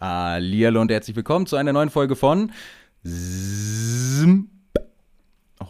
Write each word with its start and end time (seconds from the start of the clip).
Hallihallo 0.00 0.80
und 0.80 0.92
herzlich 0.92 1.16
willkommen 1.16 1.46
zu 1.46 1.56
einer 1.56 1.72
neuen 1.72 1.90
Folge 1.90 2.14
von 2.14 2.52
Zim 3.02 4.57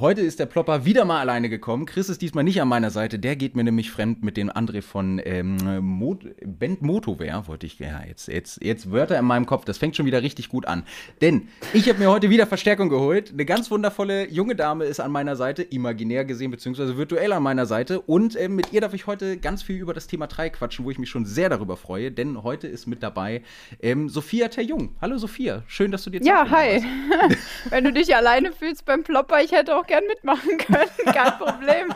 Heute 0.01 0.21
ist 0.21 0.39
der 0.39 0.47
Plopper 0.47 0.85
wieder 0.85 1.05
mal 1.05 1.19
alleine 1.19 1.49
gekommen. 1.49 1.85
Chris 1.85 2.09
ist 2.09 2.23
diesmal 2.23 2.45
nicht 2.45 2.63
an 2.63 2.69
meiner 2.69 2.91
Seite. 2.91 3.19
Der 3.19 3.35
geht 3.35 3.57
mir 3.57 3.65
nämlich 3.65 3.91
fremd 3.91 4.23
mit 4.23 4.37
dem 4.37 4.49
André 4.49 4.81
von 4.81 5.21
ähm, 5.25 5.57
Mot 5.81 6.25
Band 6.41 6.83
Motowear. 6.83 7.49
Wollte 7.49 7.67
ich, 7.67 7.81
ja, 7.81 8.03
jetzt, 8.07 8.29
jetzt, 8.29 8.63
jetzt 8.63 8.93
Wörter 8.93 9.19
in 9.19 9.25
meinem 9.25 9.45
Kopf. 9.45 9.65
Das 9.65 9.77
fängt 9.77 9.97
schon 9.97 10.07
wieder 10.07 10.23
richtig 10.23 10.51
gut 10.51 10.67
an. 10.67 10.85
Denn 11.21 11.49
ich 11.73 11.89
habe 11.89 11.99
mir 11.99 12.11
heute 12.11 12.31
wieder 12.31 12.47
Verstärkung 12.47 12.91
geholt. 12.91 13.33
Eine 13.33 13.45
ganz 13.45 13.73
wundervolle 13.73 14.31
junge 14.31 14.55
Dame 14.55 14.85
ist 14.85 15.01
an 15.01 15.11
meiner 15.11 15.35
Seite, 15.35 15.65
imaginär 15.65 16.25
gesehen, 16.25 16.53
beziehungsweise 16.53 16.97
virtuell 16.97 17.33
an 17.33 17.43
meiner 17.43 17.67
Seite. 17.67 18.01
Und 18.01 18.41
ähm, 18.41 18.55
mit 18.55 18.73
ihr 18.73 18.81
darf 18.81 18.95
ich 18.95 19.09
heute 19.09 19.37
ganz 19.37 19.65
viel 19.65 19.79
über 19.79 19.95
das 19.95 20.07
Thema 20.07 20.29
3 20.29 20.51
quatschen, 20.51 20.85
wo 20.85 20.93
ich 20.93 21.01
mich 21.01 21.11
schon 21.11 21.25
sehr 21.25 21.49
darüber 21.49 21.77
freue. 21.77 22.13
Denn 22.13 22.45
heute 22.45 22.69
ist 22.69 22.87
mit 22.87 23.03
dabei 23.03 23.43
ähm, 23.83 24.09
Sophia 24.09 24.47
Terjung. 24.47 24.95
Hallo 25.01 25.19
Sophia, 25.19 25.65
schön, 25.67 25.91
dass 25.91 26.05
du 26.05 26.11
dir 26.11 26.21
Zeit 26.21 26.29
Ja, 26.29 26.49
hi. 26.49 26.85
Wenn 27.71 27.83
du 27.83 27.93
dich 27.93 28.15
alleine 28.15 28.53
fühlst 28.53 28.85
beim 28.85 29.03
Plopper, 29.03 29.43
ich 29.43 29.51
hätte 29.51 29.75
auch 29.75 29.88
gern 29.89 30.07
mitmachen 30.07 30.57
können. 30.59 30.89
Kein 31.07 31.39
Problem. 31.39 31.95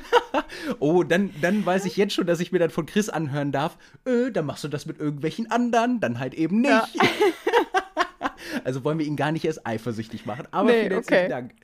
oh, 0.80 1.04
dann, 1.04 1.32
dann 1.40 1.64
weiß 1.64 1.84
ich 1.84 1.96
jetzt 1.96 2.14
schon, 2.14 2.26
dass 2.26 2.40
ich 2.40 2.50
mir 2.50 2.58
dann 2.58 2.70
von 2.70 2.86
Chris 2.86 3.08
anhören 3.08 3.52
darf, 3.52 3.78
äh, 4.04 4.30
dann 4.32 4.46
machst 4.46 4.64
du 4.64 4.68
das 4.68 4.86
mit 4.86 4.98
irgendwelchen 4.98 5.50
anderen, 5.50 6.00
dann 6.00 6.18
halt 6.18 6.34
eben 6.34 6.60
nicht. 6.60 6.70
Ja. 6.70 6.84
also 8.64 8.84
wollen 8.84 8.98
wir 8.98 9.06
ihn 9.06 9.16
gar 9.16 9.30
nicht 9.30 9.44
erst 9.44 9.64
eifersüchtig 9.66 10.26
machen. 10.26 10.48
Aber 10.50 10.70
nee, 10.70 10.80
vielen 10.80 10.92
herzlichen 10.92 11.20
okay. 11.20 11.28
Dank. 11.28 11.54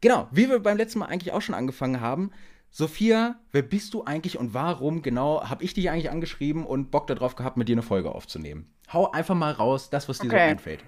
genau, 0.00 0.28
wie 0.32 0.48
wir 0.48 0.58
beim 0.58 0.76
letzten 0.76 0.98
Mal 0.98 1.06
eigentlich 1.06 1.32
auch 1.32 1.42
schon 1.42 1.54
angefangen 1.54 2.00
haben. 2.00 2.32
Sophia, 2.70 3.36
wer 3.52 3.62
bist 3.62 3.94
du 3.94 4.02
eigentlich 4.02 4.36
und 4.36 4.52
warum 4.52 5.02
genau 5.02 5.48
habe 5.48 5.62
ich 5.62 5.74
dich 5.74 5.90
eigentlich 5.90 6.10
angeschrieben 6.10 6.66
und 6.66 6.90
Bock 6.90 7.06
darauf 7.06 7.36
gehabt, 7.36 7.56
mit 7.56 7.68
dir 7.68 7.74
eine 7.74 7.82
Folge 7.82 8.12
aufzunehmen? 8.12 8.74
Hau 8.92 9.12
einfach 9.12 9.36
mal 9.36 9.52
raus, 9.52 9.90
das, 9.90 10.08
was 10.08 10.18
dir 10.18 10.26
okay. 10.26 10.36
so 10.36 10.50
einfällt. 10.50 10.84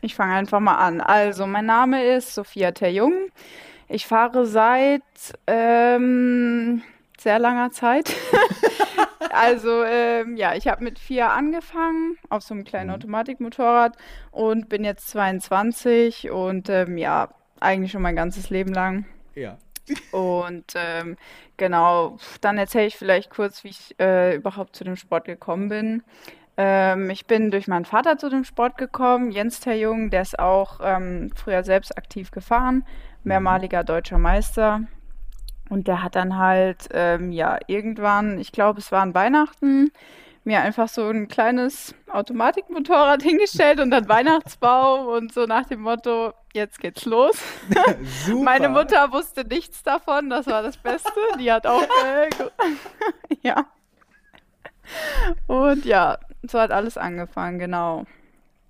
Ich 0.00 0.14
fange 0.14 0.34
einfach 0.34 0.60
mal 0.60 0.76
an. 0.76 1.00
Also, 1.00 1.46
mein 1.46 1.66
Name 1.66 2.04
ist 2.04 2.34
Sophia 2.34 2.72
Terjung. 2.72 3.12
Ich 3.88 4.06
fahre 4.06 4.46
seit 4.46 5.02
ähm, 5.46 6.82
sehr 7.18 7.38
langer 7.38 7.70
Zeit. 7.70 8.14
also, 9.30 9.84
ähm, 9.84 10.36
ja, 10.36 10.54
ich 10.54 10.68
habe 10.68 10.84
mit 10.84 10.98
vier 10.98 11.30
angefangen 11.30 12.18
auf 12.28 12.42
so 12.42 12.54
einem 12.54 12.64
kleinen 12.64 12.90
mhm. 12.90 12.94
Automatikmotorrad 12.94 13.96
und 14.30 14.68
bin 14.68 14.84
jetzt 14.84 15.08
22 15.08 16.30
und 16.30 16.68
ähm, 16.68 16.98
ja, 16.98 17.28
eigentlich 17.60 17.92
schon 17.92 18.02
mein 18.02 18.16
ganzes 18.16 18.50
Leben 18.50 18.72
lang. 18.72 19.06
Ja. 19.34 19.58
Und 20.10 20.72
ähm, 20.74 21.16
genau, 21.56 22.18
dann 22.40 22.58
erzähle 22.58 22.86
ich 22.86 22.96
vielleicht 22.96 23.30
kurz, 23.30 23.62
wie 23.64 23.68
ich 23.68 23.94
äh, 24.00 24.34
überhaupt 24.34 24.74
zu 24.74 24.84
dem 24.84 24.96
Sport 24.96 25.26
gekommen 25.26 25.68
bin. 25.68 26.02
Ähm, 26.56 27.10
ich 27.10 27.26
bin 27.26 27.50
durch 27.50 27.68
meinen 27.68 27.84
Vater 27.84 28.16
zu 28.16 28.30
dem 28.30 28.44
Sport 28.44 28.78
gekommen, 28.78 29.30
Jens 29.30 29.60
Terjung, 29.60 30.10
der 30.10 30.22
ist 30.22 30.38
auch 30.38 30.80
ähm, 30.82 31.30
früher 31.34 31.62
selbst 31.64 31.96
aktiv 31.98 32.30
gefahren, 32.30 32.84
mehrmaliger 33.24 33.84
deutscher 33.84 34.18
Meister. 34.18 34.82
Und 35.68 35.88
der 35.88 36.02
hat 36.02 36.14
dann 36.14 36.38
halt, 36.38 36.88
ähm, 36.92 37.32
ja, 37.32 37.58
irgendwann, 37.66 38.38
ich 38.38 38.52
glaube, 38.52 38.78
es 38.78 38.92
war 38.92 39.02
an 39.02 39.14
Weihnachten, 39.14 39.90
mir 40.44 40.60
einfach 40.60 40.88
so 40.88 41.08
ein 41.08 41.26
kleines 41.26 41.94
Automatikmotorrad 42.08 43.22
hingestellt 43.24 43.80
und 43.80 43.90
dann 43.90 44.08
Weihnachtsbaum 44.08 45.08
und 45.08 45.34
so 45.34 45.44
nach 45.44 45.66
dem 45.66 45.80
Motto, 45.80 46.32
jetzt 46.54 46.78
geht's 46.78 47.04
los. 47.04 47.36
Meine 48.42 48.68
Mutter 48.68 49.12
wusste 49.12 49.44
nichts 49.44 49.82
davon, 49.82 50.30
das 50.30 50.46
war 50.46 50.62
das 50.62 50.76
Beste. 50.76 51.10
Die 51.38 51.50
hat 51.50 51.66
auch, 51.66 51.82
äh, 51.82 52.30
ja. 53.42 53.66
Und 55.48 55.84
ja, 55.84 56.16
so 56.42 56.58
hat 56.58 56.70
alles 56.70 56.96
angefangen, 56.96 57.58
genau. 57.58 58.04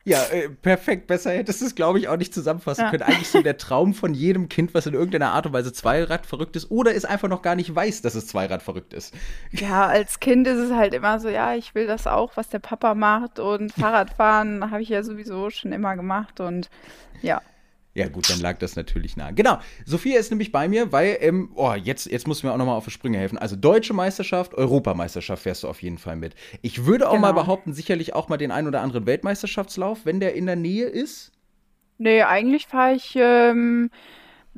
Ja, 0.07 0.23
äh, 0.31 0.49
perfekt. 0.49 1.09
Besser 1.09 1.33
hättest 1.33 1.61
du 1.61 1.67
es, 1.67 1.75
glaube 1.75 1.99
ich, 1.99 2.07
auch 2.07 2.17
nicht 2.17 2.33
zusammenfassen 2.33 2.83
ja. 2.83 2.91
können. 2.91 3.03
Eigentlich 3.03 3.29
so 3.29 3.43
der 3.43 3.59
Traum 3.59 3.93
von 3.93 4.15
jedem 4.15 4.49
Kind, 4.49 4.73
was 4.73 4.87
in 4.87 4.95
irgendeiner 4.95 5.33
Art 5.33 5.47
und 5.47 5.53
Weise 5.53 5.73
Zweirad 5.73 6.27
verrückt 6.27 6.55
ist 6.55 6.71
oder 6.71 6.95
es 6.95 7.05
einfach 7.05 7.29
noch 7.29 7.43
gar 7.43 7.57
nicht 7.57 7.75
weiß, 7.75 8.03
dass 8.03 8.15
es 8.15 8.29
Zweirad 8.29 8.63
verrückt 8.63 8.93
ist. 8.93 9.13
Ja, 9.51 9.87
als 9.87 10.21
Kind 10.21 10.47
ist 10.47 10.59
es 10.59 10.71
halt 10.71 10.95
immer 10.95 11.19
so, 11.19 11.29
ja, 11.29 11.57
ich 11.57 11.75
will 11.75 11.89
das 11.89 12.07
auch, 12.07 12.37
was 12.37 12.49
der 12.49 12.61
Papa 12.61 12.95
macht 12.95 13.41
und 13.41 13.73
Fahrradfahren 13.73 14.71
habe 14.71 14.81
ich 14.81 14.91
ja 14.91 15.03
sowieso 15.03 15.51
schon 15.51 15.73
immer 15.73 15.97
gemacht 15.97 16.39
und 16.39 16.71
ja. 17.21 17.43
Ja, 17.97 18.09
gut, 18.09 18.29
dann 18.29 18.41
lag 18.41 18.59
das 18.59 18.77
natürlich 18.77 19.17
nah. 19.17 19.31
Genau, 19.31 19.59
Sophia 19.87 20.21
ist 20.21 20.31
nämlich 20.31 20.53
bei 20.53 20.69
mir, 20.69 20.93
weil, 20.93 21.17
ähm, 21.21 21.51
oh, 21.55 21.73
jetzt, 21.73 22.05
jetzt 22.05 22.29
muss 22.29 22.43
mir 22.43 22.53
auch 22.53 22.59
nochmal 22.59 22.77
auf 22.77 22.85
die 22.85 22.91
Sprünge 22.91 23.17
helfen. 23.17 23.39
Also 23.39 23.57
Deutsche 23.57 23.95
Meisterschaft, 23.95 24.53
Europameisterschaft 24.53 25.43
fährst 25.43 25.63
du 25.63 25.69
auf 25.69 25.81
jeden 25.81 25.97
Fall 25.97 26.17
mit. 26.17 26.35
Ich 26.61 26.85
würde 26.85 27.09
auch 27.09 27.13
genau. 27.13 27.23
mal 27.23 27.33
behaupten, 27.33 27.73
sicherlich 27.73 28.15
auch 28.15 28.29
mal 28.29 28.37
den 28.37 28.51
einen 28.51 28.69
oder 28.69 28.83
anderen 28.83 29.07
Weltmeisterschaftslauf, 29.07 30.01
wenn 30.05 30.21
der 30.21 30.35
in 30.35 30.45
der 30.45 30.57
Nähe 30.57 30.85
ist. 30.85 31.33
Nee, 31.97 32.21
eigentlich 32.23 32.67
fahre 32.67 32.97
ich 32.97 33.15
ähm, 33.17 33.91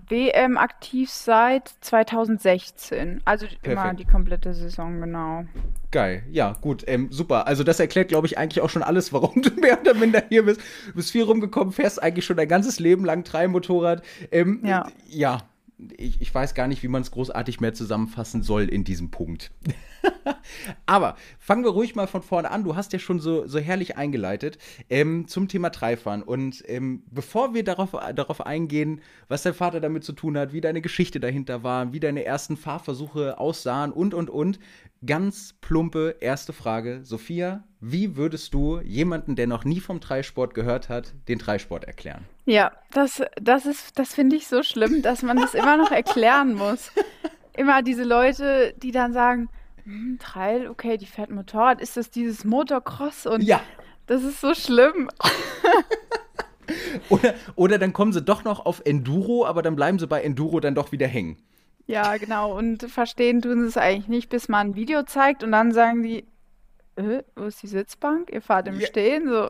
WM 0.08 0.56
aktiv 0.56 1.10
seit 1.10 1.68
2016. 1.80 3.22
Also 3.24 3.46
Perfekt. 3.46 3.66
immer 3.66 3.94
die 3.94 4.04
komplette 4.04 4.54
Saison, 4.54 5.00
genau. 5.00 5.44
Geil, 5.90 6.22
ja, 6.30 6.52
gut, 6.60 6.84
ähm, 6.86 7.08
super. 7.10 7.46
Also 7.46 7.64
das 7.64 7.80
erklärt, 7.80 8.08
glaube 8.08 8.26
ich, 8.26 8.38
eigentlich 8.38 8.62
auch 8.62 8.70
schon 8.70 8.82
alles, 8.82 9.12
warum 9.12 9.42
du 9.42 9.50
mehr 9.60 9.80
oder 9.80 9.94
minder 9.94 10.22
hier 10.28 10.44
bist. 10.44 10.60
Du 10.86 10.94
bist 10.94 11.10
viel 11.10 11.22
rumgekommen, 11.22 11.72
fährst 11.72 12.02
eigentlich 12.02 12.24
schon 12.24 12.36
dein 12.36 12.48
ganzes 12.48 12.78
Leben 12.78 13.04
lang 13.04 13.24
Motorrad. 13.48 14.02
Ähm, 14.30 14.60
ja. 14.64 14.86
Ja, 15.08 15.38
ich, 15.96 16.20
ich 16.20 16.34
weiß 16.34 16.54
gar 16.54 16.66
nicht, 16.66 16.82
wie 16.82 16.88
man 16.88 17.02
es 17.02 17.10
großartig 17.10 17.60
mehr 17.60 17.74
zusammenfassen 17.74 18.42
soll 18.42 18.64
in 18.64 18.84
diesem 18.84 19.10
Punkt. 19.10 19.50
Aber 20.86 21.16
fangen 21.38 21.64
wir 21.64 21.70
ruhig 21.70 21.94
mal 21.94 22.06
von 22.06 22.22
vorne 22.22 22.50
an. 22.50 22.64
Du 22.64 22.76
hast 22.76 22.92
ja 22.92 22.98
schon 22.98 23.20
so, 23.20 23.46
so 23.46 23.58
herrlich 23.58 23.96
eingeleitet 23.96 24.58
ähm, 24.90 25.28
zum 25.28 25.48
Thema 25.48 25.70
Dreifahren. 25.70 26.22
Und 26.22 26.62
ähm, 26.66 27.02
bevor 27.10 27.54
wir 27.54 27.64
darauf, 27.64 27.96
darauf 28.14 28.44
eingehen, 28.46 29.00
was 29.28 29.42
dein 29.42 29.54
Vater 29.54 29.80
damit 29.80 30.04
zu 30.04 30.12
tun 30.12 30.36
hat, 30.38 30.52
wie 30.52 30.60
deine 30.60 30.80
Geschichte 30.80 31.20
dahinter 31.20 31.62
war, 31.62 31.92
wie 31.92 32.00
deine 32.00 32.24
ersten 32.24 32.56
Fahrversuche 32.56 33.38
aussahen 33.38 33.92
und, 33.92 34.14
und, 34.14 34.30
und, 34.30 34.58
ganz 35.06 35.54
plumpe 35.60 36.16
erste 36.20 36.52
Frage. 36.52 37.00
Sophia, 37.04 37.64
wie 37.80 38.16
würdest 38.16 38.54
du 38.54 38.80
jemanden, 38.80 39.36
der 39.36 39.46
noch 39.46 39.64
nie 39.64 39.80
vom 39.80 40.00
Dreisport 40.00 40.54
gehört 40.54 40.88
hat, 40.88 41.14
den 41.28 41.38
Dreisport 41.38 41.84
erklären? 41.84 42.24
Ja, 42.46 42.72
das, 42.92 43.22
das 43.40 43.66
ist, 43.66 43.98
das 43.98 44.14
finde 44.14 44.36
ich 44.36 44.48
so 44.48 44.62
schlimm, 44.62 45.02
dass 45.02 45.22
man 45.22 45.36
das 45.36 45.54
immer 45.54 45.76
noch 45.76 45.92
erklären 45.92 46.54
muss. 46.54 46.90
Immer 47.56 47.82
diese 47.82 48.04
Leute, 48.04 48.72
die 48.76 48.92
dann 48.92 49.12
sagen, 49.12 49.48
hm, 49.88 50.18
Trail, 50.20 50.68
okay, 50.68 50.98
die 50.98 51.06
fährt 51.06 51.30
Motorrad, 51.30 51.80
ist 51.80 51.96
das 51.96 52.10
dieses 52.10 52.44
Motocross? 52.44 53.24
Und 53.24 53.42
ja. 53.42 53.62
das 54.06 54.22
ist 54.22 54.40
so 54.42 54.54
schlimm. 54.54 55.08
oder, 57.08 57.34
oder 57.56 57.78
dann 57.78 57.94
kommen 57.94 58.12
sie 58.12 58.20
doch 58.20 58.44
noch 58.44 58.66
auf 58.66 58.82
Enduro, 58.84 59.46
aber 59.46 59.62
dann 59.62 59.76
bleiben 59.76 59.98
sie 59.98 60.06
bei 60.06 60.22
Enduro 60.22 60.60
dann 60.60 60.74
doch 60.74 60.92
wieder 60.92 61.06
hängen. 61.06 61.38
Ja, 61.86 62.18
genau. 62.18 62.54
Und 62.54 62.82
verstehen 62.82 63.40
tun 63.40 63.62
sie 63.62 63.66
es 63.68 63.78
eigentlich 63.78 64.08
nicht, 64.08 64.28
bis 64.28 64.50
man 64.50 64.68
ein 64.68 64.74
Video 64.74 65.04
zeigt 65.04 65.42
und 65.42 65.52
dann 65.52 65.72
sagen 65.72 66.02
die, 66.02 66.26
äh, 66.96 67.22
wo 67.34 67.44
ist 67.44 67.62
die 67.62 67.66
Sitzbank? 67.66 68.30
Ihr 68.30 68.42
fahrt 68.42 68.68
im 68.68 68.78
ja. 68.78 68.86
Stehen. 68.86 69.26
So, 69.26 69.48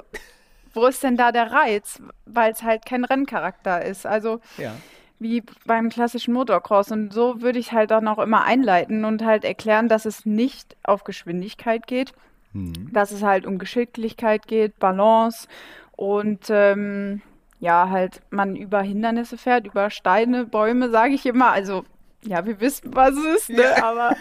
wo 0.72 0.86
ist 0.86 1.02
denn 1.02 1.16
da 1.16 1.32
der 1.32 1.50
Reiz? 1.50 2.00
Weil 2.26 2.52
es 2.52 2.62
halt 2.62 2.86
kein 2.86 3.04
Renncharakter 3.04 3.84
ist. 3.84 4.06
Also 4.06 4.40
ja. 4.56 4.76
Wie 5.18 5.42
beim 5.66 5.88
klassischen 5.88 6.34
Motocross. 6.34 6.90
Und 6.90 7.12
so 7.12 7.42
würde 7.42 7.58
ich 7.58 7.72
halt 7.72 7.90
dann 7.90 8.08
auch 8.08 8.18
immer 8.18 8.44
einleiten 8.44 9.04
und 9.04 9.24
halt 9.24 9.44
erklären, 9.44 9.88
dass 9.88 10.04
es 10.04 10.26
nicht 10.26 10.76
auf 10.82 11.04
Geschwindigkeit 11.04 11.86
geht, 11.86 12.12
mhm. 12.52 12.92
dass 12.92 13.10
es 13.10 13.22
halt 13.22 13.46
um 13.46 13.58
Geschicklichkeit 13.58 14.46
geht, 14.46 14.78
Balance 14.78 15.48
und 15.96 16.46
ähm, 16.50 17.22
ja, 17.60 17.90
halt 17.90 18.22
man 18.30 18.54
über 18.54 18.82
Hindernisse 18.82 19.36
fährt, 19.36 19.66
über 19.66 19.90
Steine, 19.90 20.44
Bäume, 20.44 20.90
sage 20.90 21.14
ich 21.14 21.26
immer. 21.26 21.50
Also 21.50 21.84
ja, 22.22 22.44
wir 22.46 22.60
wissen, 22.60 22.94
was 22.94 23.14
es 23.16 23.42
ist, 23.42 23.50
ne? 23.50 23.62
Ja. 23.62 23.82
Aber, 23.84 24.16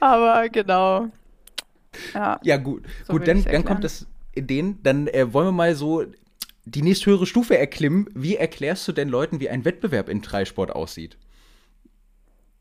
aber 0.00 0.48
genau. 0.48 1.08
Ja, 2.12 2.38
ja 2.42 2.56
gut. 2.56 2.84
So 3.04 3.14
gut, 3.14 3.26
dann, 3.26 3.42
dann 3.44 3.64
kommt 3.64 3.84
das 3.84 4.06
in 4.32 4.46
den, 4.46 4.82
dann 4.82 5.06
äh, 5.08 5.32
wollen 5.32 5.48
wir 5.48 5.52
mal 5.52 5.74
so 5.74 6.04
die 6.64 6.82
nächsthöhere 6.82 7.26
Stufe 7.26 7.58
erklimmen. 7.58 8.08
Wie 8.14 8.36
erklärst 8.36 8.86
du 8.88 8.92
denn 8.92 9.08
Leuten, 9.08 9.40
wie 9.40 9.48
ein 9.48 9.64
Wettbewerb 9.64 10.08
in 10.08 10.22
Dreisport 10.22 10.70
aussieht? 10.70 11.18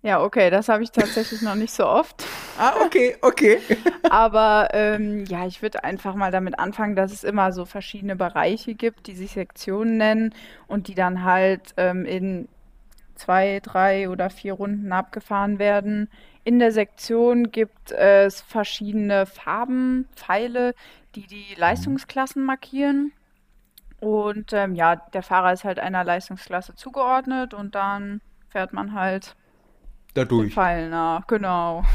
Ja, 0.05 0.21
okay, 0.21 0.49
das 0.49 0.67
habe 0.67 0.83
ich 0.83 0.91
tatsächlich 0.91 1.41
noch 1.41 1.55
nicht 1.55 1.71
so 1.73 1.85
oft. 1.85 2.25
Ah, 2.57 2.73
okay, 2.83 3.15
okay. 3.21 3.59
Aber 4.09 4.67
ähm, 4.73 5.23
ja, 5.29 5.47
ich 5.47 5.61
würde 5.61 5.85
einfach 5.85 6.13
mal 6.15 6.29
damit 6.29 6.59
anfangen, 6.59 6.97
dass 6.97 7.13
es 7.13 7.23
immer 7.23 7.53
so 7.53 7.63
verschiedene 7.63 8.17
Bereiche 8.17 8.75
gibt, 8.75 9.07
die 9.07 9.15
sich 9.15 9.31
Sektionen 9.31 9.95
nennen 9.95 10.35
und 10.67 10.89
die 10.89 10.95
dann 10.95 11.23
halt 11.23 11.73
ähm, 11.77 12.03
in 12.05 12.49
zwei, 13.15 13.61
drei 13.63 14.09
oder 14.09 14.29
vier 14.29 14.53
Runden 14.53 14.91
abgefahren 14.91 15.57
werden. 15.57 16.09
In 16.43 16.59
der 16.59 16.73
Sektion 16.73 17.51
gibt 17.51 17.93
es 17.93 18.41
verschiedene 18.41 19.25
Farben, 19.25 20.09
Pfeile, 20.17 20.75
die 21.15 21.27
die 21.27 21.55
Leistungsklassen 21.55 22.43
markieren. 22.43 23.13
Und 24.03 24.51
ähm, 24.51 24.75
ja, 24.75 24.97
der 24.97 25.23
Fahrer 25.23 25.53
ist 25.53 25.63
halt 25.63 25.79
einer 25.79 26.03
Leistungsklasse 26.03 26.75
zugeordnet 26.75 27.53
und 27.53 27.73
dann 27.73 28.19
fährt 28.49 28.73
man 28.73 28.93
halt 28.93 29.37
dadurch. 30.13 30.53
Pfeil 30.53 30.89
nach, 30.89 31.25
genau. 31.25 31.85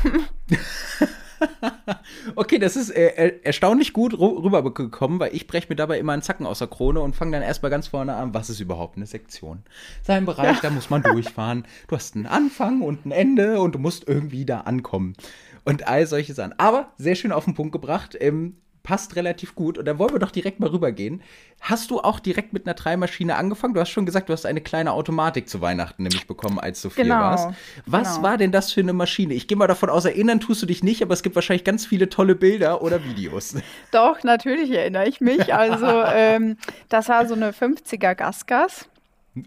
okay, 2.35 2.59
das 2.59 2.77
ist 2.77 2.89
äh, 2.89 3.41
erstaunlich 3.43 3.93
gut 3.93 4.19
rübergekommen, 4.19 5.21
weil 5.21 5.35
ich 5.35 5.47
breche 5.47 5.67
mir 5.69 5.77
dabei 5.77 5.99
immer 5.99 6.15
einen 6.15 6.23
Zacken 6.23 6.47
aus 6.47 6.61
der 6.61 6.69
Krone 6.69 7.01
und 7.01 7.15
fange 7.15 7.33
dann 7.33 7.43
erstmal 7.43 7.71
ganz 7.71 7.89
vorne 7.89 8.15
an, 8.15 8.33
was 8.33 8.49
ist 8.49 8.61
überhaupt 8.61 8.97
eine 8.97 9.05
Sektion? 9.05 9.63
Sein 10.03 10.25
Bereich, 10.25 10.57
ja. 10.57 10.63
da 10.63 10.71
muss 10.71 10.89
man 10.89 11.03
durchfahren. 11.03 11.67
Du 11.89 11.97
hast 11.97 12.17
einen 12.17 12.27
Anfang 12.27 12.81
und 12.81 13.05
ein 13.05 13.11
Ende 13.11 13.61
und 13.61 13.75
du 13.75 13.79
musst 13.79 14.09
irgendwie 14.09 14.47
da 14.47 14.63
ankommen. 14.63 15.13
Und 15.67 15.87
all 15.87 16.07
solche 16.07 16.33
Sachen. 16.33 16.59
Aber 16.59 16.91
sehr 16.97 17.17
schön 17.17 17.33
auf 17.33 17.45
den 17.45 17.53
Punkt 17.53 17.73
gebracht. 17.73 18.17
Ähm, 18.19 18.57
passt 18.89 19.17
relativ 19.17 19.55
gut. 19.55 19.77
Und 19.77 19.85
da 19.85 19.99
wollen 19.99 20.15
wir 20.15 20.19
doch 20.19 20.31
direkt 20.31 20.61
mal 20.61 20.71
rübergehen. 20.71 21.21
Hast 21.61 21.91
du 21.91 22.01
auch 22.01 22.21
direkt 22.21 22.55
mit 22.55 22.67
einer 22.67 22.73
Dreimaschine 22.73 23.37
angefangen? 23.37 23.75
Du 23.75 23.81
hast 23.81 23.91
schon 23.91 24.07
gesagt, 24.07 24.31
du 24.31 24.33
hast 24.33 24.47
eine 24.47 24.63
kleine 24.63 24.95
Automatik 24.95 25.47
zu 25.47 25.61
Weihnachten 25.61 26.05
nämlich 26.05 26.27
bekommen, 26.27 26.59
als 26.59 26.81
du 26.81 26.89
vier 26.89 27.05
genau, 27.05 27.17
warst. 27.17 27.51
Was 27.85 28.15
genau. 28.15 28.27
war 28.27 28.39
denn 28.39 28.51
das 28.51 28.73
für 28.73 28.81
eine 28.81 28.95
Maschine? 28.95 29.35
Ich 29.35 29.47
gehe 29.47 29.59
mal 29.59 29.67
davon 29.67 29.91
aus, 29.91 30.07
erinnern 30.07 30.41
tust 30.41 30.63
du 30.63 30.67
dich 30.67 30.83
nicht, 30.83 31.03
aber 31.03 31.13
es 31.13 31.23
gibt 31.23 31.35
wahrscheinlich 31.35 31.65
ganz 31.65 31.85
viele 31.85 32.09
tolle 32.09 32.35
Bilder 32.35 32.81
oder 32.81 33.05
Videos. 33.05 33.57
Doch, 33.93 34.23
natürlich 34.23 34.71
erinnere 34.71 35.07
ich 35.07 35.21
mich. 35.21 35.53
Also, 35.59 36.05
ähm, 36.15 36.57
das 36.89 37.09
war 37.09 37.27
so 37.27 37.35
eine 37.35 37.51
50er 37.51 38.15
Gasgas. 38.15 38.89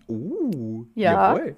Oh, 0.07 0.83
ja. 0.93 1.33
Jawohl 1.33 1.55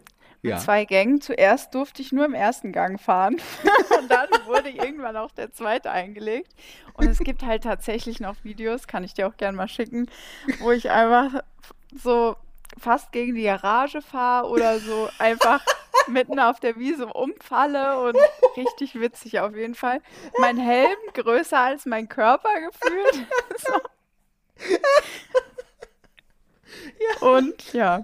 ja. 0.51 0.57
zwei 0.57 0.85
Gängen. 0.85 1.21
Zuerst 1.21 1.73
durfte 1.73 2.01
ich 2.01 2.11
nur 2.11 2.25
im 2.25 2.33
ersten 2.33 2.71
Gang 2.71 2.99
fahren 2.99 3.35
und 3.99 4.09
dann 4.09 4.27
wurde 4.45 4.69
irgendwann 4.69 5.17
auch 5.17 5.31
der 5.31 5.51
zweite 5.51 5.91
eingelegt. 5.91 6.53
Und 6.93 7.07
es 7.07 7.19
gibt 7.19 7.43
halt 7.43 7.63
tatsächlich 7.63 8.19
noch 8.19 8.35
Videos, 8.43 8.87
kann 8.87 9.03
ich 9.03 9.13
dir 9.13 9.27
auch 9.27 9.37
gerne 9.37 9.57
mal 9.57 9.67
schicken, 9.67 10.09
wo 10.59 10.71
ich 10.71 10.91
einfach 10.91 11.41
so 11.95 12.35
fast 12.77 13.11
gegen 13.11 13.35
die 13.35 13.43
Garage 13.43 14.01
fahre 14.01 14.49
oder 14.49 14.79
so 14.79 15.09
einfach 15.19 15.63
mitten 16.07 16.39
auf 16.39 16.59
der 16.59 16.75
Wiese 16.77 17.05
umfalle 17.07 17.99
und 18.01 18.17
richtig 18.57 18.99
witzig 18.99 19.39
auf 19.39 19.55
jeden 19.55 19.75
Fall. 19.75 20.01
Mein 20.39 20.57
Helm 20.57 20.97
größer 21.13 21.59
als 21.59 21.85
mein 21.85 22.09
Körper 22.09 22.49
gefühlt. 22.59 23.27
so. 23.57 23.73
ja. 26.99 27.27
Und 27.27 27.73
ja. 27.73 28.01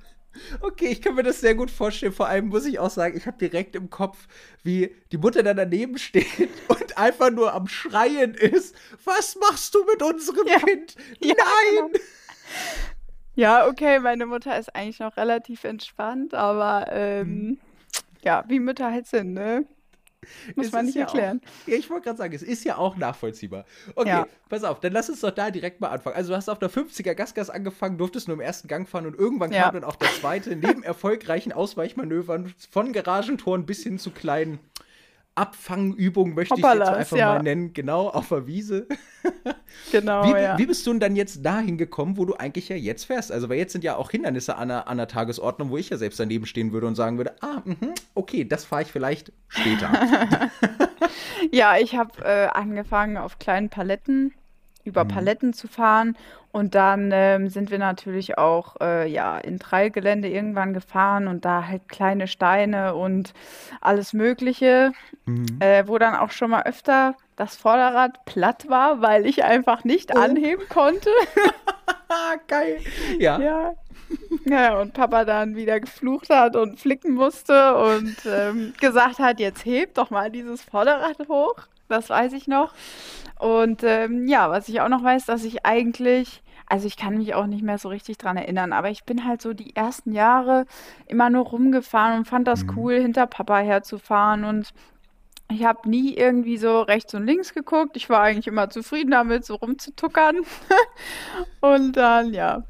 Okay, 0.61 0.87
ich 0.87 1.01
kann 1.01 1.15
mir 1.15 1.23
das 1.23 1.41
sehr 1.41 1.55
gut 1.55 1.71
vorstellen. 1.71 2.13
Vor 2.13 2.27
allem 2.27 2.47
muss 2.47 2.65
ich 2.65 2.79
auch 2.79 2.89
sagen, 2.89 3.17
ich 3.17 3.25
habe 3.25 3.37
direkt 3.37 3.75
im 3.75 3.89
Kopf, 3.89 4.27
wie 4.63 4.95
die 5.11 5.17
Mutter 5.17 5.43
dann 5.43 5.57
daneben 5.57 5.97
steht 5.97 6.49
und 6.67 6.97
einfach 6.97 7.31
nur 7.31 7.53
am 7.53 7.67
Schreien 7.67 8.33
ist. 8.33 8.75
Was 9.03 9.35
machst 9.35 9.75
du 9.75 9.83
mit 9.85 10.01
unserem 10.01 10.47
ja. 10.47 10.59
Kind? 10.59 10.95
Ja, 11.21 11.35
Nein! 11.37 11.91
Genau. 11.91 11.99
Ja, 13.35 13.67
okay, 13.67 13.99
meine 13.99 14.25
Mutter 14.25 14.59
ist 14.59 14.75
eigentlich 14.75 14.99
noch 14.99 15.15
relativ 15.15 15.63
entspannt, 15.63 16.33
aber 16.33 16.87
ähm, 16.91 17.27
hm. 17.27 17.59
ja, 18.21 18.43
wie 18.47 18.59
Mütter 18.59 18.91
halt 18.91 19.07
sind, 19.07 19.33
ne? 19.33 19.65
Muss 20.55 20.67
es 20.67 20.71
man 20.71 20.85
nicht 20.85 20.97
erklären. 20.97 21.41
Auch, 21.43 21.67
ja, 21.67 21.75
ich 21.75 21.89
wollte 21.89 22.05
gerade 22.05 22.17
sagen, 22.17 22.33
es 22.33 22.43
ist 22.43 22.63
ja 22.65 22.77
auch 22.77 22.97
nachvollziehbar. 22.97 23.65
Okay, 23.95 24.09
ja. 24.09 24.27
pass 24.49 24.63
auf, 24.63 24.79
dann 24.79 24.93
lass 24.93 25.09
uns 25.09 25.21
doch 25.21 25.31
da 25.31 25.49
direkt 25.49 25.79
mal 25.79 25.89
anfangen. 25.89 26.15
Also 26.15 26.31
du 26.31 26.35
hast 26.35 26.49
auf 26.49 26.59
der 26.59 26.69
50er 26.69 27.13
Gasgas 27.13 27.49
angefangen, 27.49 27.97
durftest 27.97 28.27
nur 28.27 28.35
im 28.35 28.41
ersten 28.41 28.67
Gang 28.67 28.87
fahren 28.87 29.05
und 29.05 29.17
irgendwann 29.17 29.51
ja. 29.51 29.63
kam 29.63 29.75
dann 29.75 29.83
auch 29.83 29.95
der 29.95 30.09
zweite, 30.09 30.55
neben 30.55 30.83
erfolgreichen 30.83 31.51
Ausweichmanövern 31.53 32.53
von 32.69 32.93
Garagentoren 32.93 33.65
bis 33.65 33.83
hin 33.83 33.97
zu 33.97 34.11
kleinen 34.11 34.59
Abfangübung 35.39 36.33
möchte 36.33 36.55
Hoppalas, 36.55 36.89
ich 36.89 36.93
jetzt 36.95 36.99
einfach 36.99 37.17
ja. 37.17 37.33
mal 37.33 37.43
nennen, 37.43 37.73
genau, 37.73 38.09
auf 38.09 38.27
der 38.27 38.45
Wiese. 38.45 38.87
genau, 39.91 40.25
wie, 40.25 40.31
ja. 40.31 40.57
wie 40.57 40.65
bist 40.65 40.85
du 40.85 40.91
denn 40.91 40.99
dann 40.99 41.15
jetzt 41.15 41.45
dahin 41.45 41.77
gekommen, 41.77 42.17
wo 42.17 42.25
du 42.25 42.33
eigentlich 42.33 42.67
ja 42.67 42.75
jetzt 42.75 43.05
fährst? 43.05 43.31
Also, 43.31 43.47
weil 43.47 43.57
jetzt 43.57 43.71
sind 43.71 43.85
ja 43.85 43.95
auch 43.95 44.11
Hindernisse 44.11 44.57
an 44.57 44.67
der, 44.67 44.87
an 44.89 44.97
der 44.97 45.07
Tagesordnung, 45.07 45.69
wo 45.69 45.77
ich 45.77 45.89
ja 45.89 45.97
selbst 45.97 46.19
daneben 46.19 46.45
stehen 46.45 46.73
würde 46.73 46.87
und 46.87 46.95
sagen 46.95 47.17
würde, 47.17 47.35
ah, 47.41 47.61
mh, 47.63 47.75
okay, 48.15 48.43
das 48.43 48.65
fahre 48.65 48.81
ich 48.81 48.91
vielleicht 48.91 49.31
später. 49.47 49.89
ja, 51.51 51.77
ich 51.77 51.95
habe 51.95 52.11
äh, 52.23 52.47
angefangen 52.47 53.15
auf 53.15 53.39
kleinen 53.39 53.69
Paletten 53.69 54.33
über 54.89 55.05
mhm. 55.05 55.09
Paletten 55.09 55.53
zu 55.53 55.67
fahren. 55.67 56.17
Und 56.51 56.73
dann 56.73 57.11
ähm, 57.13 57.49
sind 57.49 57.69
wir 57.69 57.77
natürlich 57.77 58.37
auch 58.39 58.75
äh, 58.81 59.07
ja, 59.07 59.37
in 59.37 59.59
Trailgelände 59.59 60.27
irgendwann 60.27 60.73
gefahren 60.73 61.27
und 61.27 61.45
da 61.45 61.67
halt 61.67 61.87
kleine 61.87 62.27
Steine 62.27 62.95
und 62.95 63.33
alles 63.81 64.13
Mögliche, 64.13 64.91
mhm. 65.25 65.45
äh, 65.59 65.87
wo 65.87 65.99
dann 65.99 66.15
auch 66.15 66.31
schon 66.31 66.49
mal 66.49 66.63
öfter 66.63 67.15
das 67.35 67.55
Vorderrad 67.55 68.25
platt 68.25 68.67
war, 68.67 69.01
weil 69.01 69.27
ich 69.27 69.43
einfach 69.43 69.83
nicht 69.83 70.11
oh. 70.15 70.19
anheben 70.19 70.67
konnte. 70.69 71.09
Geil. 72.47 72.79
Ja. 73.19 73.39
ja. 73.39 73.73
Ja, 74.45 74.79
und 74.79 74.93
Papa 74.93 75.23
dann 75.23 75.55
wieder 75.55 75.79
geflucht 75.79 76.31
hat 76.31 76.55
und 76.55 76.79
flicken 76.79 77.13
musste 77.13 77.75
und 77.75 78.15
ähm, 78.25 78.73
gesagt 78.79 79.19
hat, 79.19 79.39
jetzt 79.39 79.65
heb 79.65 79.93
doch 79.93 80.09
mal 80.09 80.31
dieses 80.31 80.63
Vorderrad 80.63 81.19
hoch. 81.27 81.67
Das 81.89 82.09
weiß 82.09 82.33
ich 82.33 82.47
noch. 82.47 82.73
Und 83.39 83.83
ähm, 83.83 84.27
ja, 84.27 84.49
was 84.49 84.69
ich 84.69 84.79
auch 84.81 84.89
noch 84.89 85.03
weiß, 85.03 85.25
dass 85.25 85.43
ich 85.43 85.65
eigentlich, 85.65 86.43
also 86.67 86.87
ich 86.87 86.97
kann 86.97 87.17
mich 87.17 87.33
auch 87.33 87.47
nicht 87.47 87.63
mehr 87.63 87.77
so 87.77 87.89
richtig 87.89 88.17
dran 88.17 88.37
erinnern, 88.37 88.73
aber 88.73 88.89
ich 88.89 89.03
bin 89.05 89.25
halt 89.25 89.41
so 89.41 89.53
die 89.53 89.75
ersten 89.75 90.13
Jahre 90.13 90.65
immer 91.07 91.29
nur 91.29 91.45
rumgefahren 91.45 92.19
und 92.19 92.25
fand 92.27 92.47
das 92.47 92.63
mhm. 92.63 92.77
cool, 92.77 92.93
hinter 92.99 93.27
Papa 93.27 93.59
herzufahren 93.59 94.43
und 94.43 94.73
ich 95.51 95.63
habe 95.63 95.89
nie 95.89 96.13
irgendwie 96.13 96.57
so 96.57 96.81
rechts 96.81 97.15
und 97.15 97.25
links 97.25 97.53
geguckt. 97.55 97.97
Ich 97.97 98.07
war 98.09 98.21
eigentlich 98.21 98.45
immer 98.45 98.69
zufrieden 98.69 99.11
damit, 99.11 99.45
so 99.45 99.55
rumzutuckern. 99.55 100.37
und 101.61 101.93
dann, 101.93 102.33
ja, 102.35 102.63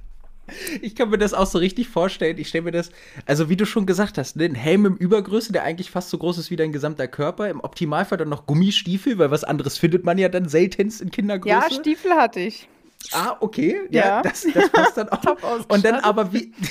ich 0.82 0.96
kann 0.96 1.10
mir 1.10 1.18
das 1.18 1.34
auch 1.34 1.46
so 1.46 1.58
richtig 1.58 1.90
vorstellen. 1.90 2.38
Ich 2.38 2.50
stelle 2.50 2.64
mir 2.64 2.72
das, 2.72 2.92
also 3.26 3.50
wie 3.50 3.58
du 3.58 3.66
schon 3.66 3.86
gesagt 3.86 4.18
hast, 4.18 4.36
ne, 4.36 4.46
ein 4.46 4.56
Helm 4.56 4.86
im 4.86 4.96
Übergröße, 4.96 5.52
der 5.52 5.64
eigentlich 5.64 5.92
fast 5.92 6.10
so 6.10 6.18
groß 6.18 6.38
ist 6.38 6.52
wie 6.52 6.56
dein 6.56 6.72
gesamter 6.72 7.08
Körper. 7.08 7.50
Im 7.50 7.62
Optimalfall 7.62 8.18
dann 8.18 8.30
noch 8.30 8.46
Gummistiefel, 8.46 9.18
weil 9.18 9.32
was 9.32 9.44
anderes 9.44 9.78
findet 9.78 10.06
man 10.06 10.18
ja 10.18 10.30
dann 10.30 10.48
seltenst 10.48 11.02
in 11.02 11.12
Kindergröße. 11.12 11.56
Ja, 11.56 11.72
Stiefel 11.72 12.12
hatte 12.12 12.40
ich. 12.40 12.68
Ah, 13.12 13.38
okay. 13.40 13.82
Ja, 13.90 14.06
ja. 14.06 14.22
Das, 14.22 14.46
das 14.54 14.70
passt 14.70 14.98
dann 14.98 15.10
auch. 15.10 15.66
Und 15.70 15.86
dann 15.86 15.96
aber 15.96 16.34
wie. 16.34 16.52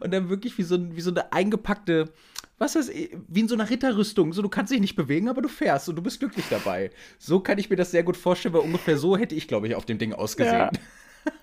und 0.00 0.12
dann 0.12 0.28
wirklich 0.28 0.56
wie 0.56 0.62
so, 0.62 0.78
wie 0.94 1.00
so 1.00 1.10
eine 1.10 1.32
eingepackte 1.32 2.12
was 2.60 2.76
ist, 2.76 2.92
wie 2.92 3.40
in 3.40 3.48
so 3.48 3.54
einer 3.54 3.68
Ritterrüstung. 3.68 4.34
So, 4.34 4.42
du 4.42 4.50
kannst 4.50 4.70
dich 4.70 4.80
nicht 4.80 4.94
bewegen, 4.94 5.30
aber 5.30 5.40
du 5.40 5.48
fährst 5.48 5.88
und 5.88 5.96
du 5.96 6.02
bist 6.02 6.20
glücklich 6.20 6.44
dabei. 6.50 6.90
So 7.18 7.40
kann 7.40 7.56
ich 7.56 7.70
mir 7.70 7.76
das 7.76 7.90
sehr 7.90 8.02
gut 8.02 8.18
vorstellen, 8.18 8.52
weil 8.52 8.60
ungefähr 8.60 8.98
so 8.98 9.16
hätte 9.16 9.34
ich, 9.34 9.48
glaube 9.48 9.66
ich, 9.66 9.74
auf 9.74 9.86
dem 9.86 9.96
Ding 9.96 10.12
ausgesehen. 10.12 10.54
Ja. 10.54 10.70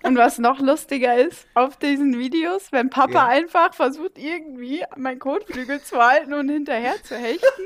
Und 0.02 0.16
was 0.16 0.38
noch 0.38 0.60
lustiger 0.60 1.16
ist, 1.16 1.46
auf 1.54 1.76
diesen 1.76 2.18
Videos, 2.18 2.72
wenn 2.72 2.90
Papa 2.90 3.12
ja. 3.12 3.26
einfach 3.28 3.74
versucht, 3.74 4.18
irgendwie 4.18 4.82
mein 4.96 5.18
Kotflügel 5.18 5.80
zu 5.82 5.98
halten 5.98 6.34
und 6.34 6.48
hinterher 6.48 6.94
zu 7.02 7.16
hechten. 7.16 7.64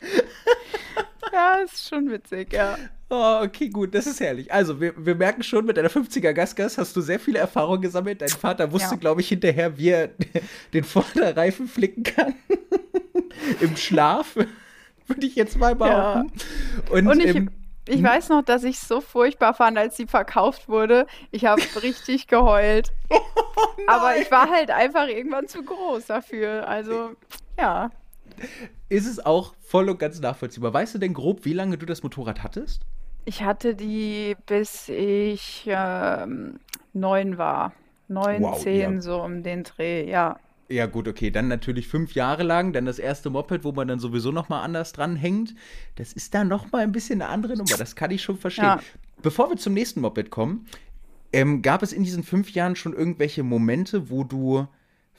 ja, 1.32 1.54
ist 1.56 1.88
schon 1.88 2.10
witzig, 2.10 2.52
ja. 2.52 2.76
Oh, 3.10 3.40
okay, 3.42 3.70
gut, 3.70 3.94
das 3.94 4.06
ist 4.06 4.20
herrlich. 4.20 4.52
Also, 4.52 4.80
wir, 4.80 4.92
wir 4.96 5.14
merken 5.14 5.42
schon, 5.42 5.64
mit 5.64 5.78
deiner 5.78 5.88
50er 5.88 6.32
Gasgas 6.34 6.76
hast 6.76 6.94
du 6.94 7.00
sehr 7.00 7.18
viele 7.18 7.38
Erfahrungen 7.38 7.80
gesammelt. 7.80 8.20
Dein 8.20 8.28
Vater 8.28 8.70
wusste, 8.70 8.94
ja. 8.94 8.96
glaube 8.96 9.22
ich, 9.22 9.28
hinterher, 9.28 9.78
wie 9.78 9.88
er 9.88 10.10
den 10.74 10.84
Vorderreifen 10.84 11.68
flicken 11.68 12.02
kann. 12.02 12.34
Im 13.60 13.76
Schlaf, 13.76 14.36
würde 15.06 15.26
ich 15.26 15.36
jetzt 15.36 15.56
mal 15.56 15.74
behaupten. 15.74 16.32
Ja. 16.36 16.92
Und, 16.92 17.06
Und 17.06 17.20
ich, 17.20 17.34
ähm, 17.34 17.50
ich 17.88 17.96
hm? 17.96 18.04
weiß 18.04 18.28
noch, 18.28 18.42
dass 18.42 18.64
ich 18.64 18.76
es 18.76 18.86
so 18.86 19.00
furchtbar 19.00 19.54
fand, 19.54 19.78
als 19.78 19.96
sie 19.96 20.06
verkauft 20.06 20.68
wurde. 20.68 21.06
Ich 21.30 21.44
habe 21.44 21.62
richtig 21.82 22.26
geheult. 22.26 22.92
Oh, 23.10 23.20
Aber 23.86 24.16
ich 24.16 24.30
war 24.30 24.50
halt 24.50 24.70
einfach 24.70 25.08
irgendwann 25.08 25.48
zu 25.48 25.62
groß 25.62 26.06
dafür. 26.06 26.68
Also, 26.68 27.12
ja. 27.58 27.90
Ist 28.88 29.06
es 29.06 29.24
auch 29.24 29.54
voll 29.60 29.88
und 29.88 29.98
ganz 29.98 30.20
nachvollziehbar. 30.20 30.72
Weißt 30.72 30.94
du 30.94 30.98
denn 30.98 31.14
grob, 31.14 31.44
wie 31.44 31.52
lange 31.52 31.78
du 31.78 31.86
das 31.86 32.02
Motorrad 32.02 32.42
hattest? 32.42 32.82
Ich 33.24 33.42
hatte 33.42 33.74
die, 33.74 34.36
bis 34.46 34.88
ich 34.88 35.64
ähm, 35.66 36.60
neun 36.92 37.36
war. 37.36 37.72
Neun, 38.08 38.42
wow, 38.42 38.58
zehn, 38.58 38.94
ja. 38.94 39.00
so 39.00 39.22
um 39.22 39.42
den 39.42 39.64
Dreh, 39.64 40.08
ja. 40.08 40.38
Ja, 40.70 40.86
gut, 40.86 41.08
okay. 41.08 41.30
Dann 41.30 41.48
natürlich 41.48 41.88
fünf 41.88 42.14
Jahre 42.14 42.42
lang, 42.42 42.72
dann 42.72 42.84
das 42.84 42.98
erste 42.98 43.30
Moped, 43.30 43.64
wo 43.64 43.72
man 43.72 43.88
dann 43.88 43.98
sowieso 43.98 44.32
noch 44.32 44.50
mal 44.50 44.62
anders 44.62 44.92
dranhängt. 44.92 45.54
Das 45.94 46.12
ist 46.12 46.34
dann 46.34 46.48
noch 46.48 46.70
mal 46.72 46.82
ein 46.82 46.92
bisschen 46.92 47.22
eine 47.22 47.30
andere 47.30 47.56
Nummer. 47.56 47.76
Das 47.78 47.96
kann 47.96 48.10
ich 48.10 48.22
schon 48.22 48.36
verstehen. 48.36 48.64
Ja. 48.64 48.80
Bevor 49.22 49.48
wir 49.50 49.56
zum 49.56 49.72
nächsten 49.72 50.02
Moped 50.02 50.30
kommen, 50.30 50.66
ähm, 51.32 51.62
gab 51.62 51.82
es 51.82 51.92
in 51.92 52.04
diesen 52.04 52.22
fünf 52.22 52.50
Jahren 52.50 52.76
schon 52.76 52.92
irgendwelche 52.92 53.42
Momente, 53.42 54.10
wo 54.10 54.24
du 54.24 54.68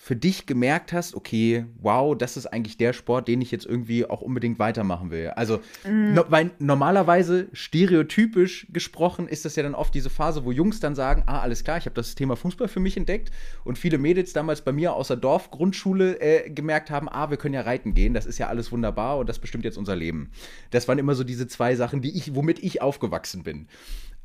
für 0.01 0.15
dich 0.15 0.45
gemerkt 0.45 0.93
hast, 0.93 1.13
okay, 1.13 1.65
wow, 1.81 2.17
das 2.17 2.37
ist 2.37 2.45
eigentlich 2.45 2.77
der 2.77 2.93
Sport, 2.93 3.27
den 3.27 3.41
ich 3.41 3.51
jetzt 3.51 3.65
irgendwie 3.65 4.05
auch 4.05 4.21
unbedingt 4.21 4.57
weitermachen 4.57 5.11
will. 5.11 5.27
Also, 5.35 5.57
mm. 5.83 6.13
no, 6.13 6.23
weil 6.29 6.51
normalerweise 6.57 7.49
stereotypisch 7.51 8.67
gesprochen 8.71 9.27
ist 9.27 9.43
das 9.43 9.57
ja 9.57 9.63
dann 9.63 9.75
oft 9.75 9.93
diese 9.93 10.09
Phase, 10.09 10.45
wo 10.45 10.53
Jungs 10.53 10.79
dann 10.79 10.95
sagen, 10.95 11.23
ah, 11.25 11.41
alles 11.41 11.65
klar, 11.65 11.77
ich 11.77 11.85
habe 11.85 11.95
das 11.95 12.15
Thema 12.15 12.37
Fußball 12.37 12.69
für 12.69 12.79
mich 12.79 12.95
entdeckt 12.95 13.29
und 13.65 13.77
viele 13.77 13.97
Mädels 13.97 14.31
damals 14.31 14.61
bei 14.61 14.71
mir 14.71 14.93
aus 14.93 15.09
der 15.09 15.17
Dorfgrundschule 15.17 16.21
äh, 16.21 16.49
gemerkt 16.49 16.91
haben, 16.91 17.09
ah, 17.09 17.29
wir 17.29 17.35
können 17.35 17.53
ja 17.53 17.61
reiten 17.61 17.93
gehen, 17.93 18.13
das 18.13 18.25
ist 18.25 18.37
ja 18.37 18.47
alles 18.47 18.71
wunderbar 18.71 19.17
und 19.17 19.27
das 19.27 19.37
bestimmt 19.37 19.65
jetzt 19.65 19.77
unser 19.77 19.97
Leben. 19.97 20.31
Das 20.71 20.87
waren 20.87 20.97
immer 20.97 21.13
so 21.13 21.25
diese 21.25 21.47
zwei 21.47 21.75
Sachen, 21.75 22.01
die 22.01 22.17
ich, 22.17 22.33
womit 22.35 22.63
ich 22.63 22.81
aufgewachsen 22.81 23.43
bin. 23.43 23.67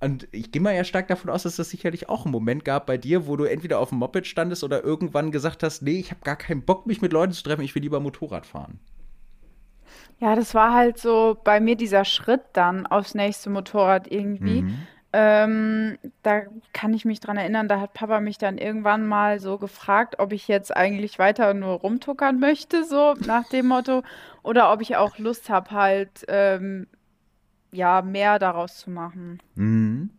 Und 0.04 0.28
ich 0.32 0.52
gehe 0.52 0.60
mal 0.60 0.74
ja 0.74 0.84
stark 0.84 1.08
davon 1.08 1.30
aus, 1.30 1.44
dass 1.44 1.56
das 1.56 1.70
sicherlich 1.70 2.10
auch 2.10 2.26
einen 2.26 2.32
Moment 2.32 2.62
gab 2.62 2.84
bei 2.84 2.98
dir, 2.98 3.26
wo 3.26 3.36
du 3.36 3.44
entweder 3.44 3.78
auf 3.78 3.88
dem 3.88 4.00
Moped 4.00 4.26
standest 4.26 4.62
oder 4.62 4.84
irgendwann 4.84 5.30
gesagt 5.30 5.62
hast, 5.62 5.80
nee, 5.80 5.98
ich 5.98 6.10
habe 6.10 6.20
gar 6.22 6.36
keinen 6.36 6.60
Bock, 6.60 6.84
mich 6.86 7.00
mit 7.00 7.14
Leuten 7.14 7.32
zu 7.32 7.42
treffen, 7.42 7.62
ich 7.62 7.74
will 7.74 7.80
lieber 7.80 8.00
Motorrad 8.00 8.44
fahren. 8.44 8.78
Ja, 10.20 10.36
das 10.36 10.54
war 10.54 10.74
halt 10.74 10.98
so 10.98 11.38
bei 11.42 11.58
mir 11.58 11.74
dieser 11.74 12.04
Schritt 12.04 12.42
dann 12.52 12.86
aufs 12.86 13.14
nächste 13.14 13.48
Motorrad 13.48 14.06
irgendwie. 14.12 14.62
Mhm. 14.62 14.86
Ähm, 15.14 15.98
da 16.22 16.42
kann 16.74 16.92
ich 16.92 17.06
mich 17.06 17.20
dran 17.20 17.38
erinnern, 17.38 17.68
da 17.68 17.80
hat 17.80 17.94
Papa 17.94 18.20
mich 18.20 18.36
dann 18.36 18.58
irgendwann 18.58 19.06
mal 19.06 19.40
so 19.40 19.56
gefragt, 19.56 20.16
ob 20.18 20.34
ich 20.34 20.48
jetzt 20.48 20.76
eigentlich 20.76 21.18
weiter 21.18 21.54
nur 21.54 21.80
rumtuckern 21.80 22.38
möchte, 22.38 22.84
so 22.84 23.14
nach 23.24 23.48
dem 23.48 23.68
Motto, 23.68 24.02
oder 24.42 24.70
ob 24.70 24.82
ich 24.82 24.96
auch 24.96 25.16
Lust 25.16 25.48
habe, 25.48 25.70
halt 25.70 26.26
ähm, 26.28 26.88
ja 27.74 28.02
mehr 28.02 28.38
daraus 28.38 28.78
zu 28.78 28.90
machen. 28.90 29.40
Mhm. 29.54 30.10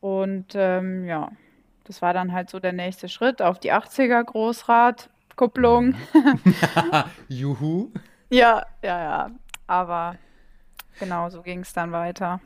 Und 0.00 0.54
ähm, 0.54 1.04
ja, 1.04 1.30
das 1.84 2.02
war 2.02 2.12
dann 2.12 2.32
halt 2.32 2.50
so 2.50 2.60
der 2.60 2.72
nächste 2.72 3.08
Schritt 3.08 3.42
auf 3.42 3.58
die 3.58 3.72
80er 3.72 4.22
Großradkupplung. 4.24 5.94
Juhu. 7.28 7.90
Ja, 8.30 8.64
ja, 8.82 9.00
ja. 9.00 9.30
Aber 9.66 10.16
genau, 11.00 11.30
so 11.30 11.42
ging 11.42 11.60
es 11.60 11.72
dann 11.72 11.92
weiter. 11.92 12.40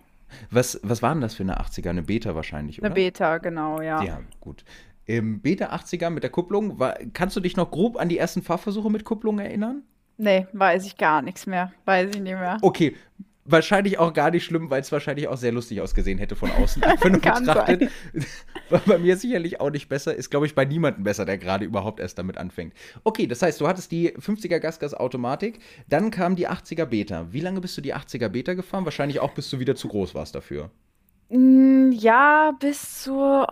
Was, 0.51 0.81
was 0.83 1.03
war 1.03 1.13
denn 1.13 1.21
das 1.21 1.35
für 1.35 1.43
eine 1.43 1.61
80er? 1.61 1.91
Eine 1.91 2.03
Beta 2.03 2.35
wahrscheinlich, 2.35 2.79
oder? 2.79 2.87
Eine 2.87 2.95
Beta, 2.95 3.39
genau, 3.39 3.81
ja. 3.81 4.03
Ja, 4.03 4.21
gut. 4.41 4.65
Im 5.05 5.41
Beta 5.41 5.75
80er 5.75 6.11
mit 6.11 6.23
der 6.23 6.31
Kupplung, 6.31 6.79
war, 6.79 6.95
kannst 7.13 7.37
du 7.37 7.41
dich 7.41 7.57
noch 7.57 7.71
grob 7.71 7.99
an 7.99 8.09
die 8.09 8.19
ersten 8.19 8.43
Fahrversuche 8.43 8.91
mit 8.91 9.05
Kupplung 9.05 9.41
erinnern? 9.41 9.83
Nee, 10.17 10.47
weiß 10.53 10.87
ich 10.87 10.97
gar 10.97 11.23
nichts 11.23 11.47
mehr. 11.47 11.73
Weiß 11.85 12.15
ich 12.15 12.21
nicht 12.21 12.35
mehr. 12.35 12.59
Okay, 12.63 12.97
wahrscheinlich 13.45 13.99
auch 13.99 14.13
gar 14.13 14.31
nicht 14.31 14.45
schlimm, 14.45 14.71
weil 14.71 14.81
es 14.81 14.93
wahrscheinlich 14.93 15.29
auch 15.29 15.37
sehr 15.37 15.53
lustig 15.53 15.81
ausgesehen 15.81 16.19
hätte 16.19 16.37
von 16.37 16.51
außen. 16.51 16.83
Wenn 17.01 17.21
Kann 17.21 17.45
betrachtet. 17.45 17.91
War 18.71 18.81
bei 18.87 18.99
mir 18.99 19.17
sicherlich 19.17 19.61
auch 19.61 19.71
nicht 19.71 19.89
besser. 19.89 20.15
Ist, 20.15 20.31
glaube 20.31 20.47
ich, 20.47 20.55
bei 20.55 20.65
niemandem 20.65 21.05
besser, 21.05 21.25
der 21.25 21.39
gerade 21.39 21.65
überhaupt 21.65 22.01
erst 22.01 22.19
damit 22.19 22.39
anfängt. 22.39 22.73
Okay, 23.05 23.27
das 23.27 23.43
heißt, 23.43 23.61
du 23.61 23.69
hattest 23.69 23.91
die 23.93 24.13
50er 24.13 24.59
Gasgas-Automatik, 24.59 25.59
dann 25.89 26.11
kam 26.11 26.37
die 26.37 26.49
80er 26.49 26.87
Beta. 26.87 27.27
Wie 27.33 27.41
lange 27.41 27.61
bist 27.61 27.77
du 27.77 27.81
die 27.83 27.95
80er 27.95 28.29
Beta 28.29 28.55
gefahren? 28.55 28.85
Wahrscheinlich 28.85 29.21
auch, 29.21 29.33
bis 29.33 29.51
du 29.51 29.59
wieder 29.59 29.75
zu 29.75 29.89
groß 29.89 30.15
warst 30.15 30.35
dafür. 30.35 30.71
Mm, 31.31 31.91
Ja, 31.93 32.53
bis 32.61 33.03
zur 33.03 33.47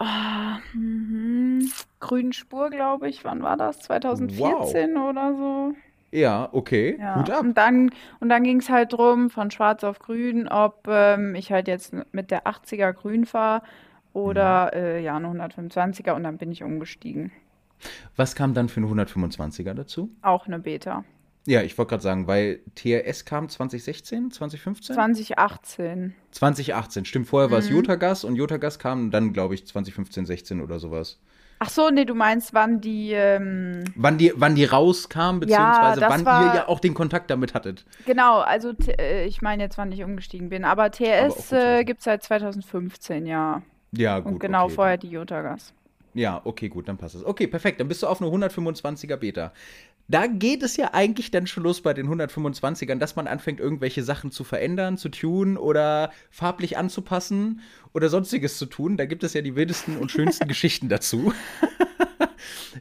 mhm, 0.74 1.70
grünen 1.98 2.32
Spur, 2.32 2.70
glaube 2.70 3.08
ich. 3.08 3.24
Wann 3.24 3.42
war 3.42 3.56
das? 3.56 3.80
2014 3.80 4.96
oder 4.96 5.34
so? 5.36 5.74
Ja, 6.12 6.48
okay. 6.52 6.96
Ja, 6.98 7.16
Hut 7.16 7.30
ab. 7.30 7.40
und 7.42 7.56
dann, 7.56 7.90
und 8.18 8.28
dann 8.28 8.42
ging 8.42 8.58
es 8.58 8.68
halt 8.68 8.92
drum, 8.92 9.30
von 9.30 9.50
schwarz 9.50 9.84
auf 9.84 9.98
grün, 10.00 10.48
ob 10.48 10.86
ähm, 10.88 11.34
ich 11.34 11.52
halt 11.52 11.68
jetzt 11.68 11.94
mit 12.12 12.30
der 12.30 12.46
80er 12.46 12.92
grün 12.92 13.26
fahre 13.26 13.62
oder 14.12 14.72
äh, 14.74 15.02
ja, 15.02 15.16
eine 15.16 15.28
125er 15.28 16.12
und 16.12 16.24
dann 16.24 16.36
bin 16.38 16.50
ich 16.50 16.62
umgestiegen. 16.64 17.30
Was 18.16 18.34
kam 18.34 18.54
dann 18.54 18.68
für 18.68 18.80
eine 18.80 18.88
125er 18.88 19.72
dazu? 19.74 20.10
Auch 20.22 20.46
eine 20.46 20.58
Beta. 20.58 21.04
Ja, 21.46 21.62
ich 21.62 21.78
wollte 21.78 21.90
gerade 21.90 22.02
sagen, 22.02 22.26
weil 22.26 22.60
TRS 22.74 23.24
kam 23.24 23.48
2016, 23.48 24.30
2015? 24.30 24.94
2018. 24.94 26.14
2018, 26.32 27.04
stimmt. 27.06 27.28
Vorher 27.28 27.50
war 27.50 27.58
es 27.60 27.70
Mhm. 27.70 27.76
Jotagas 27.76 28.24
und 28.24 28.36
Jotagas 28.36 28.78
kam 28.78 29.10
dann, 29.10 29.32
glaube 29.32 29.54
ich, 29.54 29.66
2015, 29.66 30.26
16 30.26 30.60
oder 30.60 30.78
sowas. 30.78 31.18
Ach 31.62 31.68
so, 31.68 31.90
nee, 31.90 32.06
du 32.06 32.14
meinst, 32.14 32.54
wann 32.54 32.80
die, 32.80 33.12
ähm, 33.12 33.84
Wann 33.94 34.16
die, 34.16 34.32
wann 34.34 34.54
die 34.54 34.64
rauskam, 34.64 35.40
beziehungsweise 35.40 36.00
das 36.00 36.10
wann 36.10 36.24
war- 36.24 36.48
ihr 36.48 36.54
ja 36.54 36.68
auch 36.68 36.80
den 36.80 36.94
Kontakt 36.94 37.30
damit 37.30 37.52
hattet. 37.52 37.84
genau, 38.06 38.38
also 38.38 38.72
t- 38.72 38.92
äh, 38.92 39.26
ich 39.26 39.42
meine 39.42 39.62
jetzt, 39.64 39.76
wann 39.76 39.92
ich 39.92 40.02
umgestiegen 40.02 40.48
bin, 40.48 40.64
aber 40.64 40.90
TS 40.90 41.52
äh, 41.52 41.84
gibt 41.84 42.00
es 42.00 42.04
seit 42.06 42.22
2015, 42.22 43.26
ja. 43.26 43.60
Ja, 43.92 44.20
gut. 44.20 44.32
Und 44.32 44.38
genau 44.38 44.64
okay, 44.64 44.74
vorher 44.74 44.96
die 44.96 45.10
Jotagas. 45.10 45.74
Ja, 46.14 46.40
okay, 46.44 46.70
gut, 46.70 46.88
dann 46.88 46.96
passt 46.96 47.14
es. 47.14 47.24
Okay, 47.26 47.46
perfekt, 47.46 47.78
dann 47.78 47.88
bist 47.88 48.02
du 48.02 48.06
auf 48.06 48.22
eine 48.22 48.30
125er 48.30 49.16
Beta. 49.16 49.52
Da 50.10 50.26
geht 50.26 50.64
es 50.64 50.76
ja 50.76 50.92
eigentlich 50.92 51.30
dann 51.30 51.46
schon 51.46 51.62
los 51.62 51.82
bei 51.82 51.94
den 51.94 52.08
125ern, 52.08 52.98
dass 52.98 53.14
man 53.14 53.28
anfängt, 53.28 53.60
irgendwelche 53.60 54.02
Sachen 54.02 54.32
zu 54.32 54.42
verändern, 54.42 54.98
zu 54.98 55.08
tun 55.08 55.56
oder 55.56 56.10
farblich 56.32 56.76
anzupassen 56.76 57.60
oder 57.94 58.08
sonstiges 58.08 58.58
zu 58.58 58.66
tun. 58.66 58.96
Da 58.96 59.06
gibt 59.06 59.22
es 59.22 59.34
ja 59.34 59.40
die 59.40 59.54
wildesten 59.54 59.96
und 59.98 60.10
schönsten 60.10 60.48
Geschichten 60.48 60.88
dazu. 60.88 61.32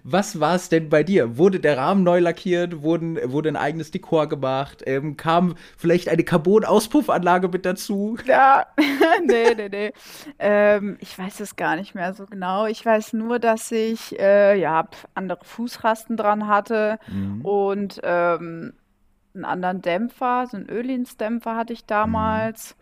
Was 0.03 0.39
war 0.39 0.55
es 0.55 0.69
denn 0.69 0.89
bei 0.89 1.03
dir? 1.03 1.37
Wurde 1.37 1.59
der 1.59 1.77
Rahmen 1.77 2.03
neu 2.03 2.19
lackiert? 2.19 2.81
Wurden, 2.83 3.17
wurde 3.31 3.49
ein 3.49 3.55
eigenes 3.55 3.91
Dekor 3.91 4.27
gemacht? 4.27 4.83
Ähm, 4.85 5.17
kam 5.17 5.55
vielleicht 5.77 6.09
eine 6.09 6.23
Carbon-Auspuffanlage 6.23 7.47
mit 7.49 7.65
dazu? 7.65 8.17
Ja, 8.25 8.65
nee, 9.25 9.53
nee, 9.55 9.69
nee. 9.69 9.93
Ähm, 10.39 10.97
ich 10.99 11.17
weiß 11.17 11.39
es 11.39 11.55
gar 11.55 11.75
nicht 11.75 11.95
mehr 11.95 12.13
so 12.13 12.25
genau. 12.25 12.65
Ich 12.65 12.85
weiß 12.85 13.13
nur, 13.13 13.39
dass 13.39 13.71
ich 13.71 14.19
äh, 14.19 14.59
ja 14.59 14.87
andere 15.15 15.43
Fußrasten 15.43 16.17
dran 16.17 16.47
hatte 16.47 16.99
Mhm. 17.07 17.41
und 17.41 17.99
ähm, 18.03 18.73
einen 19.35 19.45
anderen 19.45 19.81
Dämpfer, 19.81 20.47
so 20.49 20.57
einen 20.57 20.69
Öhlins-Dämpfer 20.69 21.55
hatte 21.55 21.73
ich 21.73 21.85
damals. 21.85 22.75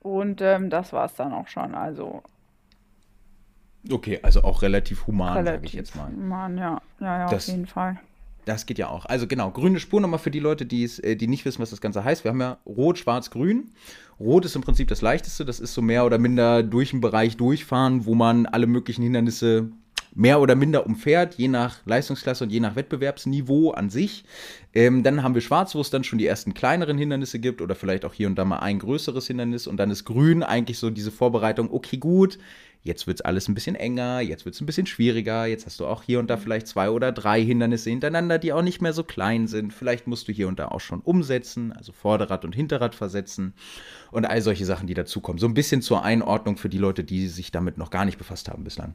Und 0.00 0.40
ähm, 0.42 0.70
das 0.70 0.92
war 0.92 1.06
es 1.06 1.14
dann 1.14 1.32
auch 1.32 1.48
schon. 1.48 1.74
Also 1.74 2.22
Okay, 3.90 4.18
also 4.22 4.42
auch 4.42 4.62
relativ 4.62 5.06
human, 5.06 5.44
sage 5.44 5.60
ich 5.64 5.72
jetzt 5.72 5.96
mal. 5.96 6.08
human, 6.08 6.58
ja. 6.58 6.80
Ja, 7.00 7.18
ja, 7.18 7.24
auf 7.26 7.30
Das- 7.30 7.46
jeden 7.46 7.66
Fall. 7.66 7.98
Das 8.44 8.64
geht 8.64 8.78
ja 8.78 8.88
auch. 8.88 9.04
Also 9.04 9.26
genau, 9.26 9.50
grüne 9.50 9.78
Spur 9.78 10.00
nochmal 10.00 10.18
für 10.18 10.30
die 10.30 10.38
Leute, 10.40 10.64
die 10.64 10.82
es, 10.82 10.98
äh, 11.00 11.16
die 11.16 11.26
nicht 11.26 11.44
wissen, 11.44 11.60
was 11.60 11.68
das 11.68 11.82
Ganze 11.82 12.02
heißt. 12.02 12.24
Wir 12.24 12.30
haben 12.30 12.40
ja 12.40 12.56
Rot, 12.64 12.96
Schwarz, 12.98 13.28
Grün. 13.30 13.72
Rot 14.18 14.46
ist 14.46 14.56
im 14.56 14.62
Prinzip 14.62 14.88
das 14.88 15.02
leichteste. 15.02 15.44
Das 15.44 15.60
ist 15.60 15.74
so 15.74 15.82
mehr 15.82 16.06
oder 16.06 16.16
minder 16.18 16.62
durch 16.62 16.90
den 16.90 17.02
Bereich 17.02 17.36
durchfahren, 17.36 18.06
wo 18.06 18.14
man 18.14 18.46
alle 18.46 18.66
möglichen 18.66 19.02
Hindernisse 19.02 19.68
mehr 20.14 20.40
oder 20.40 20.54
minder 20.54 20.86
umfährt, 20.86 21.34
je 21.34 21.48
nach 21.48 21.84
Leistungsklasse 21.86 22.44
und 22.44 22.50
je 22.50 22.60
nach 22.60 22.76
Wettbewerbsniveau 22.76 23.70
an 23.70 23.90
sich. 23.90 24.24
Ähm, 24.74 25.02
dann 25.02 25.22
haben 25.22 25.34
wir 25.34 25.40
Schwarz, 25.40 25.74
wo 25.74 25.80
es 25.80 25.90
dann 25.90 26.04
schon 26.04 26.18
die 26.18 26.26
ersten 26.26 26.54
kleineren 26.54 26.98
Hindernisse 26.98 27.38
gibt 27.38 27.60
oder 27.62 27.74
vielleicht 27.74 28.04
auch 28.04 28.14
hier 28.14 28.26
und 28.26 28.36
da 28.36 28.44
mal 28.44 28.58
ein 28.58 28.78
größeres 28.78 29.26
Hindernis. 29.26 29.66
Und 29.66 29.76
dann 29.76 29.90
ist 29.90 30.04
Grün 30.04 30.42
eigentlich 30.42 30.78
so 30.78 30.90
diese 30.90 31.10
Vorbereitung, 31.10 31.70
okay, 31.72 31.96
gut, 31.96 32.38
jetzt 32.82 33.06
wird 33.06 33.20
es 33.20 33.24
alles 33.24 33.48
ein 33.48 33.54
bisschen 33.54 33.76
enger, 33.76 34.20
jetzt 34.20 34.44
wird 34.44 34.54
es 34.54 34.60
ein 34.60 34.66
bisschen 34.66 34.86
schwieriger, 34.86 35.46
jetzt 35.46 35.66
hast 35.66 35.80
du 35.80 35.86
auch 35.86 36.02
hier 36.02 36.18
und 36.18 36.28
da 36.28 36.36
vielleicht 36.36 36.66
zwei 36.66 36.90
oder 36.90 37.12
drei 37.12 37.42
Hindernisse 37.42 37.90
hintereinander, 37.90 38.38
die 38.38 38.52
auch 38.52 38.62
nicht 38.62 38.80
mehr 38.80 38.92
so 38.92 39.04
klein 39.04 39.46
sind. 39.46 39.72
Vielleicht 39.72 40.06
musst 40.06 40.28
du 40.28 40.32
hier 40.32 40.48
und 40.48 40.58
da 40.58 40.68
auch 40.68 40.80
schon 40.80 41.00
umsetzen, 41.00 41.72
also 41.72 41.92
Vorderrad 41.92 42.44
und 42.44 42.54
Hinterrad 42.54 42.94
versetzen 42.94 43.54
und 44.10 44.24
all 44.24 44.42
solche 44.42 44.64
Sachen, 44.64 44.86
die 44.86 44.94
dazukommen. 44.94 45.38
So 45.38 45.46
ein 45.46 45.54
bisschen 45.54 45.82
zur 45.82 46.02
Einordnung 46.02 46.56
für 46.56 46.68
die 46.68 46.78
Leute, 46.78 47.04
die 47.04 47.28
sich 47.28 47.50
damit 47.50 47.78
noch 47.78 47.90
gar 47.90 48.04
nicht 48.04 48.18
befasst 48.18 48.48
haben 48.48 48.64
bislang. 48.64 48.94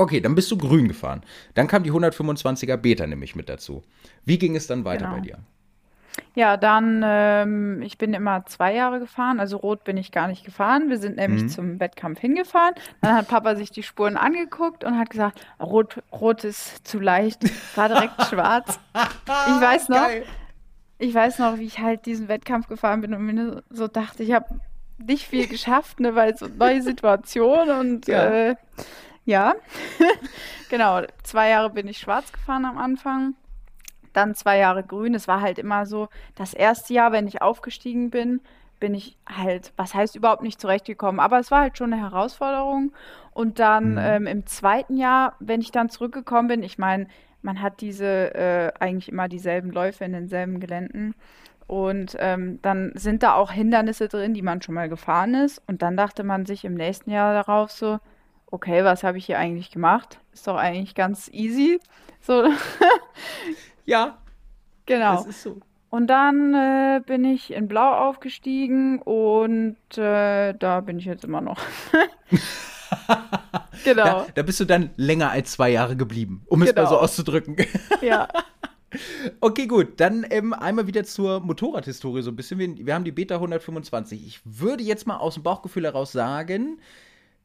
Okay, 0.00 0.20
dann 0.22 0.34
bist 0.34 0.50
du 0.50 0.56
grün 0.56 0.88
gefahren. 0.88 1.22
Dann 1.52 1.66
kam 1.66 1.82
die 1.82 1.92
125er 1.92 2.78
Beta 2.78 3.06
nämlich 3.06 3.36
mit 3.36 3.50
dazu. 3.50 3.82
Wie 4.24 4.38
ging 4.38 4.56
es 4.56 4.66
dann 4.66 4.86
weiter 4.86 5.04
Genau. 5.04 5.16
bei 5.16 5.20
dir? 5.20 5.38
Ja, 6.34 6.56
dann, 6.56 7.02
ähm, 7.04 7.82
ich 7.82 7.98
bin 7.98 8.14
immer 8.14 8.46
zwei 8.46 8.74
Jahre 8.74 8.98
gefahren, 8.98 9.40
also 9.40 9.58
rot 9.58 9.84
bin 9.84 9.98
ich 9.98 10.10
gar 10.10 10.26
nicht 10.28 10.42
gefahren. 10.44 10.88
Wir 10.88 10.96
sind 10.96 11.16
nämlich 11.16 11.42
Mhm. 11.42 11.48
zum 11.50 11.80
Wettkampf 11.80 12.18
hingefahren. 12.18 12.74
Dann 13.02 13.14
hat 13.14 13.28
Papa 13.28 13.54
sich 13.56 13.70
die 13.70 13.82
Spuren 13.82 14.16
angeguckt 14.16 14.84
und 14.84 14.98
hat 14.98 15.10
gesagt, 15.10 15.40
rot, 15.60 16.02
rot 16.12 16.44
ist 16.44 16.86
zu 16.88 16.98
leicht, 16.98 17.46
fahr 17.48 17.88
direkt 17.88 18.14
schwarz. 18.30 18.80
Ich 18.94 19.60
weiß 19.60 19.90
noch, 19.90 19.98
Geil. 20.08 20.24
ich 20.98 21.14
weiß 21.14 21.38
noch, 21.40 21.58
wie 21.58 21.64
ich 21.66 21.78
halt 21.78 22.06
diesen 22.06 22.28
Wettkampf 22.28 22.68
gefahren 22.68 23.02
bin 23.02 23.12
und 23.12 23.22
mir 23.26 23.62
so 23.68 23.86
dachte, 23.86 24.22
ich 24.22 24.32
habe 24.32 24.46
nicht 24.96 25.26
viel 25.26 25.46
geschafft, 25.46 26.00
ne, 26.00 26.14
weil 26.14 26.36
so 26.38 26.46
neue 26.48 26.80
Situation 26.82 27.68
und 27.70 28.06
Ja. 28.08 28.30
äh, 28.30 28.56
ja, 29.30 29.54
genau. 30.70 31.02
Zwei 31.22 31.50
Jahre 31.50 31.70
bin 31.70 31.86
ich 31.88 31.98
schwarz 31.98 32.32
gefahren 32.32 32.64
am 32.64 32.78
Anfang, 32.78 33.34
dann 34.12 34.34
zwei 34.34 34.58
Jahre 34.58 34.82
grün. 34.82 35.14
Es 35.14 35.28
war 35.28 35.40
halt 35.40 35.58
immer 35.58 35.86
so, 35.86 36.08
das 36.34 36.52
erste 36.52 36.92
Jahr, 36.94 37.12
wenn 37.12 37.28
ich 37.28 37.40
aufgestiegen 37.42 38.10
bin, 38.10 38.40
bin 38.80 38.94
ich 38.94 39.16
halt, 39.28 39.72
was 39.76 39.94
heißt 39.94 40.16
überhaupt 40.16 40.42
nicht 40.42 40.60
zurechtgekommen, 40.60 41.20
aber 41.20 41.38
es 41.38 41.50
war 41.50 41.60
halt 41.60 41.76
schon 41.78 41.92
eine 41.92 42.02
Herausforderung. 42.02 42.92
Und 43.32 43.58
dann 43.58 43.92
Mhm. 43.92 43.98
ähm, 44.00 44.26
im 44.26 44.46
zweiten 44.46 44.96
Jahr, 44.96 45.34
wenn 45.38 45.60
ich 45.60 45.70
dann 45.70 45.90
zurückgekommen 45.90 46.48
bin, 46.48 46.62
ich 46.62 46.78
meine, 46.78 47.06
man 47.42 47.62
hat 47.62 47.80
diese 47.80 48.34
äh, 48.34 48.72
eigentlich 48.80 49.08
immer 49.10 49.28
dieselben 49.28 49.70
Läufe 49.70 50.04
in 50.04 50.12
denselben 50.12 50.60
Geländen. 50.60 51.14
Und 51.66 52.16
ähm, 52.18 52.58
dann 52.62 52.90
sind 52.96 53.22
da 53.22 53.34
auch 53.34 53.52
Hindernisse 53.52 54.08
drin, 54.08 54.34
die 54.34 54.42
man 54.42 54.60
schon 54.60 54.74
mal 54.74 54.88
gefahren 54.88 55.34
ist. 55.34 55.62
Und 55.68 55.82
dann 55.82 55.96
dachte 55.96 56.24
man 56.24 56.44
sich 56.46 56.64
im 56.64 56.74
nächsten 56.74 57.10
Jahr 57.12 57.32
darauf 57.32 57.70
so, 57.70 57.98
okay, 58.50 58.84
was 58.84 59.02
habe 59.04 59.18
ich 59.18 59.26
hier 59.26 59.38
eigentlich 59.38 59.70
gemacht? 59.70 60.18
Ist 60.32 60.46
doch 60.46 60.56
eigentlich 60.56 60.94
ganz 60.94 61.28
easy. 61.32 61.80
So, 62.20 62.44
Ja, 63.86 64.18
genau. 64.86 65.16
das 65.16 65.26
ist 65.26 65.42
so. 65.42 65.58
Und 65.88 66.06
dann 66.06 66.54
äh, 66.54 67.00
bin 67.04 67.24
ich 67.24 67.52
in 67.52 67.66
Blau 67.66 68.08
aufgestiegen 68.08 69.00
und 69.02 69.76
äh, 69.98 70.52
da 70.54 70.80
bin 70.82 70.98
ich 70.98 71.04
jetzt 71.04 71.24
immer 71.24 71.40
noch. 71.40 71.58
Genau, 73.84 74.04
Da, 74.04 74.26
da 74.34 74.42
bist 74.42 74.60
du 74.60 74.64
dann 74.64 74.90
länger 74.96 75.30
als 75.30 75.52
zwei 75.52 75.70
Jahre 75.70 75.96
geblieben, 75.96 76.42
um 76.46 76.62
es 76.62 76.74
mal 76.74 76.84
so 76.86 76.90
Genau. 76.90 77.02
auszudrücken. 77.02 77.56
ja. 78.02 78.28
Okay, 79.40 79.66
gut. 79.66 80.00
Dann 80.00 80.26
ähm, 80.28 80.52
einmal 80.52 80.86
wieder 80.86 81.04
zur 81.04 81.40
Motorradhistorie 81.40 82.22
so 82.22 82.30
ein 82.30 82.36
bisschen. 82.36 82.58
Wir, 82.58 82.86
wir 82.86 82.94
haben 82.94 83.04
die 83.04 83.12
Beta 83.12 83.36
125. 83.36 84.26
Ich 84.26 84.40
würde 84.44 84.82
jetzt 84.82 85.06
mal 85.06 85.16
aus 85.16 85.34
dem 85.34 85.44
Bauchgefühl 85.44 85.84
heraus 85.84 86.12
sagen, 86.12 86.80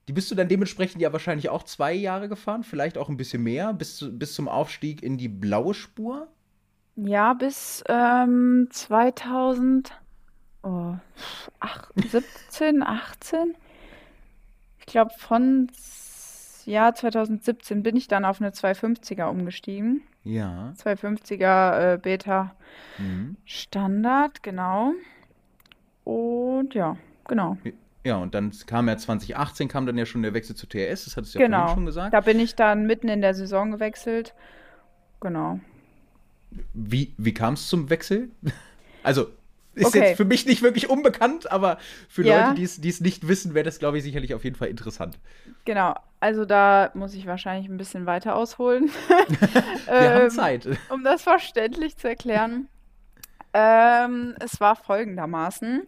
die 0.07 0.13
bist 0.13 0.29
du 0.29 0.35
dann 0.35 0.47
dementsprechend 0.47 1.01
ja 1.01 1.11
wahrscheinlich 1.13 1.49
auch 1.49 1.63
zwei 1.63 1.93
Jahre 1.93 2.29
gefahren, 2.29 2.63
vielleicht 2.63 2.97
auch 2.97 3.09
ein 3.09 3.17
bisschen 3.17 3.43
mehr, 3.43 3.73
bis, 3.73 3.97
zu, 3.97 4.17
bis 4.17 4.33
zum 4.33 4.47
Aufstieg 4.47 5.01
in 5.01 5.17
die 5.17 5.29
blaue 5.29 5.73
Spur. 5.73 6.27
Ja, 6.95 7.33
bis 7.33 7.83
ähm, 7.89 8.67
2000, 8.71 9.91
oh, 10.63 10.95
17, 11.95 12.83
18. 12.83 13.55
Ich 14.87 14.91
glaube, 14.91 15.11
von 15.17 15.71
Jahr 16.65 16.93
2017 16.93 17.81
bin 17.81 17.95
ich 17.95 18.07
dann 18.07 18.23
auf 18.23 18.39
eine 18.39 18.51
250er 18.51 19.25
umgestiegen. 19.25 20.03
Ja. 20.23 20.73
250er 20.77 21.93
äh, 21.93 21.97
Beta 21.97 22.55
Mhm. 22.97 23.37
Standard, 23.45 24.43
genau. 24.43 24.93
Und 26.03 26.73
ja, 26.73 26.97
genau. 27.27 27.57
Ja, 28.05 28.17
und 28.17 28.35
dann 28.35 28.51
kam 28.67 28.87
ja 28.87 28.97
2018, 28.97 29.67
kam 29.67 29.85
dann 29.85 29.97
ja 29.97 30.05
schon 30.05 30.21
der 30.21 30.33
Wechsel 30.33 30.55
zu 30.55 30.67
TRS, 30.67 31.05
das 31.05 31.17
hattest 31.17 31.33
du 31.35 31.39
ja 31.39 31.45
Genau. 31.45 31.57
vorhin 31.61 31.75
schon 31.75 31.85
gesagt. 31.87 32.13
Da 32.13 32.21
bin 32.21 32.39
ich 32.39 32.55
dann 32.55 32.85
mitten 32.85 33.07
in 33.09 33.21
der 33.21 33.33
Saison 33.33 33.71
gewechselt. 33.71 34.33
Genau. 35.21 35.59
Wie, 36.73 37.13
wie 37.17 37.33
kam 37.33 37.55
es 37.55 37.67
zum 37.67 37.89
Wechsel? 37.89 38.29
Also, 39.03 39.27
ist 39.75 39.85
Okay. 39.85 39.99
jetzt 39.99 40.17
für 40.17 40.25
mich 40.25 40.47
nicht 40.47 40.63
wirklich 40.63 40.89
unbekannt, 40.89 41.51
aber 41.51 41.77
für 42.09 42.23
Ja. 42.23 42.47
Leute, 42.49 42.55
die 42.55 42.63
es- 42.89 43.01
nicht 43.01 43.27
wissen, 43.27 43.53
wäre 43.53 43.63
das, 43.65 43.77
glaube 43.77 43.99
ich, 43.99 44.03
sicherlich 44.03 44.33
auf 44.33 44.43
jeden 44.43 44.55
Fall 44.55 44.69
interessant. 44.69 45.19
Genau. 45.63 45.93
Also 46.19 46.43
da 46.45 46.89
muss 46.95 47.13
ich 47.13 47.27
wahrscheinlich 47.27 47.69
ein 47.69 47.77
bisschen 47.77 48.07
weiter 48.07 48.35
ausholen. 48.35 48.89
Wir 49.85 50.09
haben 50.13 50.21
Ähm, 50.23 50.29
Zeit. 50.31 50.67
Um 50.89 51.03
das 51.03 51.21
verständlich 51.21 51.97
zu 51.97 52.07
erklären. 52.09 52.67
Ähm, 53.53 54.33
es 54.39 54.59
war 54.59 54.75
folgendermaßen. 54.75 55.83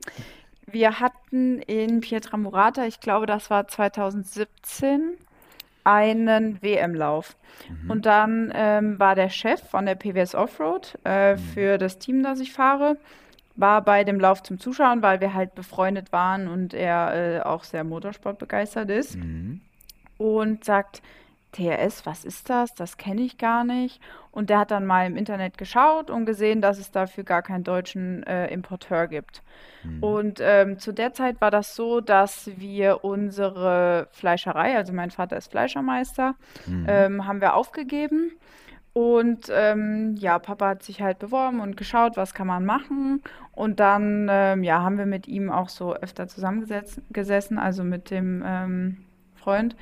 Wir 0.70 1.00
hatten 1.00 1.60
in 1.62 2.02
Pietramarata, 2.02 2.86
ich 2.86 3.00
glaube, 3.00 3.26
das 3.26 3.50
war 3.50 3.68
2017, 3.68 5.18
einen 5.86 6.62
WM-Lauf. 6.62 7.38
Mhm. 7.70 7.90
Und 7.90 8.06
dann 8.06 8.52
ähm, 8.54 9.00
war 9.00 9.16
der 9.16 9.30
Chef 9.30 9.62
von 9.62 9.86
der 9.86 9.96
PWS 9.96 10.36
Offroad 10.36 10.98
äh, 11.06 11.38
für 11.38 11.78
das 11.78 11.98
Team, 11.98 12.22
das 12.24 12.42
ich 12.42 12.52
fahre, 12.52 12.98
war 13.56 13.82
bei 13.82 14.04
dem 14.04 14.20
Lauf 14.20 14.44
zum 14.44 14.60
Zuschauen, 14.60 15.02
weil 15.02 15.22
wir 15.22 15.34
halt 15.34 15.56
befreundet 15.56 16.12
waren 16.12 16.50
und 16.50 16.74
er 16.74 17.38
äh, 17.38 17.42
auch 17.42 17.64
sehr 17.64 17.86
Motorsport 17.86 18.38
begeistert 18.38 18.90
ist 18.90 19.16
Mhm. 19.16 19.62
und 20.18 20.66
sagt, 20.66 21.02
TRS, 21.51 22.06
was 22.06 22.25
ist 22.25 22.50
das? 22.50 22.75
Das 22.75 22.98
kenne 22.98 23.22
ich 23.22 23.38
gar 23.38 23.63
nicht. 23.63 24.01
Und 24.32 24.50
der 24.50 24.60
hat 24.60 24.72
dann 24.72 24.86
mal 24.86 25.08
im 25.08 25.16
Internet 25.18 25.58
geschaut 25.58 26.10
und 26.12 26.25
gesehen, 26.25 26.62
dass 26.62 26.77
es 26.77 26.92
dafür 26.92 27.24
gar 27.24 27.42
keinen 27.42 27.63
deutschen 27.63 28.24
äh, 28.24 28.48
Importeur 28.54 29.08
gibt. 29.08 29.42
Mhm. 29.84 30.04
Und 30.04 30.39
ähm, 30.42 30.77
zu 30.77 30.92
der 30.92 31.13
Zeit 31.13 31.42
war 31.42 31.50
das 31.50 31.75
so, 31.75 32.01
dass 32.01 32.51
wir 32.58 33.04
unsere 33.04 34.08
Fleischerei, 34.12 34.75
also 34.75 34.94
mein 34.94 35.12
Vater 35.12 35.38
ist 35.38 35.50
Fleischermeister, 35.51 36.36
Mhm. 36.68 36.86
ähm, 36.88 37.27
haben 37.27 37.42
wir 37.42 37.56
aufgegeben. 37.56 38.32
Und 38.94 39.51
ähm, 39.54 40.16
ja, 40.18 40.39
Papa 40.39 40.70
hat 40.70 40.84
sich 40.84 41.01
halt 41.01 41.20
beworben 41.20 41.60
und 41.60 41.77
geschaut, 41.77 42.18
was 42.18 42.34
kann 42.34 42.48
man 42.48 42.66
machen. 42.66 43.22
Und 43.51 43.80
dann 43.80 44.27
ähm, 44.30 44.63
ja, 44.63 44.82
haben 44.82 44.98
wir 44.98 45.06
mit 45.06 45.27
ihm 45.27 45.51
auch 45.51 45.70
so 45.70 45.94
öfter 45.96 46.24
zusammengesetzt- 46.27 47.01
gesessen, 47.12 47.60
also 47.60 47.84
mit 47.84 48.10
dem 48.10 48.44
ähm, 48.46 48.98
Freund. 49.36 49.75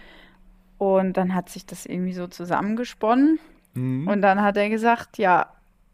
Und 0.86 1.18
dann 1.18 1.34
hat 1.34 1.50
sich 1.50 1.66
das 1.66 1.86
irgendwie 1.86 2.14
so 2.14 2.28
zusammengesponnen. 2.28 3.40
Mhm. 3.74 4.08
Und 4.08 4.22
dann 4.22 4.42
hat 4.42 4.58
er 4.58 4.70
gesagt, 4.70 5.18
ja, 5.18 5.48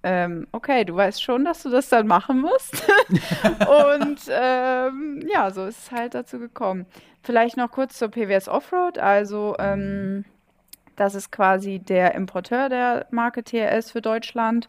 ähm, 0.03 0.47
okay, 0.51 0.83
du 0.83 0.95
weißt 0.95 1.21
schon, 1.21 1.45
dass 1.45 1.63
du 1.63 1.69
das 1.69 1.89
dann 1.89 2.07
machen 2.07 2.41
musst. 2.41 2.87
Und 3.09 4.19
ähm, 4.29 5.23
ja, 5.31 5.51
so 5.51 5.65
ist 5.65 5.79
es 5.79 5.91
halt 5.91 6.15
dazu 6.15 6.39
gekommen. 6.39 6.85
Vielleicht 7.23 7.57
noch 7.57 7.71
kurz 7.71 7.97
zur 7.97 8.09
PWS 8.09 8.47
Offroad. 8.47 8.97
Also, 8.97 9.55
ähm, 9.59 10.25
das 10.95 11.15
ist 11.15 11.31
quasi 11.31 11.79
der 11.79 12.15
Importeur 12.15 12.69
der 12.69 13.05
Marke 13.11 13.43
TRS 13.43 13.91
für 13.91 14.01
Deutschland. 14.01 14.67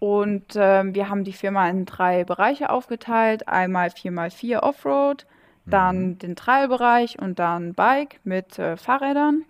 Und 0.00 0.56
ähm, 0.56 0.96
wir 0.96 1.08
haben 1.08 1.22
die 1.22 1.32
Firma 1.32 1.68
in 1.68 1.86
drei 1.86 2.24
Bereiche 2.24 2.70
aufgeteilt. 2.70 3.46
Einmal 3.46 3.88
4x4 3.88 4.58
Offroad, 4.58 5.26
dann 5.64 6.18
den 6.18 6.34
Trailbereich 6.34 7.20
und 7.20 7.38
dann 7.38 7.72
Bike 7.74 8.18
mit 8.24 8.58
äh, 8.58 8.76
Fahrrädern. 8.76 9.44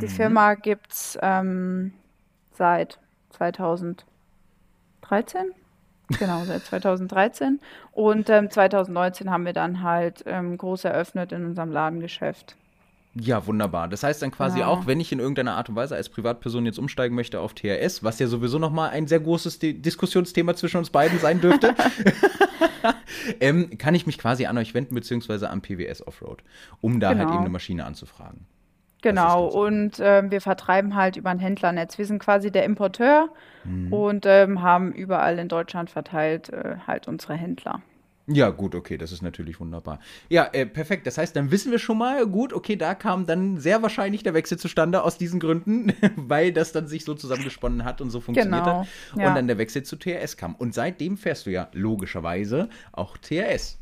Die 0.00 0.08
Firma 0.08 0.54
gibt 0.54 0.92
es 0.92 1.18
ähm, 1.22 1.92
seit 2.52 2.98
2013. 3.30 4.04
Genau, 6.18 6.44
seit 6.44 6.64
2013. 6.64 7.60
Und 7.92 8.30
ähm, 8.30 8.50
2019 8.50 9.30
haben 9.30 9.44
wir 9.44 9.52
dann 9.52 9.82
halt 9.82 10.22
ähm, 10.26 10.56
groß 10.56 10.84
eröffnet 10.84 11.32
in 11.32 11.44
unserem 11.44 11.70
Ladengeschäft. 11.72 12.56
Ja, 13.18 13.46
wunderbar. 13.46 13.88
Das 13.88 14.02
heißt 14.02 14.20
dann 14.22 14.30
quasi 14.30 14.58
Genau. 14.58 14.70
auch, 14.72 14.86
wenn 14.86 15.00
ich 15.00 15.10
in 15.10 15.18
irgendeiner 15.20 15.54
Art 15.56 15.68
und 15.70 15.74
Weise 15.74 15.96
als 15.96 16.10
Privatperson 16.10 16.66
jetzt 16.66 16.78
umsteigen 16.78 17.14
möchte 17.16 17.40
auf 17.40 17.54
TRS, 17.54 18.04
was 18.04 18.18
ja 18.18 18.26
sowieso 18.26 18.58
nochmal 18.58 18.90
ein 18.90 19.06
sehr 19.06 19.20
großes 19.20 19.58
Di 19.58 19.72
Diskussionsthema 19.80 20.54
zwischen 20.54 20.76
uns 20.76 20.90
beiden 20.90 21.18
sein 21.18 21.40
dürfte, 21.40 21.74
ähm, 23.40 23.78
kann 23.78 23.94
ich 23.94 24.06
mich 24.06 24.18
quasi 24.18 24.46
an 24.46 24.58
euch 24.58 24.74
wenden, 24.74 24.94
beziehungsweise 24.94 25.48
am 25.50 25.62
PWS 25.62 26.06
Offroad, 26.06 26.42
um 26.82 27.00
da 27.00 27.08
halt 27.08 27.18
Genau. 27.18 27.30
eben 27.32 27.40
eine 27.40 27.48
Maschine 27.50 27.84
anzufragen. 27.86 28.46
Genau, 29.02 29.46
und 29.46 30.00
ähm, 30.00 30.30
wir 30.30 30.40
vertreiben 30.40 30.96
halt 30.96 31.16
über 31.16 31.30
ein 31.30 31.38
Händlernetz. 31.38 31.98
Wir 31.98 32.06
sind 32.06 32.18
quasi 32.18 32.50
der 32.50 32.64
Importeur 32.64 33.28
Mhm. 33.64 33.92
und 33.92 34.26
ähm, 34.26 34.62
haben 34.62 34.92
überall 34.92 35.38
in 35.40 35.48
Deutschland 35.48 35.90
verteilt 35.90 36.50
äh, 36.50 36.76
halt 36.86 37.08
unsere 37.08 37.34
Händler. 37.34 37.82
Ja, 38.28 38.50
gut, 38.50 38.74
okay, 38.74 38.96
das 38.98 39.12
ist 39.12 39.22
natürlich 39.22 39.60
wunderbar. 39.60 40.00
Ja, 40.28 40.48
äh, 40.52 40.66
perfekt. 40.66 41.06
Das 41.06 41.16
heißt, 41.18 41.36
dann 41.36 41.52
wissen 41.52 41.70
wir 41.70 41.78
schon 41.78 41.98
mal, 41.98 42.26
gut, 42.26 42.52
okay, 42.52 42.74
da 42.74 42.94
kam 42.96 43.24
dann 43.26 43.58
sehr 43.58 43.82
wahrscheinlich 43.82 44.24
der 44.24 44.34
Wechsel 44.34 44.58
zustande 44.58 45.02
aus 45.04 45.16
diesen 45.18 45.38
Gründen, 45.38 45.92
weil 46.16 46.52
das 46.52 46.72
dann 46.72 46.88
sich 46.88 47.04
so 47.04 47.14
zusammengesponnen 47.14 47.84
hat 47.84 48.00
und 48.00 48.10
so 48.10 48.20
funktioniert 48.20 48.64
Genau, 48.64 48.80
hat. 48.80 48.86
ja. 49.16 49.28
Und 49.28 49.34
dann 49.36 49.46
der 49.46 49.58
Wechsel 49.58 49.84
zu 49.84 49.94
TRS 49.96 50.36
kam. 50.36 50.56
Und 50.56 50.74
seitdem 50.74 51.16
fährst 51.16 51.46
du 51.46 51.50
ja 51.50 51.68
logischerweise 51.72 52.68
auch 52.92 53.16
TRS. 53.18 53.78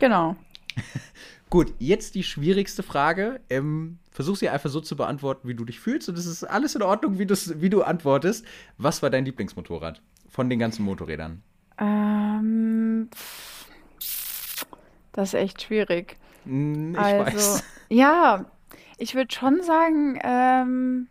Genau. 0.00 0.34
Gut, 1.50 1.72
jetzt 1.78 2.14
die 2.14 2.22
schwierigste 2.22 2.82
Frage. 2.82 3.40
Ähm, 3.48 3.98
versuch 4.10 4.36
sie 4.36 4.48
einfach 4.50 4.68
so 4.70 4.80
zu 4.80 4.96
beantworten, 4.96 5.48
wie 5.48 5.54
du 5.54 5.64
dich 5.64 5.80
fühlst. 5.80 6.08
Und 6.08 6.18
es 6.18 6.26
ist 6.26 6.44
alles 6.44 6.74
in 6.74 6.82
Ordnung, 6.82 7.18
wie, 7.18 7.28
wie 7.28 7.70
du 7.70 7.82
antwortest. 7.82 8.44
Was 8.76 9.02
war 9.02 9.10
dein 9.10 9.24
Lieblingsmotorrad 9.24 10.02
von 10.28 10.50
den 10.50 10.58
ganzen 10.58 10.84
Motorrädern? 10.84 11.42
Ähm, 11.78 13.08
das 15.12 15.28
ist 15.30 15.34
echt 15.34 15.62
schwierig. 15.62 16.16
Hm, 16.44 16.92
Ich 16.92 16.98
Also, 16.98 17.20
weiß. 17.24 17.64
ja, 17.88 18.44
ich 18.98 19.14
würde 19.14 19.34
schon 19.34 19.62
sagen, 19.62 20.18
ähm, 20.22 21.08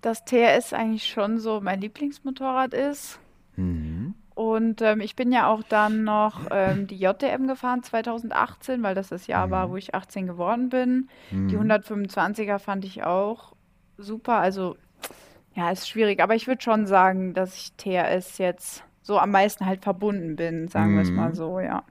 dass 0.00 0.24
TRS 0.24 0.72
eigentlich 0.72 1.06
schon 1.06 1.38
so 1.38 1.60
mein 1.60 1.80
Lieblingsmotorrad 1.80 2.72
ist. 2.74 3.18
Mhm. 3.56 3.93
Und 4.34 4.82
ähm, 4.82 5.00
ich 5.00 5.14
bin 5.14 5.30
ja 5.30 5.46
auch 5.48 5.62
dann 5.62 6.02
noch 6.02 6.46
ähm, 6.50 6.86
die 6.88 6.96
JDM 6.96 7.46
gefahren 7.46 7.82
2018, 7.84 8.82
weil 8.82 8.94
das 8.96 9.08
das 9.08 9.26
Jahr 9.28 9.50
war, 9.50 9.70
wo 9.70 9.76
ich 9.76 9.94
18 9.94 10.26
geworden 10.26 10.68
bin. 10.70 11.08
Die 11.30 11.56
Mhm. 11.56 11.70
125er 11.70 12.58
fand 12.58 12.84
ich 12.84 13.04
auch 13.04 13.52
super. 13.96 14.38
Also, 14.38 14.76
ja, 15.54 15.70
ist 15.70 15.88
schwierig. 15.88 16.20
Aber 16.20 16.34
ich 16.34 16.48
würde 16.48 16.62
schon 16.62 16.86
sagen, 16.86 17.32
dass 17.32 17.54
ich 17.56 17.72
TRS 17.76 18.38
jetzt 18.38 18.82
so 19.02 19.18
am 19.18 19.30
meisten 19.30 19.66
halt 19.66 19.84
verbunden 19.84 20.34
bin, 20.34 20.66
sagen 20.66 20.94
wir 20.96 21.02
es 21.02 21.10
Mhm. 21.10 21.16
mal 21.16 21.34
so, 21.34 21.60
ja. 21.60 21.84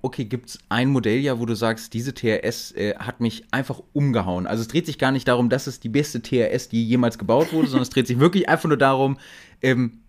Okay, 0.00 0.24
gibt 0.26 0.50
es 0.50 0.58
ein 0.68 0.90
Modell 0.90 1.18
ja, 1.18 1.40
wo 1.40 1.46
du 1.46 1.54
sagst, 1.56 1.92
diese 1.94 2.14
TRS 2.14 2.70
äh, 2.76 2.94
hat 2.96 3.18
mich 3.20 3.42
einfach 3.50 3.82
umgehauen? 3.92 4.46
Also 4.46 4.60
es 4.60 4.68
dreht 4.68 4.86
sich 4.86 4.98
gar 4.98 5.10
nicht 5.10 5.26
darum, 5.26 5.48
dass 5.48 5.66
es 5.66 5.80
die 5.80 5.88
beste 5.88 6.22
TRS, 6.22 6.68
die 6.68 6.86
jemals 6.86 7.18
gebaut 7.18 7.52
wurde, 7.52 7.66
sondern 7.66 7.82
es 7.82 7.90
dreht 7.90 8.06
sich 8.06 8.20
wirklich 8.20 8.48
einfach 8.48 8.68
nur 8.68 8.76
darum, 8.78 9.18
ähm, 9.60 10.02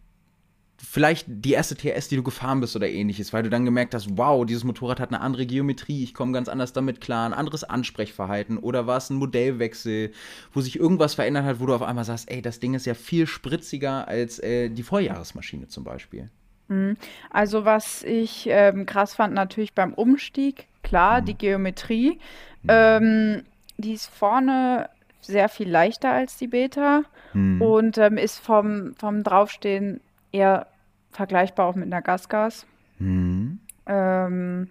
vielleicht 0.81 1.25
die 1.27 1.51
erste 1.51 1.75
TRS, 1.75 2.07
die 2.07 2.15
du 2.15 2.23
gefahren 2.23 2.61
bist 2.61 2.75
oder 2.75 2.87
ähnliches, 2.89 3.33
weil 3.33 3.43
du 3.43 3.49
dann 3.49 3.65
gemerkt 3.65 3.93
hast, 3.93 4.17
wow, 4.17 4.45
dieses 4.45 4.63
Motorrad 4.63 4.99
hat 4.99 5.09
eine 5.09 5.21
andere 5.21 5.45
Geometrie, 5.45 6.03
ich 6.03 6.13
komme 6.13 6.31
ganz 6.31 6.47
anders 6.47 6.73
damit 6.73 7.01
klar, 7.01 7.25
ein 7.25 7.33
anderes 7.33 7.63
Ansprechverhalten 7.63 8.57
oder 8.57 8.87
war 8.87 8.97
es 8.97 9.09
ein 9.09 9.17
Modellwechsel, 9.17 10.11
wo 10.53 10.61
sich 10.61 10.79
irgendwas 10.79 11.15
verändert 11.15 11.45
hat, 11.45 11.59
wo 11.59 11.65
du 11.65 11.75
auf 11.75 11.81
einmal 11.81 12.05
sagst, 12.05 12.31
ey, 12.31 12.41
das 12.41 12.59
Ding 12.59 12.73
ist 12.73 12.85
ja 12.85 12.93
viel 12.93 13.27
spritziger 13.27 14.07
als 14.07 14.39
äh, 14.39 14.69
die 14.69 14.83
Vorjahresmaschine 14.83 15.67
zum 15.67 15.83
Beispiel. 15.83 16.29
Also 17.31 17.65
was 17.65 18.03
ich 18.03 18.47
ähm, 18.47 18.85
krass 18.85 19.15
fand, 19.15 19.33
natürlich 19.33 19.73
beim 19.73 19.93
Umstieg, 19.93 20.67
klar, 20.83 21.21
die 21.21 21.33
Geometrie. 21.33 22.19
Ähm, 22.67 23.41
die 23.77 23.93
ist 23.93 24.07
vorne 24.07 24.89
sehr 25.21 25.49
viel 25.49 25.67
leichter 25.67 26.11
als 26.11 26.37
die 26.37 26.47
Beta 26.47 27.05
Hm. 27.33 27.61
und 27.61 27.97
ähm, 27.97 28.17
ist 28.17 28.39
vom, 28.39 28.95
vom 28.95 29.23
Draufstehen 29.23 30.01
eher 30.31 30.67
vergleichbar 31.11 31.65
auch 31.65 31.75
mit 31.75 31.85
einer 31.85 32.01
Gasgas. 32.01 32.65
Hm. 32.97 33.59
Ähm, 33.85 34.67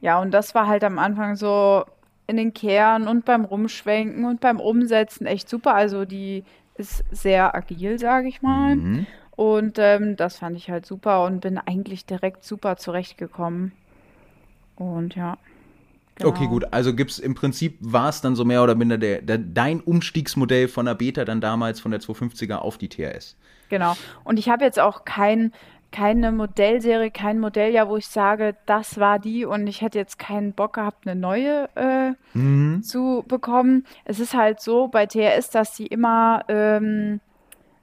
ja, 0.00 0.20
und 0.20 0.32
das 0.32 0.54
war 0.54 0.66
halt 0.66 0.84
am 0.84 0.98
Anfang 0.98 1.36
so 1.36 1.84
in 2.26 2.36
den 2.36 2.54
Kehren 2.54 3.06
und 3.06 3.24
beim 3.24 3.44
Rumschwenken 3.44 4.24
und 4.24 4.40
beim 4.40 4.60
Umsetzen 4.60 5.26
echt 5.26 5.48
super. 5.48 5.74
Also 5.74 6.04
die 6.04 6.44
ist 6.76 7.04
sehr 7.10 7.54
agil, 7.54 7.98
sage 7.98 8.28
ich 8.28 8.42
mal. 8.42 8.76
Mhm. 8.76 9.06
Und 9.36 9.78
ähm, 9.78 10.16
das 10.16 10.38
fand 10.38 10.56
ich 10.56 10.70
halt 10.70 10.86
super 10.86 11.24
und 11.24 11.40
bin 11.40 11.58
eigentlich 11.58 12.06
direkt 12.06 12.44
super 12.44 12.76
zurechtgekommen. 12.76 13.72
Und 14.76 15.16
ja. 15.16 15.38
Okay, 16.22 16.40
genau. 16.40 16.50
gut. 16.50 16.72
Also 16.72 16.94
gibt's 16.94 17.18
im 17.18 17.34
Prinzip 17.34 17.76
war 17.80 18.08
es 18.08 18.20
dann 18.20 18.36
so 18.36 18.44
mehr 18.44 18.62
oder 18.62 18.76
minder 18.76 18.98
der, 18.98 19.22
der, 19.22 19.38
dein 19.38 19.80
Umstiegsmodell 19.80 20.68
von 20.68 20.86
der 20.86 20.94
Beta 20.94 21.24
dann 21.24 21.40
damals 21.40 21.80
von 21.80 21.90
der 21.90 22.00
250er 22.00 22.56
auf 22.56 22.78
die 22.78 22.88
TRS. 22.88 23.36
Genau. 23.74 23.94
Und 24.22 24.38
ich 24.38 24.48
habe 24.48 24.64
jetzt 24.64 24.78
auch 24.78 25.04
kein 25.04 25.52
keine 25.90 26.30
Modellserie, 26.30 27.10
kein 27.10 27.40
Modelljahr, 27.40 27.88
wo 27.88 27.96
ich 27.96 28.06
sage, 28.06 28.54
das 28.66 28.98
war 28.98 29.18
die 29.18 29.44
und 29.44 29.66
ich 29.66 29.80
hätte 29.80 29.98
jetzt 29.98 30.16
keinen 30.18 30.52
Bock 30.52 30.74
gehabt, 30.74 31.06
eine 31.06 31.18
neue 31.18 31.68
äh, 31.74 32.12
mhm. 32.36 32.82
zu 32.84 33.24
bekommen. 33.26 33.84
Es 34.04 34.20
ist 34.20 34.34
halt 34.34 34.60
so 34.60 34.86
bei 34.86 35.06
TRS, 35.06 35.50
dass 35.50 35.76
sie 35.76 35.86
immer 35.86 36.44
ähm, 36.48 37.20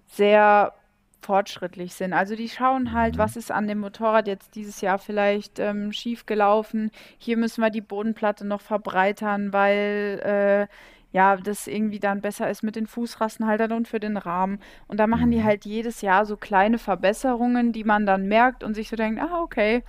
sehr 0.08 0.74
fortschrittlich 1.22 1.94
sind. 1.94 2.14
Also 2.14 2.36
die 2.36 2.50
schauen 2.50 2.94
halt, 2.94 3.16
mhm. 3.16 3.20
was 3.20 3.36
ist 3.36 3.52
an 3.52 3.68
dem 3.68 3.80
Motorrad 3.80 4.28
jetzt 4.28 4.56
dieses 4.56 4.80
Jahr 4.80 4.98
vielleicht 4.98 5.60
ähm, 5.60 5.92
schief 5.92 6.26
gelaufen. 6.26 6.92
Hier 7.18 7.36
müssen 7.36 7.62
wir 7.62 7.70
die 7.70 7.82
Bodenplatte 7.82 8.48
noch 8.48 8.62
verbreitern, 8.62 9.52
weil 9.52 10.68
äh, 10.70 10.74
ja, 11.12 11.36
das 11.38 11.67
irgendwie 11.67 12.00
dann 12.00 12.21
besser 12.21 12.50
ist 12.50 12.63
mit 12.63 12.76
den 12.76 12.88
Fußrassenhaltern 12.88 13.74
und 13.74 13.88
für 13.88 14.00
den 14.00 14.17
Rahmen. 14.17 14.60
Und 14.88 15.00
da 15.00 15.08
machen 15.08 15.32
die 15.32 15.39
mhm. 15.39 15.43
halt 15.43 15.65
jedes 15.65 16.02
Jahr 16.02 16.26
so 16.26 16.38
kleine 16.38 16.78
Verbesserungen, 16.78 17.74
die 17.74 17.84
man 17.84 18.06
dann 18.06 18.28
merkt 18.28 18.63
und 18.63 18.74
sich 18.74 18.89
so 18.89 18.95
denkt, 18.95 19.21
ah, 19.21 19.41
okay, 19.41 19.84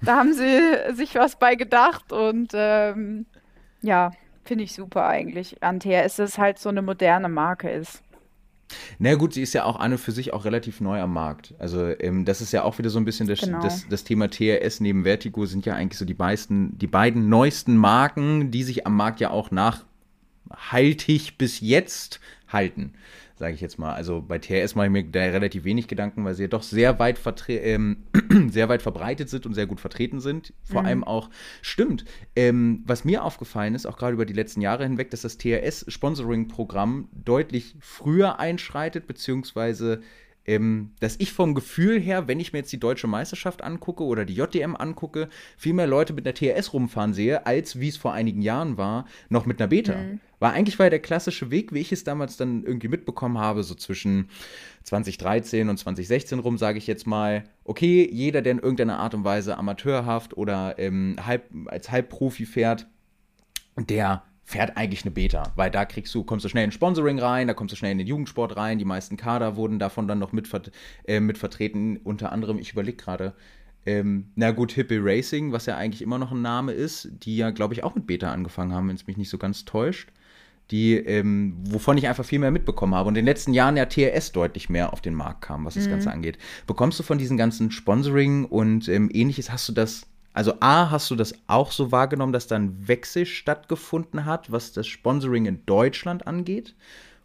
da 0.00 0.16
haben 0.16 0.32
sie 0.32 0.60
sich 0.94 1.14
was 1.14 1.36
bei 1.36 1.54
gedacht 1.54 2.12
und 2.12 2.52
ähm, 2.54 3.26
ja, 3.82 4.12
finde 4.44 4.64
ich 4.64 4.74
super 4.74 5.06
eigentlich. 5.06 5.62
An 5.62 5.80
TRS 5.80 6.18
es 6.18 6.38
halt 6.38 6.58
so 6.58 6.68
eine 6.68 6.82
moderne 6.82 7.28
Marke 7.28 7.70
ist. 7.70 8.02
Na 8.98 9.14
gut, 9.16 9.34
sie 9.34 9.42
ist 9.42 9.52
ja 9.52 9.64
auch 9.64 9.76
eine 9.76 9.98
für 9.98 10.12
sich 10.12 10.32
auch 10.32 10.46
relativ 10.46 10.80
neu 10.80 11.00
am 11.00 11.12
Markt. 11.12 11.54
Also 11.58 11.88
ähm, 12.00 12.24
das 12.24 12.40
ist 12.40 12.52
ja 12.52 12.62
auch 12.62 12.78
wieder 12.78 12.88
so 12.88 12.98
ein 12.98 13.04
bisschen 13.04 13.28
das, 13.28 13.40
genau. 13.40 13.60
das, 13.60 13.86
das, 13.88 14.04
Thema 14.04 14.30
TRS 14.30 14.80
neben 14.80 15.04
Vertigo 15.04 15.44
sind 15.44 15.66
ja 15.66 15.74
eigentlich 15.74 15.98
so 15.98 16.06
die 16.06 16.14
meisten, 16.14 16.78
die 16.78 16.86
beiden 16.86 17.28
neuesten 17.28 17.76
Marken, 17.76 18.50
die 18.50 18.62
sich 18.62 18.86
am 18.86 18.96
Markt 18.96 19.20
ja 19.20 19.30
auch 19.30 19.50
nachhaltig 20.52 21.38
bis 21.38 21.60
jetzt 21.60 22.20
halten 22.48 22.94
sage 23.42 23.54
ich 23.54 23.60
jetzt 23.60 23.76
mal. 23.76 23.92
Also 23.92 24.22
bei 24.22 24.38
TRS 24.38 24.76
mache 24.76 24.86
ich 24.86 24.92
mir 24.92 25.02
da 25.02 25.18
relativ 25.20 25.64
wenig 25.64 25.88
Gedanken, 25.88 26.24
weil 26.24 26.34
sie 26.34 26.42
ja 26.42 26.48
doch 26.48 26.62
sehr 26.62 27.00
weit, 27.00 27.18
ähm, 27.48 28.04
sehr 28.50 28.68
weit 28.68 28.82
verbreitet 28.82 29.30
sind 29.30 29.46
und 29.46 29.54
sehr 29.54 29.66
gut 29.66 29.80
vertreten 29.80 30.20
sind. 30.20 30.54
Vor 30.62 30.82
mhm. 30.82 30.86
allem 30.86 31.04
auch, 31.04 31.28
stimmt, 31.60 32.04
ähm, 32.36 32.84
was 32.86 33.04
mir 33.04 33.24
aufgefallen 33.24 33.74
ist, 33.74 33.84
auch 33.84 33.96
gerade 33.96 34.12
über 34.12 34.26
die 34.26 34.32
letzten 34.32 34.60
Jahre 34.60 34.84
hinweg, 34.84 35.10
dass 35.10 35.22
das 35.22 35.38
TRS-Sponsoring-Programm 35.38 37.08
deutlich 37.12 37.74
früher 37.80 38.38
einschreitet, 38.38 39.08
beziehungsweise 39.08 40.02
ähm, 40.46 40.92
dass 41.00 41.16
ich 41.18 41.32
vom 41.32 41.54
Gefühl 41.54 42.00
her, 42.00 42.28
wenn 42.28 42.40
ich 42.40 42.52
mir 42.52 42.60
jetzt 42.60 42.72
die 42.72 42.80
deutsche 42.80 43.06
Meisterschaft 43.06 43.62
angucke 43.62 44.04
oder 44.04 44.24
die 44.24 44.34
JDM 44.34 44.76
angucke, 44.76 45.28
viel 45.56 45.72
mehr 45.72 45.86
Leute 45.86 46.12
mit 46.12 46.26
einer 46.26 46.34
TRS 46.34 46.72
rumfahren 46.72 47.14
sehe, 47.14 47.46
als 47.46 47.78
wie 47.78 47.88
es 47.88 47.96
vor 47.96 48.12
einigen 48.12 48.42
Jahren 48.42 48.76
war, 48.76 49.06
noch 49.28 49.46
mit 49.46 49.60
einer 49.60 49.68
Beta. 49.68 49.96
Mhm. 49.96 50.20
War 50.40 50.52
eigentlich 50.52 50.78
war 50.80 50.90
der 50.90 50.98
klassische 50.98 51.52
Weg, 51.52 51.72
wie 51.72 51.78
ich 51.78 51.92
es 51.92 52.02
damals 52.02 52.36
dann 52.36 52.64
irgendwie 52.64 52.88
mitbekommen 52.88 53.38
habe, 53.38 53.62
so 53.62 53.76
zwischen 53.76 54.28
2013 54.82 55.68
und 55.68 55.76
2016 55.76 56.40
rum, 56.40 56.58
sage 56.58 56.78
ich 56.78 56.88
jetzt 56.88 57.06
mal, 57.06 57.44
okay, 57.62 58.08
jeder, 58.12 58.42
der 58.42 58.52
in 58.52 58.58
irgendeiner 58.58 58.98
Art 58.98 59.14
und 59.14 59.22
Weise 59.22 59.56
amateurhaft 59.56 60.36
oder 60.36 60.78
ähm, 60.78 61.16
halb, 61.24 61.44
als 61.66 61.92
Halbprofi 61.92 62.46
fährt, 62.46 62.88
der 63.78 64.24
fährt 64.44 64.76
eigentlich 64.76 65.04
eine 65.04 65.12
Beta, 65.12 65.52
weil 65.56 65.70
da 65.70 65.84
kriegst 65.84 66.14
du, 66.14 66.24
kommst 66.24 66.44
du 66.44 66.48
schnell 66.48 66.64
in 66.64 66.72
Sponsoring 66.72 67.18
rein, 67.18 67.46
da 67.46 67.54
kommst 67.54 67.72
du 67.72 67.76
schnell 67.76 67.92
in 67.92 67.98
den 67.98 68.06
Jugendsport 68.06 68.56
rein, 68.56 68.78
die 68.78 68.84
meisten 68.84 69.16
Kader 69.16 69.56
wurden 69.56 69.78
davon 69.78 70.08
dann 70.08 70.18
noch 70.18 70.32
mit, 70.32 70.48
äh, 71.04 71.20
mit 71.20 71.38
vertreten, 71.38 71.98
unter 71.98 72.32
anderem, 72.32 72.58
ich 72.58 72.72
überlege 72.72 72.96
gerade, 72.96 73.34
ähm, 73.84 74.26
na 74.36 74.52
gut, 74.52 74.72
Hippie 74.72 75.00
Racing, 75.00 75.52
was 75.52 75.66
ja 75.66 75.76
eigentlich 75.76 76.02
immer 76.02 76.18
noch 76.18 76.32
ein 76.32 76.42
Name 76.42 76.72
ist, 76.72 77.08
die 77.24 77.36
ja, 77.36 77.50
glaube 77.50 77.74
ich, 77.74 77.82
auch 77.82 77.94
mit 77.94 78.06
Beta 78.06 78.32
angefangen 78.32 78.72
haben, 78.72 78.88
wenn 78.88 78.96
es 78.96 79.06
mich 79.06 79.16
nicht 79.16 79.30
so 79.30 79.38
ganz 79.38 79.64
täuscht. 79.64 80.10
Die, 80.70 80.94
ähm, 80.94 81.56
wovon 81.64 81.98
ich 81.98 82.06
einfach 82.06 82.24
viel 82.24 82.38
mehr 82.38 82.52
mitbekommen 82.52 82.94
habe 82.94 83.08
und 83.08 83.14
in 83.14 83.24
den 83.24 83.26
letzten 83.26 83.52
Jahren 83.52 83.76
ja 83.76 83.84
TRS 83.84 84.32
deutlich 84.32 84.70
mehr 84.70 84.92
auf 84.92 85.00
den 85.00 85.12
Markt 85.12 85.42
kam, 85.42 85.64
was 85.64 85.74
das 85.74 85.86
mhm. 85.86 85.90
Ganze 85.90 86.12
angeht. 86.12 86.38
Bekommst 86.66 86.98
du 86.98 87.02
von 87.02 87.18
diesen 87.18 87.36
ganzen 87.36 87.70
Sponsoring 87.72 88.44
und 88.44 88.88
ähm, 88.88 89.10
ähnliches, 89.12 89.50
hast 89.50 89.68
du 89.68 89.72
das 89.72 90.06
also 90.32 90.54
A, 90.60 90.90
hast 90.90 91.10
du 91.10 91.16
das 91.16 91.34
auch 91.46 91.72
so 91.72 91.92
wahrgenommen, 91.92 92.32
dass 92.32 92.46
da 92.46 92.56
ein 92.56 92.88
Wechsel 92.88 93.26
stattgefunden 93.26 94.24
hat, 94.24 94.50
was 94.50 94.72
das 94.72 94.86
Sponsoring 94.86 95.46
in 95.46 95.66
Deutschland 95.66 96.26
angeht? 96.26 96.74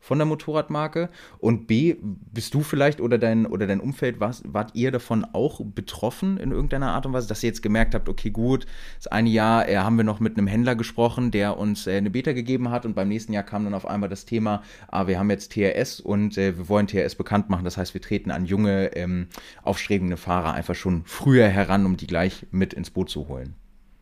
Von 0.07 0.17
der 0.17 0.25
Motorradmarke? 0.25 1.09
Und 1.37 1.67
B, 1.67 1.97
bist 2.01 2.53
du 2.53 2.61
vielleicht 2.61 3.01
oder 3.01 3.17
dein, 3.17 3.45
oder 3.45 3.67
dein 3.67 3.81
Umfeld, 3.81 4.21
was, 4.21 4.41
wart 4.45 4.73
ihr 4.73 4.91
davon 4.91 5.25
auch 5.33 5.59
betroffen 5.63 6.37
in 6.37 6.51
irgendeiner 6.51 6.91
Art 6.91 7.05
und 7.05 7.11
Weise, 7.11 7.27
dass 7.27 7.43
ihr 7.43 7.49
jetzt 7.49 7.61
gemerkt 7.61 7.93
habt, 7.93 8.07
okay, 8.07 8.29
gut, 8.29 8.65
das 8.95 9.07
eine 9.07 9.29
Jahr 9.29 9.67
äh, 9.67 9.75
haben 9.77 9.97
wir 9.97 10.05
noch 10.05 10.21
mit 10.21 10.37
einem 10.37 10.47
Händler 10.47 10.75
gesprochen, 10.75 11.31
der 11.31 11.57
uns 11.57 11.87
äh, 11.87 11.97
eine 11.97 12.09
Beta 12.09 12.31
gegeben 12.31 12.71
hat 12.71 12.85
und 12.85 12.95
beim 12.95 13.09
nächsten 13.09 13.33
Jahr 13.33 13.43
kam 13.43 13.65
dann 13.65 13.73
auf 13.73 13.85
einmal 13.85 14.07
das 14.07 14.23
Thema, 14.23 14.63
ah, 14.87 15.07
wir 15.07 15.19
haben 15.19 15.29
jetzt 15.29 15.51
TRS 15.51 15.99
und 15.99 16.37
äh, 16.37 16.57
wir 16.57 16.69
wollen 16.69 16.87
TRS 16.87 17.15
bekannt 17.15 17.49
machen. 17.49 17.65
Das 17.65 17.75
heißt, 17.75 17.93
wir 17.93 18.01
treten 18.01 18.31
an 18.31 18.45
junge, 18.45 18.95
ähm, 18.95 19.27
aufstrebende 19.61 20.15
Fahrer 20.15 20.53
einfach 20.53 20.75
schon 20.75 21.01
früher 21.03 21.49
heran, 21.49 21.85
um 21.85 21.97
die 21.97 22.07
gleich 22.07 22.45
mit 22.51 22.73
ins 22.73 22.91
Boot 22.91 23.09
zu 23.09 23.27
holen. 23.27 23.55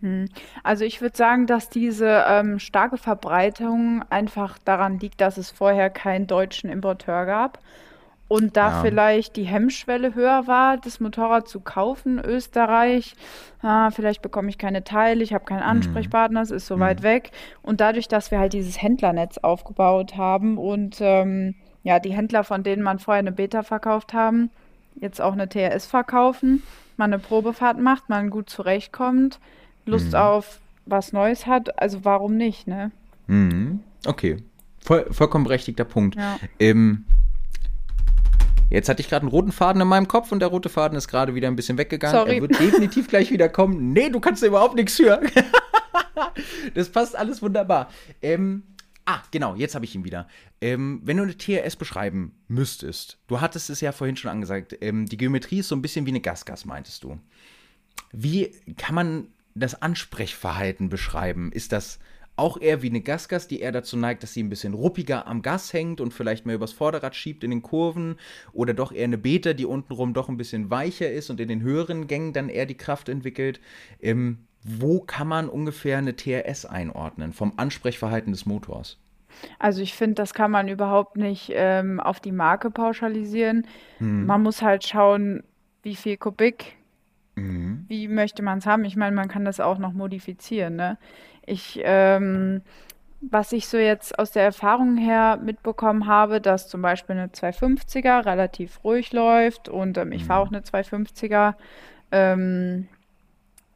Hm. 0.06 0.30
Also 0.64 0.86
ich 0.86 1.02
würde 1.02 1.18
sagen, 1.18 1.48
dass 1.48 1.70
diese 1.70 2.26
ähm, 2.28 2.60
starke 2.60 2.98
Verbreitung 2.98 4.06
einfach 4.12 4.60
daran 4.60 5.00
liegt, 5.00 5.20
dass 5.20 5.38
es 5.38 5.50
vorher 5.50 5.90
keinen 5.90 6.28
deutschen 6.28 6.70
Importeur 6.70 7.26
gab 7.26 7.58
und 8.28 8.56
da 8.56 8.70
ja. 8.70 8.82
vielleicht 8.82 9.36
die 9.36 9.44
Hemmschwelle 9.44 10.14
höher 10.14 10.46
war, 10.46 10.78
das 10.78 11.00
Motorrad 11.00 11.48
zu 11.48 11.60
kaufen, 11.60 12.20
Österreich. 12.20 13.16
Ah, 13.62 13.90
vielleicht 13.90 14.22
bekomme 14.22 14.50
ich 14.50 14.60
keine 14.60 14.84
Teile, 14.84 15.24
ich 15.24 15.34
habe 15.34 15.46
keinen 15.46 15.64
mhm. 15.64 15.70
Ansprechpartner, 15.70 16.42
es 16.42 16.52
ist 16.52 16.68
so 16.68 16.78
mhm. 16.78 16.82
weit 16.82 17.04
weg. 17.04 17.32
Und 17.64 17.82
dadurch, 17.82 18.08
dass 18.08 18.30
wir 18.30 18.40
halt 18.40 18.54
dieses 18.54 18.82
Händlernetz 18.82 19.40
aufgebaut 19.40 20.18
haben 20.18 20.60
und 20.60 20.98
ähm, 21.02 21.56
ja, 21.82 22.00
die 22.00 22.14
Händler, 22.14 22.44
von 22.44 22.62
denen 22.62 22.84
man 22.84 23.00
vorher 23.00 23.20
eine 23.20 23.32
Beta 23.32 23.64
verkauft 23.64 24.14
haben, 24.14 24.52
jetzt 24.96 25.20
auch 25.20 25.34
eine 25.34 25.50
TRS 25.50 25.88
verkaufen, 25.88 26.62
man 26.98 27.12
eine 27.12 27.22
Probefahrt 27.22 27.80
macht, 27.80 28.10
man 28.10 28.30
gut 28.30 28.50
zurechtkommt, 28.50 29.40
Lust 29.86 30.10
mhm. 30.10 30.16
auf 30.16 30.60
was 30.86 31.14
Neues 31.14 31.46
hat, 31.46 31.80
also 31.80 32.06
warum 32.06 32.38
nicht, 32.38 32.68
ne? 32.68 32.92
Mhm. 33.28 33.82
Okay. 34.06 34.38
Voll, 34.80 35.08
vollkommen 35.12 35.46
berechtigter 35.46 35.84
Punkt. 35.84 36.16
Ja. 36.16 36.40
Ähm, 36.60 37.06
jetzt 38.70 38.88
hatte 38.88 39.02
ich 39.02 39.10
gerade 39.10 39.24
einen 39.24 39.32
roten 39.32 39.52
Faden 39.52 39.82
in 39.82 39.88
meinem 39.88 40.08
Kopf 40.08 40.32
und 40.32 40.40
der 40.40 40.50
rote 40.50 40.70
Faden 40.70 40.98
ist 40.98 41.08
gerade 41.08 41.34
wieder 41.34 41.48
ein 41.48 41.56
bisschen 41.56 41.78
weggegangen. 41.78 42.16
Sorry. 42.16 42.36
Er 42.36 42.42
wird 42.42 42.60
definitiv 42.60 43.08
gleich 43.08 43.32
wieder 43.32 43.50
kommen. 43.50 43.94
Nee, 43.94 44.10
du 44.10 44.20
kannst 44.20 44.44
überhaupt 44.44 44.76
nichts 44.76 45.00
hören. 45.00 45.28
das 46.76 46.90
passt 46.90 47.16
alles 47.16 47.42
wunderbar. 47.42 47.90
Ähm, 48.22 48.62
ah, 49.06 49.22
genau, 49.32 49.56
jetzt 49.56 49.74
habe 49.74 49.86
ich 49.86 49.96
ihn 49.96 50.04
wieder. 50.04 50.28
Ähm, 50.62 51.02
wenn 51.04 51.18
du 51.18 51.24
eine 51.24 51.36
TRS 51.36 51.76
beschreiben 51.76 52.36
müsstest, 52.48 53.18
du 53.28 53.42
hattest 53.42 53.72
es 53.72 53.82
ja 53.82 53.92
vorhin 53.92 54.18
schon 54.18 54.30
angesagt, 54.30 54.78
ähm, 54.82 55.08
die 55.08 55.18
Geometrie 55.18 55.60
ist 55.60 55.70
so 55.70 55.76
ein 55.76 55.82
bisschen 55.82 56.06
wie 56.06 56.12
eine 56.12 56.22
Gasgas, 56.22 56.66
meintest 56.66 57.04
du. 57.04 57.18
Wie 58.12 58.52
kann 58.78 58.94
man 58.94 59.28
das 59.56 59.82
Ansprechverhalten 59.82 60.90
beschreiben? 60.90 61.52
Ist 61.52 61.72
das 61.72 62.00
auch 62.38 62.60
eher 62.60 62.82
wie 62.82 62.90
eine 62.90 63.02
Gasgas, 63.02 63.48
die 63.48 63.62
eher 63.62 63.72
dazu 63.72 63.96
neigt, 63.96 64.22
dass 64.22 64.34
sie 64.34 64.44
ein 64.44 64.50
bisschen 64.50 64.74
ruppiger 64.74 65.26
am 65.26 65.42
Gas 65.42 65.72
hängt 65.72 66.02
und 66.02 66.14
vielleicht 66.14 66.46
mehr 66.46 66.56
übers 66.56 66.74
Vorderrad 66.74 67.16
schiebt 67.16 67.44
in 67.46 67.52
den 67.52 67.62
Kurven? 67.62 68.18
Oder 68.52 68.74
doch 68.74 68.92
eher 68.92 69.06
eine 69.06 69.18
Beta, 69.18 69.54
die 69.54 69.66
untenrum 69.66 70.14
doch 70.14 70.28
ein 70.28 70.38
bisschen 70.38 70.70
weicher 70.70 71.10
ist 71.10 71.30
und 71.30 71.40
in 71.40 71.48
den 71.48 71.62
höheren 71.62 72.08
Gängen 72.08 72.34
dann 72.34 72.50
eher 72.50 72.66
die 72.66 72.76
Kraft 72.76 73.08
entwickelt? 73.08 73.62
Ähm, 74.02 74.40
wo 74.64 75.00
kann 75.00 75.28
man 75.28 75.48
ungefähr 75.48 75.98
eine 75.98 76.16
TRS 76.16 76.66
einordnen 76.66 77.32
vom 77.32 77.54
Ansprechverhalten 77.56 78.34
des 78.34 78.46
Motors? 78.46 78.98
Also 79.60 79.82
ich 79.82 79.94
finde, 79.94 80.16
das 80.16 80.34
kann 80.34 80.52
man 80.52 80.68
überhaupt 80.68 81.18
nicht 81.18 81.52
ähm, 81.54 82.00
auf 82.00 82.20
die 82.20 82.32
Marke 82.32 82.72
pauschalisieren. 82.72 83.68
Hm. 84.00 84.26
Man 84.26 84.44
muss 84.44 84.62
halt 84.62 84.86
schauen, 84.86 85.44
wie 85.84 85.96
viel 85.96 86.18
Kubik 86.18 86.78
Mhm. 87.36 87.86
Wie 87.88 88.08
möchte 88.08 88.42
man 88.42 88.60
es 88.60 88.66
haben? 88.66 88.86
Ich 88.86 88.96
meine, 88.96 89.16
man 89.16 89.28
kann 89.28 89.46
das 89.46 89.60
auch 89.60 89.78
noch 89.78 89.94
modifizieren. 89.94 90.76
Ne? 90.76 90.98
Ich, 91.46 91.80
ähm, 91.84 92.62
was 93.22 93.52
ich 93.52 93.68
so 93.68 93.78
jetzt 93.78 94.18
aus 94.20 94.32
der 94.32 94.44
Erfahrung 94.44 94.98
her 94.98 95.40
mitbekommen 95.42 96.08
habe, 96.08 96.42
dass 96.42 96.68
zum 96.68 96.82
Beispiel 96.82 97.16
eine 97.18 97.28
250er 97.28 98.26
relativ 98.26 98.84
ruhig 98.84 99.14
läuft 99.14 99.70
und 99.70 99.98
ähm, 99.98 100.12
ich 100.12 100.24
mhm. 100.24 100.28
fahre 100.28 100.42
auch 100.42 100.48
eine 100.52 100.62
250er, 100.62 101.56
ähm, 102.12 102.88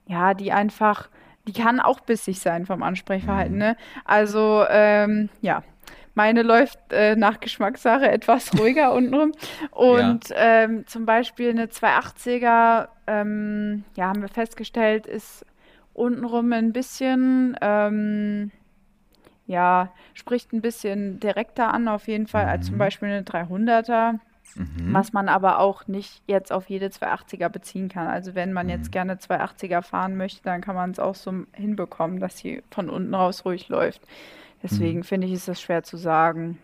ja, 0.06 0.34
die 0.34 0.52
einfach, 0.52 1.10
die 1.48 1.54
kann 1.54 1.80
auch 1.80 2.00
bissig 2.00 2.40
sein 2.40 2.66
vom 2.66 2.84
Ansprechverhalten. 2.84 3.56
Mhm. 3.56 3.60
Ne? 3.60 3.78
Also, 4.06 4.66
ähm, 4.70 5.30
ja, 5.42 5.64
meine 6.20 6.42
läuft 6.42 6.80
äh, 6.92 7.16
nach 7.16 7.40
Geschmackssache 7.40 8.12
etwas 8.12 8.52
ruhiger 8.60 8.92
untenrum. 8.92 9.32
Und 9.72 10.28
ja. 10.28 10.64
ähm, 10.64 10.86
zum 10.86 11.06
Beispiel 11.06 11.52
eine 11.52 11.68
280er, 11.68 12.90
ähm, 13.08 13.86
ja, 13.96 14.10
haben 14.10 14.22
wir 14.22 14.28
festgestellt, 14.28 15.08
ist 15.08 15.46
untenrum 15.94 16.52
ein 16.52 16.74
bisschen, 16.74 17.56
ähm, 17.62 18.52
ja, 19.48 19.94
spricht 20.14 20.52
ein 20.52 20.60
bisschen 20.60 21.22
direkter 21.22 21.74
an, 21.74 21.88
auf 21.88 22.10
jeden 22.10 22.28
Fall, 22.28 22.44
mhm. 22.44 22.50
als 22.50 22.66
zum 22.66 22.76
mhm. 22.76 22.80
Beispiel 22.80 23.08
eine 23.08 23.22
300er. 23.22 24.20
Mhm. 24.56 24.94
Was 24.94 25.14
man 25.14 25.30
aber 25.30 25.60
auch 25.60 25.88
nicht 25.88 26.22
jetzt 26.28 26.52
auf 26.52 26.70
jede 26.70 26.88
280er 26.88 27.48
beziehen 27.48 27.88
kann. 27.88 28.08
Also 28.08 28.36
wenn 28.36 28.52
man 28.52 28.66
mhm. 28.66 28.72
jetzt 28.72 28.92
gerne 28.92 29.16
280er 29.16 29.84
fahren 29.84 30.18
möchte, 30.18 30.44
dann 30.44 30.60
kann 30.60 30.76
man 30.76 30.92
es 30.92 31.00
auch 31.00 31.16
so 31.16 31.32
hinbekommen, 31.54 32.20
dass 32.20 32.40
sie 32.40 32.62
von 32.72 32.90
unten 32.90 33.14
raus 33.14 33.46
ruhig 33.46 33.70
läuft. 33.70 34.02
Deswegen 34.64 35.00
mhm. 35.00 35.04
finde 35.04 35.28
ich, 35.28 35.34
ist 35.34 35.48
das 35.48 35.62
schwer 35.62 35.84
zu 35.84 35.98
sagen. 35.98 36.58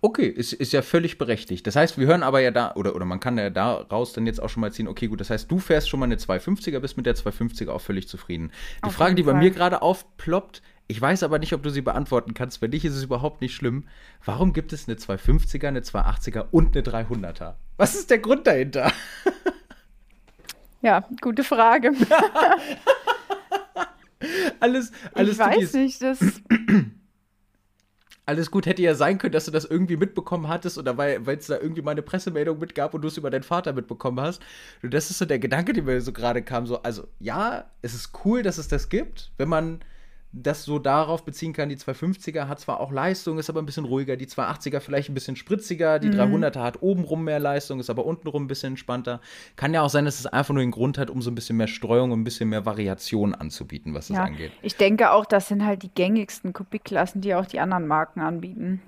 Okay, 0.00 0.26
ist, 0.26 0.52
ist 0.52 0.72
ja 0.72 0.82
völlig 0.82 1.18
berechtigt. 1.18 1.66
Das 1.66 1.76
heißt, 1.76 1.98
wir 1.98 2.06
hören 2.06 2.22
aber 2.22 2.40
ja 2.40 2.50
da, 2.50 2.74
oder, 2.74 2.96
oder 2.96 3.04
man 3.04 3.20
kann 3.20 3.38
ja 3.38 3.50
daraus 3.50 4.12
dann 4.12 4.26
jetzt 4.26 4.42
auch 4.42 4.48
schon 4.48 4.62
mal 4.62 4.72
ziehen, 4.72 4.88
okay, 4.88 5.06
gut, 5.06 5.20
das 5.20 5.30
heißt, 5.30 5.50
du 5.50 5.58
fährst 5.58 5.88
schon 5.88 6.00
mal 6.00 6.06
eine 6.06 6.16
250er, 6.16 6.80
bist 6.80 6.96
mit 6.96 7.06
der 7.06 7.14
250er 7.14 7.70
auch 7.70 7.80
völlig 7.80 8.08
zufrieden. 8.08 8.50
Die 8.78 8.84
Auf 8.84 8.94
Frage, 8.94 9.14
die 9.14 9.22
bei 9.22 9.32
Fall. 9.32 9.40
mir 9.40 9.50
gerade 9.50 9.82
aufploppt, 9.82 10.62
ich 10.88 11.00
weiß 11.00 11.22
aber 11.22 11.38
nicht, 11.38 11.52
ob 11.52 11.62
du 11.62 11.70
sie 11.70 11.82
beantworten 11.82 12.34
kannst. 12.34 12.58
Für 12.58 12.68
dich 12.68 12.84
ist 12.84 12.94
es 12.94 13.04
überhaupt 13.04 13.42
nicht 13.42 13.54
schlimm. 13.54 13.86
Warum 14.24 14.52
gibt 14.52 14.72
es 14.72 14.88
eine 14.88 14.96
250er, 14.96 15.68
eine 15.68 15.80
280er 15.80 16.46
und 16.50 16.76
eine 16.76 16.84
300er? 16.84 17.54
Was 17.76 17.94
ist 17.94 18.10
der 18.10 18.18
Grund 18.18 18.46
dahinter? 18.46 18.90
Ja, 20.82 21.06
gute 21.20 21.44
Frage. 21.44 21.92
alles, 24.60 24.92
alles. 25.12 25.32
Ich 25.32 25.38
weiß 25.38 25.74
nicht, 25.74 26.02
das. 26.02 26.18
alles 28.26 28.50
gut 28.50 28.66
hätte 28.66 28.82
ja 28.82 28.94
sein 28.94 29.18
können, 29.18 29.32
dass 29.32 29.46
du 29.46 29.50
das 29.50 29.64
irgendwie 29.64 29.96
mitbekommen 29.96 30.48
hattest 30.48 30.78
oder 30.78 30.96
weil 30.96 31.26
es 31.26 31.46
da 31.46 31.58
irgendwie 31.58 31.82
mal 31.82 31.92
eine 31.92 32.02
Pressemeldung 32.02 32.58
mitgab 32.58 32.94
und 32.94 33.02
du 33.02 33.08
es 33.08 33.16
über 33.16 33.30
deinen 33.30 33.42
Vater 33.42 33.72
mitbekommen 33.72 34.20
hast. 34.20 34.40
Und 34.82 34.94
das 34.94 35.10
ist 35.10 35.18
so 35.18 35.24
der 35.24 35.38
Gedanke, 35.38 35.72
der 35.72 35.82
mir 35.82 36.00
so 36.00 36.12
gerade 36.12 36.42
kam. 36.42 36.66
So, 36.66 36.82
also 36.82 37.08
ja, 37.18 37.64
es 37.82 37.94
ist 37.94 38.12
cool, 38.24 38.42
dass 38.42 38.58
es 38.58 38.68
das 38.68 38.88
gibt, 38.88 39.32
wenn 39.36 39.48
man 39.48 39.80
das 40.32 40.64
so 40.64 40.78
darauf 40.78 41.24
beziehen 41.24 41.52
kann, 41.52 41.68
die 41.68 41.76
250er 41.76 42.46
hat 42.46 42.60
zwar 42.60 42.78
auch 42.78 42.92
Leistung, 42.92 43.38
ist 43.38 43.50
aber 43.50 43.60
ein 43.60 43.66
bisschen 43.66 43.84
ruhiger, 43.84 44.16
die 44.16 44.26
280er 44.26 44.78
vielleicht 44.78 45.08
ein 45.08 45.14
bisschen 45.14 45.34
spritziger, 45.34 45.98
die 45.98 46.08
mhm. 46.08 46.20
300er 46.20 46.60
hat 46.60 46.82
obenrum 46.82 47.24
mehr 47.24 47.40
Leistung, 47.40 47.80
ist 47.80 47.90
aber 47.90 48.06
untenrum 48.06 48.44
ein 48.44 48.46
bisschen 48.46 48.74
entspannter. 48.74 49.20
Kann 49.56 49.74
ja 49.74 49.82
auch 49.82 49.90
sein, 49.90 50.04
dass 50.04 50.20
es 50.20 50.26
einfach 50.26 50.54
nur 50.54 50.62
den 50.62 50.70
Grund 50.70 50.98
hat, 50.98 51.10
um 51.10 51.20
so 51.20 51.30
ein 51.30 51.34
bisschen 51.34 51.56
mehr 51.56 51.66
Streuung 51.66 52.12
und 52.12 52.20
ein 52.20 52.24
bisschen 52.24 52.48
mehr 52.48 52.64
Variation 52.64 53.34
anzubieten, 53.34 53.92
was 53.92 54.08
das 54.08 54.18
ja, 54.18 54.24
angeht. 54.24 54.52
Ich 54.62 54.76
denke 54.76 55.10
auch, 55.10 55.26
das 55.26 55.48
sind 55.48 55.64
halt 55.64 55.82
die 55.82 55.90
gängigsten 55.92 56.52
Kubikklassen, 56.52 57.20
die 57.20 57.34
auch 57.34 57.46
die 57.46 57.58
anderen 57.58 57.88
Marken 57.88 58.20
anbieten. 58.20 58.80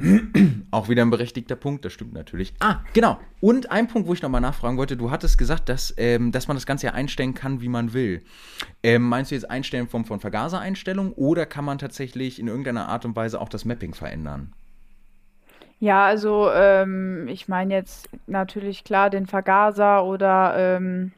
Auch 0.70 0.88
wieder 0.88 1.02
ein 1.02 1.10
berechtigter 1.10 1.56
Punkt, 1.56 1.84
das 1.84 1.92
stimmt 1.92 2.14
natürlich. 2.14 2.54
Ah, 2.60 2.80
genau. 2.92 3.18
Und 3.40 3.70
ein 3.70 3.88
Punkt, 3.88 4.08
wo 4.08 4.12
ich 4.12 4.22
nochmal 4.22 4.40
nachfragen 4.40 4.76
wollte, 4.76 4.96
du 4.96 5.10
hattest 5.10 5.38
gesagt, 5.38 5.68
dass, 5.68 5.94
ähm, 5.96 6.32
dass 6.32 6.48
man 6.48 6.56
das 6.56 6.66
Ganze 6.66 6.86
ja 6.86 6.92
einstellen 6.92 7.34
kann, 7.34 7.60
wie 7.60 7.68
man 7.68 7.92
will. 7.92 8.22
Ähm, 8.82 9.08
meinst 9.08 9.30
du 9.30 9.34
jetzt 9.34 9.50
einstellen 9.50 9.88
von, 9.88 10.04
von 10.04 10.20
Vergasereinstellung 10.20 11.12
oder 11.12 11.46
kann 11.46 11.64
man 11.64 11.78
tatsächlich 11.78 12.38
in 12.38 12.48
irgendeiner 12.48 12.88
Art 12.88 13.04
und 13.04 13.14
Weise 13.14 13.40
auch 13.40 13.48
das 13.48 13.64
Mapping 13.64 13.94
verändern? 13.94 14.52
Ja, 15.78 16.06
also 16.06 16.50
ähm, 16.52 17.28
ich 17.28 17.48
meine 17.48 17.74
jetzt 17.74 18.08
natürlich 18.26 18.84
klar 18.84 19.10
den 19.10 19.26
Vergaser 19.26 20.04
oder 20.04 20.54
ähm, 20.56 21.12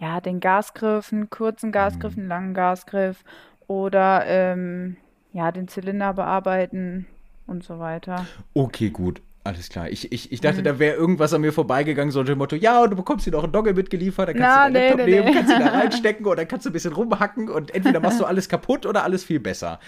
ja, 0.00 0.20
den 0.20 0.40
Gasgriff, 0.40 1.12
einen 1.12 1.30
kurzen 1.30 1.70
Gasgriff, 1.70 2.16
mhm. 2.16 2.22
einen 2.22 2.28
langen 2.28 2.54
Gasgriff 2.54 3.24
oder 3.66 4.24
ähm, 4.26 4.96
ja, 5.32 5.52
den 5.52 5.68
Zylinder 5.68 6.12
bearbeiten 6.14 7.06
und 7.46 7.64
so 7.64 7.78
weiter. 7.78 8.26
Okay, 8.54 8.90
gut. 8.90 9.20
Alles 9.46 9.68
klar. 9.68 9.90
Ich, 9.90 10.10
ich, 10.10 10.32
ich 10.32 10.40
dachte, 10.40 10.60
mhm. 10.60 10.64
da 10.64 10.78
wäre 10.78 10.96
irgendwas 10.96 11.34
an 11.34 11.42
mir 11.42 11.52
vorbeigegangen, 11.52 12.10
so 12.10 12.22
dem 12.22 12.38
Motto, 12.38 12.56
ja, 12.56 12.82
und 12.82 12.90
du 12.90 12.96
bekommst 12.96 13.24
hier 13.24 13.32
noch 13.34 13.44
einen 13.44 13.52
Dogge 13.52 13.74
mitgeliefert, 13.74 14.30
dann 14.30 14.36
kannst 14.36 14.56
Na, 14.56 14.66
du 14.68 14.72
deinen 14.72 14.72
nee, 14.72 14.88
Laptop 14.88 15.06
nee, 15.06 15.12
nehmen, 15.12 15.26
nee. 15.26 15.34
kannst 15.34 15.52
ihn 15.52 15.58
da 15.60 15.66
reinstecken 15.78 16.26
oder 16.26 16.46
kannst 16.46 16.64
du 16.64 16.70
ein 16.70 16.72
bisschen 16.72 16.94
rumhacken 16.94 17.50
und 17.50 17.74
entweder 17.74 18.00
machst 18.00 18.20
du 18.20 18.24
alles 18.24 18.48
kaputt 18.48 18.86
oder 18.86 19.04
alles 19.04 19.22
viel 19.22 19.40
besser. 19.40 19.80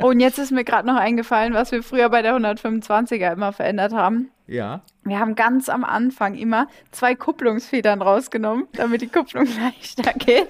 Oh, 0.00 0.06
und 0.08 0.20
jetzt 0.20 0.38
ist 0.38 0.52
mir 0.52 0.64
gerade 0.64 0.88
noch 0.88 0.96
eingefallen, 0.96 1.52
was 1.52 1.70
wir 1.70 1.82
früher 1.82 2.08
bei 2.08 2.22
der 2.22 2.34
125er 2.34 3.30
immer 3.30 3.52
verändert 3.52 3.92
haben. 3.92 4.30
Ja. 4.46 4.80
Wir 5.04 5.18
haben 5.18 5.34
ganz 5.34 5.68
am 5.68 5.84
Anfang 5.84 6.34
immer 6.34 6.68
zwei 6.90 7.14
Kupplungsfedern 7.14 8.00
rausgenommen, 8.00 8.68
damit 8.72 9.02
die 9.02 9.08
Kupplung 9.08 9.46
leichter 9.60 10.14
geht. 10.14 10.48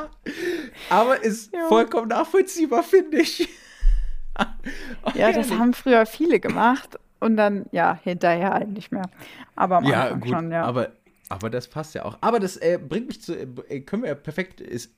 Aber 0.90 1.22
ist 1.22 1.52
jo. 1.52 1.68
vollkommen 1.68 2.08
nachvollziehbar, 2.08 2.82
finde 2.82 3.20
ich. 3.20 3.48
okay. 5.02 5.18
Ja, 5.18 5.32
das 5.32 5.50
haben 5.50 5.74
früher 5.74 6.06
viele 6.06 6.40
gemacht 6.40 6.98
und 7.20 7.36
dann, 7.36 7.66
ja, 7.72 7.98
hinterher 8.02 8.52
halt 8.52 8.70
nicht 8.70 8.92
mehr. 8.92 9.08
Aber 9.54 9.78
am 9.78 9.84
ja, 9.84 10.12
gut, 10.14 10.28
schon, 10.28 10.50
ja. 10.50 10.64
Aber, 10.64 10.92
aber 11.28 11.50
das 11.50 11.68
passt 11.68 11.94
ja 11.94 12.04
auch. 12.04 12.18
Aber 12.20 12.40
das 12.40 12.56
äh, 12.56 12.78
bringt 12.78 13.08
mich 13.08 13.22
zu, 13.22 13.34
äh, 13.34 13.80
können 13.80 14.02
wir 14.02 14.08
ja 14.08 14.14
perfekt, 14.14 14.60
ist, 14.60 14.94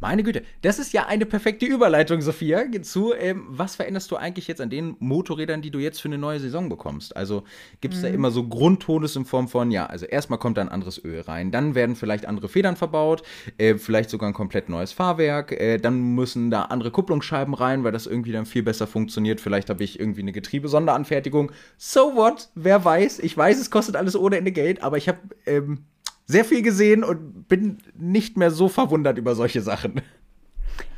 meine 0.00 0.22
Güte, 0.22 0.42
das 0.62 0.78
ist 0.78 0.92
ja 0.92 1.06
eine 1.06 1.26
perfekte 1.26 1.66
Überleitung, 1.66 2.20
Sophia, 2.20 2.64
zu, 2.82 3.12
ähm, 3.14 3.46
was 3.48 3.76
veränderst 3.76 4.10
du 4.10 4.16
eigentlich 4.16 4.46
jetzt 4.46 4.60
an 4.60 4.70
den 4.70 4.96
Motorrädern, 5.00 5.62
die 5.62 5.70
du 5.70 5.78
jetzt 5.78 6.00
für 6.00 6.08
eine 6.08 6.18
neue 6.18 6.38
Saison 6.40 6.68
bekommst? 6.68 7.16
Also 7.16 7.42
gibt 7.80 7.94
es 7.94 8.00
mhm. 8.00 8.06
da 8.06 8.08
immer 8.10 8.30
so 8.30 8.46
Grundtones 8.46 9.16
in 9.16 9.24
Form 9.24 9.48
von, 9.48 9.70
ja, 9.70 9.86
also 9.86 10.06
erstmal 10.06 10.38
kommt 10.38 10.56
da 10.56 10.62
ein 10.62 10.68
anderes 10.68 11.02
Öl 11.04 11.20
rein, 11.22 11.50
dann 11.50 11.74
werden 11.74 11.96
vielleicht 11.96 12.26
andere 12.26 12.48
Federn 12.48 12.76
verbaut, 12.76 13.22
äh, 13.58 13.76
vielleicht 13.76 14.10
sogar 14.10 14.28
ein 14.28 14.34
komplett 14.34 14.68
neues 14.68 14.92
Fahrwerk, 14.92 15.52
äh, 15.52 15.78
dann 15.78 16.14
müssen 16.14 16.50
da 16.50 16.62
andere 16.62 16.90
Kupplungsscheiben 16.90 17.54
rein, 17.54 17.84
weil 17.84 17.92
das 17.92 18.06
irgendwie 18.06 18.32
dann 18.32 18.46
viel 18.46 18.62
besser 18.62 18.86
funktioniert. 18.86 19.40
Vielleicht 19.40 19.70
habe 19.70 19.82
ich 19.82 19.98
irgendwie 19.98 20.22
eine 20.22 20.32
Getriebesonderanfertigung. 20.32 21.52
So 21.76 22.14
what? 22.14 22.48
Wer 22.54 22.84
weiß? 22.84 23.18
Ich 23.20 23.36
weiß, 23.36 23.60
es 23.60 23.70
kostet 23.70 23.96
alles 23.96 24.16
ohne 24.16 24.36
Ende 24.36 24.52
Geld, 24.52 24.82
aber 24.82 24.96
ich 24.96 25.08
habe 25.08 25.18
ähm, 25.46 25.84
sehr 26.28 26.44
viel 26.44 26.62
gesehen 26.62 27.02
und 27.02 27.48
bin 27.48 27.78
nicht 27.98 28.36
mehr 28.36 28.50
so 28.50 28.68
verwundert 28.68 29.18
über 29.18 29.34
solche 29.34 29.62
Sachen. 29.62 30.02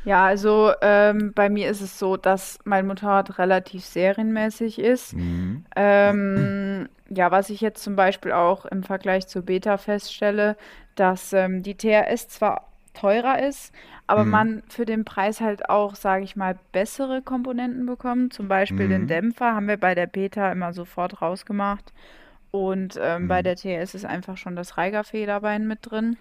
Ja, 0.03 0.25
also 0.25 0.71
ähm, 0.81 1.31
bei 1.33 1.49
mir 1.49 1.69
ist 1.69 1.81
es 1.81 1.97
so, 1.97 2.17
dass 2.17 2.59
mein 2.65 2.87
Motorrad 2.87 3.37
relativ 3.39 3.85
serienmäßig 3.85 4.79
ist. 4.79 5.13
Mhm. 5.13 5.63
Ähm, 5.75 6.89
ja, 7.09 7.31
was 7.31 7.49
ich 7.49 7.61
jetzt 7.61 7.83
zum 7.83 7.95
Beispiel 7.95 8.31
auch 8.31 8.65
im 8.65 8.83
Vergleich 8.83 9.27
zur 9.27 9.43
Beta 9.43 9.77
feststelle, 9.77 10.57
dass 10.95 11.33
ähm, 11.33 11.63
die 11.63 11.75
TRS 11.75 12.27
zwar 12.27 12.67
teurer 12.93 13.47
ist, 13.47 13.73
aber 14.07 14.25
mhm. 14.25 14.31
man 14.31 14.63
für 14.67 14.85
den 14.85 15.05
Preis 15.05 15.39
halt 15.39 15.69
auch, 15.69 15.95
sage 15.95 16.23
ich 16.23 16.35
mal, 16.35 16.57
bessere 16.71 17.21
Komponenten 17.21 17.85
bekommt. 17.85 18.33
Zum 18.33 18.47
Beispiel 18.47 18.87
mhm. 18.87 18.89
den 18.89 19.07
Dämpfer 19.07 19.53
haben 19.53 19.67
wir 19.67 19.77
bei 19.77 19.95
der 19.95 20.07
Beta 20.07 20.51
immer 20.51 20.73
sofort 20.73 21.21
rausgemacht. 21.21 21.93
Und 22.51 22.99
ähm, 23.01 23.23
mhm. 23.23 23.27
bei 23.27 23.41
der 23.41 23.55
TS 23.55 23.95
ist 23.95 24.05
einfach 24.05 24.37
schon 24.37 24.55
das 24.55 24.77
Reiger-Federbein 24.77 25.67
mit 25.67 25.79
drin. 25.89 26.17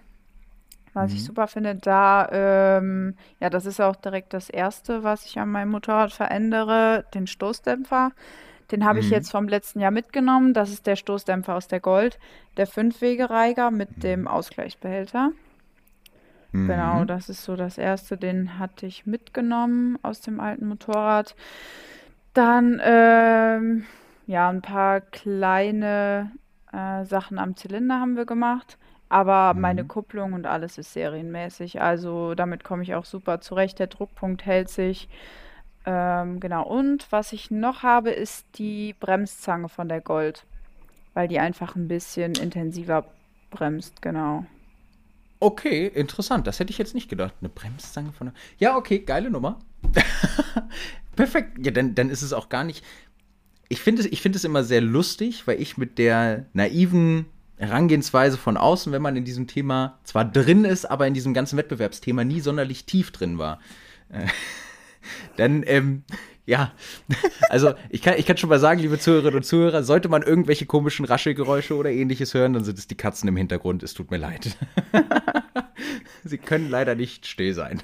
Was 0.94 1.10
mhm. 1.10 1.16
ich 1.16 1.24
super 1.24 1.46
finde, 1.46 1.74
da, 1.76 2.28
ähm, 2.30 3.14
ja, 3.40 3.50
das 3.50 3.66
ist 3.66 3.80
auch 3.80 3.96
direkt 3.96 4.32
das 4.32 4.50
Erste, 4.50 5.02
was 5.02 5.26
ich 5.26 5.38
an 5.38 5.50
meinem 5.50 5.70
Motorrad 5.70 6.12
verändere, 6.12 7.04
den 7.14 7.26
Stoßdämpfer. 7.26 8.12
Den 8.70 8.84
habe 8.84 9.00
mhm. 9.00 9.04
ich 9.04 9.10
jetzt 9.10 9.30
vom 9.30 9.48
letzten 9.48 9.80
Jahr 9.80 9.90
mitgenommen. 9.90 10.54
Das 10.54 10.70
ist 10.70 10.86
der 10.86 10.96
Stoßdämpfer 10.96 11.54
aus 11.54 11.68
der 11.68 11.80
Gold, 11.80 12.18
der 12.56 12.66
Fünfwege-Reiger 12.66 13.70
mit 13.70 13.96
mhm. 13.96 14.00
dem 14.00 14.28
Ausgleichsbehälter. 14.28 15.32
Genau, 16.52 17.00
mhm. 17.00 17.06
das 17.06 17.28
ist 17.28 17.44
so 17.44 17.54
das 17.54 17.78
Erste, 17.78 18.16
den 18.16 18.58
hatte 18.58 18.84
ich 18.84 19.06
mitgenommen 19.06 19.98
aus 20.02 20.20
dem 20.20 20.40
alten 20.40 20.66
Motorrad. 20.66 21.36
Dann, 22.34 22.80
ähm, 22.82 23.84
ja, 24.30 24.48
ein 24.48 24.62
paar 24.62 25.00
kleine 25.00 26.30
äh, 26.72 27.04
Sachen 27.04 27.36
am 27.40 27.56
Zylinder 27.56 27.98
haben 27.98 28.16
wir 28.16 28.26
gemacht. 28.26 28.78
Aber 29.08 29.54
mhm. 29.54 29.60
meine 29.60 29.84
Kupplung 29.84 30.34
und 30.34 30.46
alles 30.46 30.78
ist 30.78 30.92
serienmäßig. 30.92 31.80
Also 31.80 32.36
damit 32.36 32.62
komme 32.62 32.84
ich 32.84 32.94
auch 32.94 33.04
super 33.04 33.40
zurecht. 33.40 33.80
Der 33.80 33.88
Druckpunkt 33.88 34.46
hält 34.46 34.68
sich. 34.68 35.08
Ähm, 35.84 36.38
genau. 36.38 36.64
Und 36.64 37.10
was 37.10 37.32
ich 37.32 37.50
noch 37.50 37.82
habe, 37.82 38.10
ist 38.10 38.46
die 38.54 38.94
Bremszange 39.00 39.68
von 39.68 39.88
der 39.88 40.00
Gold. 40.00 40.46
Weil 41.12 41.26
die 41.26 41.40
einfach 41.40 41.74
ein 41.74 41.88
bisschen 41.88 42.36
intensiver 42.36 43.06
bremst, 43.50 44.00
genau. 44.00 44.44
Okay, 45.40 45.88
interessant. 45.88 46.46
Das 46.46 46.60
hätte 46.60 46.70
ich 46.70 46.78
jetzt 46.78 46.94
nicht 46.94 47.10
gedacht. 47.10 47.34
Eine 47.40 47.48
Bremszange 47.48 48.12
von 48.12 48.28
der. 48.28 48.34
Ja, 48.58 48.76
okay, 48.76 49.00
geile 49.00 49.28
Nummer. 49.28 49.58
Perfekt. 51.16 51.66
Ja, 51.66 51.72
dann, 51.72 51.96
dann 51.96 52.10
ist 52.10 52.22
es 52.22 52.32
auch 52.32 52.48
gar 52.48 52.62
nicht 52.62 52.84
ich 53.70 53.80
finde 53.80 54.02
es, 54.02 54.08
ich 54.08 54.26
es 54.26 54.44
immer 54.44 54.64
sehr 54.64 54.80
lustig, 54.80 55.46
weil 55.46 55.62
ich 55.62 55.78
mit 55.78 55.96
der 55.96 56.46
naiven 56.52 57.26
Herangehensweise 57.56 58.36
von 58.36 58.56
außen, 58.56 58.92
wenn 58.92 59.00
man 59.00 59.14
in 59.14 59.24
diesem 59.24 59.46
Thema 59.46 60.00
zwar 60.02 60.24
drin 60.24 60.64
ist, 60.64 60.86
aber 60.86 61.06
in 61.06 61.14
diesem 61.14 61.34
ganzen 61.34 61.56
Wettbewerbsthema 61.56 62.24
nie 62.24 62.40
sonderlich 62.40 62.84
tief 62.84 63.12
drin 63.12 63.38
war. 63.38 63.60
Äh, 64.08 64.26
dann, 65.36 65.62
ähm, 65.66 66.02
ja, 66.46 66.72
also 67.48 67.74
ich 67.90 68.02
kann, 68.02 68.14
ich 68.18 68.26
kann 68.26 68.36
schon 68.36 68.48
mal 68.48 68.58
sagen, 68.58 68.80
liebe 68.80 68.98
Zuhörerinnen 68.98 69.36
und 69.36 69.44
Zuhörer, 69.44 69.84
sollte 69.84 70.08
man 70.08 70.22
irgendwelche 70.22 70.66
komischen 70.66 71.04
Raschelgeräusche 71.04 71.76
oder 71.76 71.92
ähnliches 71.92 72.34
hören, 72.34 72.54
dann 72.54 72.64
sind 72.64 72.76
es 72.76 72.88
die 72.88 72.96
Katzen 72.96 73.28
im 73.28 73.36
Hintergrund. 73.36 73.84
Es 73.84 73.94
tut 73.94 74.10
mir 74.10 74.18
leid. 74.18 74.56
Sie 76.24 76.38
können 76.38 76.70
leider 76.70 76.96
nicht 76.96 77.24
still 77.24 77.54
sein. 77.54 77.80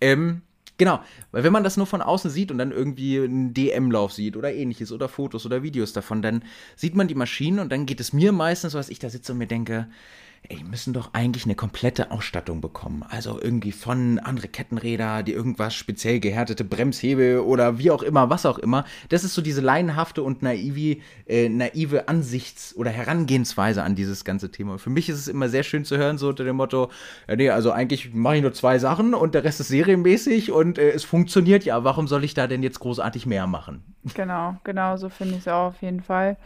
ähm, 0.00 0.40
Genau, 0.78 1.00
weil 1.32 1.42
wenn 1.42 1.52
man 1.52 1.64
das 1.64 1.76
nur 1.76 1.86
von 1.86 2.00
außen 2.00 2.30
sieht 2.30 2.52
und 2.52 2.58
dann 2.58 2.70
irgendwie 2.70 3.18
einen 3.18 3.52
DM-Lauf 3.52 4.12
sieht 4.12 4.36
oder 4.36 4.54
ähnliches 4.54 4.92
oder 4.92 5.08
Fotos 5.08 5.44
oder 5.44 5.64
Videos 5.64 5.92
davon, 5.92 6.22
dann 6.22 6.44
sieht 6.76 6.94
man 6.94 7.08
die 7.08 7.16
Maschinen 7.16 7.58
und 7.58 7.70
dann 7.72 7.84
geht 7.84 7.98
es 8.00 8.12
mir 8.12 8.30
meistens, 8.30 8.72
so, 8.72 8.78
dass 8.78 8.88
ich 8.88 9.00
da 9.00 9.10
sitze 9.10 9.32
und 9.32 9.38
mir 9.38 9.48
denke, 9.48 9.88
ey, 10.48 10.56
die 10.56 10.64
müssen 10.64 10.92
doch 10.92 11.12
eigentlich 11.12 11.44
eine 11.44 11.54
komplette 11.54 12.10
Ausstattung 12.10 12.60
bekommen. 12.60 13.04
Also 13.08 13.40
irgendwie 13.40 13.72
von 13.72 14.18
andere 14.18 14.48
Kettenräder, 14.48 15.22
die 15.22 15.32
irgendwas 15.32 15.74
speziell 15.74 16.20
gehärtete 16.20 16.64
Bremshebel 16.64 17.40
oder 17.40 17.78
wie 17.78 17.90
auch 17.90 18.02
immer, 18.02 18.30
was 18.30 18.46
auch 18.46 18.58
immer. 18.58 18.84
Das 19.08 19.24
ist 19.24 19.34
so 19.34 19.42
diese 19.42 19.60
laienhafte 19.60 20.22
und 20.22 20.42
naive, 20.42 21.00
äh, 21.26 21.48
naive 21.48 22.08
Ansichts- 22.08 22.74
oder 22.76 22.90
Herangehensweise 22.90 23.82
an 23.82 23.94
dieses 23.94 24.24
ganze 24.24 24.50
Thema. 24.50 24.78
Für 24.78 24.90
mich 24.90 25.08
ist 25.08 25.18
es 25.18 25.28
immer 25.28 25.48
sehr 25.48 25.62
schön 25.62 25.84
zu 25.84 25.96
hören, 25.96 26.18
so 26.18 26.28
unter 26.28 26.44
dem 26.44 26.56
Motto, 26.56 26.90
ja, 27.28 27.36
nee, 27.36 27.50
also 27.50 27.70
eigentlich 27.70 28.14
mache 28.14 28.36
ich 28.36 28.42
nur 28.42 28.52
zwei 28.52 28.78
Sachen 28.78 29.14
und 29.14 29.34
der 29.34 29.44
Rest 29.44 29.60
ist 29.60 29.68
serienmäßig 29.68 30.52
und 30.52 30.78
äh, 30.78 30.90
es 30.90 31.04
funktioniert 31.04 31.64
ja. 31.64 31.84
Warum 31.84 32.08
soll 32.08 32.24
ich 32.24 32.34
da 32.34 32.46
denn 32.46 32.62
jetzt 32.62 32.80
großartig 32.80 33.26
mehr 33.26 33.46
machen? 33.46 33.82
Genau, 34.14 34.56
genau, 34.64 34.96
so 34.96 35.08
finde 35.08 35.34
ich 35.34 35.40
es 35.40 35.48
auch 35.48 35.68
auf 35.68 35.82
jeden 35.82 36.00
Fall. 36.00 36.36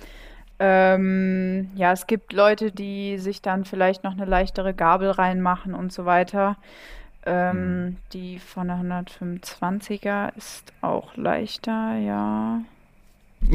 Ähm, 0.65 1.71
ja, 1.75 1.91
es 1.91 2.07
gibt 2.07 2.33
Leute, 2.33 2.71
die 2.71 3.19
sich 3.19 3.43
dann 3.43 3.65
vielleicht 3.65 4.05
noch 4.05 4.13
eine 4.13 4.27
leichtere 4.27 4.75
Gabel 4.75 5.11
reinmachen 5.11 5.75
und 5.75 5.93
so 5.93 6.05
weiter. 6.05 6.57
Ähm, 7.27 7.85
mhm. 7.85 7.97
Die 8.13 8.39
von 8.39 8.69
der 8.69 8.77
125er 8.77 10.37
ist 10.37 10.73
auch 10.81 11.17
leichter, 11.17 11.97
ja. 11.97 12.61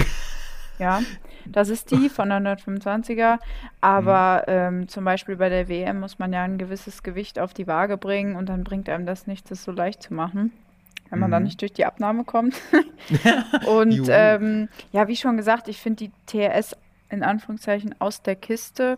ja, 0.79 0.99
das 1.45 1.69
ist 1.69 1.91
die 1.91 2.09
von 2.09 2.27
der 2.27 2.41
125er. 2.41 3.39
Aber 3.79 4.43
mhm. 4.45 4.53
ähm, 4.81 4.87
zum 4.89 5.05
Beispiel 5.05 5.37
bei 5.37 5.47
der 5.47 5.69
WM 5.69 6.01
muss 6.01 6.19
man 6.19 6.33
ja 6.33 6.43
ein 6.43 6.57
gewisses 6.57 7.03
Gewicht 7.03 7.39
auf 7.39 7.53
die 7.53 7.67
Waage 7.67 7.95
bringen 7.95 8.35
und 8.35 8.49
dann 8.49 8.65
bringt 8.65 8.89
einem 8.89 9.05
das 9.05 9.27
nichts, 9.27 9.47
das 9.49 9.63
so 9.63 9.71
leicht 9.71 10.03
zu 10.03 10.13
machen 10.13 10.51
wenn 11.09 11.19
man 11.19 11.29
mhm. 11.29 11.31
dann 11.31 11.43
nicht 11.43 11.61
durch 11.61 11.71
die 11.71 11.85
Abnahme 11.85 12.25
kommt. 12.25 12.55
und 13.65 14.07
ähm, 14.09 14.67
ja, 14.91 15.07
wie 15.07 15.15
schon 15.15 15.37
gesagt, 15.37 15.69
ich 15.69 15.77
finde 15.77 16.09
die 16.09 16.11
TRS 16.25 16.75
in 17.09 17.23
Anführungszeichen 17.23 17.95
aus 17.99 18.21
der 18.21 18.35
Kiste 18.35 18.97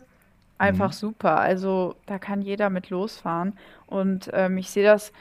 einfach 0.57 0.89
mhm. 0.89 0.95
super. 0.95 1.39
Also 1.39 1.95
da 2.05 2.19
kann 2.19 2.41
jeder 2.41 2.69
mit 2.69 2.89
losfahren. 2.89 3.53
Und 3.87 4.29
ähm, 4.33 4.57
ich 4.57 4.69
sehe 4.69 4.83
das 4.83 5.11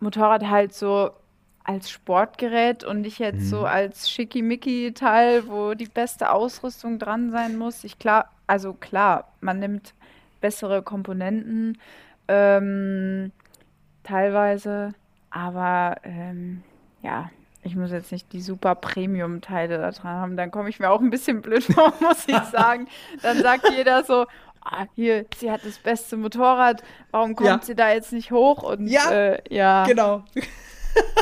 Motorrad 0.00 0.48
halt 0.48 0.74
so 0.74 1.10
als 1.62 1.90
Sportgerät 1.90 2.84
und 2.84 3.00
nicht 3.00 3.18
jetzt 3.18 3.40
mhm. 3.40 3.48
so 3.48 3.66
als 3.66 4.08
Schickimicki-Teil, 4.10 5.48
wo 5.48 5.74
die 5.74 5.88
beste 5.88 6.30
Ausrüstung 6.30 6.98
dran 6.98 7.30
sein 7.30 7.56
muss. 7.56 7.84
Ich 7.84 7.98
klar, 7.98 8.30
also 8.46 8.72
klar, 8.72 9.32
man 9.40 9.58
nimmt 9.58 9.94
bessere 10.40 10.82
Komponenten 10.82 11.78
ähm, 12.28 13.32
teilweise, 14.04 14.94
aber 15.30 15.96
ähm, 16.04 16.62
ja, 17.02 17.30
ich 17.66 17.76
muss 17.76 17.90
jetzt 17.90 18.12
nicht 18.12 18.32
die 18.32 18.40
super 18.40 18.74
Premium-Teile 18.74 19.78
da 19.78 19.90
dran 19.90 20.10
haben, 20.10 20.36
dann 20.36 20.50
komme 20.50 20.68
ich 20.68 20.78
mir 20.78 20.90
auch 20.90 21.00
ein 21.00 21.10
bisschen 21.10 21.42
blöd 21.42 21.64
vor, 21.64 21.92
muss 22.00 22.24
ich 22.26 22.38
sagen. 22.52 22.88
Dann 23.22 23.42
sagt 23.42 23.68
jeder 23.76 24.04
so, 24.04 24.26
ah, 24.62 24.86
hier, 24.94 25.26
sie 25.36 25.50
hat 25.50 25.64
das 25.64 25.78
beste 25.78 26.16
Motorrad, 26.16 26.82
warum 27.10 27.34
kommt 27.34 27.48
ja. 27.48 27.60
sie 27.62 27.74
da 27.74 27.92
jetzt 27.92 28.12
nicht 28.12 28.30
hoch? 28.30 28.62
Und 28.62 28.86
ja, 28.86 29.10
äh, 29.10 29.42
ja. 29.50 29.84
genau. 29.84 30.24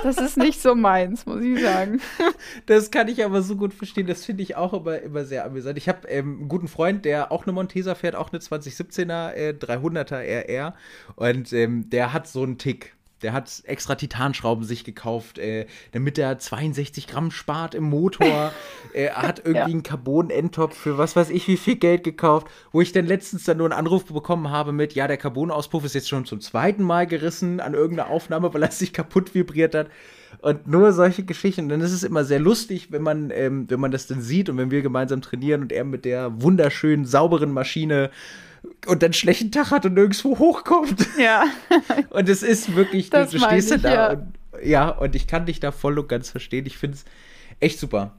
Das 0.04 0.18
ist 0.18 0.36
nicht 0.36 0.62
so 0.62 0.76
meins, 0.76 1.26
muss 1.26 1.42
ich 1.42 1.60
sagen. 1.60 2.00
Das 2.66 2.92
kann 2.92 3.08
ich 3.08 3.24
aber 3.24 3.42
so 3.42 3.56
gut 3.56 3.74
verstehen. 3.74 4.06
Das 4.06 4.24
finde 4.24 4.44
ich 4.44 4.54
auch 4.54 4.72
immer, 4.72 5.00
immer 5.00 5.24
sehr 5.24 5.44
amüsant. 5.44 5.76
Ich 5.78 5.88
habe 5.88 6.06
ähm, 6.08 6.38
einen 6.38 6.48
guten 6.48 6.68
Freund, 6.68 7.04
der 7.04 7.32
auch 7.32 7.44
eine 7.44 7.52
Montesa 7.52 7.96
fährt, 7.96 8.14
auch 8.14 8.32
eine 8.32 8.40
2017er 8.40 9.32
äh, 9.32 9.54
300er 9.58 10.20
RR. 10.20 10.74
Und 11.16 11.52
ähm, 11.52 11.90
der 11.90 12.12
hat 12.12 12.28
so 12.28 12.44
einen 12.44 12.58
Tick. 12.58 12.94
Der 13.24 13.32
hat 13.32 13.62
extra 13.64 13.94
Titanschrauben 13.94 14.64
sich 14.64 14.84
gekauft, 14.84 15.38
äh, 15.38 15.66
damit 15.92 16.18
er 16.18 16.38
62 16.38 17.06
Gramm 17.06 17.30
spart 17.30 17.74
im 17.74 17.84
Motor. 17.84 18.52
er 18.92 19.16
hat 19.16 19.38
irgendwie 19.38 19.58
ja. 19.58 19.64
einen 19.64 19.82
Carbon-Endtop 19.82 20.74
für 20.74 20.98
was 20.98 21.16
weiß 21.16 21.30
ich 21.30 21.48
wie 21.48 21.56
viel 21.56 21.76
Geld 21.76 22.04
gekauft, 22.04 22.46
wo 22.70 22.82
ich 22.82 22.92
dann 22.92 23.06
letztens 23.06 23.44
dann 23.44 23.56
nur 23.56 23.66
einen 23.66 23.78
Anruf 23.78 24.04
bekommen 24.04 24.50
habe 24.50 24.72
mit, 24.72 24.94
ja, 24.94 25.08
der 25.08 25.16
Carbon-Auspuff 25.16 25.84
ist 25.84 25.94
jetzt 25.94 26.08
schon 26.10 26.26
zum 26.26 26.42
zweiten 26.42 26.82
Mal 26.82 27.06
gerissen 27.06 27.60
an 27.60 27.72
irgendeiner 27.72 28.10
Aufnahme, 28.10 28.52
weil 28.52 28.62
er 28.62 28.70
sich 28.70 28.92
kaputt 28.92 29.34
vibriert 29.34 29.74
hat. 29.74 29.88
Und 30.42 30.66
nur 30.66 30.92
solche 30.92 31.24
Geschichten. 31.24 31.62
Und 31.62 31.68
dann 31.70 31.80
ist 31.80 31.92
es 31.92 32.02
immer 32.02 32.24
sehr 32.24 32.40
lustig, 32.40 32.92
wenn 32.92 33.02
man, 33.02 33.30
ähm, 33.30 33.64
wenn 33.70 33.80
man 33.80 33.90
das 33.90 34.06
dann 34.06 34.20
sieht 34.20 34.50
und 34.50 34.58
wenn 34.58 34.70
wir 34.70 34.82
gemeinsam 34.82 35.22
trainieren 35.22 35.62
und 35.62 35.72
er 35.72 35.84
mit 35.84 36.04
der 36.04 36.42
wunderschönen, 36.42 37.06
sauberen 37.06 37.52
Maschine 37.52 38.10
und 38.86 39.02
dann 39.02 39.12
schlechten 39.12 39.50
Tag 39.50 39.70
hat 39.70 39.86
und 39.86 39.94
nirgendwo 39.94 40.38
hochkommt. 40.38 41.06
Ja. 41.18 41.44
und 42.10 42.28
es 42.28 42.42
ist 42.42 42.74
wirklich, 42.74 43.10
das 43.10 43.30
du, 43.30 43.38
du 43.38 43.44
stehst 43.44 43.72
ich, 43.72 43.82
da 43.82 43.94
ja. 43.94 44.10
Und, 44.12 44.34
ja, 44.62 44.88
und 44.88 45.14
ich 45.14 45.26
kann 45.26 45.46
dich 45.46 45.60
da 45.60 45.72
voll 45.72 45.98
und 45.98 46.08
ganz 46.08 46.30
verstehen. 46.30 46.66
Ich 46.66 46.78
finde 46.78 46.96
es 46.96 47.04
echt 47.60 47.78
super. 47.78 48.12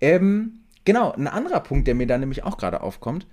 Ähm, 0.00 0.60
genau, 0.84 1.12
ein 1.12 1.26
anderer 1.26 1.60
Punkt, 1.60 1.86
der 1.86 1.94
mir 1.94 2.06
da 2.06 2.18
nämlich 2.18 2.44
auch 2.44 2.58
gerade 2.58 2.80
aufkommt, 2.80 3.26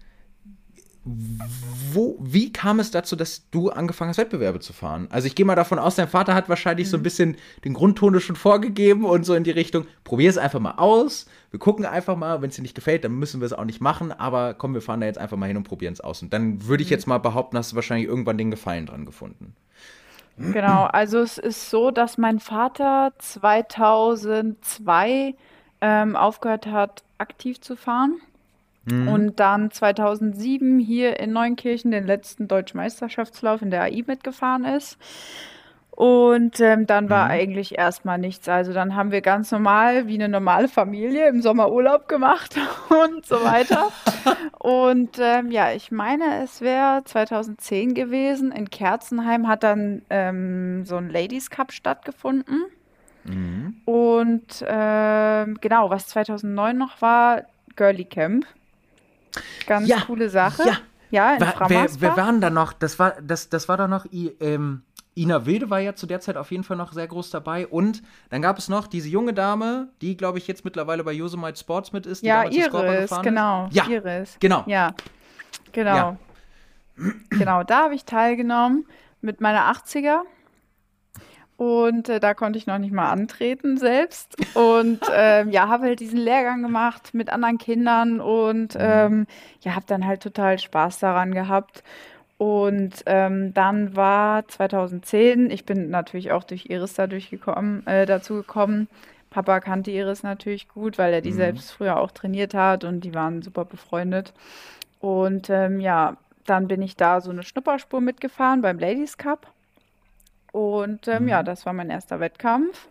wo, 1.06 2.18
wie 2.20 2.52
kam 2.52 2.80
es 2.80 2.90
dazu, 2.90 3.16
dass 3.16 3.48
du 3.52 3.70
angefangen 3.70 4.10
hast, 4.10 4.18
Wettbewerbe 4.18 4.60
zu 4.60 4.74
fahren? 4.74 5.08
Also 5.12 5.28
ich 5.28 5.36
gehe 5.36 5.46
mal 5.46 5.56
davon 5.56 5.78
aus, 5.78 5.96
dein 5.96 6.08
Vater 6.08 6.34
hat 6.34 6.50
wahrscheinlich 6.50 6.88
mhm. 6.88 6.92
so 6.92 6.98
ein 6.98 7.00
mhm. 7.02 7.04
bisschen 7.04 7.38
den 7.64 7.74
Grundton 7.76 8.20
schon 8.20 8.36
vorgegeben 8.36 9.06
und 9.06 9.24
so 9.24 9.36
in 9.36 9.44
die 9.44 9.52
Richtung, 9.52 9.86
probier 10.04 10.32
es 10.32 10.40
einfach 10.40 10.60
mal 10.60 10.76
aus, 10.78 11.28
wir 11.56 11.60
gucken 11.60 11.86
einfach 11.86 12.18
mal, 12.18 12.42
wenn 12.42 12.50
es 12.50 12.58
dir 12.58 12.64
nicht 12.64 12.76
gefällt, 12.76 13.06
dann 13.06 13.14
müssen 13.14 13.40
wir 13.40 13.46
es 13.46 13.54
auch 13.54 13.64
nicht 13.64 13.80
machen, 13.80 14.12
aber 14.12 14.56
komm, 14.56 14.74
wir 14.74 14.82
fahren 14.82 15.00
da 15.00 15.08
jetzt 15.08 15.18
einfach 15.18 15.38
mal 15.38 15.46
hin 15.46 15.56
und 15.56 15.64
probieren 15.64 15.94
es 15.94 16.02
aus. 16.02 16.22
Und 16.22 16.34
dann 16.34 16.68
würde 16.68 16.84
ich 16.84 16.90
mhm. 16.90 16.96
jetzt 16.96 17.08
mal 17.08 17.20
behaupten, 17.20 17.58
hast 17.58 17.72
du 17.72 17.78
wahrscheinlich 17.78 18.10
irgendwann 18.10 18.38
den 18.38 18.52
Gefallen 18.52 18.88
dran 18.88 19.06
gefunden. 19.06 19.56
Genau, 20.38 20.84
also 20.84 21.20
es 21.20 21.38
ist 21.38 21.70
so, 21.70 21.92
dass 21.92 22.18
mein 22.18 22.42
Vater 22.42 23.14
2002 23.20 25.36
ähm, 25.80 26.18
aufgehört 26.18 26.68
hat, 26.68 27.06
aktiv 27.20 27.62
zu 27.62 27.78
fahren. 27.78 28.18
Mhm. 28.84 29.08
Und 29.08 29.40
dann 29.40 29.72
2007 29.72 30.78
hier 30.78 31.22
in 31.22 31.32
Neunkirchen 31.32 31.92
den 31.92 32.06
letzten 32.06 32.50
Deutschen 32.50 32.76
Meisterschaftslauf 32.76 33.62
in 33.62 33.72
der 33.72 33.84
AI 33.84 34.04
mitgefahren 34.06 34.66
ist. 34.66 34.98
Und 35.96 36.60
ähm, 36.60 36.88
dann 36.88 37.10
war 37.10 37.26
mhm. 37.26 37.32
eigentlich 37.32 37.78
erstmal 37.78 38.18
nichts. 38.18 38.50
Also 38.50 38.74
dann 38.74 38.96
haben 38.96 39.12
wir 39.12 39.22
ganz 39.22 39.52
normal, 39.52 40.08
wie 40.08 40.16
eine 40.16 40.28
normale 40.28 40.68
Familie, 40.68 41.30
im 41.30 41.42
Sommer 41.42 41.72
Urlaub 41.72 42.10
gemacht 42.10 42.58
und 42.90 43.26
so 43.26 43.42
weiter. 43.42 43.92
und 44.60 45.18
ähm, 45.20 45.52
ja, 45.52 45.72
ich 45.72 45.92
meine, 45.92 46.44
es 46.44 46.60
wäre 46.60 47.04
2010 47.06 47.94
gewesen. 47.94 48.52
In 48.52 48.70
Kerzenheim 48.70 49.48
hat 49.48 49.64
dann 49.64 50.02
ähm, 50.10 50.86
so 50.86 50.98
ein 50.98 51.10
Ladies 51.10 51.50
Cup 51.50 51.72
stattgefunden. 51.72 52.66
Mhm. 53.24 53.78
Und 53.86 54.66
ähm, 54.68 55.58
genau, 55.62 55.90
was 55.90 56.08
2009 56.08 56.78
noch 56.78 57.02
war, 57.02 57.44
Girly 57.78 58.06
Camp. 58.06 58.46
Ganz 59.66 59.88
ja, 59.88 60.02
coole 60.02 60.30
Sache. 60.30 60.64
Ja, 60.66 60.78
ja 61.10 61.36
in 61.36 61.42
war, 61.42 61.70
wer, 61.70 61.88
wer 62.00 62.18
waren 62.18 62.42
da 62.42 62.50
noch? 62.50 62.74
Das 62.74 63.00
war, 63.00 63.14
das, 63.22 63.48
das 63.48 63.70
war 63.70 63.78
da 63.78 63.88
noch 63.88 64.06
ähm, 64.12 64.82
Ina 65.18 65.46
Wilde 65.46 65.70
war 65.70 65.80
ja 65.80 65.96
zu 65.96 66.08
der 66.08 66.20
Zeit 66.20 66.36
auf 66.36 66.52
jeden 66.52 66.64
Fall 66.64 66.76
noch 66.76 66.92
sehr 66.92 67.08
groß 67.08 67.30
dabei. 67.30 67.68
Und 67.68 68.02
dann 68.30 68.42
gab 68.42 68.58
es 68.58 68.68
noch 68.68 68.88
diese 68.88 69.08
junge 69.08 69.34
Dame, 69.34 69.90
die, 70.02 70.18
glaube 70.18 70.38
ich, 70.38 70.48
jetzt 70.48 70.66
mittlerweile 70.66 71.04
bei 71.04 71.14
Yosemite 71.14 71.58
Sports 71.58 71.94
mit 71.94 72.06
ist. 72.06 72.24
Die 72.24 72.28
ja, 72.28 72.44
Iris, 72.44 73.12
genau. 73.22 73.70
Ja, 73.72 73.88
Iris. 73.88 74.38
genau. 74.40 74.64
Ja, 74.68 74.94
genau. 75.72 75.96
Ja. 75.96 76.18
Genau, 77.30 77.64
da 77.64 77.84
habe 77.84 77.96
ich 77.96 78.06
teilgenommen 78.06 78.86
mit 79.22 79.42
meiner 79.42 79.72
80er. 79.72 80.22
Und 81.58 82.10
äh, 82.10 82.20
da 82.20 82.34
konnte 82.34 82.58
ich 82.58 82.68
noch 82.68 82.78
nicht 82.78 82.92
mal 82.92 83.10
antreten 83.10 83.78
selbst. 83.78 84.36
Und 84.56 85.00
ähm, 85.14 85.50
ja, 85.50 85.70
habe 85.70 85.86
halt 85.86 86.02
diesen 86.02 86.20
Lehrgang 86.20 86.62
gemacht 86.62 87.14
mit 87.14 87.30
anderen 87.30 87.58
Kindern 87.58 88.20
und 88.20 88.76
mhm. 88.76 88.82
ähm, 88.82 89.28
ja, 89.62 89.76
habe 89.76 89.86
dann 89.88 90.06
halt 90.06 90.22
total 90.22 90.60
Spaß 90.60 91.00
daran 91.00 91.34
gehabt. 91.34 91.84
Und 92.38 93.04
ähm, 93.06 93.54
dann 93.54 93.96
war 93.96 94.48
2010, 94.48 95.50
ich 95.50 95.66
bin 95.66 95.90
natürlich 95.90 96.32
auch 96.32 96.44
durch 96.44 96.66
Iris 96.70 96.94
da 96.96 97.08
durchgekommen, 97.08 97.88
äh, 97.88 98.06
dazu 98.06 98.36
gekommen. 98.36 98.90
Papa 99.30 99.60
kannte 99.62 99.92
Iris 99.92 100.24
natürlich 100.24 100.68
gut, 100.68 100.98
weil 100.98 101.14
er 101.14 101.22
die 101.22 101.32
mhm. 101.32 101.38
selbst 101.38 101.72
früher 101.72 101.98
auch 101.98 102.12
trainiert 102.12 102.54
hat 102.54 102.84
und 102.84 103.02
die 103.02 103.14
waren 103.14 103.42
super 103.42 103.64
befreundet. 103.66 104.34
Und 105.00 105.50
ähm, 105.50 105.80
ja, 105.80 106.18
dann 106.46 106.68
bin 106.68 106.82
ich 106.82 106.96
da 106.96 107.22
so 107.22 107.32
eine 107.32 107.44
Schnupperspur 107.44 108.02
mitgefahren 108.02 108.62
beim 108.62 108.80
Ladies 108.80 109.18
Cup. 109.18 109.52
Und 110.52 111.08
ähm, 111.08 111.24
mhm. 111.24 111.30
ja, 111.30 111.44
das 111.44 111.66
war 111.66 111.74
mein 111.74 111.90
erster 111.90 112.20
Wettkampf. 112.20 112.88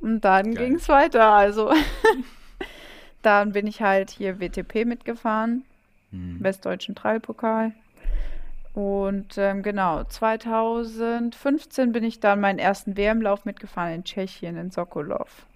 Und 0.00 0.22
dann 0.24 0.54
ging 0.54 0.74
es 0.74 0.88
weiter. 0.88 1.30
Also 1.32 1.72
dann 3.22 3.52
bin 3.52 3.66
ich 3.66 3.82
halt 3.82 4.10
hier 4.10 4.40
WTP 4.40 4.86
mitgefahren, 4.86 5.64
mhm. 6.10 6.38
Westdeutschen 6.40 6.94
Trailpokal. 6.94 7.72
Und 8.76 9.38
ähm, 9.38 9.62
genau, 9.62 10.04
2015 10.04 11.92
bin 11.92 12.04
ich 12.04 12.20
dann 12.20 12.40
meinen 12.40 12.58
ersten 12.58 12.94
WM-Lauf 12.94 13.46
mitgefahren 13.46 13.94
in 13.94 14.04
Tschechien, 14.04 14.58
in 14.58 14.70
Sokolov. 14.70 15.46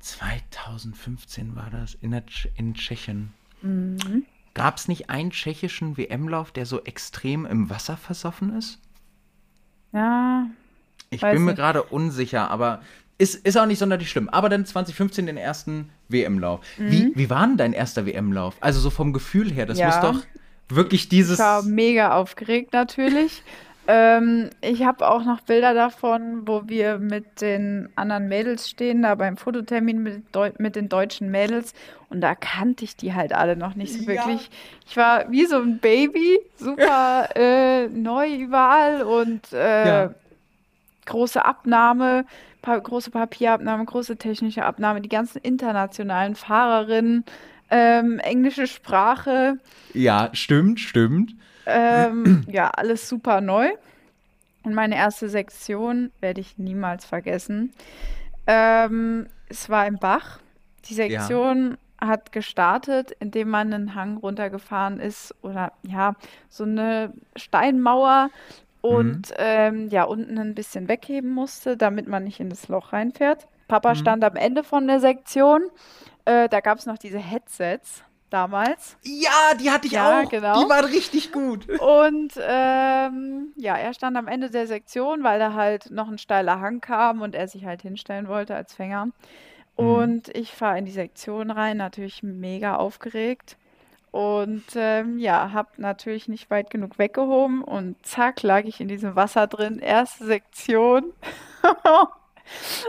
2015 0.00 1.56
war 1.56 1.70
das 1.70 1.94
in, 1.94 2.10
der 2.10 2.24
in 2.56 2.74
Tschechien. 2.74 3.32
Mhm. 3.62 4.26
Gab 4.52 4.76
es 4.76 4.86
nicht 4.86 5.08
einen 5.08 5.30
tschechischen 5.30 5.96
WM-Lauf, 5.96 6.52
der 6.52 6.66
so 6.66 6.84
extrem 6.84 7.46
im 7.46 7.70
Wasser 7.70 7.96
versoffen 7.96 8.54
ist? 8.54 8.78
Ja. 9.92 10.44
Ich 11.08 11.22
bin 11.22 11.42
mir 11.42 11.54
gerade 11.54 11.84
unsicher, 11.84 12.50
aber 12.50 12.82
ist, 13.16 13.46
ist 13.46 13.56
auch 13.56 13.64
nicht 13.64 13.78
sonderlich 13.78 14.10
schlimm. 14.10 14.28
Aber 14.28 14.50
dann 14.50 14.66
2015 14.66 15.24
den 15.24 15.38
ersten 15.38 15.88
WM-Lauf. 16.10 16.60
Mhm. 16.76 16.90
Wie, 16.90 17.12
wie 17.14 17.30
war 17.30 17.46
denn 17.46 17.56
dein 17.56 17.72
erster 17.72 18.04
WM-Lauf? 18.04 18.56
Also 18.60 18.78
so 18.78 18.90
vom 18.90 19.14
Gefühl 19.14 19.50
her, 19.50 19.64
das 19.64 19.78
ja. 19.78 19.86
muss 19.86 20.00
doch 20.00 20.26
wirklich 20.74 21.08
dieses. 21.08 21.38
Ich 21.38 21.44
war 21.44 21.62
mega 21.62 22.16
aufgeregt 22.16 22.72
natürlich. 22.72 23.42
Ähm, 23.88 24.50
ich 24.60 24.84
habe 24.84 25.08
auch 25.08 25.24
noch 25.24 25.40
Bilder 25.40 25.74
davon, 25.74 26.46
wo 26.46 26.68
wir 26.68 26.98
mit 26.98 27.40
den 27.40 27.88
anderen 27.96 28.28
Mädels 28.28 28.70
stehen, 28.70 29.02
da 29.02 29.16
beim 29.16 29.36
Fototermin 29.36 30.02
mit, 30.02 30.22
mit 30.58 30.76
den 30.76 30.88
deutschen 30.88 31.30
Mädels. 31.32 31.74
Und 32.08 32.20
da 32.20 32.36
kannte 32.36 32.84
ich 32.84 32.94
die 32.94 33.12
halt 33.12 33.32
alle 33.32 33.56
noch 33.56 33.74
nicht 33.74 33.92
so 33.92 34.06
wirklich. 34.06 34.42
Ja. 34.42 34.48
Ich 34.86 34.96
war 34.96 35.30
wie 35.32 35.46
so 35.46 35.56
ein 35.56 35.78
Baby, 35.78 36.38
super 36.56 37.28
äh, 37.34 37.88
neu 37.88 38.32
überall 38.36 39.02
und 39.02 39.52
äh, 39.52 39.86
ja. 40.04 40.14
große 41.06 41.44
Abnahme, 41.44 42.24
pa 42.60 42.78
große 42.78 43.10
Papierabnahme, 43.10 43.84
große 43.84 44.16
technische 44.16 44.64
Abnahme, 44.64 45.00
die 45.00 45.08
ganzen 45.08 45.38
internationalen 45.38 46.36
Fahrerinnen, 46.36 47.24
ähm, 47.72 48.18
englische 48.18 48.66
Sprache. 48.66 49.56
Ja, 49.94 50.28
stimmt, 50.34 50.78
stimmt. 50.78 51.34
Ähm, 51.64 52.44
ja, 52.48 52.68
alles 52.68 53.08
super 53.08 53.40
neu. 53.40 53.70
Und 54.62 54.74
meine 54.74 54.94
erste 54.94 55.28
Sektion 55.28 56.12
werde 56.20 56.40
ich 56.40 56.58
niemals 56.58 57.04
vergessen. 57.04 57.72
Ähm, 58.46 59.26
es 59.48 59.70
war 59.70 59.86
im 59.86 59.98
Bach. 59.98 60.38
Die 60.84 60.94
Sektion 60.94 61.78
ja. 62.00 62.08
hat 62.08 62.30
gestartet, 62.30 63.12
indem 63.20 63.48
man 63.48 63.72
einen 63.72 63.94
Hang 63.94 64.18
runtergefahren 64.18 65.00
ist 65.00 65.34
oder 65.42 65.72
ja, 65.82 66.14
so 66.48 66.64
eine 66.64 67.12
Steinmauer 67.36 68.30
und 68.82 69.30
mhm. 69.30 69.34
ähm, 69.38 69.88
ja, 69.88 70.04
unten 70.04 70.38
ein 70.38 70.54
bisschen 70.54 70.88
wegheben 70.88 71.30
musste, 71.30 71.76
damit 71.76 72.06
man 72.06 72.24
nicht 72.24 72.40
in 72.40 72.50
das 72.50 72.68
Loch 72.68 72.92
reinfährt. 72.92 73.46
Papa 73.68 73.90
mhm. 73.90 73.96
stand 73.96 74.24
am 74.24 74.36
Ende 74.36 74.62
von 74.62 74.86
der 74.86 75.00
Sektion. 75.00 75.62
Äh, 76.24 76.48
da 76.48 76.60
gab 76.60 76.78
es 76.78 76.86
noch 76.86 76.98
diese 76.98 77.18
Headsets 77.18 78.04
damals. 78.32 78.96
Ja, 79.02 79.54
die 79.58 79.70
hatte 79.70 79.86
ich 79.86 79.92
ja, 79.92 80.22
auch. 80.22 80.28
Genau. 80.28 80.62
Die 80.62 80.68
waren 80.68 80.84
richtig 80.86 81.32
gut. 81.32 81.68
Und 81.80 82.32
ähm, 82.40 83.52
ja, 83.56 83.76
er 83.76 83.94
stand 83.94 84.16
am 84.16 84.28
Ende 84.28 84.50
der 84.50 84.66
Sektion, 84.66 85.22
weil 85.22 85.38
da 85.38 85.52
halt 85.54 85.90
noch 85.90 86.08
ein 86.08 86.18
steiler 86.18 86.60
Hang 86.60 86.80
kam 86.80 87.20
und 87.20 87.34
er 87.34 87.48
sich 87.48 87.64
halt 87.64 87.82
hinstellen 87.82 88.28
wollte 88.28 88.54
als 88.54 88.74
Fänger. 88.74 89.06
Mhm. 89.06 89.12
Und 89.76 90.28
ich 90.36 90.52
fahre 90.52 90.78
in 90.78 90.84
die 90.84 90.92
Sektion 90.92 91.50
rein, 91.50 91.76
natürlich 91.76 92.22
mega 92.22 92.76
aufgeregt. 92.76 93.56
Und 94.10 94.64
ähm, 94.74 95.18
ja, 95.18 95.52
habe 95.52 95.70
natürlich 95.78 96.28
nicht 96.28 96.50
weit 96.50 96.68
genug 96.68 96.98
weggehoben 96.98 97.64
und 97.64 97.96
zack, 98.04 98.42
lag 98.42 98.64
ich 98.64 98.78
in 98.80 98.88
diesem 98.88 99.16
Wasser 99.16 99.46
drin. 99.46 99.78
Erste 99.78 100.26
Sektion. 100.26 101.12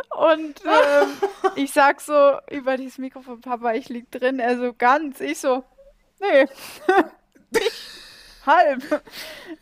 Und 0.10 0.62
ähm, 0.66 1.10
ich 1.56 1.72
sag 1.72 2.02
so 2.02 2.38
über 2.52 2.78
dieses 2.78 2.98
Mikrofon, 2.98 3.42
Papa, 3.42 3.74
ich 3.74 3.90
lieg 3.90 4.12
drin. 4.12 4.40
Er 4.40 4.58
so 4.58 4.74
ganz. 4.74 5.20
Ich 5.22 5.40
so, 5.40 5.64
nee, 6.20 6.48
halb. 8.46 9.04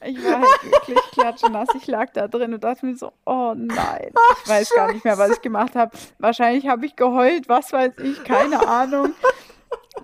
Ich 0.04 0.24
war 0.24 0.42
halt 0.42 0.64
wirklich 0.64 1.00
klatschnass. 1.12 1.70
Ich 1.76 1.88
lag 1.88 2.12
da 2.14 2.28
drin 2.28 2.54
und 2.54 2.64
dachte 2.64 2.86
mir 2.86 2.96
so, 2.96 3.14
oh 3.26 3.54
nein. 3.56 4.14
Ich 4.44 4.50
weiß 4.50 4.70
gar 4.72 4.92
nicht 4.92 5.06
mehr, 5.06 5.18
was 5.18 5.32
ich 5.32 5.42
gemacht 5.42 5.76
habe. 5.76 5.96
Wahrscheinlich 6.20 6.68
habe 6.68 6.86
ich 6.86 6.96
geheult, 6.96 7.50
was 7.50 7.72
weiß 7.72 7.94
ich, 8.00 8.24
keine 8.24 8.68
Ahnung. 8.68 9.14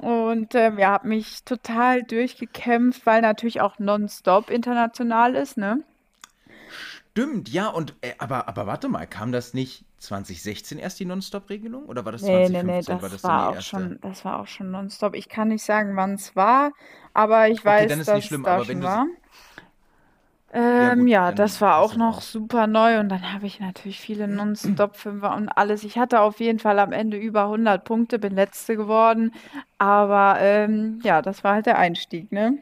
Und 0.02 0.54
ähm, 0.56 0.78
ja, 0.78 0.92
habe 0.92 1.08
mich 1.08 1.44
total 1.44 2.04
durchgekämpft, 2.04 3.06
weil 3.06 3.22
natürlich 3.22 3.62
auch 3.62 3.80
nonstop 3.80 4.50
international 4.50 5.36
ist, 5.36 5.58
ne? 5.58 5.84
Stimmt, 7.12 7.50
ja, 7.50 7.70
und 7.70 7.96
äh, 8.02 8.14
aber, 8.20 8.48
aber 8.48 8.68
warte 8.68 8.90
mal, 8.90 9.08
kam 9.08 9.32
das 9.32 9.56
nicht 9.56 9.86
2016 10.00 10.78
erst 10.80 11.00
die 11.00 11.06
Nonstop-Regelung 11.06 11.86
oder 11.86 12.06
war 12.06 12.12
das 12.12 12.26
2015? 12.26 12.68
Nee, 12.68 12.72
nee, 12.74 12.78
nee, 12.80 12.84
das, 12.84 13.02
war 13.02 13.10
das 13.10 13.24
war 13.24 13.50
auch 13.50 13.62
schon, 13.62 14.00
das 14.02 14.26
war 14.26 14.40
auch 14.40 14.48
schon 14.48 14.72
Nonstop. 14.72 15.16
Ich 15.16 15.30
kann 15.30 15.50
nicht 15.50 15.64
sagen, 15.64 15.96
wann 15.96 16.14
es 16.16 16.36
war, 16.36 16.72
aber 17.14 17.50
ich 17.50 17.66
okay, 17.66 17.66
weiß, 17.66 17.88
dann 17.88 18.00
ist 18.00 18.08
dass 18.08 18.16
nicht 18.16 18.28
schlimm, 18.28 18.42
es 18.42 18.46
da 18.46 18.56
aber 18.56 18.66
schon 18.66 18.82
war. 18.84 19.08
Ähm, 20.54 20.64
ja, 20.78 20.90
gut, 20.90 21.10
ja 21.10 21.32
das 21.32 21.62
war 21.62 21.78
auch 21.78 21.96
noch 21.96 22.18
auch. 22.18 22.22
super 22.22 22.68
neu 22.68 23.00
und 23.00 23.10
dann 23.10 23.34
habe 23.34 23.48
ich 23.48 23.60
natürlich 23.60 24.00
viele 24.00 24.28
Nonstop-Fünfer 24.28 25.36
und 25.36 25.50
alles. 25.50 25.84
Ich 25.84 25.98
hatte 25.98 26.22
auf 26.22 26.40
jeden 26.40 26.60
Fall 26.60 26.80
am 26.80 26.94
Ende 26.94 27.18
über 27.18 27.44
100 27.46 27.84
Punkte, 27.84 28.18
bin 28.20 28.34
Letzte 28.36 28.78
geworden, 28.78 29.34
aber 29.78 30.38
ähm, 30.40 31.00
ja, 31.04 31.22
das 31.22 31.44
war 31.44 31.56
halt 31.56 31.66
der 31.66 31.78
Einstieg, 31.78 32.32
ne? 32.32 32.58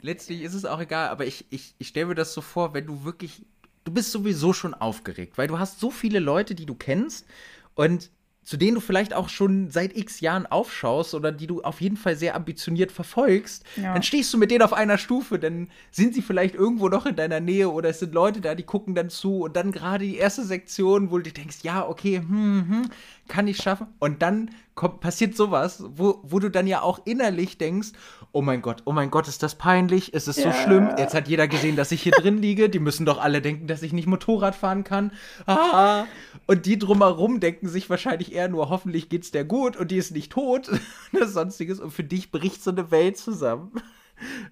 Letztlich 0.00 0.42
ist 0.42 0.54
es 0.54 0.64
auch 0.64 0.80
egal, 0.80 1.08
aber 1.08 1.26
ich, 1.26 1.46
ich, 1.50 1.74
ich 1.78 1.88
stelle 1.88 2.06
mir 2.06 2.14
das 2.14 2.32
so 2.32 2.40
vor, 2.40 2.72
wenn 2.74 2.86
du 2.86 3.04
wirklich 3.04 3.44
du 3.88 3.94
bist 3.94 4.12
sowieso 4.12 4.52
schon 4.52 4.74
aufgeregt, 4.74 5.38
weil 5.38 5.48
du 5.48 5.58
hast 5.58 5.80
so 5.80 5.90
viele 5.90 6.18
Leute, 6.18 6.54
die 6.54 6.66
du 6.66 6.74
kennst 6.74 7.26
und 7.74 8.10
zu 8.44 8.56
denen 8.56 8.76
du 8.76 8.80
vielleicht 8.80 9.12
auch 9.14 9.28
schon 9.28 9.70
seit 9.70 9.96
x 9.96 10.20
Jahren 10.20 10.46
aufschaust 10.46 11.14
oder 11.14 11.32
die 11.32 11.46
du 11.46 11.62
auf 11.62 11.80
jeden 11.80 11.96
Fall 11.96 12.16
sehr 12.16 12.34
ambitioniert 12.34 12.92
verfolgst, 12.92 13.64
ja. 13.76 13.92
dann 13.92 14.02
stehst 14.02 14.32
du 14.32 14.38
mit 14.38 14.50
denen 14.50 14.62
auf 14.62 14.72
einer 14.72 14.96
Stufe, 14.96 15.38
dann 15.38 15.68
sind 15.90 16.14
sie 16.14 16.22
vielleicht 16.22 16.54
irgendwo 16.54 16.88
noch 16.88 17.06
in 17.06 17.16
deiner 17.16 17.40
Nähe 17.40 17.70
oder 17.70 17.90
es 17.90 17.98
sind 17.98 18.14
Leute 18.14 18.40
da, 18.40 18.54
die 18.54 18.62
gucken 18.62 18.94
dann 18.94 19.10
zu 19.10 19.40
und 19.40 19.56
dann 19.56 19.72
gerade 19.72 20.04
die 20.04 20.16
erste 20.16 20.44
Sektion, 20.44 21.10
wo 21.10 21.18
du 21.18 21.30
denkst, 21.30 21.58
ja, 21.62 21.86
okay, 21.86 22.18
hm, 22.18 22.68
hm, 22.68 22.90
kann 23.28 23.46
ich 23.46 23.58
schaffen 23.58 23.88
und 23.98 24.22
dann 24.22 24.50
kommt, 24.74 25.00
passiert 25.00 25.36
sowas, 25.36 25.84
wo, 25.86 26.20
wo 26.22 26.38
du 26.38 26.50
dann 26.50 26.66
ja 26.66 26.82
auch 26.82 27.00
innerlich 27.04 27.58
denkst, 27.58 27.88
oh 28.32 28.42
mein 28.42 28.62
Gott, 28.62 28.82
oh 28.84 28.92
mein 28.92 29.10
Gott, 29.10 29.28
ist 29.28 29.42
das 29.42 29.54
peinlich, 29.56 30.14
ist 30.14 30.28
es 30.28 30.38
yeah. 30.38 30.52
so 30.52 30.58
schlimm, 30.58 30.90
jetzt 30.98 31.14
hat 31.14 31.28
jeder 31.28 31.48
gesehen, 31.48 31.76
dass 31.76 31.92
ich 31.92 32.02
hier 32.02 32.12
drin 32.12 32.38
liege, 32.38 32.68
die 32.68 32.78
müssen 32.78 33.06
doch 33.06 33.20
alle 33.20 33.42
denken, 33.42 33.66
dass 33.66 33.82
ich 33.82 33.92
nicht 33.92 34.06
Motorrad 34.06 34.54
fahren 34.54 34.84
kann, 34.84 35.12
ah, 35.46 36.04
und 36.46 36.66
die 36.66 36.78
drumherum 36.78 37.40
denken 37.40 37.68
sich 37.68 37.90
wahrscheinlich 37.90 38.32
eher 38.32 38.48
nur, 38.48 38.70
hoffentlich 38.70 39.08
geht's 39.08 39.30
der 39.30 39.44
gut 39.44 39.76
und 39.76 39.90
die 39.90 39.96
ist 39.96 40.12
nicht 40.12 40.32
tot, 40.32 40.70
oder 41.12 41.28
sonstiges, 41.28 41.80
und 41.80 41.90
für 41.90 42.04
dich 42.04 42.30
bricht 42.30 42.62
so 42.62 42.70
eine 42.70 42.90
Welt 42.90 43.18
zusammen. 43.18 43.72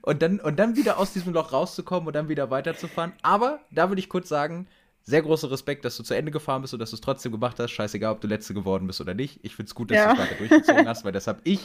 Und 0.02 0.22
dann, 0.22 0.38
und 0.38 0.60
dann 0.60 0.76
wieder 0.76 0.96
aus 0.96 1.12
diesem 1.12 1.32
Loch 1.32 1.52
rauszukommen 1.52 2.06
und 2.06 2.14
dann 2.14 2.28
wieder 2.28 2.50
weiterzufahren. 2.50 3.12
Aber 3.22 3.58
da 3.72 3.88
würde 3.88 3.98
ich 3.98 4.08
kurz 4.08 4.28
sagen, 4.28 4.68
sehr 5.08 5.22
großer 5.22 5.48
Respekt, 5.52 5.84
dass 5.84 5.96
du 5.96 6.02
zu 6.02 6.14
Ende 6.14 6.32
gefahren 6.32 6.62
bist 6.62 6.74
und 6.74 6.80
dass 6.80 6.90
du 6.90 6.96
es 6.96 7.00
trotzdem 7.00 7.30
gemacht 7.30 7.60
hast. 7.60 7.70
Scheißegal, 7.70 8.12
ob 8.12 8.20
du 8.20 8.26
Letzte 8.26 8.54
geworden 8.54 8.88
bist 8.88 9.00
oder 9.00 9.14
nicht. 9.14 9.38
Ich 9.42 9.54
finde 9.54 9.68
es 9.68 9.74
gut, 9.74 9.92
dass 9.92 9.98
ja. 9.98 10.06
du 10.06 10.12
es 10.14 10.18
weiter 10.18 10.34
durchgezogen 10.34 10.88
hast, 10.88 11.04
weil 11.04 11.12
das 11.12 11.28
habe 11.28 11.38
ich 11.44 11.60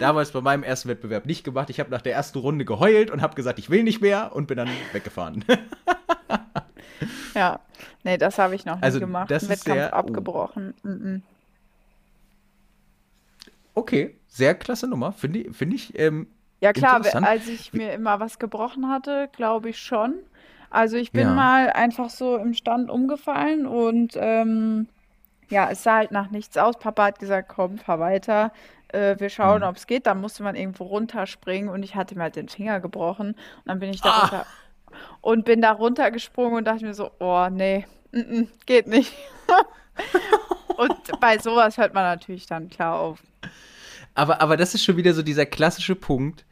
damals 0.00 0.32
bei 0.32 0.40
meinem 0.40 0.62
ersten 0.62 0.88
Wettbewerb 0.88 1.26
nicht 1.26 1.44
gemacht. 1.44 1.68
Ich 1.68 1.80
habe 1.80 1.90
nach 1.90 2.00
der 2.00 2.14
ersten 2.14 2.38
Runde 2.38 2.64
geheult 2.64 3.10
und 3.10 3.20
habe 3.20 3.34
gesagt, 3.34 3.58
ich 3.58 3.68
will 3.68 3.82
nicht 3.82 4.00
mehr 4.00 4.34
und 4.34 4.46
bin 4.46 4.56
dann 4.56 4.70
weggefahren. 4.92 5.44
ja, 7.34 7.60
nee, 8.04 8.16
das 8.16 8.38
habe 8.38 8.54
ich 8.54 8.64
noch 8.64 8.80
also, 8.80 8.96
nie 8.96 9.00
gemacht. 9.00 9.30
Das 9.30 9.50
Wettkampf 9.50 9.76
sehr, 9.76 9.94
abgebrochen. 9.94 10.74
Oh. 10.82 10.88
Mm 10.88 11.22
Okay, 13.74 14.16
sehr 14.26 14.56
klasse 14.56 14.88
Nummer, 14.88 15.12
finde 15.12 15.52
find 15.52 15.72
ich. 15.72 15.96
Ähm, 15.96 16.26
ja 16.60 16.72
klar, 16.72 17.00
als 17.22 17.46
ich 17.46 17.72
mir 17.72 17.92
immer 17.92 18.18
was 18.18 18.40
gebrochen 18.40 18.88
hatte, 18.88 19.28
glaube 19.30 19.68
ich 19.68 19.78
schon. 19.78 20.14
Also 20.70 20.96
ich 20.96 21.12
bin 21.12 21.28
ja. 21.28 21.34
mal 21.34 21.70
einfach 21.70 22.10
so 22.10 22.36
im 22.36 22.54
Stand 22.54 22.90
umgefallen 22.90 23.66
und 23.66 24.12
ähm, 24.16 24.88
ja, 25.48 25.70
es 25.70 25.82
sah 25.82 25.96
halt 25.96 26.12
nach 26.12 26.30
nichts 26.30 26.56
aus. 26.58 26.78
Papa 26.78 27.06
hat 27.06 27.18
gesagt, 27.18 27.48
komm, 27.48 27.78
fahr 27.78 28.00
weiter. 28.00 28.52
Äh, 28.88 29.16
wir 29.18 29.30
schauen, 29.30 29.62
mhm. 29.62 29.68
ob 29.68 29.76
es 29.76 29.86
geht. 29.86 30.06
Dann 30.06 30.20
musste 30.20 30.42
man 30.42 30.56
irgendwo 30.56 30.84
runterspringen 30.84 31.70
und 31.70 31.82
ich 31.82 31.94
hatte 31.94 32.14
mir 32.16 32.24
halt 32.24 32.36
den 32.36 32.48
Finger 32.48 32.80
gebrochen. 32.80 33.28
Und 33.28 33.62
dann 33.64 33.78
bin 33.78 33.90
ich 33.90 34.02
da 34.02 34.10
ah. 34.10 34.20
runter 34.20 34.46
und 35.20 35.44
bin 35.44 35.60
da 35.60 35.72
runtergesprungen 35.72 36.58
und 36.58 36.64
dachte 36.64 36.84
mir 36.84 36.94
so, 36.94 37.10
oh 37.18 37.48
nee, 37.50 37.86
n 38.12 38.24
-n, 38.24 38.48
geht 38.66 38.86
nicht. 38.86 39.12
und 40.76 41.20
bei 41.20 41.38
sowas 41.38 41.78
hört 41.78 41.94
man 41.94 42.04
natürlich 42.04 42.46
dann 42.46 42.68
klar 42.68 42.98
auf. 42.98 43.22
Aber, 44.14 44.40
aber 44.40 44.56
das 44.56 44.74
ist 44.74 44.84
schon 44.84 44.96
wieder 44.96 45.14
so 45.14 45.22
dieser 45.22 45.46
klassische 45.46 45.94
Punkt 45.94 46.44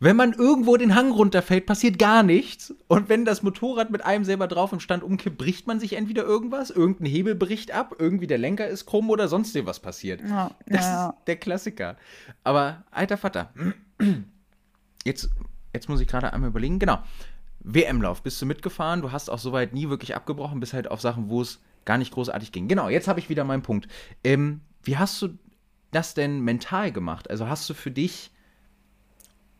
wenn 0.00 0.16
man 0.16 0.32
irgendwo 0.32 0.76
den 0.76 0.94
Hang 0.94 1.12
runterfällt, 1.12 1.66
passiert 1.66 1.98
gar 1.98 2.22
nichts. 2.22 2.74
Und 2.88 3.08
wenn 3.08 3.24
das 3.24 3.42
Motorrad 3.42 3.90
mit 3.90 4.04
einem 4.04 4.24
selber 4.24 4.48
drauf 4.48 4.72
im 4.72 4.80
Stand 4.80 5.02
umkippt, 5.02 5.38
bricht 5.38 5.66
man 5.66 5.80
sich 5.80 5.94
entweder 5.94 6.24
irgendwas, 6.24 6.70
irgendein 6.70 7.06
Hebel 7.06 7.34
bricht 7.34 7.70
ab, 7.70 7.94
irgendwie 7.98 8.26
der 8.26 8.38
Lenker 8.38 8.66
ist 8.66 8.86
krumm 8.86 9.10
oder 9.10 9.28
sonst 9.28 9.54
was 9.66 9.80
passiert. 9.80 10.20
Ja, 10.20 10.50
das 10.66 10.84
ja. 10.84 11.08
ist 11.08 11.16
der 11.26 11.36
Klassiker. 11.36 11.96
Aber 12.42 12.84
alter 12.90 13.16
Vater, 13.16 13.52
jetzt, 15.04 15.30
jetzt 15.72 15.88
muss 15.88 16.00
ich 16.00 16.08
gerade 16.08 16.32
einmal 16.32 16.50
überlegen. 16.50 16.78
Genau. 16.78 16.98
WM-Lauf, 17.60 18.22
bist 18.22 18.42
du 18.42 18.46
mitgefahren? 18.46 19.00
Du 19.00 19.10
hast 19.10 19.30
auch 19.30 19.38
soweit 19.38 19.72
nie 19.72 19.88
wirklich 19.88 20.14
abgebrochen, 20.14 20.60
bis 20.60 20.74
halt 20.74 20.90
auf 20.90 21.00
Sachen, 21.00 21.30
wo 21.30 21.40
es 21.40 21.60
gar 21.86 21.98
nicht 21.98 22.12
großartig 22.12 22.52
ging. 22.52 22.68
Genau, 22.68 22.88
jetzt 22.88 23.08
habe 23.08 23.20
ich 23.20 23.30
wieder 23.30 23.44
meinen 23.44 23.62
Punkt. 23.62 23.88
Ähm, 24.22 24.60
wie 24.82 24.98
hast 24.98 25.22
du 25.22 25.38
das 25.92 26.12
denn 26.12 26.40
mental 26.40 26.92
gemacht? 26.92 27.30
Also 27.30 27.48
hast 27.48 27.68
du 27.70 27.74
für 27.74 27.90
dich 27.90 28.32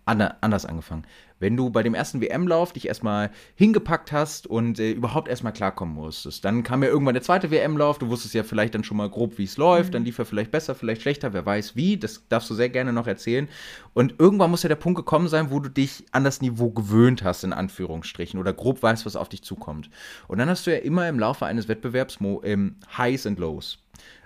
anders 0.06 0.66
angefangen. 0.66 1.06
Wenn 1.40 1.56
du 1.56 1.68
bei 1.68 1.82
dem 1.82 1.94
ersten 1.94 2.20
WM-Lauf 2.20 2.72
dich 2.72 2.86
erstmal 2.86 3.30
hingepackt 3.54 4.12
hast 4.12 4.46
und 4.46 4.78
äh, 4.78 4.92
überhaupt 4.92 5.28
erstmal 5.28 5.52
klarkommen 5.52 5.94
musstest, 5.94 6.44
dann 6.44 6.62
kam 6.62 6.82
ja 6.82 6.88
irgendwann 6.88 7.14
der 7.14 7.22
zweite 7.22 7.50
WM-Lauf, 7.50 7.98
du 7.98 8.08
wusstest 8.08 8.34
ja 8.34 8.44
vielleicht 8.44 8.74
dann 8.74 8.84
schon 8.84 8.96
mal 8.96 9.10
grob, 9.10 9.36
wie 9.36 9.44
es 9.44 9.56
läuft, 9.56 9.90
mhm. 9.90 9.92
dann 9.92 10.04
lief 10.04 10.18
er 10.18 10.24
vielleicht 10.24 10.50
besser, 10.50 10.74
vielleicht 10.74 11.02
schlechter, 11.02 11.32
wer 11.32 11.44
weiß 11.44 11.76
wie, 11.76 11.96
das 11.96 12.26
darfst 12.28 12.48
du 12.50 12.54
sehr 12.54 12.68
gerne 12.68 12.92
noch 12.92 13.06
erzählen. 13.06 13.48
Und 13.92 14.14
irgendwann 14.18 14.50
muss 14.50 14.62
ja 14.62 14.68
der 14.68 14.76
Punkt 14.76 14.96
gekommen 14.96 15.28
sein, 15.28 15.50
wo 15.50 15.60
du 15.60 15.68
dich 15.68 16.04
an 16.12 16.24
das 16.24 16.40
Niveau 16.40 16.70
gewöhnt 16.70 17.24
hast, 17.24 17.44
in 17.44 17.52
Anführungsstrichen, 17.52 18.38
oder 18.38 18.52
grob 18.52 18.82
weißt, 18.82 19.04
was 19.04 19.16
auf 19.16 19.28
dich 19.28 19.42
zukommt. 19.42 19.90
Und 20.28 20.38
dann 20.38 20.48
hast 20.48 20.66
du 20.66 20.72
ja 20.72 20.78
immer 20.78 21.08
im 21.08 21.18
Laufe 21.18 21.46
eines 21.46 21.68
Wettbewerbs 21.68 22.18
ähm, 22.44 22.76
Highs 22.96 23.26
und 23.26 23.38
Lows. 23.38 23.78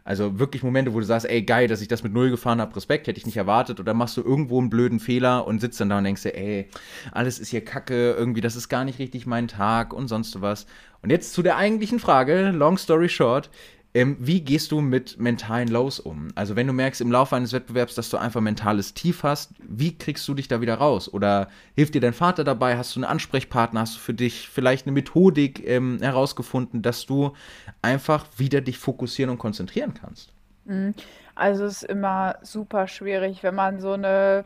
Also 0.08 0.38
wirklich 0.38 0.62
Momente, 0.62 0.94
wo 0.94 1.00
du 1.00 1.04
sagst, 1.04 1.28
ey, 1.28 1.42
geil, 1.42 1.68
dass 1.68 1.82
ich 1.82 1.88
das 1.88 2.02
mit 2.02 2.14
Null 2.14 2.30
gefahren 2.30 2.62
habe, 2.62 2.74
Respekt, 2.74 3.08
hätte 3.08 3.18
ich 3.18 3.26
nicht 3.26 3.36
erwartet. 3.36 3.78
Oder 3.78 3.92
machst 3.92 4.16
du 4.16 4.22
irgendwo 4.22 4.58
einen 4.58 4.70
blöden 4.70 5.00
Fehler 5.00 5.46
und 5.46 5.60
sitzt 5.60 5.78
dann 5.82 5.90
da 5.90 5.98
und 5.98 6.04
denkst 6.04 6.22
dir, 6.22 6.34
ey, 6.34 6.70
alles 7.12 7.38
ist 7.38 7.50
hier 7.50 7.62
kacke, 7.62 8.12
irgendwie, 8.12 8.40
das 8.40 8.56
ist 8.56 8.70
gar 8.70 8.86
nicht 8.86 8.98
richtig 8.98 9.26
mein 9.26 9.48
Tag 9.48 9.92
und 9.92 10.08
sonst 10.08 10.40
was. 10.40 10.64
Und 11.02 11.10
jetzt 11.10 11.34
zu 11.34 11.42
der 11.42 11.58
eigentlichen 11.58 11.98
Frage, 11.98 12.52
long 12.52 12.78
story 12.78 13.10
short, 13.10 13.50
ähm, 13.94 14.16
wie 14.20 14.42
gehst 14.42 14.70
du 14.70 14.80
mit 14.80 15.18
mentalen 15.18 15.68
Lows 15.68 15.98
um? 15.98 16.28
Also 16.34 16.56
wenn 16.56 16.66
du 16.66 16.72
merkst 16.72 17.00
im 17.00 17.10
Laufe 17.10 17.34
eines 17.34 17.52
Wettbewerbs, 17.52 17.94
dass 17.94 18.10
du 18.10 18.18
einfach 18.18 18.40
mentales 18.40 18.94
Tief 18.94 19.22
hast, 19.22 19.52
wie 19.60 19.96
kriegst 19.96 20.28
du 20.28 20.34
dich 20.34 20.46
da 20.46 20.60
wieder 20.60 20.74
raus? 20.74 21.12
Oder 21.12 21.48
hilft 21.74 21.94
dir 21.94 22.00
dein 22.00 22.12
Vater 22.12 22.44
dabei? 22.44 22.76
Hast 22.76 22.94
du 22.94 23.00
einen 23.00 23.10
Ansprechpartner? 23.10 23.80
Hast 23.80 23.96
du 23.96 24.00
für 24.00 24.14
dich 24.14 24.48
vielleicht 24.48 24.86
eine 24.86 24.92
Methodik 24.92 25.66
ähm, 25.66 25.98
herausgefunden, 26.00 26.82
dass 26.82 27.06
du 27.06 27.32
einfach 27.80 28.26
wieder 28.36 28.60
dich 28.60 28.78
fokussieren 28.78 29.30
und 29.30 29.38
konzentrieren 29.38 29.94
kannst? 29.94 30.32
Mhm. 30.66 30.94
Also 31.34 31.64
es 31.64 31.82
ist 31.82 31.90
immer 31.90 32.36
super 32.42 32.88
schwierig, 32.88 33.42
wenn 33.42 33.54
man 33.54 33.80
so 33.80 33.92
eine 33.92 34.44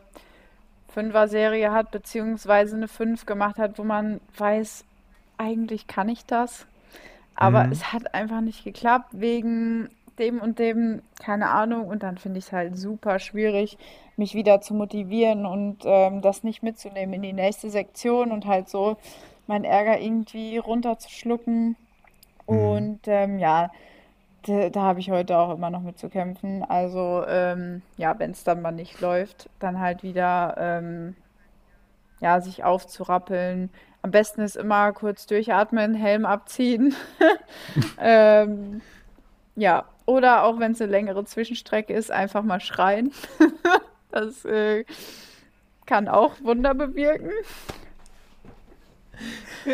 Fünfer-Serie 0.87 1.71
hat, 1.71 1.91
beziehungsweise 1.91 2.75
eine 2.75 2.87
Fünf 2.87 3.25
gemacht 3.25 3.57
hat, 3.57 3.77
wo 3.77 3.83
man 3.83 4.21
weiß, 4.37 4.85
eigentlich 5.37 5.87
kann 5.87 6.07
ich 6.07 6.25
das. 6.25 6.65
Aber 7.35 7.65
mhm. 7.65 7.71
es 7.71 7.91
hat 7.91 8.13
einfach 8.13 8.41
nicht 8.41 8.63
geklappt 8.63 9.09
wegen 9.11 9.89
dem 10.19 10.39
und 10.39 10.59
dem, 10.59 11.01
keine 11.21 11.49
Ahnung. 11.49 11.87
Und 11.87 12.03
dann 12.03 12.17
finde 12.17 12.39
ich 12.39 12.45
es 12.45 12.51
halt 12.51 12.77
super 12.77 13.19
schwierig, 13.19 13.77
mich 14.17 14.35
wieder 14.35 14.61
zu 14.61 14.73
motivieren 14.73 15.45
und 15.45 15.79
ähm, 15.85 16.21
das 16.21 16.43
nicht 16.43 16.61
mitzunehmen 16.61 17.13
in 17.13 17.21
die 17.21 17.33
nächste 17.33 17.69
Sektion 17.69 18.31
und 18.31 18.45
halt 18.45 18.69
so 18.69 18.97
meinen 19.47 19.65
Ärger 19.65 19.99
irgendwie 19.99 20.57
runterzuschlucken. 20.57 21.75
Mhm. 22.47 22.57
Und 22.57 22.99
ähm, 23.07 23.39
ja, 23.39 23.71
da, 24.43 24.69
da 24.69 24.81
habe 24.81 24.99
ich 24.99 25.09
heute 25.09 25.37
auch 25.37 25.53
immer 25.55 25.69
noch 25.69 25.81
mit 25.81 25.97
zu 25.97 26.09
kämpfen. 26.09 26.63
Also 26.63 27.23
ähm, 27.27 27.81
ja, 27.97 28.17
wenn 28.19 28.31
es 28.31 28.43
dann 28.43 28.61
mal 28.61 28.71
nicht 28.71 29.01
läuft, 29.01 29.49
dann 29.59 29.79
halt 29.79 30.03
wieder 30.03 30.55
ähm, 30.57 31.15
ja, 32.23 32.39
sich 32.39 32.63
aufzurappeln, 32.63 33.69
am 34.01 34.11
besten 34.11 34.41
ist 34.41 34.55
immer 34.55 34.93
kurz 34.93 35.27
durchatmen, 35.27 35.93
Helm 35.93 36.25
abziehen. 36.25 36.95
ähm, 37.99 38.81
ja, 39.55 39.85
oder 40.05 40.43
auch 40.43 40.59
wenn 40.59 40.71
es 40.71 40.81
eine 40.81 40.91
längere 40.91 41.25
Zwischenstrecke 41.25 41.93
ist, 41.93 42.11
einfach 42.11 42.43
mal 42.43 42.61
schreien. 42.61 43.11
das 44.11 44.45
äh, 44.45 44.85
kann 45.85 46.07
auch 46.07 46.33
Wunder 46.43 46.73
bewirken. 46.73 47.31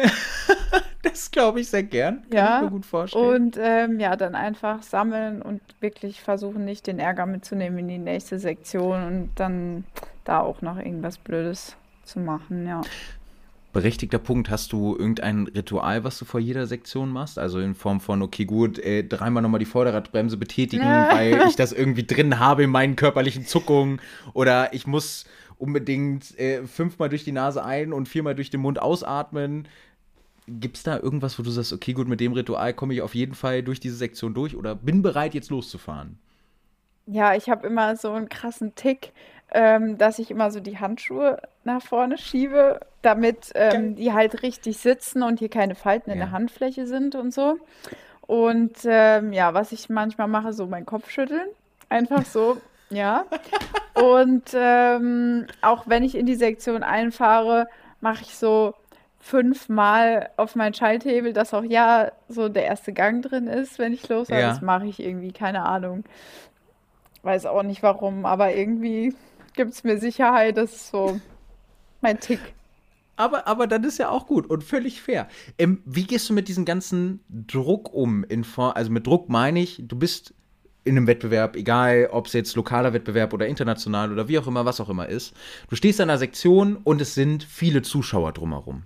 das 1.03 1.31
glaube 1.31 1.61
ich 1.61 1.69
sehr 1.69 1.83
gern. 1.83 2.23
Kann 2.29 2.37
ja, 2.37 2.57
ich 2.57 2.63
mir 2.63 2.71
gut 2.71 2.85
vorstellen. 2.85 3.25
Und 3.25 3.57
ähm, 3.59 3.99
ja, 3.99 4.15
dann 4.15 4.33
einfach 4.33 4.81
sammeln 4.81 5.41
und 5.41 5.61
wirklich 5.81 6.21
versuchen, 6.21 6.65
nicht 6.65 6.87
den 6.87 6.99
Ärger 6.99 7.27
mitzunehmen 7.27 7.79
in 7.79 7.87
die 7.87 7.97
nächste 7.99 8.39
Sektion 8.39 9.05
und 9.05 9.31
dann 9.35 9.85
da 10.23 10.39
auch 10.39 10.61
noch 10.61 10.77
irgendwas 10.77 11.19
Blödes 11.19 11.75
zu 12.11 12.19
machen, 12.19 12.67
ja 12.67 12.81
berechtigter 13.73 14.19
Punkt. 14.19 14.49
Hast 14.49 14.73
du 14.73 14.95
irgendein 14.97 15.47
Ritual, 15.47 16.03
was 16.03 16.17
du 16.17 16.25
vor 16.25 16.39
jeder 16.39 16.67
Sektion 16.67 17.11
machst? 17.11 17.37
Also 17.37 17.59
in 17.59 17.75
Form 17.75 17.99
von, 17.99 18.21
okay, 18.21 18.45
gut, 18.45 18.79
äh, 18.79 19.03
dreimal 19.03 19.43
nochmal 19.43 19.59
die 19.59 19.65
Vorderradbremse 19.65 20.37
betätigen, 20.37 20.85
weil 20.85 21.41
ich 21.47 21.55
das 21.55 21.71
irgendwie 21.71 22.03
drin 22.03 22.39
habe 22.39 22.63
in 22.63 22.69
meinen 22.69 22.95
körperlichen 22.95 23.45
Zuckungen. 23.45 24.01
Oder 24.33 24.73
ich 24.73 24.87
muss 24.87 25.25
unbedingt 25.57 26.37
äh, 26.39 26.65
fünfmal 26.65 27.09
durch 27.09 27.23
die 27.23 27.31
Nase 27.31 27.63
ein 27.63 27.93
und 27.93 28.07
viermal 28.07 28.35
durch 28.35 28.49
den 28.49 28.61
Mund 28.61 28.81
ausatmen. 28.81 29.67
Gibt 30.47 30.77
es 30.77 30.83
da 30.83 30.97
irgendwas, 30.97 31.37
wo 31.37 31.43
du 31.43 31.51
sagst, 31.51 31.73
okay, 31.73 31.93
gut, 31.93 32.07
mit 32.07 32.19
dem 32.19 32.33
Ritual 32.33 32.73
komme 32.73 32.93
ich 32.93 33.01
auf 33.01 33.13
jeden 33.13 33.35
Fall 33.35 33.61
durch 33.61 33.79
diese 33.79 33.95
Sektion 33.95 34.33
durch 34.33 34.55
oder 34.55 34.73
bin 34.73 35.03
bereit, 35.03 35.35
jetzt 35.35 35.51
loszufahren? 35.51 36.17
Ja, 37.05 37.35
ich 37.35 37.49
habe 37.49 37.67
immer 37.67 37.95
so 37.95 38.11
einen 38.11 38.29
krassen 38.29 38.73
Tick 38.75 39.13
ähm, 39.51 39.97
dass 39.97 40.19
ich 40.19 40.31
immer 40.31 40.51
so 40.51 40.59
die 40.59 40.79
Handschuhe 40.79 41.41
nach 41.63 41.81
vorne 41.81 42.17
schiebe, 42.17 42.79
damit 43.01 43.51
ähm, 43.55 43.95
die 43.95 44.13
halt 44.13 44.43
richtig 44.43 44.77
sitzen 44.77 45.23
und 45.23 45.39
hier 45.39 45.49
keine 45.49 45.75
Falten 45.75 46.09
ja. 46.09 46.13
in 46.13 46.19
der 46.19 46.31
Handfläche 46.31 46.85
sind 46.85 47.15
und 47.15 47.33
so. 47.33 47.57
Und 48.21 48.77
ähm, 48.85 49.33
ja, 49.33 49.53
was 49.53 49.71
ich 49.71 49.89
manchmal 49.89 50.27
mache, 50.27 50.53
so 50.53 50.67
meinen 50.67 50.85
Kopf 50.85 51.09
schütteln. 51.09 51.47
Einfach 51.89 52.25
so, 52.25 52.57
ja. 52.89 53.25
Und 53.95 54.51
ähm, 54.53 55.47
auch 55.61 55.87
wenn 55.87 56.03
ich 56.03 56.15
in 56.15 56.25
die 56.27 56.35
Sektion 56.35 56.83
einfahre, 56.83 57.67
mache 58.01 58.21
ich 58.21 58.37
so 58.37 58.75
fünfmal 59.19 60.29
auf 60.37 60.55
meinen 60.55 60.73
Schalthebel, 60.73 61.33
dass 61.33 61.53
auch 61.53 61.63
ja 61.63 62.11
so 62.27 62.49
der 62.49 62.65
erste 62.65 62.93
Gang 62.93 63.23
drin 63.23 63.47
ist, 63.47 63.79
wenn 63.79 63.93
ich 63.93 64.07
los 64.09 64.29
Ja. 64.29 64.41
Das 64.41 64.61
mache 64.61 64.85
ich 64.85 64.99
irgendwie, 64.99 65.31
keine 65.31 65.65
Ahnung. 65.65 66.03
Weiß 67.23 67.45
auch 67.45 67.63
nicht 67.63 67.83
warum, 67.83 68.25
aber 68.25 68.53
irgendwie 68.53 69.13
gibt 69.59 69.73
es 69.73 69.83
mir 69.83 69.99
Sicherheit. 69.99 70.55
Das 70.55 70.73
ist 70.73 70.89
so 70.89 71.19
mein 71.99 72.17
Tick. 72.21 72.39
Aber, 73.17 73.45
aber 73.45 73.67
dann 73.67 73.83
ist 73.83 73.99
ja 73.99 74.07
auch 74.07 74.25
gut 74.25 74.49
und 74.49 74.63
völlig 74.63 75.01
fair. 75.01 75.27
Ähm, 75.57 75.81
wie 75.85 76.05
gehst 76.05 76.29
du 76.29 76.33
mit 76.33 76.47
diesem 76.47 76.63
ganzen 76.63 77.19
Druck 77.27 77.93
um? 77.93 78.23
In 78.23 78.45
Form, 78.45 78.71
also 78.73 78.89
mit 78.89 79.05
Druck 79.05 79.27
meine 79.27 79.59
ich, 79.59 79.83
du 79.85 79.97
bist 79.97 80.33
in 80.85 80.95
einem 80.95 81.07
Wettbewerb, 81.07 81.57
egal 81.57 82.07
ob 82.13 82.27
es 82.27 82.33
jetzt 82.33 82.55
lokaler 82.55 82.93
Wettbewerb 82.93 83.33
oder 83.33 83.47
international 83.47 84.13
oder 84.13 84.29
wie 84.29 84.39
auch 84.39 84.47
immer, 84.47 84.63
was 84.63 84.79
auch 84.79 84.87
immer 84.87 85.09
ist. 85.09 85.33
Du 85.69 85.75
stehst 85.75 85.99
in 85.99 86.03
einer 86.03 86.17
Sektion 86.17 86.77
und 86.77 87.01
es 87.01 87.13
sind 87.13 87.43
viele 87.43 87.81
Zuschauer 87.81 88.31
drumherum. 88.31 88.83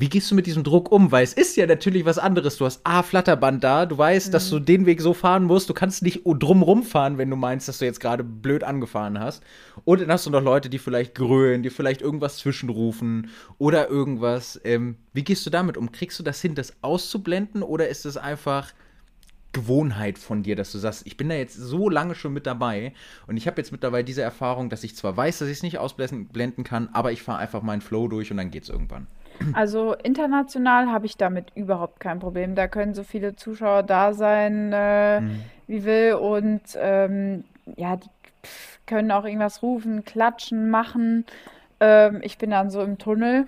Wie 0.00 0.08
gehst 0.08 0.30
du 0.30 0.36
mit 0.36 0.46
diesem 0.46 0.62
Druck 0.62 0.92
um? 0.92 1.10
Weil 1.10 1.24
es 1.24 1.32
ist 1.32 1.56
ja 1.56 1.66
natürlich 1.66 2.04
was 2.04 2.18
anderes. 2.18 2.56
Du 2.56 2.64
hast 2.64 2.80
A, 2.84 3.02
Flatterband 3.02 3.64
da, 3.64 3.84
du 3.84 3.98
weißt, 3.98 4.28
mhm. 4.28 4.32
dass 4.32 4.48
du 4.48 4.60
den 4.60 4.86
Weg 4.86 5.00
so 5.00 5.12
fahren 5.12 5.42
musst. 5.42 5.68
Du 5.68 5.74
kannst 5.74 6.02
nicht 6.04 6.22
drumrum 6.24 6.84
fahren, 6.84 7.18
wenn 7.18 7.28
du 7.28 7.34
meinst, 7.34 7.66
dass 7.66 7.78
du 7.78 7.84
jetzt 7.84 7.98
gerade 7.98 8.22
blöd 8.22 8.62
angefahren 8.62 9.18
hast. 9.18 9.42
Und 9.84 10.00
dann 10.00 10.12
hast 10.12 10.24
du 10.24 10.30
noch 10.30 10.40
Leute, 10.40 10.70
die 10.70 10.78
vielleicht 10.78 11.16
grölen, 11.16 11.64
die 11.64 11.70
vielleicht 11.70 12.00
irgendwas 12.00 12.36
zwischenrufen 12.36 13.30
oder 13.58 13.88
irgendwas. 13.88 14.60
Ähm, 14.62 14.98
wie 15.12 15.24
gehst 15.24 15.44
du 15.44 15.50
damit 15.50 15.76
um? 15.76 15.90
Kriegst 15.90 16.16
du 16.20 16.22
das 16.22 16.40
hin, 16.40 16.54
das 16.54 16.74
auszublenden 16.80 17.64
oder 17.64 17.88
ist 17.88 18.06
es 18.06 18.16
einfach 18.16 18.72
Gewohnheit 19.52 20.18
von 20.18 20.44
dir, 20.44 20.54
dass 20.54 20.70
du 20.70 20.78
sagst, 20.78 21.06
ich 21.06 21.16
bin 21.16 21.28
da 21.28 21.34
jetzt 21.34 21.54
so 21.54 21.88
lange 21.88 22.14
schon 22.14 22.32
mit 22.32 22.46
dabei 22.46 22.92
und 23.26 23.36
ich 23.36 23.48
habe 23.48 23.60
jetzt 23.60 23.72
mittlerweile 23.72 24.04
diese 24.04 24.22
Erfahrung, 24.22 24.68
dass 24.68 24.84
ich 24.84 24.94
zwar 24.94 25.16
weiß, 25.16 25.38
dass 25.38 25.48
ich 25.48 25.56
es 25.56 25.62
nicht 25.62 25.78
ausblenden 25.78 26.64
kann, 26.64 26.88
aber 26.92 27.10
ich 27.10 27.22
fahre 27.22 27.38
einfach 27.38 27.62
meinen 27.62 27.80
Flow 27.80 28.06
durch 28.06 28.30
und 28.30 28.36
dann 28.36 28.50
geht 28.50 28.64
es 28.64 28.68
irgendwann. 28.68 29.06
Also 29.52 29.94
international 29.94 30.88
habe 30.88 31.06
ich 31.06 31.16
damit 31.16 31.52
überhaupt 31.54 32.00
kein 32.00 32.18
Problem. 32.18 32.54
Da 32.54 32.68
können 32.68 32.94
so 32.94 33.02
viele 33.02 33.36
Zuschauer 33.36 33.82
da 33.82 34.12
sein, 34.12 34.72
äh, 34.72 35.20
mhm. 35.20 35.40
wie 35.66 35.84
will. 35.84 36.14
Und 36.14 36.62
ähm, 36.76 37.44
ja, 37.76 37.96
die 37.96 38.08
können 38.86 39.10
auch 39.12 39.24
irgendwas 39.24 39.62
rufen, 39.62 40.04
klatschen, 40.04 40.70
machen. 40.70 41.24
Ähm, 41.80 42.20
ich 42.22 42.38
bin 42.38 42.50
dann 42.50 42.70
so 42.70 42.82
im 42.82 42.98
Tunnel. 42.98 43.46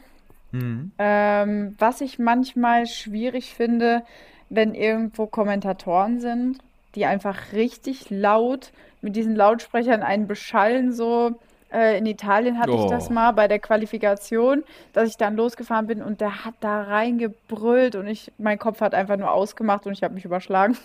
Mhm. 0.52 0.92
Ähm, 0.98 1.74
was 1.78 2.00
ich 2.00 2.18
manchmal 2.18 2.86
schwierig 2.86 3.54
finde, 3.54 4.02
wenn 4.48 4.74
irgendwo 4.74 5.26
Kommentatoren 5.26 6.20
sind, 6.20 6.58
die 6.94 7.06
einfach 7.06 7.52
richtig 7.52 8.10
laut 8.10 8.72
mit 9.00 9.16
diesen 9.16 9.36
Lautsprechern 9.36 10.02
einen 10.02 10.26
beschallen, 10.26 10.92
so 10.92 11.38
äh, 11.72 11.98
in 11.98 12.06
Italien 12.06 12.58
hatte 12.58 12.72
oh. 12.72 12.84
ich 12.84 12.90
das 12.90 13.10
oh. 13.10 13.12
mal 13.12 13.32
bei 13.32 13.48
der 13.48 13.58
Qualifikation, 13.58 14.64
dass 14.92 15.08
ich 15.08 15.16
dann 15.16 15.36
losgefahren 15.36 15.86
bin 15.86 16.02
und 16.02 16.20
der 16.20 16.44
hat 16.44 16.54
da 16.60 16.82
reingebrüllt 16.82 17.94
und 17.96 18.06
ich, 18.06 18.32
mein 18.38 18.58
Kopf 18.58 18.80
hat 18.80 18.94
einfach 18.94 19.16
nur 19.16 19.30
ausgemacht 19.30 19.86
und 19.86 19.92
ich 19.92 20.02
habe 20.02 20.14
mich 20.14 20.24
überschlagen. 20.24 20.76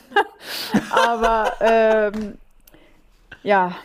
Aber 0.91 1.53
ähm, 1.61 2.37
ja, 3.43 3.75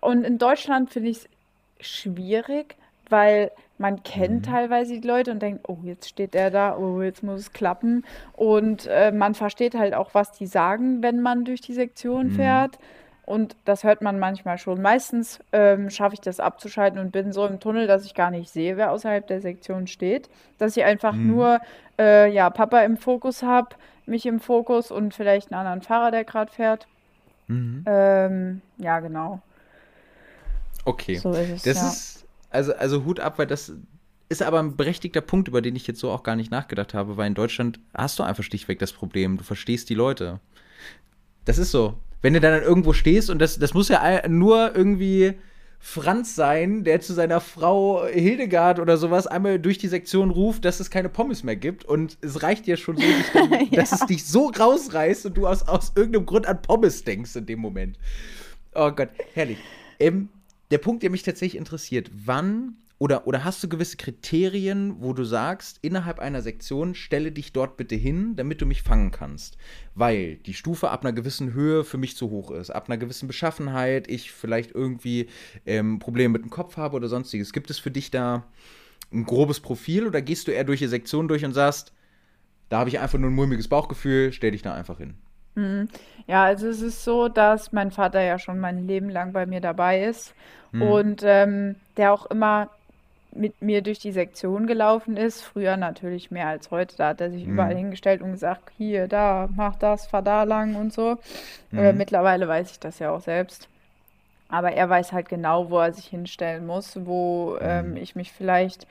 und 0.00 0.24
in 0.24 0.38
Deutschland 0.38 0.90
finde 0.90 1.10
ich 1.10 1.18
es 1.18 1.86
schwierig, 1.86 2.76
weil 3.08 3.50
man 3.78 4.02
kennt 4.02 4.46
mhm. 4.46 4.50
teilweise 4.50 5.00
die 5.00 5.06
Leute 5.06 5.30
und 5.30 5.40
denkt, 5.40 5.68
oh, 5.68 5.78
jetzt 5.84 6.08
steht 6.08 6.34
der 6.34 6.50
da, 6.50 6.76
oh, 6.76 7.00
jetzt 7.00 7.22
muss 7.22 7.40
es 7.40 7.52
klappen. 7.52 8.04
Und 8.34 8.86
äh, 8.86 9.10
man 9.10 9.34
versteht 9.34 9.74
halt 9.74 9.94
auch, 9.94 10.10
was 10.12 10.32
die 10.32 10.46
sagen, 10.46 11.02
wenn 11.02 11.22
man 11.22 11.44
durch 11.44 11.62
die 11.62 11.72
Sektion 11.72 12.26
mhm. 12.26 12.32
fährt. 12.32 12.78
Und 13.26 13.56
das 13.64 13.84
hört 13.84 14.02
man 14.02 14.18
manchmal 14.18 14.58
schon. 14.58 14.82
Meistens 14.82 15.38
ähm, 15.52 15.90
schaffe 15.90 16.14
ich 16.14 16.20
das 16.20 16.40
abzuschalten 16.40 16.98
und 16.98 17.12
bin 17.12 17.32
so 17.32 17.46
im 17.46 17.60
Tunnel, 17.60 17.86
dass 17.86 18.04
ich 18.04 18.14
gar 18.14 18.30
nicht 18.30 18.50
sehe, 18.50 18.76
wer 18.76 18.90
außerhalb 18.90 19.26
der 19.26 19.40
Sektion 19.40 19.86
steht. 19.86 20.28
Dass 20.58 20.76
ich 20.76 20.84
einfach 20.84 21.12
mhm. 21.12 21.26
nur 21.28 21.60
äh, 21.98 22.32
ja, 22.32 22.50
Papa 22.50 22.80
im 22.80 22.96
Fokus 22.96 23.42
habe, 23.42 23.76
mich 24.06 24.26
im 24.26 24.40
Fokus 24.40 24.90
und 24.90 25.14
vielleicht 25.14 25.52
einen 25.52 25.60
anderen 25.60 25.82
Fahrer, 25.82 26.10
der 26.10 26.24
gerade 26.24 26.50
fährt. 26.50 26.86
Mhm. 27.46 27.84
Ähm, 27.86 28.62
ja, 28.78 29.00
genau. 29.00 29.40
Okay. 30.84 31.16
So 31.16 31.32
ist 31.32 31.50
es, 31.50 31.62
das 31.62 31.76
ja. 31.76 31.88
ist, 31.88 32.26
also, 32.50 32.74
also 32.74 33.04
Hut 33.04 33.20
ab, 33.20 33.38
weil 33.38 33.46
das 33.46 33.72
ist 34.28 34.42
aber 34.42 34.60
ein 34.60 34.76
berechtigter 34.76 35.20
Punkt, 35.20 35.48
über 35.48 35.60
den 35.60 35.76
ich 35.76 35.86
jetzt 35.86 36.00
so 36.00 36.10
auch 36.10 36.22
gar 36.22 36.36
nicht 36.36 36.50
nachgedacht 36.50 36.94
habe, 36.94 37.16
weil 37.16 37.26
in 37.26 37.34
Deutschland 37.34 37.80
hast 37.94 38.18
du 38.18 38.22
einfach 38.22 38.44
schlichtweg 38.44 38.78
das 38.78 38.92
Problem, 38.92 39.36
du 39.36 39.44
verstehst 39.44 39.90
die 39.90 39.94
Leute. 39.94 40.40
Das 41.44 41.58
ist 41.58 41.72
so 41.72 41.96
wenn 42.22 42.34
du 42.34 42.40
dann 42.40 42.62
irgendwo 42.62 42.92
stehst 42.92 43.30
und 43.30 43.38
das, 43.38 43.58
das 43.58 43.74
muss 43.74 43.88
ja 43.88 44.28
nur 44.28 44.74
irgendwie 44.74 45.34
Franz 45.82 46.34
sein, 46.34 46.84
der 46.84 47.00
zu 47.00 47.14
seiner 47.14 47.40
Frau 47.40 48.06
Hildegard 48.06 48.78
oder 48.78 48.98
sowas 48.98 49.26
einmal 49.26 49.58
durch 49.58 49.78
die 49.78 49.88
Sektion 49.88 50.30
ruft, 50.30 50.66
dass 50.66 50.78
es 50.78 50.90
keine 50.90 51.08
Pommes 51.08 51.42
mehr 51.42 51.56
gibt. 51.56 51.86
Und 51.86 52.18
es 52.20 52.42
reicht 52.42 52.66
ja 52.66 52.76
schon 52.76 52.98
so, 52.98 53.02
dann, 53.34 53.50
ja. 53.50 53.80
dass 53.80 53.92
es 53.92 54.06
dich 54.06 54.26
so 54.26 54.48
rausreißt 54.48 55.24
und 55.26 55.38
du 55.38 55.46
aus, 55.46 55.62
aus 55.62 55.92
irgendeinem 55.96 56.26
Grund 56.26 56.46
an 56.46 56.60
Pommes 56.60 57.02
denkst 57.04 57.34
in 57.34 57.46
dem 57.46 57.60
Moment. 57.60 57.98
Oh 58.74 58.90
Gott, 58.90 59.08
herrlich. 59.32 59.56
Ähm, 59.98 60.28
der 60.70 60.78
Punkt, 60.78 61.02
der 61.02 61.10
mich 61.10 61.22
tatsächlich 61.22 61.58
interessiert, 61.58 62.10
wann 62.14 62.76
oder, 63.00 63.26
oder 63.26 63.44
hast 63.44 63.64
du 63.64 63.68
gewisse 63.68 63.96
Kriterien, 63.96 64.96
wo 65.00 65.14
du 65.14 65.24
sagst, 65.24 65.78
innerhalb 65.80 66.18
einer 66.18 66.42
Sektion 66.42 66.94
stelle 66.94 67.32
dich 67.32 67.54
dort 67.54 67.78
bitte 67.78 67.94
hin, 67.94 68.36
damit 68.36 68.60
du 68.60 68.66
mich 68.66 68.82
fangen 68.82 69.10
kannst? 69.10 69.56
Weil 69.94 70.36
die 70.36 70.52
Stufe 70.52 70.90
ab 70.90 71.02
einer 71.02 71.14
gewissen 71.14 71.54
Höhe 71.54 71.82
für 71.82 71.96
mich 71.96 72.18
zu 72.18 72.28
hoch 72.28 72.50
ist, 72.50 72.68
ab 72.68 72.90
einer 72.90 72.98
gewissen 72.98 73.26
Beschaffenheit, 73.26 74.06
ich 74.06 74.32
vielleicht 74.32 74.74
irgendwie 74.74 75.30
ähm, 75.64 75.98
Probleme 75.98 76.34
mit 76.34 76.42
dem 76.42 76.50
Kopf 76.50 76.76
habe 76.76 76.94
oder 76.94 77.08
sonstiges. 77.08 77.54
Gibt 77.54 77.70
es 77.70 77.78
für 77.78 77.90
dich 77.90 78.10
da 78.10 78.44
ein 79.10 79.24
grobes 79.24 79.60
Profil 79.60 80.06
oder 80.06 80.20
gehst 80.20 80.46
du 80.46 80.52
eher 80.52 80.64
durch 80.64 80.80
die 80.80 80.86
Sektion 80.86 81.26
durch 81.26 81.42
und 81.46 81.54
sagst, 81.54 81.94
da 82.68 82.80
habe 82.80 82.90
ich 82.90 83.00
einfach 83.00 83.18
nur 83.18 83.30
ein 83.30 83.34
mulmiges 83.34 83.68
Bauchgefühl, 83.68 84.30
stell 84.34 84.50
dich 84.50 84.60
da 84.60 84.74
einfach 84.74 84.98
hin? 84.98 85.14
Mhm. 85.54 85.88
Ja, 86.26 86.44
also 86.44 86.68
es 86.68 86.82
ist 86.82 87.02
so, 87.02 87.30
dass 87.30 87.72
mein 87.72 87.92
Vater 87.92 88.20
ja 88.20 88.38
schon 88.38 88.58
mein 88.58 88.86
Leben 88.86 89.08
lang 89.08 89.32
bei 89.32 89.46
mir 89.46 89.62
dabei 89.62 90.04
ist 90.04 90.34
mhm. 90.72 90.82
und 90.82 91.22
ähm, 91.24 91.76
der 91.96 92.12
auch 92.12 92.26
immer 92.26 92.68
mit 93.32 93.62
mir 93.62 93.82
durch 93.82 93.98
die 93.98 94.12
Sektion 94.12 94.66
gelaufen 94.66 95.16
ist. 95.16 95.42
Früher 95.42 95.76
natürlich 95.76 96.30
mehr 96.30 96.48
als 96.48 96.70
heute. 96.70 96.96
Da 96.96 97.08
hat 97.08 97.20
er 97.20 97.30
sich 97.30 97.46
mhm. 97.46 97.52
überall 97.52 97.76
hingestellt 97.76 98.22
und 98.22 98.32
gesagt, 98.32 98.70
hier, 98.76 99.08
da, 99.08 99.48
mach 99.54 99.76
das, 99.76 100.06
fahr 100.06 100.22
da 100.22 100.42
lang 100.42 100.76
und 100.76 100.92
so. 100.92 101.18
Mhm. 101.70 101.78
Äh, 101.78 101.92
mittlerweile 101.92 102.48
weiß 102.48 102.72
ich 102.72 102.80
das 102.80 102.98
ja 102.98 103.10
auch 103.10 103.20
selbst. 103.20 103.68
Aber 104.48 104.72
er 104.72 104.88
weiß 104.88 105.12
halt 105.12 105.28
genau, 105.28 105.70
wo 105.70 105.78
er 105.78 105.92
sich 105.92 106.06
hinstellen 106.06 106.66
muss, 106.66 106.98
wo 107.06 107.56
ähm, 107.60 107.90
mhm. 107.90 107.96
ich 107.96 108.16
mich 108.16 108.32
vielleicht 108.32 108.86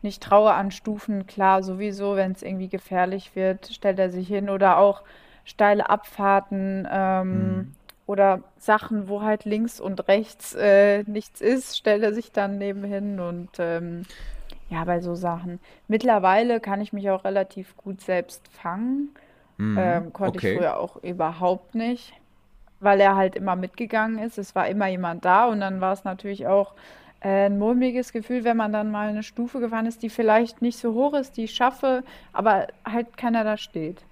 nicht 0.00 0.22
traue 0.22 0.52
an 0.52 0.70
Stufen. 0.70 1.26
Klar, 1.26 1.62
sowieso, 1.62 2.16
wenn 2.16 2.32
es 2.32 2.42
irgendwie 2.42 2.68
gefährlich 2.68 3.36
wird, 3.36 3.66
stellt 3.66 3.98
er 3.98 4.10
sich 4.10 4.26
hin. 4.26 4.48
Oder 4.48 4.78
auch 4.78 5.02
steile 5.44 5.90
Abfahrten. 5.90 6.88
Ähm, 6.90 7.56
mhm 7.56 7.72
oder 8.06 8.40
Sachen, 8.58 9.08
wo 9.08 9.22
halt 9.22 9.44
links 9.44 9.80
und 9.80 10.08
rechts 10.08 10.54
äh, 10.54 11.02
nichts 11.04 11.40
ist, 11.40 11.76
stellt 11.76 12.02
er 12.02 12.12
sich 12.12 12.32
dann 12.32 12.58
nebenhin 12.58 13.20
und 13.20 13.50
ähm, 13.58 14.02
ja, 14.70 14.84
bei 14.84 15.00
so 15.00 15.14
Sachen. 15.14 15.60
Mittlerweile 15.86 16.60
kann 16.60 16.80
ich 16.80 16.92
mich 16.92 17.10
auch 17.10 17.24
relativ 17.24 17.76
gut 17.76 18.00
selbst 18.00 18.48
fangen. 18.48 19.10
Mhm, 19.58 19.78
ähm, 19.78 20.12
konnte 20.12 20.38
okay. 20.38 20.52
ich 20.52 20.58
früher 20.58 20.78
auch 20.78 20.96
überhaupt 21.02 21.74
nicht, 21.74 22.14
weil 22.80 23.00
er 23.00 23.14
halt 23.14 23.36
immer 23.36 23.54
mitgegangen 23.54 24.18
ist. 24.18 24.38
Es 24.38 24.54
war 24.54 24.66
immer 24.68 24.88
jemand 24.88 25.24
da 25.24 25.46
und 25.46 25.60
dann 25.60 25.80
war 25.80 25.92
es 25.92 26.04
natürlich 26.04 26.46
auch 26.46 26.74
äh, 27.20 27.46
ein 27.46 27.58
mulmiges 27.58 28.12
Gefühl, 28.12 28.44
wenn 28.44 28.56
man 28.56 28.72
dann 28.72 28.90
mal 28.90 29.08
eine 29.08 29.22
Stufe 29.22 29.60
gefahren 29.60 29.86
ist, 29.86 30.02
die 30.02 30.10
vielleicht 30.10 30.62
nicht 30.62 30.78
so 30.78 30.94
hoch 30.94 31.14
ist, 31.14 31.36
die 31.36 31.44
ich 31.44 31.54
schaffe, 31.54 32.02
aber 32.32 32.66
halt 32.84 33.16
keiner 33.16 33.44
da 33.44 33.56
steht. 33.56 34.04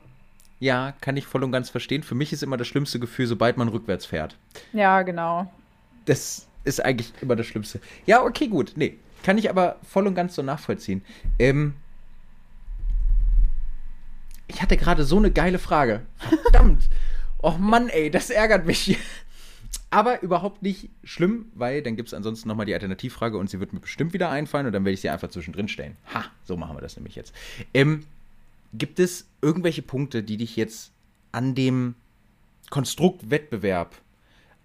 Ja, 0.61 0.93
kann 1.01 1.17
ich 1.17 1.27
voll 1.27 1.43
und 1.43 1.53
ganz 1.53 1.71
verstehen. 1.71 2.03
Für 2.03 2.15
mich 2.15 2.33
ist 2.33 2.43
immer 2.43 2.59
das 2.59 2.69
schlimmste 2.69 3.01
Gefühl, 3.01 3.27
sobald 3.27 3.57
man 3.57 3.69
rückwärts 3.69 4.05
fährt. 4.07 4.37
Ja, 4.75 5.03
genau. 5.03 5.51
Das 6.05 6.47
ist 6.65 6.85
eigentlich 6.85 7.13
immer 7.23 7.35
das 7.35 7.47
Schlimmste. 7.47 7.81
Ja, 8.05 8.23
okay, 8.23 8.47
gut. 8.47 8.75
Nee, 8.77 8.99
kann 9.23 9.39
ich 9.39 9.49
aber 9.49 9.77
voll 9.83 10.07
und 10.07 10.15
ganz 10.15 10.35
so 10.35 10.43
nachvollziehen. 10.43 11.03
Ähm, 11.39 11.75
ich 14.47 14.61
hatte 14.61 14.77
gerade 14.77 15.05
so 15.05 15.17
eine 15.17 15.31
geile 15.31 15.59
Frage. 15.59 16.03
Verdammt. 16.43 16.89
Och 17.43 17.59
Mann, 17.59 17.89
ey, 17.89 18.11
das 18.11 18.29
ärgert 18.29 18.67
mich. 18.67 18.99
Aber 19.91 20.23
überhaupt 20.23 20.63
nicht 20.63 20.91
schlimm, 21.05 21.47
weil 21.55 21.83
dann 21.83 21.97
gibt 21.97 22.09
es 22.09 22.15
ansonsten 22.15 22.49
nochmal 22.49 22.67
die 22.67 22.75
Alternativfrage 22.75 23.39
und 23.39 23.49
sie 23.49 23.61
wird 23.61 23.73
mir 23.73 23.81
bestimmt 23.81 24.13
wieder 24.13 24.31
einfallen 24.31 24.67
und 24.67 24.73
dann 24.73 24.85
werde 24.85 24.95
ich 24.95 25.01
sie 25.01 25.09
einfach 25.09 25.31
zwischendrin 25.31 25.69
stellen. 25.69 25.97
Ha, 26.15 26.25
so 26.45 26.57
machen 26.57 26.77
wir 26.77 26.81
das 26.81 26.97
nämlich 26.97 27.17
jetzt. 27.17 27.35
Ähm, 27.73 28.05
Gibt 28.73 29.01
es 29.01 29.29
irgendwelche 29.43 29.83
Punkte, 29.83 30.23
die 30.23 30.37
dich 30.37 30.57
jetzt 30.57 30.93
an 31.33 31.55
dem 31.55 31.95
Konstrukt 32.71 33.31
Wettbewerb 33.31 33.97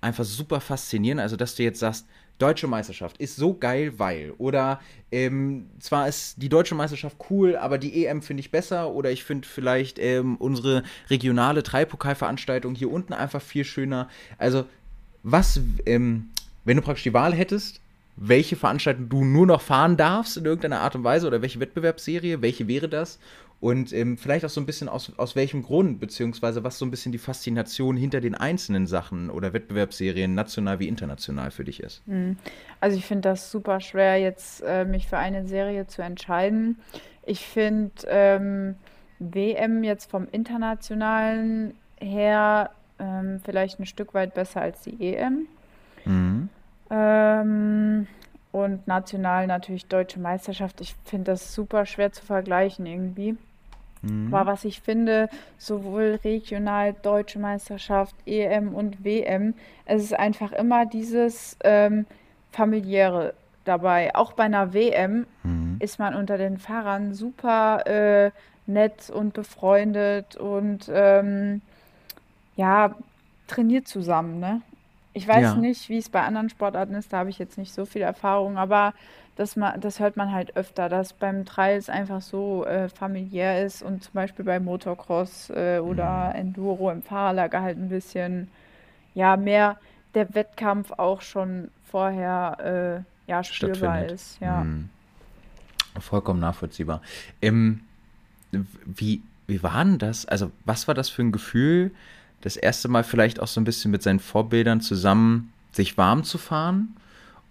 einfach 0.02 0.24
super 0.24 0.62
faszinieren? 0.62 1.20
Also, 1.20 1.36
dass 1.36 1.56
du 1.56 1.64
jetzt 1.64 1.80
sagst, 1.80 2.06
Deutsche 2.38 2.68
Meisterschaft 2.68 3.18
ist 3.18 3.38
so 3.38 3.54
geil, 3.54 3.94
weil. 3.98 4.32
Oder 4.38 4.82
ähm, 5.12 5.70
zwar 5.80 6.08
ist 6.08 6.42
die 6.42 6.50
Deutsche 6.50 6.76
Meisterschaft 6.76 7.18
cool, 7.30 7.56
aber 7.56 7.78
die 7.78 8.06
EM 8.06 8.22
finde 8.22 8.42
ich 8.42 8.52
besser. 8.52 8.92
Oder 8.92 9.12
ich 9.12 9.24
finde 9.24 9.48
vielleicht 9.48 10.00
ähm, 10.00 10.36
unsere 10.36 10.84
regionale 11.10 11.64
Dreipokalveranstaltung 11.64 12.76
hier 12.76 12.92
unten 12.92 13.14
einfach 13.14 13.42
viel 13.42 13.64
schöner. 13.64 14.10
Also, 14.38 14.66
was, 15.24 15.62
ähm, 15.86 16.30
wenn 16.66 16.76
du 16.76 16.84
praktisch 16.84 17.04
die 17.04 17.14
Wahl 17.14 17.34
hättest, 17.34 17.80
welche 18.18 18.56
Veranstaltung 18.56 19.10
du 19.10 19.24
nur 19.24 19.46
noch 19.46 19.62
fahren 19.62 19.98
darfst 19.98 20.38
in 20.38 20.46
irgendeiner 20.46 20.82
Art 20.82 20.96
und 20.96 21.04
Weise 21.04 21.28
oder 21.28 21.42
welche 21.42 21.60
Wettbewerbsserie, 21.60 22.42
welche 22.42 22.68
wäre 22.68 22.90
das? 22.90 23.20
Und 23.62 23.94
ähm, 23.94 24.18
vielleicht 24.18 24.46
auch 24.46 24.50
so 24.50 24.62
ein 24.62 24.66
bisschen 24.66 24.90
aus, 24.90 25.12
aus 25.18 25.36
welchem 25.36 25.64
Grund, 25.64 26.00
beziehungsweise 26.00 26.64
was 26.64 26.78
so 26.78 26.86
ein 26.86 26.92
bisschen 26.92 27.12
die 27.12 27.18
Faszination 27.18 27.98
hinter 27.98 28.22
den 28.22 28.36
einzelnen 28.36 28.86
Sachen 28.86 29.30
oder 29.30 29.54
Wettbewerbsserien, 29.54 30.36
national 30.36 30.80
wie 30.80 30.88
international 30.88 31.52
für 31.52 31.64
dich 31.64 31.82
ist. 31.82 32.02
Hm. 32.06 32.38
Also 32.80 32.98
ich 32.98 33.06
finde 33.06 33.30
das 33.30 33.52
super 33.52 33.80
schwer, 33.80 34.18
jetzt 34.18 34.62
äh, 34.62 34.86
mich 34.86 35.08
für 35.08 35.18
eine 35.18 35.48
Serie 35.48 35.88
zu 35.88 36.02
entscheiden. 36.02 36.80
Ich 37.26 37.46
finde 37.46 37.92
ähm, 38.08 38.76
WM 39.20 39.84
jetzt 39.84 40.12
vom 40.12 40.28
internationalen 40.32 41.74
her 42.00 42.72
ähm, 43.00 43.40
vielleicht 43.44 43.80
ein 43.80 43.86
Stück 43.86 44.14
weit 44.14 44.34
besser 44.34 44.62
als 44.62 44.82
die 44.82 45.02
EM. 45.02 45.48
Mhm. 46.06 46.50
Und 48.56 48.88
national 48.88 49.48
natürlich 49.48 49.88
deutsche 49.88 50.18
Meisterschaft. 50.18 50.80
Ich 50.80 50.96
finde 51.04 51.34
das 51.34 51.54
super 51.54 51.86
schwer 51.86 52.14
zu 52.14 52.26
vergleichen 52.26 52.86
irgendwie. 52.86 53.36
Mhm. 54.02 54.34
Aber 54.34 54.50
was 54.50 54.64
ich 54.64 54.80
finde, 54.80 55.28
sowohl 55.58 56.22
regional 56.24 56.96
deutsche 57.02 57.38
Meisterschaft, 57.38 58.16
EM 58.26 58.74
und 58.74 59.04
WM, 59.04 59.56
es 59.84 60.04
ist 60.04 60.14
einfach 60.14 60.54
immer 60.54 60.86
dieses 60.86 61.58
ähm, 61.66 62.06
familiäre 62.54 63.34
dabei. 63.66 64.16
Auch 64.16 64.32
bei 64.32 64.44
einer 64.44 64.74
WM 64.74 65.28
mhm. 65.44 65.76
ist 65.80 66.00
man 66.00 66.16
unter 66.16 66.38
den 66.38 66.58
Fahrern 66.58 67.14
super 67.14 67.86
äh, 67.86 68.32
nett 68.68 69.10
und 69.10 69.34
befreundet 69.34 70.38
und 70.38 70.90
ähm, 70.94 71.62
ja, 72.56 72.96
trainiert 73.48 73.90
zusammen, 73.90 74.40
ne? 74.40 74.62
Ich 75.16 75.26
weiß 75.26 75.42
ja. 75.42 75.56
nicht, 75.56 75.88
wie 75.88 75.98
es 75.98 76.10
bei 76.10 76.22
anderen 76.24 76.50
Sportarten 76.50 76.94
ist, 76.94 77.14
da 77.14 77.20
habe 77.20 77.30
ich 77.30 77.40
jetzt 77.40 77.58
nicht 77.58 77.74
so 77.74 77.86
viel 77.86 78.02
Erfahrung, 78.02 78.58
aber 78.58 78.94
das, 79.38 79.56
das 79.80 80.02
hört 80.02 80.18
man 80.18 80.34
halt 80.34 80.58
öfter, 80.58 80.90
dass 80.90 81.14
beim 81.14 81.46
Trails 81.46 81.90
einfach 81.90 82.22
so 82.22 82.66
äh, 82.66 82.90
familiär 82.90 83.66
ist 83.66 83.82
und 83.82 84.04
zum 84.04 84.14
Beispiel 84.14 84.44
bei 84.44 84.60
Motocross 84.60 85.50
äh, 85.52 85.80
oder 85.80 86.30
mhm. 86.30 86.36
Enduro 86.36 86.92
im 86.92 87.02
Fahrerlager 87.02 87.62
halt 87.62 87.78
ein 87.78 87.88
bisschen, 87.88 88.50
ja, 89.14 89.38
mehr 89.38 89.78
der 90.16 90.36
Wettkampf 90.36 90.92
auch 90.92 91.22
schon 91.22 91.72
vorher 91.90 93.06
äh, 93.26 93.32
ja, 93.32 93.42
spürbar 93.42 94.06
ist. 94.06 94.38
Ja. 94.42 94.66
Mhm. 94.66 94.90
Vollkommen 95.98 96.42
nachvollziehbar. 96.42 97.02
Ähm, 97.42 97.82
wie, 98.86 99.22
wie 99.48 99.64
war 99.64 99.82
denn 99.86 99.98
das? 99.98 100.26
Also, 100.26 100.52
was 100.66 100.90
war 100.90 100.94
das 100.94 101.08
für 101.08 101.22
ein 101.22 101.32
Gefühl? 101.32 101.92
Das 102.42 102.58
erste 102.58 102.88
Mal 102.88 103.04
vielleicht 103.04 103.40
auch 103.40 103.48
so 103.48 103.60
ein 103.60 103.64
bisschen 103.64 103.92
mit 103.92 104.04
seinen 104.04 104.20
Vorbildern 104.20 104.82
zusammen 104.82 105.52
sich 105.76 105.98
warm 105.98 106.24
zu 106.24 106.38
fahren. 106.38 106.96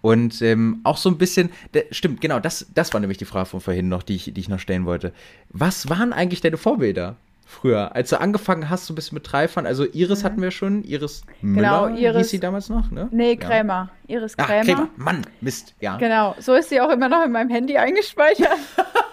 Und 0.01 0.41
ähm, 0.43 0.81
auch 0.83 0.97
so 0.97 1.09
ein 1.09 1.17
bisschen, 1.17 1.49
stimmt, 1.89 2.21
genau, 2.21 2.39
das, 2.39 2.67
das 2.75 2.93
war 2.93 2.99
nämlich 2.99 3.17
die 3.17 3.25
Frage 3.25 3.47
von 3.47 3.59
vorhin 3.59 3.89
noch, 3.89 4.03
die 4.03 4.15
ich, 4.15 4.31
die 4.33 4.39
ich 4.39 4.49
noch 4.49 4.59
stellen 4.59 4.85
wollte. 4.85 5.13
Was 5.49 5.89
waren 5.89 6.13
eigentlich 6.13 6.41
deine 6.41 6.57
Vorbilder 6.57 7.15
früher, 7.47 7.95
als 7.95 8.11
du 8.11 8.19
angefangen 8.19 8.69
hast, 8.69 8.85
so 8.85 8.93
ein 8.93 8.95
bisschen 8.95 9.15
mit 9.15 9.23
Treibfahren? 9.23 9.65
Also 9.65 9.83
Iris 9.83 10.21
mhm. 10.21 10.25
hatten 10.25 10.41
wir 10.43 10.51
schon, 10.51 10.83
Iris 10.83 11.23
genau, 11.41 11.87
Müller 11.87 11.97
Iris, 11.97 12.17
hieß 12.17 12.29
sie 12.29 12.39
damals 12.39 12.69
noch, 12.69 12.91
ne? 12.91 13.07
Nee, 13.11 13.35
Krämer. 13.35 13.89
Ja. 14.07 14.17
Iris 14.17 14.37
Krämer. 14.37 14.59
Ach, 14.59 14.65
Krämer. 14.65 14.89
Mann, 14.95 15.25
Mist, 15.41 15.73
ja. 15.79 15.97
Genau, 15.97 16.35
so 16.39 16.53
ist 16.53 16.69
sie 16.69 16.79
auch 16.81 16.91
immer 16.91 17.09
noch 17.09 17.25
in 17.25 17.31
meinem 17.31 17.49
Handy 17.49 17.75
eingespeichert. 17.75 18.59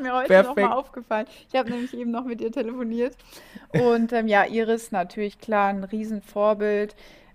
ist 0.00 0.06
mir 0.06 0.14
heute 0.14 0.42
nochmal 0.42 0.72
aufgefallen. 0.72 1.26
Ich 1.48 1.58
habe 1.58 1.70
nämlich 1.70 1.94
eben 1.94 2.10
noch 2.10 2.24
mit 2.24 2.40
ihr 2.40 2.52
telefoniert. 2.52 3.16
Und 3.72 4.12
ähm, 4.12 4.28
ja, 4.28 4.44
Iris 4.44 4.92
natürlich 4.92 5.38
klar 5.38 5.68
ein 5.68 5.84
Riesenvorbild. 5.84 6.94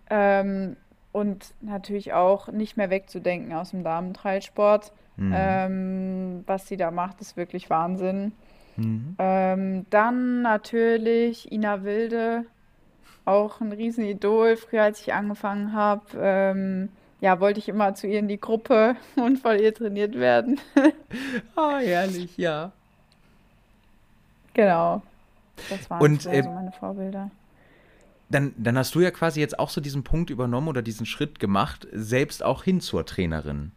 Ähm, 0.09 0.75
und 1.11 1.53
natürlich 1.61 2.11
auch 2.11 2.49
nicht 2.49 2.75
mehr 2.75 2.89
wegzudenken 2.89 3.53
aus 3.53 3.71
dem 3.71 3.83
Damentreilsport. 3.83 4.91
Mhm. 5.15 5.33
Ähm, 5.33 6.43
was 6.45 6.67
sie 6.67 6.75
da 6.75 6.91
macht, 6.91 7.21
ist 7.21 7.37
wirklich 7.37 7.69
Wahnsinn. 7.69 8.33
Mhm. 8.75 9.15
Ähm, 9.17 9.85
dann 9.89 10.41
natürlich 10.41 11.51
Ina 11.51 11.83
Wilde, 11.83 12.45
auch 13.23 13.61
ein 13.61 13.71
Riesenidol. 13.71 14.57
Früher, 14.57 14.83
als 14.83 14.99
ich 15.01 15.13
angefangen 15.13 15.71
habe, 15.73 16.05
ähm, 16.19 16.89
ja, 17.25 17.39
wollte 17.39 17.59
ich 17.59 17.67
immer 17.67 17.95
zu 17.95 18.05
ihr 18.05 18.19
in 18.19 18.27
die 18.27 18.39
Gruppe 18.39 18.95
und 19.15 19.39
von 19.39 19.57
ihr 19.57 19.73
trainiert 19.73 20.13
werden. 20.13 20.59
ah, 21.55 21.79
herrlich, 21.79 22.37
ja. 22.37 22.71
Genau. 24.53 25.01
Das 25.71 25.89
waren 25.89 26.01
und, 26.01 26.21
so 26.21 26.29
äh, 26.29 26.43
meine 26.43 26.71
Vorbilder. 26.71 27.31
dann, 28.29 28.53
dann 28.57 28.77
hast 28.77 28.93
du 28.93 28.99
ja 28.99 29.09
quasi 29.09 29.39
jetzt 29.39 29.57
auch 29.57 29.71
so 29.71 29.81
diesen 29.81 30.03
Punkt 30.03 30.29
übernommen 30.29 30.67
oder 30.67 30.83
diesen 30.83 31.07
Schritt 31.07 31.39
gemacht, 31.39 31.87
selbst 31.91 32.43
auch 32.43 32.63
hin 32.63 32.79
zur 32.79 33.07
Trainerin. 33.07 33.71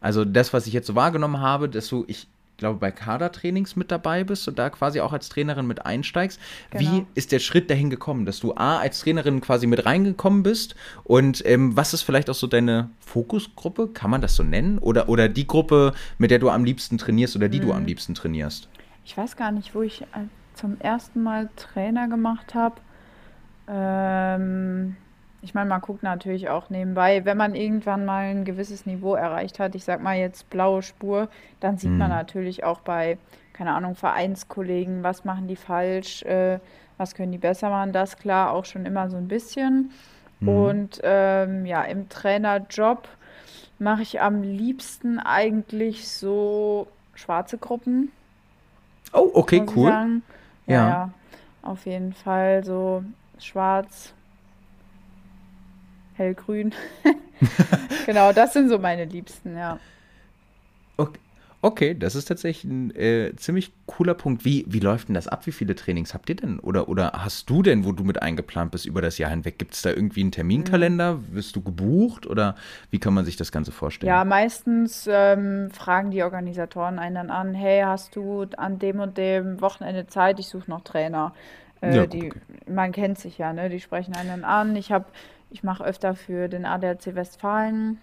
Also 0.00 0.24
das, 0.24 0.52
was 0.52 0.68
ich 0.68 0.72
jetzt 0.72 0.86
so 0.86 0.94
wahrgenommen 0.94 1.40
habe, 1.40 1.68
dass 1.68 1.88
du, 1.88 2.04
ich 2.06 2.28
glaube, 2.56 2.78
bei 2.78 2.90
Kadertrainings 2.90 3.76
mit 3.76 3.90
dabei 3.90 4.24
bist 4.24 4.48
und 4.48 4.58
da 4.58 4.70
quasi 4.70 5.00
auch 5.00 5.12
als 5.12 5.28
Trainerin 5.28 5.66
mit 5.66 5.84
einsteigst. 5.84 6.40
Genau. 6.70 6.82
Wie 6.82 7.06
ist 7.14 7.32
der 7.32 7.38
Schritt 7.38 7.70
dahin 7.70 7.90
gekommen, 7.90 8.26
dass 8.26 8.40
du 8.40 8.54
A, 8.54 8.78
als 8.78 9.00
Trainerin 9.00 9.40
quasi 9.40 9.66
mit 9.66 9.84
reingekommen 9.84 10.42
bist 10.42 10.74
und 11.04 11.44
ähm, 11.46 11.76
was 11.76 11.94
ist 11.94 12.02
vielleicht 12.02 12.30
auch 12.30 12.34
so 12.34 12.46
deine 12.46 12.90
Fokusgruppe, 13.00 13.88
kann 13.88 14.10
man 14.10 14.20
das 14.20 14.36
so 14.36 14.42
nennen? 14.42 14.78
Oder, 14.78 15.08
oder 15.08 15.28
die 15.28 15.46
Gruppe, 15.46 15.92
mit 16.18 16.30
der 16.30 16.38
du 16.38 16.50
am 16.50 16.64
liebsten 16.64 16.98
trainierst 16.98 17.36
oder 17.36 17.48
die 17.48 17.58
hm. 17.58 17.66
du 17.66 17.72
am 17.72 17.80
hm. 17.80 17.86
liebsten 17.86 18.14
trainierst? 18.14 18.68
Ich 19.04 19.16
weiß 19.16 19.36
gar 19.36 19.52
nicht, 19.52 19.74
wo 19.74 19.82
ich 19.82 20.02
äh, 20.02 20.26
zum 20.54 20.80
ersten 20.80 21.22
Mal 21.22 21.48
Trainer 21.56 22.08
gemacht 22.08 22.54
habe. 22.54 22.76
Ähm, 23.68 24.96
ich 25.42 25.54
meine, 25.54 25.68
man 25.68 25.80
guckt 25.80 26.02
natürlich 26.02 26.48
auch 26.48 26.70
nebenbei, 26.70 27.24
wenn 27.24 27.36
man 27.36 27.54
irgendwann 27.54 28.04
mal 28.04 28.24
ein 28.24 28.44
gewisses 28.44 28.86
Niveau 28.86 29.14
erreicht 29.14 29.58
hat, 29.58 29.74
ich 29.74 29.84
sag 29.84 30.02
mal 30.02 30.16
jetzt 30.16 30.50
blaue 30.50 30.82
Spur, 30.82 31.28
dann 31.60 31.78
sieht 31.78 31.90
mhm. 31.90 31.98
man 31.98 32.10
natürlich 32.10 32.64
auch 32.64 32.80
bei, 32.80 33.18
keine 33.52 33.72
Ahnung, 33.72 33.94
Vereinskollegen, 33.94 35.02
was 35.02 35.24
machen 35.24 35.46
die 35.46 35.56
falsch, 35.56 36.22
äh, 36.22 36.58
was 36.96 37.14
können 37.14 37.32
die 37.32 37.38
besser 37.38 37.70
machen, 37.70 37.92
das 37.92 38.16
klar 38.16 38.52
auch 38.52 38.64
schon 38.64 38.86
immer 38.86 39.08
so 39.10 39.16
ein 39.16 39.28
bisschen. 39.28 39.92
Mhm. 40.40 40.48
Und 40.48 41.00
ähm, 41.02 41.66
ja, 41.66 41.82
im 41.82 42.08
Trainerjob 42.08 43.08
mache 43.78 44.02
ich 44.02 44.20
am 44.20 44.42
liebsten 44.42 45.18
eigentlich 45.18 46.08
so 46.08 46.88
schwarze 47.14 47.58
Gruppen. 47.58 48.10
Oh, 49.12 49.30
okay, 49.34 49.64
cool. 49.74 49.90
Ja, 49.90 50.06
ja, 50.66 50.88
ja, 50.88 51.10
auf 51.62 51.86
jeden 51.86 52.12
Fall 52.12 52.64
so 52.64 53.04
schwarz, 53.38 54.12
hellgrün. 56.16 56.74
genau, 58.06 58.32
das 58.32 58.52
sind 58.52 58.68
so 58.68 58.78
meine 58.78 59.04
Liebsten, 59.04 59.56
ja. 59.56 59.78
Okay. 60.96 61.18
Okay, 61.62 61.98
das 61.98 62.14
ist 62.14 62.26
tatsächlich 62.26 62.70
ein 62.70 62.94
äh, 62.94 63.34
ziemlich 63.34 63.72
cooler 63.86 64.14
Punkt. 64.14 64.44
Wie, 64.44 64.64
wie 64.68 64.78
läuft 64.78 65.08
denn 65.08 65.14
das 65.14 65.26
ab? 65.26 65.46
Wie 65.46 65.52
viele 65.52 65.74
Trainings 65.74 66.14
habt 66.14 66.28
ihr 66.28 66.36
denn? 66.36 66.60
Oder, 66.60 66.88
oder 66.88 67.10
hast 67.12 67.50
du 67.50 67.60
denn, 67.60 67.84
wo 67.84 67.90
du 67.90 68.04
mit 68.04 68.22
eingeplant 68.22 68.70
bist 68.70 68.86
über 68.86 69.00
das 69.00 69.18
Jahr 69.18 69.30
hinweg? 69.30 69.58
Gibt 69.58 69.74
es 69.74 69.82
da 69.82 69.90
irgendwie 69.90 70.20
einen 70.20 70.30
Terminkalender? 70.30 71.14
Mhm. 71.14 71.24
Wirst 71.32 71.56
du 71.56 71.62
gebucht? 71.62 72.26
Oder 72.26 72.54
wie 72.90 73.00
kann 73.00 73.14
man 73.14 73.24
sich 73.24 73.36
das 73.36 73.50
Ganze 73.50 73.72
vorstellen? 73.72 74.06
Ja, 74.06 74.24
meistens 74.24 75.08
ähm, 75.10 75.70
fragen 75.72 76.12
die 76.12 76.22
Organisatoren 76.22 77.00
einen 77.00 77.16
dann 77.16 77.30
an, 77.30 77.54
hey, 77.54 77.82
hast 77.84 78.14
du 78.14 78.46
an 78.56 78.78
dem 78.78 79.00
und 79.00 79.18
dem 79.18 79.60
Wochenende 79.60 80.06
Zeit? 80.06 80.38
Ich 80.38 80.46
suche 80.46 80.70
noch 80.70 80.82
Trainer. 80.82 81.32
Äh, 81.80 81.96
ja, 81.96 82.06
die, 82.06 82.26
okay. 82.26 82.40
Man 82.68 82.92
kennt 82.92 83.18
sich 83.18 83.38
ja, 83.38 83.52
ne? 83.52 83.70
Die 83.70 83.80
sprechen 83.80 84.14
einen 84.14 84.44
an. 84.44 84.76
Ich 84.76 84.92
habe 84.92 85.06
ich 85.50 85.62
mache 85.62 85.84
öfter 85.84 86.14
für 86.14 86.48
den 86.48 86.64
ADAC 86.64 87.14
Westfalen 87.14 87.98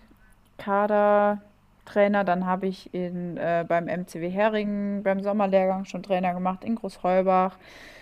Kadertrainer. 0.57 2.23
Dann 2.23 2.45
habe 2.45 2.67
ich 2.67 2.93
in, 2.93 3.37
äh, 3.37 3.65
beim 3.67 3.87
MCW 3.87 4.29
Heringen 4.29 5.03
beim 5.03 5.21
Sommerlehrgang 5.21 5.85
schon 5.85 6.03
Trainer 6.03 6.33
gemacht 6.33 6.63
in 6.63 6.75
Großheubach. 6.75 7.57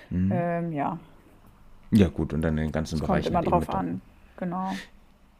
Mhm. 0.10 0.32
Ähm, 0.34 0.74
ja. 0.74 1.00
Ja, 1.92 2.08
gut, 2.08 2.34
und 2.34 2.42
dann 2.42 2.56
den 2.56 2.72
ganzen 2.72 3.00
das 3.00 3.08
Bereich. 3.08 3.26
Kommt 3.26 3.36
immer 3.36 3.44
drauf 3.44 3.70
an, 3.70 4.02
genau. 4.38 4.72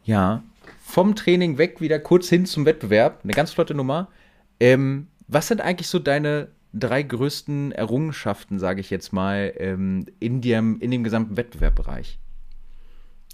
Ja, 0.04 0.42
vom 0.82 1.14
Training 1.14 1.58
weg 1.58 1.80
wieder 1.80 1.98
kurz 1.98 2.28
hin 2.28 2.44
zum 2.44 2.66
Wettbewerb. 2.66 3.20
Eine 3.22 3.32
ganz 3.32 3.52
flotte 3.52 3.74
Nummer. 3.74 4.08
Ähm, 4.60 5.08
was 5.28 5.48
sind 5.48 5.60
eigentlich 5.60 5.88
so 5.88 5.98
deine 5.98 6.48
drei 6.74 7.02
größten 7.02 7.72
Errungenschaften, 7.72 8.58
sage 8.58 8.80
ich 8.80 8.90
jetzt 8.90 9.12
mal, 9.12 9.52
ähm, 9.56 10.06
in, 10.20 10.40
dem, 10.40 10.78
in 10.80 10.90
dem 10.90 11.04
gesamten 11.04 11.36
Wettbewerbbereich? 11.36 12.18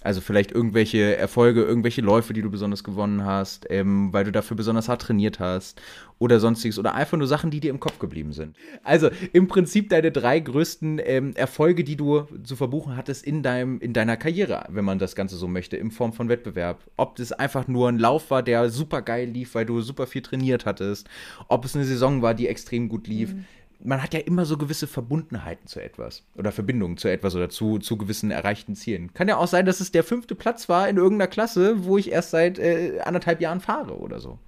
Also 0.03 0.20
vielleicht 0.20 0.53
irgendwelche 0.53 1.16
Erfolge, 1.16 1.62
irgendwelche 1.62 2.03
Läufe, 2.03 2.32
die 2.32 2.42
du 2.42 2.51
besonders 2.51 2.84
gewonnen 2.84 3.24
hast, 3.24 3.66
ähm, 3.68 4.12
weil 4.12 4.24
du 4.24 4.30
dafür 4.30 4.57
besonders 4.57 4.88
hart 4.88 5.03
trainiert 5.03 5.40
hast 5.40 5.80
oder 6.20 6.38
sonstiges 6.38 6.78
oder 6.78 6.94
einfach 6.94 7.18
nur 7.18 7.26
Sachen, 7.26 7.51
die 7.51 7.59
dir 7.59 7.70
im 7.70 7.80
Kopf 7.80 7.99
geblieben 7.99 8.32
sind. 8.32 8.55
Also 8.84 9.11
im 9.32 9.49
Prinzip 9.49 9.88
deine 9.88 10.12
drei 10.12 10.38
größten 10.38 11.01
ähm, 11.05 11.34
Erfolge, 11.34 11.82
die 11.82 11.96
du 11.96 12.28
zu 12.44 12.55
verbuchen 12.55 12.96
hattest 12.96 13.24
in, 13.24 13.42
deinem, 13.42 13.80
in 13.80 13.92
deiner 13.92 14.16
Karriere, 14.16 14.66
wenn 14.68 14.84
man 14.84 15.01
das 15.01 15.16
Ganze 15.16 15.36
so 15.36 15.49
möchte, 15.49 15.76
in 15.76 15.90
Form 15.90 16.12
von 16.12 16.28
Wettbewerb. 16.28 16.78
Ob 16.96 17.16
das 17.16 17.32
einfach 17.32 17.66
nur 17.66 17.88
ein 17.88 17.99
Lauf 17.99 18.30
war, 18.30 18.44
der 18.44 18.70
super 18.70 19.03
geil 19.03 19.28
lief, 19.28 19.57
weil 19.57 19.66
du 19.66 19.80
super 19.80 20.07
viel 20.07 20.22
trainiert 20.22 20.64
hattest, 20.64 21.09
ob 21.49 21.64
es 21.64 21.74
eine 21.74 21.84
Saison 21.84 22.22
war, 22.22 22.34
die 22.34 22.46
extrem 22.46 22.88
gut 22.88 23.09
lief. 23.09 23.34
Mhm 23.34 23.46
man 23.81 24.03
hat 24.03 24.12
ja 24.12 24.20
immer 24.20 24.45
so 24.45 24.57
gewisse 24.57 24.87
Verbundenheiten 24.87 25.66
zu 25.66 25.81
etwas 25.81 26.24
oder 26.37 26.53
Verbindungen 26.53 26.97
zu 26.97 27.09
etwas 27.09 27.35
oder 27.35 27.49
zu, 27.49 27.79
zu 27.79 27.97
gewissen 27.97 28.31
erreichten 28.31 28.74
Zielen. 28.74 29.14
Kann 29.14 29.29
ja 29.29 29.37
auch 29.37 29.47
sein, 29.47 29.66
dass 29.66 29.81
es 29.81 29.93
der 29.93 30.05
fünfte 30.05 30.35
Platz 30.35 30.68
war 30.68 30.89
in 30.89 30.97
irgendeiner 30.97 31.29
Klasse, 31.29 31.85
wo 31.85 31.97
ich 31.97 32.11
erst 32.11 32.31
seit 32.31 32.59
äh, 32.59 33.01
anderthalb 33.05 33.41
Jahren 33.41 33.61
fahre 33.61 33.99
oder 33.99 34.18
so. 34.18 34.39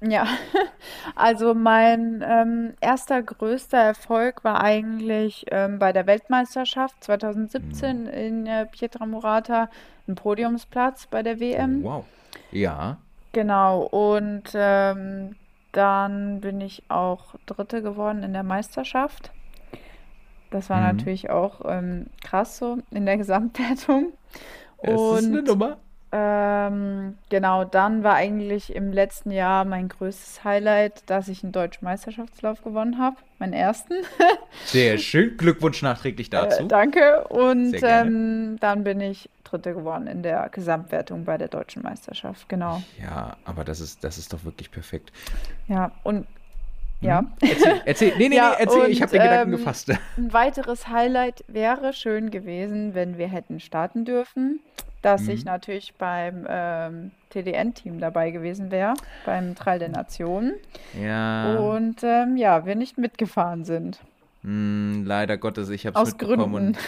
Ja, 0.00 0.26
also 1.14 1.54
mein 1.54 2.22
ähm, 2.26 2.74
erster 2.80 3.22
größter 3.22 3.78
Erfolg 3.78 4.44
war 4.44 4.62
eigentlich 4.62 5.46
ähm, 5.50 5.78
bei 5.78 5.92
der 5.92 6.06
Weltmeisterschaft 6.06 7.02
2017 7.02 8.02
mhm. 8.02 8.08
in 8.08 8.46
äh, 8.46 8.66
Pietramarata, 8.66 9.70
ein 10.06 10.14
Podiumsplatz 10.14 11.06
bei 11.06 11.22
der 11.22 11.40
WM. 11.40 11.84
Oh, 11.84 11.88
wow. 11.88 12.04
Ja. 12.52 12.98
Genau, 13.32 13.82
und 13.82 14.44
ähm, 14.54 15.34
dann 15.76 16.40
bin 16.40 16.60
ich 16.60 16.82
auch 16.88 17.34
Dritte 17.44 17.82
geworden 17.82 18.22
in 18.22 18.32
der 18.32 18.42
Meisterschaft. 18.42 19.30
Das 20.50 20.70
war 20.70 20.78
mhm. 20.78 20.96
natürlich 20.96 21.28
auch 21.28 21.60
ähm, 21.66 22.06
krass 22.24 22.56
so 22.56 22.78
in 22.90 23.04
der 23.04 23.16
Gesamtwertung. 23.18 24.12
Und, 24.78 24.88
das 24.88 25.20
ist 25.22 25.26
eine 25.28 25.42
Nummer. 25.42 25.76
Ähm, 26.12 27.18
genau, 27.28 27.64
dann 27.64 28.04
war 28.04 28.14
eigentlich 28.14 28.74
im 28.74 28.90
letzten 28.90 29.32
Jahr 29.32 29.64
mein 29.66 29.88
größtes 29.88 30.44
Highlight, 30.44 31.02
dass 31.10 31.28
ich 31.28 31.42
einen 31.42 31.52
deutschen 31.52 31.84
Meisterschaftslauf 31.84 32.62
gewonnen 32.62 32.98
habe, 32.98 33.16
meinen 33.38 33.52
ersten. 33.52 33.94
Sehr 34.64 34.96
schön, 34.96 35.36
Glückwunsch 35.38 35.82
nachträglich 35.82 36.30
dazu. 36.30 36.62
Äh, 36.62 36.68
danke. 36.68 37.24
Und 37.28 37.76
ähm, 37.82 38.56
dann 38.60 38.84
bin 38.84 39.00
ich 39.00 39.28
Dritte 39.50 39.74
geworden 39.74 40.06
in 40.06 40.22
der 40.22 40.48
Gesamtwertung 40.50 41.24
bei 41.24 41.38
der 41.38 41.48
deutschen 41.48 41.82
Meisterschaft, 41.82 42.48
genau. 42.48 42.82
Ja, 43.00 43.36
aber 43.44 43.64
das 43.64 43.80
ist, 43.80 44.04
das 44.04 44.18
ist 44.18 44.32
doch 44.32 44.44
wirklich 44.44 44.70
perfekt. 44.70 45.12
Ja, 45.68 45.92
und 46.02 46.26
ja. 47.00 47.20
Hm? 47.20 47.28
Erzähl, 47.40 47.82
erzähl. 47.84 48.12
Nee, 48.16 48.28
nee, 48.28 48.36
ja, 48.36 48.50
nee, 48.50 48.64
erzähl, 48.64 48.82
und, 48.82 48.90
ich 48.90 49.02
habe 49.02 49.12
den 49.12 49.22
Gedanken 49.22 49.52
ähm, 49.52 49.58
gefasst. 49.58 49.90
Ein 50.16 50.32
weiteres 50.32 50.88
Highlight 50.88 51.44
wäre 51.48 51.92
schön 51.92 52.30
gewesen, 52.30 52.94
wenn 52.94 53.18
wir 53.18 53.28
hätten 53.28 53.60
starten 53.60 54.04
dürfen, 54.04 54.60
dass 55.02 55.22
mhm. 55.22 55.30
ich 55.30 55.44
natürlich 55.44 55.94
beim 55.94 56.46
ähm, 56.48 57.10
TDN-Team 57.30 58.00
dabei 58.00 58.30
gewesen 58.30 58.70
wäre, 58.70 58.94
beim 59.24 59.54
Trail 59.54 59.78
der 59.78 59.90
Nationen. 59.90 60.54
Ja. 61.00 61.56
Und 61.58 62.02
ähm, 62.02 62.36
ja, 62.36 62.64
wir 62.64 62.74
nicht 62.74 62.98
mitgefahren 62.98 63.64
sind. 63.64 64.00
Mm, 64.42 65.04
leider 65.04 65.36
Gottes, 65.36 65.68
ich 65.68 65.86
habe 65.86 66.00
es 66.00 66.12
mitbekommen. 66.12 66.72
Gründen. 66.72 66.78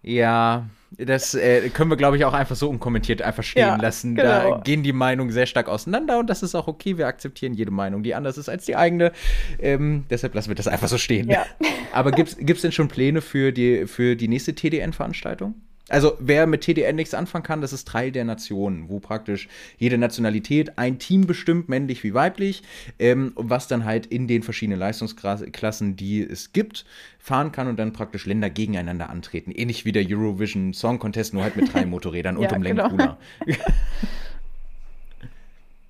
Ja, 0.00 0.64
das 0.96 1.34
äh, 1.34 1.68
können 1.68 1.90
wir, 1.90 1.96
glaube 1.96 2.16
ich, 2.16 2.24
auch 2.24 2.32
einfach 2.32 2.56
so 2.56 2.68
unkommentiert 2.68 3.20
einfach 3.20 3.42
stehen 3.42 3.66
ja, 3.66 3.76
lassen. 3.76 4.14
Genau. 4.14 4.56
Da 4.56 4.60
gehen 4.64 4.82
die 4.82 4.92
Meinungen 4.92 5.30
sehr 5.30 5.46
stark 5.46 5.68
auseinander 5.68 6.18
und 6.18 6.28
das 6.28 6.42
ist 6.42 6.54
auch 6.54 6.66
okay. 6.66 6.96
Wir 6.96 7.06
akzeptieren 7.06 7.54
jede 7.54 7.70
Meinung, 7.70 8.02
die 8.02 8.14
anders 8.14 8.38
ist 8.38 8.48
als 8.48 8.64
die 8.64 8.76
eigene. 8.76 9.12
Ähm, 9.58 10.04
deshalb 10.08 10.34
lassen 10.34 10.48
wir 10.48 10.54
das 10.54 10.66
einfach 10.66 10.88
so 10.88 10.98
stehen. 10.98 11.28
Ja. 11.28 11.44
Aber 11.92 12.12
gibt 12.12 12.38
es 12.40 12.62
denn 12.62 12.72
schon 12.72 12.88
Pläne 12.88 13.20
für 13.20 13.52
die, 13.52 13.86
für 13.86 14.16
die 14.16 14.28
nächste 14.28 14.54
TDN-Veranstaltung? 14.54 15.54
Also 15.88 16.16
wer 16.20 16.46
mit 16.46 16.62
TDN 16.62 16.96
nichts 16.96 17.14
anfangen 17.14 17.44
kann, 17.44 17.60
das 17.60 17.72
ist 17.72 17.88
Teil 17.88 18.12
der 18.12 18.24
Nationen, 18.24 18.88
wo 18.88 19.00
praktisch 19.00 19.48
jede 19.78 19.96
Nationalität 19.96 20.78
ein 20.78 20.98
Team 20.98 21.26
bestimmt, 21.26 21.68
männlich 21.68 22.04
wie 22.04 22.12
weiblich, 22.12 22.62
ähm, 22.98 23.32
was 23.36 23.68
dann 23.68 23.84
halt 23.84 24.06
in 24.06 24.28
den 24.28 24.42
verschiedenen 24.42 24.78
Leistungsklassen, 24.78 25.96
die 25.96 26.22
es 26.22 26.52
gibt, 26.52 26.84
fahren 27.18 27.52
kann 27.52 27.68
und 27.68 27.78
dann 27.78 27.92
praktisch 27.92 28.26
Länder 28.26 28.50
gegeneinander 28.50 29.08
antreten. 29.08 29.50
Ähnlich 29.50 29.84
wie 29.84 29.92
der 29.92 30.04
Eurovision 30.06 30.74
Song 30.74 30.98
Contest, 30.98 31.32
nur 31.32 31.42
halt 31.42 31.56
mit 31.56 31.72
drei 31.72 31.86
Motorrädern 31.86 32.36
und 32.36 32.52
um 32.52 32.62
genau. 32.62 32.88
cooler. 32.90 33.18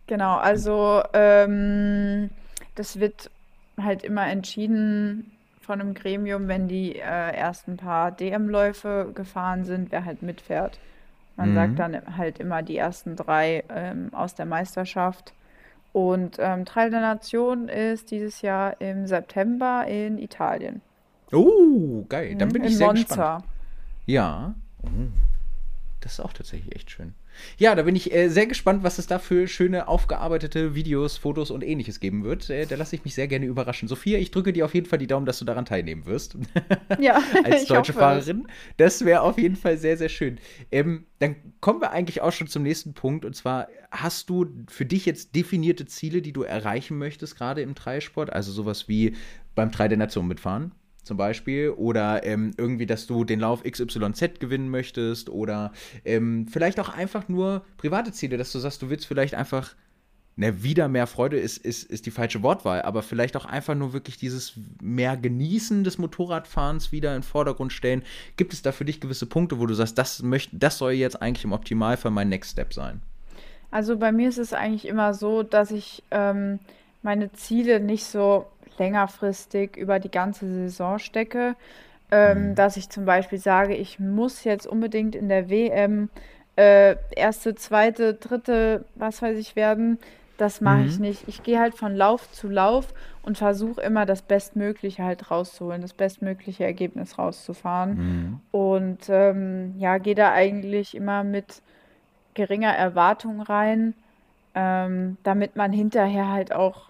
genau, 0.06 0.36
also 0.36 1.02
ähm, 1.12 2.30
das 2.76 3.00
wird 3.00 3.30
halt 3.76 4.04
immer 4.04 4.28
entschieden 4.28 5.32
von 5.68 5.82
einem 5.82 5.92
Gremium, 5.92 6.48
wenn 6.48 6.66
die 6.66 6.96
äh, 6.96 7.02
ersten 7.02 7.76
paar 7.76 8.10
DM-Läufe 8.10 9.12
gefahren 9.14 9.66
sind, 9.66 9.92
wer 9.92 10.06
halt 10.06 10.22
mitfährt. 10.22 10.78
Man 11.36 11.50
mhm. 11.50 11.54
sagt 11.54 11.78
dann 11.78 12.16
halt 12.16 12.40
immer 12.40 12.62
die 12.62 12.78
ersten 12.78 13.16
drei 13.16 13.64
ähm, 13.68 14.08
aus 14.14 14.34
der 14.34 14.46
Meisterschaft. 14.46 15.34
Und 15.92 16.38
ähm, 16.38 16.64
Trail 16.64 16.90
der 16.90 17.02
Nation 17.02 17.68
ist 17.68 18.10
dieses 18.10 18.40
Jahr 18.40 18.80
im 18.80 19.06
September 19.06 19.84
in 19.86 20.16
Italien. 20.16 20.80
Oh, 21.32 22.06
geil. 22.08 22.34
Dann 22.36 22.48
bin 22.48 22.62
in 22.62 22.68
ich 22.68 22.78
sehr 22.78 22.86
Monza. 22.86 23.02
gespannt. 23.04 23.44
Ja. 24.06 24.54
Oh. 24.82 24.88
Das 26.00 26.12
ist 26.12 26.20
auch 26.20 26.32
tatsächlich 26.32 26.74
echt 26.74 26.90
schön. 26.90 27.14
Ja, 27.58 27.74
da 27.74 27.82
bin 27.82 27.96
ich 27.96 28.12
äh, 28.12 28.28
sehr 28.28 28.46
gespannt, 28.46 28.82
was 28.82 28.98
es 28.98 29.06
da 29.06 29.18
für 29.18 29.48
schöne 29.48 29.88
aufgearbeitete 29.88 30.74
Videos, 30.74 31.16
Fotos 31.16 31.50
und 31.50 31.62
ähnliches 31.62 32.00
geben 32.00 32.24
wird. 32.24 32.50
Äh, 32.50 32.66
da 32.66 32.76
lasse 32.76 32.96
ich 32.96 33.04
mich 33.04 33.14
sehr 33.14 33.28
gerne 33.28 33.46
überraschen. 33.46 33.88
Sophia, 33.88 34.18
ich 34.18 34.30
drücke 34.30 34.52
dir 34.52 34.64
auf 34.64 34.74
jeden 34.74 34.86
Fall 34.86 34.98
die 34.98 35.06
Daumen, 35.06 35.26
dass 35.26 35.38
du 35.38 35.44
daran 35.44 35.64
teilnehmen 35.64 36.06
wirst. 36.06 36.36
Ja, 37.00 37.22
als 37.44 37.64
deutsche 37.66 37.92
Fahrerin. 37.92 38.46
Das 38.76 39.04
wäre 39.04 39.20
auf 39.20 39.38
jeden 39.38 39.56
Fall 39.56 39.76
sehr, 39.78 39.96
sehr 39.96 40.08
schön. 40.08 40.38
Ähm, 40.72 41.06
dann 41.18 41.36
kommen 41.60 41.80
wir 41.80 41.90
eigentlich 41.92 42.20
auch 42.22 42.32
schon 42.32 42.48
zum 42.48 42.62
nächsten 42.62 42.94
Punkt. 42.94 43.24
Und 43.24 43.34
zwar, 43.34 43.68
hast 43.90 44.30
du 44.30 44.46
für 44.68 44.86
dich 44.86 45.06
jetzt 45.06 45.34
definierte 45.34 45.86
Ziele, 45.86 46.22
die 46.22 46.32
du 46.32 46.42
erreichen 46.42 46.98
möchtest, 46.98 47.36
gerade 47.36 47.62
im 47.62 47.74
Dreisport? 47.74 48.32
Also 48.32 48.52
sowas 48.52 48.88
wie 48.88 49.14
beim 49.54 49.70
Drei 49.70 49.88
der 49.88 49.98
Nation 49.98 50.26
mitfahren? 50.26 50.72
Zum 51.08 51.16
Beispiel 51.16 51.70
oder 51.70 52.24
ähm, 52.24 52.52
irgendwie, 52.56 52.86
dass 52.86 53.08
du 53.08 53.24
den 53.24 53.40
Lauf 53.40 53.64
XYZ 53.64 54.38
gewinnen 54.38 54.68
möchtest 54.68 55.28
oder 55.28 55.72
ähm, 56.04 56.46
vielleicht 56.46 56.78
auch 56.78 56.90
einfach 56.90 57.28
nur 57.28 57.64
private 57.78 58.12
Ziele, 58.12 58.36
dass 58.36 58.52
du 58.52 58.60
sagst, 58.60 58.82
du 58.82 58.90
willst 58.90 59.06
vielleicht 59.06 59.34
einfach, 59.34 59.74
ne, 60.36 60.62
wieder 60.62 60.86
mehr 60.86 61.06
Freude 61.08 61.38
ist, 61.38 61.58
ist, 61.58 61.90
ist 61.90 62.06
die 62.06 62.10
falsche 62.12 62.42
Wortwahl, 62.42 62.82
aber 62.82 63.02
vielleicht 63.02 63.36
auch 63.36 63.46
einfach 63.46 63.74
nur 63.74 63.92
wirklich 63.92 64.18
dieses 64.18 64.52
mehr 64.80 65.16
Genießen 65.16 65.82
des 65.82 65.98
Motorradfahrens 65.98 66.92
wieder 66.92 67.16
in 67.16 67.22
den 67.22 67.26
Vordergrund 67.26 67.72
stellen. 67.72 68.02
Gibt 68.36 68.52
es 68.52 68.62
da 68.62 68.70
für 68.70 68.84
dich 68.84 69.00
gewisse 69.00 69.26
Punkte, 69.26 69.58
wo 69.58 69.66
du 69.66 69.74
sagst, 69.74 69.98
das, 69.98 70.22
möcht, 70.22 70.50
das 70.52 70.78
soll 70.78 70.92
jetzt 70.92 71.20
eigentlich 71.20 71.44
im 71.44 71.52
Optimalfall 71.52 72.12
mein 72.12 72.28
Next 72.28 72.52
Step 72.52 72.72
sein? 72.72 73.00
Also 73.70 73.96
bei 73.96 74.12
mir 74.12 74.28
ist 74.28 74.38
es 74.38 74.52
eigentlich 74.52 74.86
immer 74.86 75.12
so, 75.14 75.42
dass 75.42 75.70
ich 75.70 76.02
ähm, 76.10 76.58
meine 77.02 77.32
Ziele 77.32 77.80
nicht 77.80 78.04
so 78.04 78.46
längerfristig 78.78 79.76
über 79.76 79.98
die 79.98 80.10
ganze 80.10 80.46
Saison 80.46 80.98
stecke. 80.98 81.54
Ähm, 82.10 82.50
mhm. 82.50 82.54
Dass 82.54 82.76
ich 82.76 82.88
zum 82.88 83.04
Beispiel 83.04 83.38
sage, 83.38 83.74
ich 83.74 83.98
muss 83.98 84.44
jetzt 84.44 84.66
unbedingt 84.66 85.14
in 85.14 85.28
der 85.28 85.50
WM 85.50 86.08
äh, 86.56 86.96
erste, 87.14 87.54
zweite, 87.54 88.14
dritte, 88.14 88.84
was 88.94 89.22
weiß 89.22 89.38
ich 89.38 89.56
werden. 89.56 89.98
Das 90.38 90.60
mache 90.60 90.78
mhm. 90.78 90.86
ich 90.86 90.98
nicht. 90.98 91.28
Ich 91.28 91.42
gehe 91.42 91.58
halt 91.58 91.74
von 91.74 91.94
Lauf 91.94 92.30
zu 92.32 92.48
Lauf 92.48 92.94
und 93.22 93.36
versuche 93.36 93.80
immer 93.80 94.06
das 94.06 94.22
Bestmögliche 94.22 95.04
halt 95.04 95.30
rauszuholen, 95.30 95.82
das 95.82 95.92
bestmögliche 95.92 96.64
Ergebnis 96.64 97.18
rauszufahren. 97.18 97.90
Mhm. 97.96 98.40
Und 98.52 98.98
ähm, 99.08 99.74
ja, 99.78 99.98
gehe 99.98 100.14
da 100.14 100.32
eigentlich 100.32 100.96
immer 100.96 101.24
mit 101.24 101.60
geringer 102.34 102.72
Erwartung 102.72 103.40
rein, 103.42 103.94
ähm, 104.54 105.16
damit 105.24 105.56
man 105.56 105.72
hinterher 105.72 106.28
halt 106.28 106.52
auch 106.52 106.88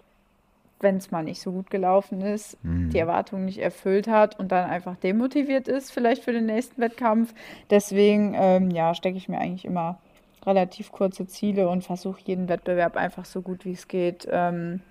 wenn 0.79 0.97
es 0.97 1.11
mal 1.11 1.23
nicht 1.23 1.41
so 1.41 1.51
gut 1.51 1.69
gelaufen 1.69 2.21
ist, 2.21 2.63
mhm. 2.63 2.89
die 2.89 2.99
Erwartungen 2.99 3.45
nicht 3.45 3.59
erfüllt 3.59 4.07
hat 4.07 4.39
und 4.39 4.51
dann 4.51 4.69
einfach 4.69 4.95
demotiviert 4.95 5.67
ist, 5.67 5.91
vielleicht 5.91 6.23
für 6.23 6.31
den 6.31 6.45
nächsten 6.45 6.81
Wettkampf. 6.81 7.33
Deswegen, 7.69 8.33
ähm, 8.35 8.71
ja, 8.71 8.93
stecke 8.95 9.17
ich 9.17 9.27
mir 9.27 9.39
eigentlich 9.39 9.65
immer 9.65 9.99
relativ 10.45 10.91
kurze 10.91 11.27
Ziele 11.27 11.67
und 11.69 11.83
versuche 11.83 12.21
jeden 12.23 12.47
Wettbewerb 12.47 12.95
einfach 12.95 13.25
so 13.25 13.41
gut 13.41 13.65
wie 13.65 13.73
es 13.73 13.87
geht, 13.87 14.27
ähm, 14.31 14.81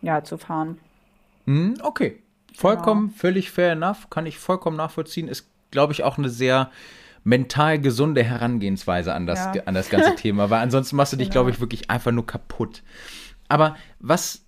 ja, 0.00 0.24
zu 0.24 0.38
fahren. 0.38 0.78
Mhm, 1.44 1.78
okay. 1.82 2.22
Vollkommen, 2.54 3.08
genau. 3.08 3.18
völlig 3.18 3.50
fair 3.50 3.72
enough, 3.72 4.10
kann 4.10 4.26
ich 4.26 4.38
vollkommen 4.38 4.76
nachvollziehen. 4.76 5.28
Ist, 5.28 5.48
glaube 5.70 5.92
ich, 5.92 6.02
auch 6.02 6.18
eine 6.18 6.28
sehr 6.28 6.70
mental 7.22 7.78
gesunde 7.78 8.24
Herangehensweise 8.24 9.12
an 9.12 9.26
das, 9.26 9.54
ja. 9.54 9.62
an 9.66 9.74
das 9.74 9.90
ganze 9.90 10.14
Thema, 10.16 10.50
weil 10.50 10.62
ansonsten 10.62 10.96
machst 10.96 11.12
du 11.12 11.16
dich, 11.16 11.28
genau. 11.28 11.40
glaube 11.42 11.50
ich, 11.50 11.60
wirklich 11.60 11.90
einfach 11.90 12.10
nur 12.10 12.26
kaputt. 12.26 12.82
Aber 13.48 13.76
was 14.00 14.47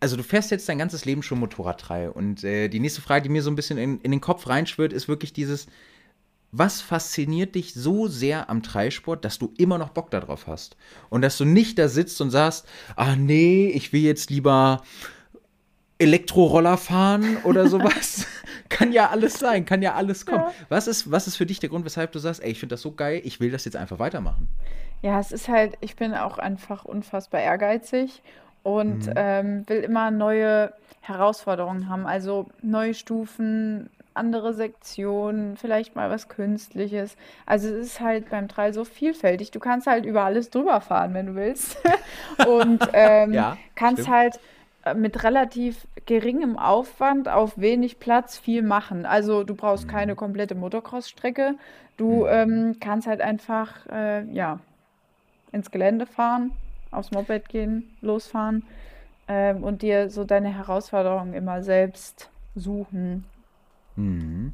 also 0.00 0.16
du 0.16 0.22
fährst 0.22 0.50
jetzt 0.50 0.68
dein 0.68 0.78
ganzes 0.78 1.04
Leben 1.04 1.22
schon 1.22 1.40
Motorradreihe 1.40 2.12
und 2.12 2.44
äh, 2.44 2.68
die 2.68 2.80
nächste 2.80 3.00
Frage, 3.00 3.24
die 3.24 3.28
mir 3.28 3.42
so 3.42 3.50
ein 3.50 3.56
bisschen 3.56 3.78
in, 3.78 4.00
in 4.00 4.10
den 4.10 4.20
Kopf 4.20 4.48
reinschwirrt, 4.48 4.92
ist 4.92 5.08
wirklich 5.08 5.32
dieses, 5.32 5.66
was 6.52 6.80
fasziniert 6.80 7.54
dich 7.54 7.74
so 7.74 8.08
sehr 8.08 8.50
am 8.50 8.62
Dreisport, 8.62 9.24
dass 9.24 9.38
du 9.38 9.52
immer 9.58 9.78
noch 9.78 9.90
Bock 9.90 10.10
darauf 10.10 10.46
hast? 10.46 10.76
Und 11.08 11.22
dass 11.22 11.38
du 11.38 11.44
nicht 11.44 11.78
da 11.78 11.88
sitzt 11.88 12.20
und 12.20 12.30
sagst, 12.30 12.66
ah 12.94 13.16
nee, 13.16 13.68
ich 13.68 13.92
will 13.92 14.02
jetzt 14.02 14.30
lieber 14.30 14.82
Elektroroller 15.98 16.76
fahren 16.76 17.38
oder 17.44 17.68
sowas. 17.68 18.26
kann 18.68 18.92
ja 18.92 19.10
alles 19.10 19.38
sein, 19.38 19.64
kann 19.64 19.82
ja 19.82 19.94
alles 19.94 20.26
kommen. 20.26 20.44
Ja. 20.44 20.52
Was, 20.68 20.86
ist, 20.86 21.10
was 21.10 21.26
ist 21.26 21.36
für 21.36 21.46
dich 21.46 21.60
der 21.60 21.68
Grund, 21.68 21.84
weshalb 21.84 22.12
du 22.12 22.18
sagst, 22.18 22.42
ey, 22.42 22.50
ich 22.50 22.60
finde 22.60 22.74
das 22.74 22.82
so 22.82 22.92
geil, 22.92 23.20
ich 23.24 23.40
will 23.40 23.50
das 23.50 23.64
jetzt 23.64 23.76
einfach 23.76 23.98
weitermachen? 23.98 24.48
Ja, 25.02 25.20
es 25.20 25.32
ist 25.32 25.48
halt, 25.48 25.74
ich 25.80 25.96
bin 25.96 26.14
auch 26.14 26.38
einfach 26.38 26.84
unfassbar 26.84 27.40
ehrgeizig 27.40 28.22
und 28.66 29.06
mhm. 29.06 29.12
ähm, 29.14 29.68
will 29.68 29.78
immer 29.78 30.10
neue 30.10 30.72
Herausforderungen 31.00 31.88
haben. 31.88 32.04
Also 32.04 32.46
neue 32.62 32.94
Stufen, 32.94 33.90
andere 34.12 34.54
Sektionen, 34.54 35.56
vielleicht 35.56 35.94
mal 35.94 36.10
was 36.10 36.28
Künstliches. 36.28 37.16
Also 37.46 37.68
es 37.68 37.86
ist 37.86 38.00
halt 38.00 38.28
beim 38.28 38.48
Trail 38.48 38.74
so 38.74 38.84
vielfältig. 38.84 39.52
Du 39.52 39.60
kannst 39.60 39.86
halt 39.86 40.04
über 40.04 40.24
alles 40.24 40.50
drüber 40.50 40.80
fahren, 40.80 41.14
wenn 41.14 41.26
du 41.26 41.34
willst. 41.36 41.80
und 42.48 42.80
ähm, 42.92 43.32
ja, 43.32 43.56
kannst 43.76 44.02
stimmt. 44.02 44.16
halt 44.16 44.40
äh, 44.84 44.94
mit 44.94 45.22
relativ 45.22 45.86
geringem 46.06 46.58
Aufwand 46.58 47.28
auf 47.28 47.56
wenig 47.56 48.00
Platz 48.00 48.36
viel 48.36 48.62
machen. 48.62 49.06
Also 49.06 49.44
du 49.44 49.54
brauchst 49.54 49.86
mhm. 49.86 49.90
keine 49.90 50.16
komplette 50.16 50.56
Motocross-Strecke. 50.56 51.54
Du 51.98 52.24
mhm. 52.24 52.30
ähm, 52.30 52.76
kannst 52.80 53.06
halt 53.06 53.20
einfach 53.20 53.86
äh, 53.92 54.24
ja, 54.32 54.58
ins 55.52 55.70
Gelände 55.70 56.06
fahren 56.06 56.50
aufs 56.96 57.10
Moped 57.10 57.48
gehen, 57.48 57.84
losfahren 58.00 58.64
ähm, 59.28 59.62
und 59.62 59.82
dir 59.82 60.10
so 60.10 60.24
deine 60.24 60.54
Herausforderungen 60.54 61.34
immer 61.34 61.62
selbst 61.62 62.30
suchen. 62.54 63.24
Mhm. 63.96 64.52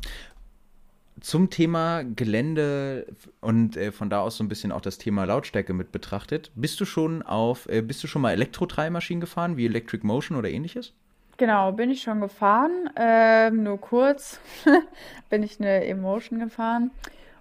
Zum 1.21 1.51
Thema 1.51 2.03
Gelände 2.03 3.07
und 3.41 3.77
äh, 3.77 3.93
von 3.93 4.11
da 4.11 4.21
aus 4.21 4.39
so 4.39 4.45
ein 4.45 4.49
bisschen 4.49 4.73
auch 4.73 4.81
das 4.81 4.99
Thema 4.99 5.25
Lautstärke 5.25 5.73
mit 5.73 5.93
betrachtet. 5.93 6.51
Bist 6.55 6.81
du 6.81 6.85
schon 6.85 7.23
auf, 7.23 7.69
äh, 7.69 7.81
bist 7.83 8.03
du 8.03 8.09
schon 8.09 8.23
mal 8.23 8.33
Elektro-Treibmaschinen 8.33 9.21
gefahren, 9.21 9.57
wie 9.57 9.67
Electric 9.67 10.05
Motion 10.05 10.37
oder 10.37 10.51
ähnliches? 10.51 10.93
Genau, 11.37 11.73
bin 11.73 11.91
ich 11.91 12.03
schon 12.03 12.21
gefahren. 12.21 12.91
Ähm, 12.97 13.63
nur 13.63 13.81
kurz 13.81 14.41
bin 15.31 15.43
ich 15.43 15.61
eine 15.61 15.85
Emotion 15.85 16.41
gefahren. 16.41 16.91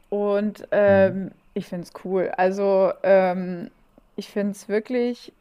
Und 0.10 0.68
ähm, 0.72 1.24
mhm. 1.24 1.32
ich 1.54 1.66
finde 1.66 1.86
es 1.86 1.94
cool. 2.04 2.32
Also 2.36 2.92
ähm, 3.04 3.72
ich 4.16 4.30
finde 4.30 4.52
es 4.52 4.68
wirklich 4.70 5.34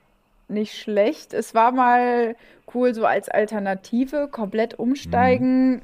nicht 0.48 0.78
schlecht. 0.78 1.32
Es 1.32 1.54
war 1.54 1.72
mal 1.72 2.36
cool, 2.74 2.94
so 2.94 3.06
als 3.06 3.28
Alternative, 3.28 4.28
komplett 4.28 4.78
umsteigen. 4.78 5.74
Mhm. 5.74 5.82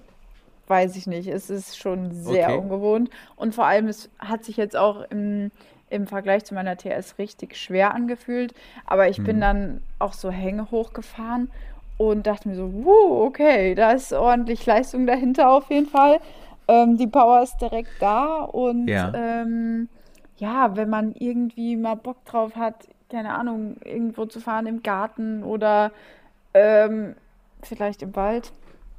Weiß 0.67 0.97
ich 0.97 1.07
nicht. 1.07 1.29
Es 1.29 1.49
ist 1.49 1.79
schon 1.79 2.13
sehr 2.13 2.49
okay. 2.49 2.59
ungewohnt. 2.59 3.11
Und 3.37 3.55
vor 3.55 3.67
allem, 3.67 3.87
es 3.87 4.11
hat 4.19 4.45
sich 4.45 4.57
jetzt 4.57 4.77
auch 4.77 5.03
im, 5.11 5.53
im 5.91 6.07
Vergleich 6.07 6.45
zu 6.45 6.55
meiner 6.55 6.77
TS 6.77 7.19
richtig 7.19 7.57
schwer 7.57 7.95
angefühlt. 7.95 8.53
Aber 8.85 9.09
ich 9.09 9.19
mhm. 9.19 9.25
bin 9.25 9.41
dann 9.41 9.83
auch 9.99 10.13
so 10.13 10.31
Hänge 10.31 10.71
hochgefahren 10.71 11.51
und 11.99 12.27
dachte 12.27 12.49
mir 12.49 12.57
so, 12.57 12.73
wow, 12.85 13.27
okay, 13.27 13.75
da 13.75 13.93
ist 13.93 14.13
ordentlich 14.13 14.67
Leistung 14.67 15.07
dahinter 15.07 15.51
auf 15.51 15.71
jeden 15.71 15.87
Fall. 15.87 16.19
Ähm, 16.69 16.97
die 16.97 17.07
Power 17.07 17.43
ist 17.43 17.59
direkt 17.59 17.91
da 18.01 18.43
und 18.43 18.89
ja. 18.89 19.13
ähm, 19.15 19.89
ja, 20.39 20.77
wenn 20.77 20.91
man 20.91 21.15
irgendwie 21.15 21.77
mal 21.77 21.95
Bock 21.95 22.25
drauf 22.25 22.57
hat, 22.57 22.89
keine 23.11 23.35
Ahnung, 23.35 23.77
irgendwo 23.85 24.27
zu 24.27 24.41
fahren 24.41 24.67
im 24.67 24.83
Garten 24.83 25.43
oder 25.43 25.93
ähm, 26.55 27.15
vielleicht 27.63 28.03
im 28.03 28.15
Wald. 28.17 28.53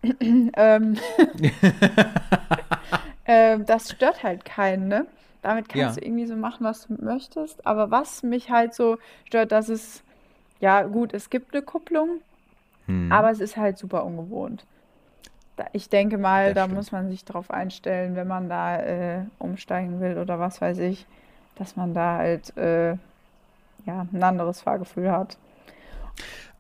ähm, 0.22 0.98
äh, 3.26 3.60
das 3.60 3.92
stört 3.92 4.24
halt 4.24 4.46
keinen, 4.46 4.88
ne? 4.88 5.08
Damit 5.42 5.70
kannst 5.70 5.98
ja. 5.98 6.02
du 6.02 6.08
irgendwie 6.08 6.26
so 6.26 6.36
machen, 6.36 6.66
was 6.66 6.88
du 6.88 6.96
möchtest. 7.00 7.66
Aber 7.66 7.92
was 7.92 8.24
mich 8.24 8.50
halt 8.50 8.74
so 8.74 8.98
stört, 9.26 9.52
dass 9.52 9.70
es, 9.70 10.04
ja 10.60 10.84
gut, 10.84 11.14
es 11.14 11.30
gibt 11.30 11.54
eine 11.54 11.64
Kupplung, 11.64 12.22
hm. 12.88 13.12
aber 13.12 13.30
es 13.30 13.40
ist 13.40 13.58
halt 13.58 13.78
super 13.78 14.06
ungewohnt. 14.06 14.66
Ich 15.74 15.90
denke 15.90 16.18
mal, 16.18 16.48
das 16.48 16.56
da 16.56 16.64
stimmt. 16.64 16.76
muss 16.76 16.92
man 16.92 17.10
sich 17.10 17.26
drauf 17.26 17.50
einstellen, 17.50 18.16
wenn 18.16 18.28
man 18.28 18.50
da 18.50 18.80
äh, 18.80 19.22
umsteigen 19.40 20.00
will 20.00 20.18
oder 20.18 20.40
was 20.40 20.62
weiß 20.62 20.80
ich 20.80 21.08
dass 21.58 21.76
man 21.76 21.94
da 21.94 22.18
halt 22.18 22.56
äh, 22.58 22.92
ja, 23.86 24.08
ein 24.12 24.24
anderes 24.24 24.62
Fahrgefühl 24.62 25.12
hat. 25.12 25.38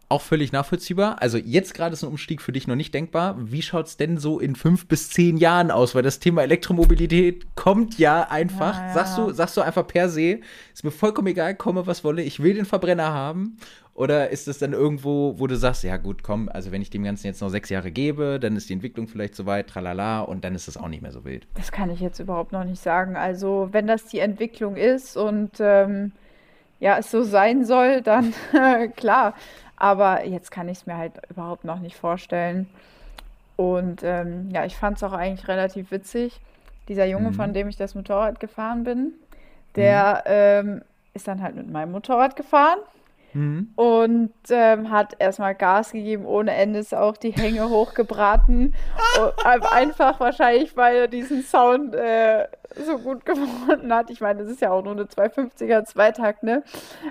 Auch 0.10 0.22
völlig 0.22 0.54
nachvollziehbar. 0.54 1.22
Also 1.22 1.38
jetzt 1.38 1.74
gerade 1.74 1.92
ist 1.92 2.02
ein 2.02 2.10
Umstieg 2.10 2.42
für 2.42 2.54
dich 2.54 2.66
noch 2.66 2.78
nicht 2.78 2.94
denkbar. 2.94 3.36
Wie 3.40 3.62
schaut 3.62 3.88
es 3.88 3.98
denn 3.98 4.18
so 4.18 4.40
in 4.40 4.56
fünf 4.56 4.88
bis 4.88 5.10
zehn 5.10 5.36
Jahren 5.36 5.70
aus? 5.70 5.96
Weil 5.96 6.04
das 6.04 6.20
Thema 6.20 6.44
Elektromobilität 6.44 7.56
kommt 7.56 8.00
ja 8.00 8.22
einfach. 8.30 8.78
Ja, 8.78 8.88
ja. 8.88 8.94
Sagst, 8.94 9.18
du, 9.18 9.32
sagst 9.32 9.58
du 9.58 9.62
einfach 9.62 9.86
per 9.86 10.08
se, 10.08 10.40
ist 10.74 10.86
mir 10.86 10.92
vollkommen 10.92 11.28
egal, 11.28 11.56
komme 11.56 11.88
was 11.88 12.06
wolle, 12.06 12.22
ich 12.22 12.42
will 12.42 12.54
den 12.54 12.64
Verbrenner 12.64 13.12
haben. 13.14 13.58
Oder 13.96 14.30
ist 14.30 14.48
es 14.48 14.60
dann 14.60 14.74
irgendwo, 14.74 15.40
wo 15.40 15.48
du 15.48 15.58
sagst, 15.58 15.84
ja 15.84 15.98
gut, 15.98 16.24
komm, 16.24 16.50
also 16.50 16.72
wenn 16.72 16.82
ich 16.84 16.92
dem 16.92 17.04
Ganzen 17.04 17.26
jetzt 17.26 17.42
noch 17.42 17.50
sechs 17.50 17.70
Jahre 17.70 17.92
gebe, 17.92 18.40
dann 18.40 18.56
ist 18.56 18.70
die 18.70 18.74
Entwicklung 18.74 19.08
vielleicht 19.08 19.36
so 19.36 19.46
weit, 19.46 19.68
tralala, 19.68 20.22
und 20.22 20.46
dann 20.46 20.54
ist 20.54 20.68
es 20.68 20.78
auch 20.78 20.88
nicht 20.88 21.02
mehr 21.02 21.12
so 21.12 21.26
wild. 21.26 21.48
Das 21.56 21.72
kann 21.72 21.90
ich 21.90 22.00
jetzt 22.00 22.20
überhaupt 22.20 22.52
noch 22.52 22.64
nicht 22.64 22.82
sagen. 22.82 23.18
Also 23.18 23.70
wenn 23.72 23.88
das 23.88 24.06
die 24.06 24.20
Entwicklung 24.20 24.78
ist 24.78 25.18
und 25.18 25.54
ähm, 25.60 26.12
ja, 26.80 26.98
es 27.00 27.10
so 27.10 27.24
sein 27.24 27.66
soll, 27.66 28.02
dann 28.02 28.34
klar. 28.96 29.34
Aber 29.78 30.26
jetzt 30.26 30.52
kann 30.52 30.68
ich 30.68 30.80
es 30.80 30.86
mir 30.86 30.98
halt 30.98 31.14
überhaupt 31.30 31.64
noch 31.64 31.80
nicht 31.80 31.96
vorstellen. 31.96 32.68
Und 33.56 34.02
ähm, 34.04 34.50
ja, 34.52 34.66
ich 34.66 34.76
fand 34.76 34.98
es 34.98 35.04
auch 35.04 35.14
eigentlich 35.14 35.48
relativ 35.48 35.92
witzig. 35.92 36.40
Dieser 36.88 37.06
Junge, 37.06 37.30
mhm. 37.30 37.36
von 37.36 37.54
dem 37.54 37.70
ich 37.70 37.78
das 37.78 37.96
Motorrad 37.96 38.40
gefahren 38.40 38.84
bin, 38.84 39.14
der 39.76 40.24
mhm. 40.64 40.72
ähm, 40.72 40.82
ist 41.14 41.28
dann 41.28 41.42
halt 41.42 41.56
mit 41.56 41.70
meinem 41.70 41.92
Motorrad 41.92 42.36
gefahren 42.36 42.80
Mhm. 43.38 43.70
Und 43.76 44.34
ähm, 44.50 44.90
hat 44.90 45.16
erstmal 45.20 45.54
Gas 45.54 45.92
gegeben, 45.92 46.26
ohne 46.26 46.56
Ende 46.56 46.80
ist 46.80 46.96
auch 46.96 47.18
die 47.18 47.32
Hänge 47.32 47.70
hochgebraten. 47.70 48.74
einfach 49.72 50.20
wahrscheinlich, 50.20 50.76
weil 50.76 50.96
er 50.98 51.08
diesen 51.08 51.44
Sound 51.44 51.94
äh, 51.94 52.48
so 52.84 52.98
gut 52.98 53.26
gefunden 53.26 53.94
hat. 53.94 54.10
Ich 54.10 54.22
meine, 54.22 54.40
das 54.40 54.50
ist 54.50 54.62
ja 54.62 54.72
auch 54.72 54.84
nur 54.84 54.94
eine 54.94 55.04
250er 55.04 55.86
Zweitakt, 55.86 56.42
ne? 56.42 56.64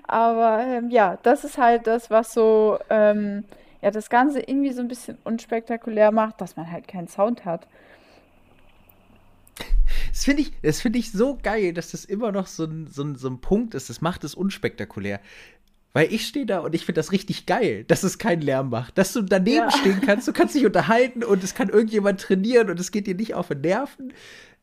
Aber 0.09 0.65
ähm, 0.67 0.91
ja, 0.91 1.17
das 1.23 1.45
ist 1.45 1.59
halt 1.59 1.87
das, 1.87 2.11
was 2.11 2.33
so 2.33 2.79
ähm, 2.91 3.45
ja, 3.81 3.93
das 3.93 4.11
Ganze 4.11 4.41
irgendwie 4.41 4.73
so 4.73 4.81
ein 4.81 4.89
bisschen 4.89 5.19
unspektakulär 5.23 6.11
macht, 6.11 6.41
dass 6.41 6.57
man 6.57 6.73
halt 6.73 6.89
keinen 6.89 7.07
Sound 7.07 7.45
hat. 7.45 7.69
Das 10.11 10.25
finde 10.25 10.43
ich, 10.43 10.77
find 10.77 10.97
ich 10.97 11.13
so 11.13 11.39
geil, 11.43 11.73
dass 11.75 11.91
das 11.91 12.05
immer 12.05 12.33
noch 12.33 12.47
so 12.47 12.65
ein, 12.65 12.87
so, 12.87 13.03
ein, 13.03 13.17
so 13.17 13.29
ein 13.29 13.41
Punkt 13.41 13.75
ist. 13.75 13.91
Das 13.91 14.01
macht 14.01 14.25
es 14.25 14.35
unspektakulär. 14.35 15.21
Weil 15.97 16.13
ich 16.13 16.27
stehe 16.27 16.45
da 16.45 16.59
und 16.59 16.75
ich 16.75 16.85
finde 16.85 16.99
das 16.99 17.11
richtig 17.11 17.47
geil, 17.47 17.85
dass 17.85 18.03
es 18.03 18.19
keinen 18.19 18.43
Lärm 18.43 18.69
macht. 18.69 18.99
Dass 18.99 19.15
du 19.15 19.23
daneben 19.23 19.65
ja. 19.65 19.71
stehen 19.71 20.03
kannst, 20.05 20.29
du 20.29 20.35
kannst 20.35 20.55
dich 20.55 20.67
unterhalten 20.67 21.25
und 21.25 21.43
es 21.43 21.55
kann 21.55 21.71
irgendjemand 21.71 22.21
trainieren 22.21 22.69
und 22.69 22.79
es 22.79 22.91
geht 22.91 23.07
dir 23.07 23.15
nicht 23.15 23.33
auf 23.33 23.49
den 23.49 23.63
Nerven. 23.63 24.13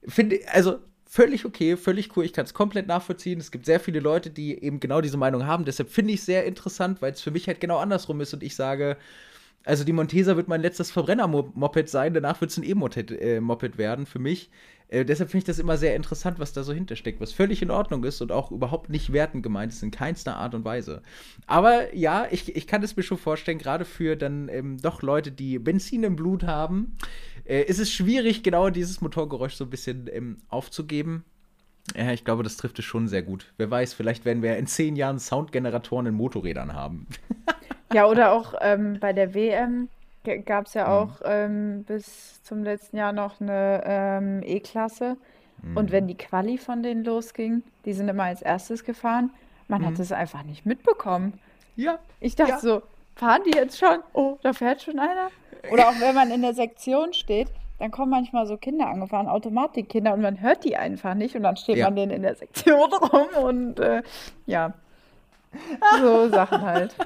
Finde, 0.07 0.41
also 0.51 0.77
völlig 1.07 1.43
okay, 1.43 1.75
völlig 1.75 2.15
cool. 2.15 2.23
Ich 2.23 2.33
kann 2.33 2.45
es 2.45 2.53
komplett 2.53 2.85
nachvollziehen. 2.85 3.39
Es 3.39 3.49
gibt 3.49 3.65
sehr 3.65 3.79
viele 3.79 3.99
Leute, 3.99 4.29
die 4.29 4.63
eben 4.63 4.79
genau 4.79 5.01
diese 5.01 5.17
Meinung 5.17 5.47
haben. 5.47 5.65
Deshalb 5.65 5.89
finde 5.89 6.13
ich 6.13 6.19
es 6.19 6.27
sehr 6.27 6.45
interessant, 6.45 7.01
weil 7.01 7.13
es 7.13 7.21
für 7.21 7.31
mich 7.31 7.47
halt 7.47 7.59
genau 7.59 7.79
andersrum 7.79 8.21
ist 8.21 8.35
und 8.35 8.43
ich 8.43 8.55
sage, 8.55 8.95
also 9.65 9.83
die 9.83 9.93
Montesa 9.93 10.35
wird 10.35 10.49
mein 10.49 10.61
letztes 10.61 10.91
Verbrenner-Moped 10.91 11.89
sein, 11.89 12.13
danach 12.13 12.41
wird 12.41 12.51
es 12.51 12.57
ein 12.57 12.63
E-Moped 12.63 13.09
äh, 13.09 13.77
werden 13.79 14.05
für 14.05 14.19
mich. 14.19 14.51
Äh, 14.93 15.05
deshalb 15.05 15.31
finde 15.31 15.39
ich 15.39 15.47
das 15.47 15.57
immer 15.57 15.77
sehr 15.77 15.95
interessant, 15.95 16.37
was 16.37 16.53
da 16.53 16.63
so 16.63 16.71
hintersteckt, 16.71 17.19
was 17.19 17.33
völlig 17.33 17.63
in 17.63 17.71
Ordnung 17.71 18.03
ist 18.03 18.21
und 18.21 18.31
auch 18.31 18.51
überhaupt 18.51 18.89
nicht 18.89 19.11
wertend 19.11 19.41
gemeint 19.41 19.73
ist, 19.73 19.81
in 19.81 19.89
keinster 19.89 20.35
Art 20.37 20.53
und 20.53 20.63
Weise. 20.63 21.01
Aber 21.47 21.95
ja, 21.95 22.27
ich, 22.29 22.55
ich 22.55 22.67
kann 22.67 22.83
es 22.83 22.95
mir 22.95 23.01
schon 23.01 23.17
vorstellen, 23.17 23.57
gerade 23.57 23.85
für 23.85 24.15
dann 24.15 24.49
ähm, 24.49 24.77
doch 24.77 25.01
Leute, 25.01 25.31
die 25.31 25.57
Benzin 25.57 26.03
im 26.03 26.15
Blut 26.15 26.43
haben, 26.43 26.95
äh, 27.45 27.63
ist 27.63 27.79
es 27.79 27.91
schwierig, 27.91 28.43
genau 28.43 28.69
dieses 28.69 29.01
Motorgeräusch 29.01 29.55
so 29.55 29.63
ein 29.63 29.71
bisschen 29.71 30.07
ähm, 30.13 30.37
aufzugeben. 30.47 31.25
Ja, 31.97 32.11
ich 32.11 32.23
glaube, 32.23 32.43
das 32.43 32.55
trifft 32.55 32.77
es 32.77 32.85
schon 32.85 33.07
sehr 33.07 33.23
gut. 33.23 33.51
Wer 33.57 33.71
weiß, 33.71 33.95
vielleicht 33.95 34.25
werden 34.25 34.43
wir 34.43 34.55
in 34.57 34.67
zehn 34.67 34.95
Jahren 34.95 35.19
Soundgeneratoren 35.19 36.05
in 36.05 36.13
Motorrädern 36.13 36.73
haben. 36.73 37.07
Ja, 37.93 38.07
oder 38.07 38.31
auch 38.31 38.55
ähm, 38.61 38.97
bei 38.99 39.13
der 39.13 39.33
WM 39.33 39.89
gab 40.23 40.65
es 40.67 40.73
ja 40.73 40.87
mhm. 40.87 40.91
auch 40.91 41.21
ähm, 41.25 41.83
bis 41.83 42.41
zum 42.43 42.63
letzten 42.63 42.97
Jahr 42.97 43.13
noch 43.13 43.41
eine 43.41 43.83
ähm, 43.85 44.41
E-Klasse. 44.43 45.17
Mhm. 45.61 45.77
Und 45.77 45.91
wenn 45.91 46.07
die 46.07 46.17
Quali 46.17 46.57
von 46.57 46.83
denen 46.83 47.03
losging, 47.03 47.63
die 47.85 47.93
sind 47.93 48.07
immer 48.09 48.23
als 48.23 48.41
erstes 48.41 48.83
gefahren, 48.83 49.31
man 49.67 49.81
mhm. 49.81 49.87
hat 49.87 49.99
es 49.99 50.11
einfach 50.11 50.43
nicht 50.43 50.65
mitbekommen. 50.65 51.39
Ja. 51.75 51.99
Ich 52.19 52.35
dachte 52.35 52.51
ja. 52.51 52.59
so, 52.59 52.81
fahren 53.15 53.41
die 53.45 53.57
jetzt 53.57 53.77
schon? 53.77 53.99
Oh, 54.13 54.37
da 54.43 54.53
fährt 54.53 54.81
schon 54.81 54.99
einer. 54.99 55.29
Oder 55.71 55.89
auch 55.89 55.99
wenn 55.99 56.13
man 56.13 56.31
in 56.31 56.41
der 56.41 56.53
Sektion 56.53 57.13
steht, 57.13 57.47
dann 57.79 57.91
kommen 57.91 58.11
manchmal 58.11 58.45
so 58.45 58.57
Kinder 58.57 58.87
angefahren, 58.87 59.27
Automatikkinder, 59.27 60.13
und 60.13 60.21
man 60.21 60.41
hört 60.41 60.63
die 60.63 60.77
einfach 60.77 61.15
nicht 61.15 61.35
und 61.35 61.43
dann 61.43 61.57
steht 61.57 61.77
ja. 61.77 61.85
man 61.85 61.95
denen 61.95 62.11
in 62.11 62.21
der 62.21 62.35
Sektion 62.35 62.93
rum 63.11 63.27
und 63.43 63.79
äh, 63.79 64.03
ja, 64.45 64.73
so 65.99 66.29
Sachen 66.29 66.61
halt. 66.61 66.95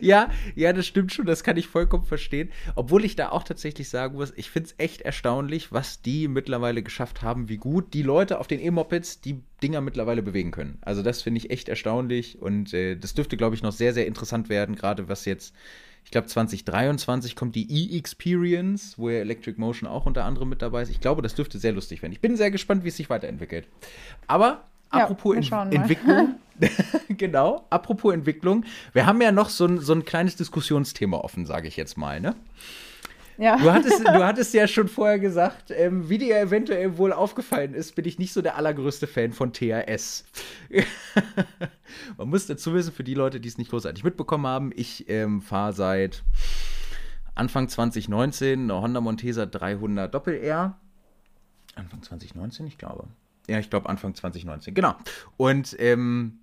Ja, 0.00 0.30
ja, 0.54 0.72
das 0.72 0.86
stimmt 0.86 1.12
schon, 1.12 1.26
das 1.26 1.44
kann 1.44 1.56
ich 1.56 1.66
vollkommen 1.66 2.04
verstehen. 2.04 2.50
Obwohl 2.74 3.04
ich 3.04 3.16
da 3.16 3.30
auch 3.30 3.42
tatsächlich 3.42 3.88
sagen 3.88 4.16
muss, 4.16 4.32
ich 4.36 4.50
finde 4.50 4.68
es 4.70 4.74
echt 4.78 5.02
erstaunlich, 5.02 5.72
was 5.72 6.02
die 6.02 6.28
mittlerweile 6.28 6.82
geschafft 6.82 7.22
haben, 7.22 7.48
wie 7.48 7.56
gut 7.56 7.94
die 7.94 8.02
Leute 8.02 8.38
auf 8.40 8.46
den 8.46 8.60
E-Mopeds 8.60 9.20
die 9.20 9.42
Dinger 9.62 9.80
mittlerweile 9.80 10.22
bewegen 10.22 10.50
können. 10.50 10.78
Also 10.82 11.02
das 11.02 11.22
finde 11.22 11.38
ich 11.38 11.50
echt 11.50 11.68
erstaunlich 11.68 12.40
und 12.40 12.74
äh, 12.74 12.96
das 12.96 13.14
dürfte, 13.14 13.36
glaube 13.36 13.54
ich, 13.54 13.62
noch 13.62 13.72
sehr, 13.72 13.94
sehr 13.94 14.06
interessant 14.06 14.48
werden, 14.48 14.76
gerade 14.76 15.08
was 15.08 15.24
jetzt, 15.24 15.54
ich 16.04 16.10
glaube 16.10 16.26
2023 16.26 17.34
kommt 17.34 17.54
die 17.54 17.94
E-Experience, 17.94 18.98
wo 18.98 19.08
ja 19.08 19.20
Electric 19.20 19.58
Motion 19.58 19.88
auch 19.88 20.06
unter 20.06 20.24
anderem 20.24 20.48
mit 20.50 20.60
dabei 20.60 20.82
ist. 20.82 20.90
Ich 20.90 21.00
glaube, 21.00 21.22
das 21.22 21.34
dürfte 21.34 21.58
sehr 21.58 21.72
lustig 21.72 22.02
werden. 22.02 22.12
Ich 22.12 22.20
bin 22.20 22.36
sehr 22.36 22.50
gespannt, 22.50 22.84
wie 22.84 22.88
es 22.88 22.96
sich 22.96 23.08
weiterentwickelt. 23.08 23.68
Aber 24.26 24.68
Apropos 25.02 25.36
ja, 25.48 25.62
Ent 25.62 25.74
Entwicklung. 25.74 26.34
genau, 27.08 27.66
apropos 27.70 28.14
Entwicklung. 28.14 28.64
Wir 28.92 29.06
haben 29.06 29.20
ja 29.20 29.32
noch 29.32 29.48
so 29.48 29.66
ein, 29.66 29.80
so 29.80 29.92
ein 29.92 30.04
kleines 30.04 30.36
Diskussionsthema 30.36 31.18
offen, 31.18 31.46
sage 31.46 31.68
ich 31.68 31.76
jetzt 31.76 31.96
mal, 31.96 32.20
ne? 32.20 32.34
Ja. 33.36 33.56
Du 33.56 33.72
hattest, 33.72 34.00
du 34.00 34.24
hattest 34.24 34.54
ja 34.54 34.68
schon 34.68 34.86
vorher 34.86 35.18
gesagt, 35.18 35.72
ähm, 35.72 36.08
wie 36.08 36.18
dir 36.18 36.38
eventuell 36.38 36.98
wohl 36.98 37.12
aufgefallen 37.12 37.74
ist, 37.74 37.96
bin 37.96 38.04
ich 38.04 38.18
nicht 38.18 38.32
so 38.32 38.42
der 38.42 38.56
allergrößte 38.56 39.06
Fan 39.06 39.32
von 39.32 39.52
THS. 39.52 40.24
Man 42.16 42.28
muss 42.28 42.46
dazu 42.46 42.72
wissen, 42.74 42.92
für 42.92 43.02
die 43.02 43.14
Leute, 43.14 43.40
die 43.40 43.48
es 43.48 43.58
nicht 43.58 43.70
großartig 43.70 44.04
mitbekommen 44.04 44.46
haben, 44.46 44.70
ich 44.74 45.08
ähm, 45.08 45.42
fahre 45.42 45.72
seit 45.72 46.22
Anfang 47.34 47.68
2019 47.68 48.70
eine 48.70 48.80
Honda 48.80 49.00
Montesa 49.00 49.46
300 49.46 50.14
Doppel 50.14 50.34
R. 50.34 50.78
Anfang 51.74 52.02
2019, 52.02 52.68
ich 52.68 52.78
glaube. 52.78 53.08
Ja, 53.48 53.58
ich 53.58 53.70
glaube 53.70 53.88
Anfang 53.88 54.14
2019, 54.14 54.74
genau. 54.74 54.94
Und 55.36 55.76
ähm, 55.78 56.40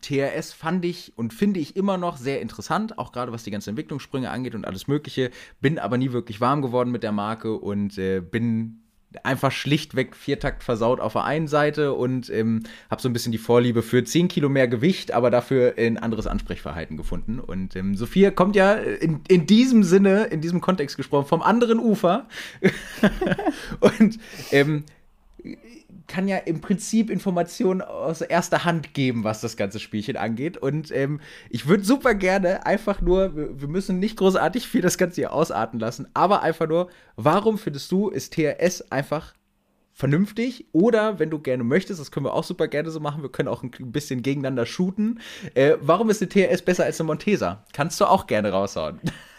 TRS 0.00 0.52
fand 0.52 0.84
ich 0.84 1.12
und 1.16 1.32
finde 1.32 1.60
ich 1.60 1.76
immer 1.76 1.96
noch 1.96 2.16
sehr 2.16 2.40
interessant, 2.40 2.98
auch 2.98 3.12
gerade 3.12 3.32
was 3.32 3.44
die 3.44 3.50
ganzen 3.50 3.70
Entwicklungssprünge 3.70 4.30
angeht 4.30 4.54
und 4.54 4.66
alles 4.66 4.86
Mögliche. 4.88 5.30
Bin 5.60 5.78
aber 5.78 5.98
nie 5.98 6.12
wirklich 6.12 6.40
warm 6.40 6.62
geworden 6.62 6.90
mit 6.90 7.02
der 7.02 7.12
Marke 7.12 7.54
und 7.54 7.98
äh, 7.98 8.20
bin 8.20 8.80
einfach 9.22 9.52
schlichtweg 9.52 10.16
Viertakt 10.16 10.64
versaut 10.64 11.00
auf 11.00 11.12
der 11.12 11.24
einen 11.24 11.46
Seite 11.46 11.92
und 11.92 12.30
ähm, 12.30 12.64
habe 12.90 13.00
so 13.00 13.08
ein 13.08 13.12
bisschen 13.12 13.32
die 13.32 13.38
Vorliebe 13.38 13.82
für 13.82 14.02
10 14.02 14.28
Kilo 14.28 14.48
mehr 14.48 14.66
Gewicht, 14.66 15.12
aber 15.12 15.30
dafür 15.30 15.74
ein 15.78 15.98
anderes 15.98 16.26
Ansprechverhalten 16.26 16.96
gefunden. 16.96 17.38
Und 17.38 17.76
ähm, 17.76 17.94
Sophia 17.94 18.30
kommt 18.32 18.56
ja 18.56 18.74
in, 18.74 19.20
in 19.28 19.46
diesem 19.46 19.84
Sinne, 19.84 20.24
in 20.24 20.40
diesem 20.40 20.60
Kontext 20.60 20.96
gesprochen, 20.96 21.26
vom 21.26 21.42
anderen 21.42 21.78
Ufer. 21.78 22.26
und 23.80 24.18
ähm, 24.50 24.84
kann 26.06 26.28
ja 26.28 26.36
im 26.38 26.60
Prinzip 26.60 27.10
Informationen 27.10 27.80
aus 27.80 28.20
erster 28.20 28.64
Hand 28.64 28.94
geben, 28.94 29.24
was 29.24 29.40
das 29.40 29.56
ganze 29.56 29.80
Spielchen 29.80 30.16
angeht. 30.16 30.56
Und 30.56 30.90
ähm, 30.90 31.20
ich 31.50 31.66
würde 31.66 31.84
super 31.84 32.14
gerne 32.14 32.66
einfach 32.66 33.00
nur, 33.00 33.34
wir, 33.34 33.68
müssen 33.68 33.98
nicht 33.98 34.16
großartig 34.16 34.68
viel 34.68 34.82
das 34.82 34.98
Ganze 34.98 35.16
hier 35.16 35.32
ausarten 35.32 35.80
lassen, 35.80 36.06
aber 36.14 36.42
einfach 36.42 36.68
nur, 36.68 36.88
warum 37.16 37.58
findest 37.58 37.90
du, 37.90 38.08
ist 38.10 38.34
TRS 38.34 38.92
einfach 38.92 39.34
vernünftig? 39.92 40.66
Oder 40.72 41.18
wenn 41.18 41.30
du 41.30 41.38
gerne 41.38 41.64
möchtest, 41.64 42.00
das 42.00 42.10
können 42.10 42.26
wir 42.26 42.34
auch 42.34 42.44
super 42.44 42.68
gerne 42.68 42.90
so 42.90 43.00
machen, 43.00 43.22
wir 43.22 43.30
können 43.30 43.48
auch 43.48 43.62
ein 43.62 43.70
bisschen 43.92 44.22
gegeneinander 44.22 44.66
shooten. 44.66 45.20
Äh, 45.54 45.76
warum 45.80 46.10
ist 46.10 46.20
eine 46.20 46.28
TRS 46.28 46.62
besser 46.62 46.84
als 46.84 47.00
eine 47.00 47.06
Montesa? 47.06 47.64
Kannst 47.72 48.00
du 48.00 48.04
auch 48.04 48.26
gerne 48.26 48.50
raushauen. 48.50 49.00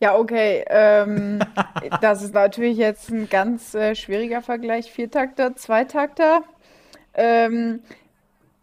Ja, 0.00 0.16
okay. 0.16 0.64
Ähm, 0.68 1.40
das 2.00 2.22
ist 2.22 2.34
natürlich 2.34 2.76
jetzt 2.76 3.10
ein 3.10 3.28
ganz 3.28 3.74
äh, 3.74 3.94
schwieriger 3.94 4.42
Vergleich. 4.42 4.90
Viertakter, 4.90 5.56
Zweitakter. 5.56 6.42
Ähm, 7.14 7.80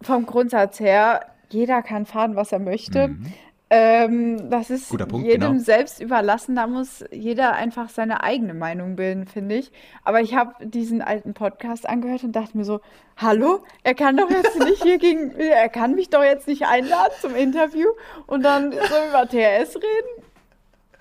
vom 0.01 0.25
Grundsatz 0.25 0.79
her, 0.79 1.25
jeder 1.49 1.81
kann 1.81 2.05
fahren, 2.05 2.35
was 2.35 2.51
er 2.51 2.59
möchte. 2.59 3.09
Mhm. 3.09 3.33
Ähm, 3.75 4.51
das 4.51 4.69
ist 4.69 4.89
Punkt, 4.89 5.25
jedem 5.25 5.53
genau. 5.53 5.59
selbst 5.59 5.99
überlassen. 5.99 6.55
Da 6.55 6.67
muss 6.67 7.03
jeder 7.09 7.53
einfach 7.53 7.89
seine 7.89 8.21
eigene 8.21 8.53
Meinung 8.53 8.95
bilden, 8.95 9.25
finde 9.25 9.55
ich. 9.55 9.71
Aber 10.03 10.21
ich 10.21 10.35
habe 10.35 10.67
diesen 10.67 11.01
alten 11.01 11.33
Podcast 11.33 11.89
angehört 11.89 12.23
und 12.23 12.33
dachte 12.33 12.55
mir 12.55 12.65
so: 12.65 12.81
Hallo, 13.17 13.63
er 13.83 13.95
kann 13.95 14.15
doch 14.15 14.29
jetzt 14.29 14.59
nicht 14.59 14.83
hier 14.83 14.99
gegen, 14.99 15.31
er 15.39 15.69
kann 15.69 15.95
mich 15.95 16.11
doch 16.11 16.23
jetzt 16.23 16.47
nicht 16.47 16.67
einladen 16.67 17.13
zum 17.19 17.35
Interview 17.35 17.87
und 18.27 18.43
dann 18.43 18.73
so 18.73 18.77
über 19.09 19.27
TRS 19.27 19.77
reden. 19.77 20.22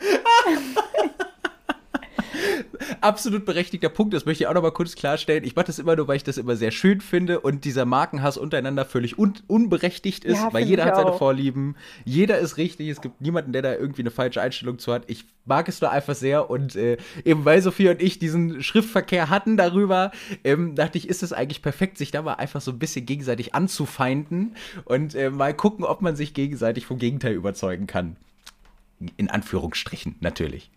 Absolut 3.01 3.45
berechtigter 3.45 3.89
Punkt, 3.89 4.15
das 4.15 4.27
möchte 4.27 4.45
ich 4.45 4.49
auch 4.49 4.55
noch 4.55 4.63
mal 4.63 4.73
kurz 4.73 4.95
klarstellen. 4.95 5.45
Ich 5.45 5.57
mache 5.57 5.67
das 5.67 5.79
immer 5.79 5.97
nur, 5.97 6.09
weil 6.09 6.17
ich 6.17 6.25
das 6.25 6.39
immer 6.39 6.57
sehr 6.57 6.71
schön 6.71 7.01
finde 7.01 7.41
und 7.41 7.65
dieser 7.65 7.85
Markenhass 7.85 8.37
untereinander 8.37 8.85
völlig 8.85 9.19
un 9.19 9.35
unberechtigt 9.47 10.25
ist, 10.25 10.39
ja, 10.39 10.53
weil 10.53 10.65
jeder 10.65 10.85
hat 10.85 10.97
seine 10.97 11.13
Vorlieben, 11.13 11.77
jeder 12.05 12.39
ist 12.39 12.57
richtig, 12.57 12.89
es 12.89 13.01
gibt 13.01 13.21
niemanden, 13.21 13.53
der 13.53 13.63
da 13.63 13.75
irgendwie 13.75 14.03
eine 14.03 14.11
falsche 14.11 14.41
Einstellung 14.41 14.79
zu 14.79 14.93
hat. 14.93 15.05
Ich 15.07 15.25
mag 15.45 15.69
es 15.69 15.81
nur 15.81 15.91
einfach 15.91 16.15
sehr 16.15 16.51
und 16.51 16.77
äh, 16.77 16.97
eben 17.25 17.45
weil 17.45 17.63
Sophie 17.63 17.89
und 17.89 18.01
ich 18.01 18.19
diesen 18.19 18.63
Schriftverkehr 18.63 19.31
hatten 19.31 19.57
darüber, 19.57 20.13
ähm, 20.45 20.75
dachte 20.75 20.99
ich, 20.99 21.09
ist 21.09 21.23
es 21.23 21.33
eigentlich 21.33 21.63
perfekt, 21.63 21.99
sich 21.99 22.11
da 22.11 22.23
mal 22.23 22.35
einfach 22.35 22.61
so 22.61 22.71
ein 22.71 22.79
bisschen 22.79 23.07
gegenseitig 23.07 23.55
anzufeinden 23.55 24.57
und 24.85 25.15
äh, 25.15 25.31
mal 25.31 25.55
gucken, 25.55 25.85
ob 25.85 26.03
man 26.03 26.17
sich 26.17 26.35
gegenseitig 26.35 26.87
vom 26.87 26.99
Gegenteil 26.99 27.35
überzeugen 27.35 27.87
kann 27.87 28.17
in 29.17 29.31
Anführungsstrichen 29.31 30.17
natürlich. 30.21 30.71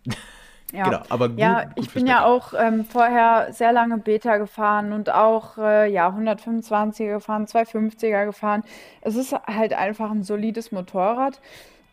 Ja, 0.74 0.86
genau, 0.86 1.02
aber 1.10 1.30
gut, 1.30 1.40
ja 1.40 1.64
gut 1.66 1.74
ich 1.76 1.94
bin 1.94 2.08
ja 2.08 2.26
auch 2.26 2.54
ähm, 2.58 2.86
vorher 2.86 3.48
sehr 3.52 3.72
lange 3.72 3.98
Beta 3.98 4.38
gefahren 4.38 4.94
und 4.94 5.10
auch 5.10 5.58
äh, 5.58 5.92
ja 5.92 6.10
125er 6.10 7.14
gefahren, 7.14 7.46
250er 7.46 8.26
gefahren. 8.26 8.64
Es 9.02 9.16
ist 9.16 9.34
halt 9.34 9.74
einfach 9.74 10.10
ein 10.10 10.24
solides 10.24 10.72
Motorrad. 10.72 11.40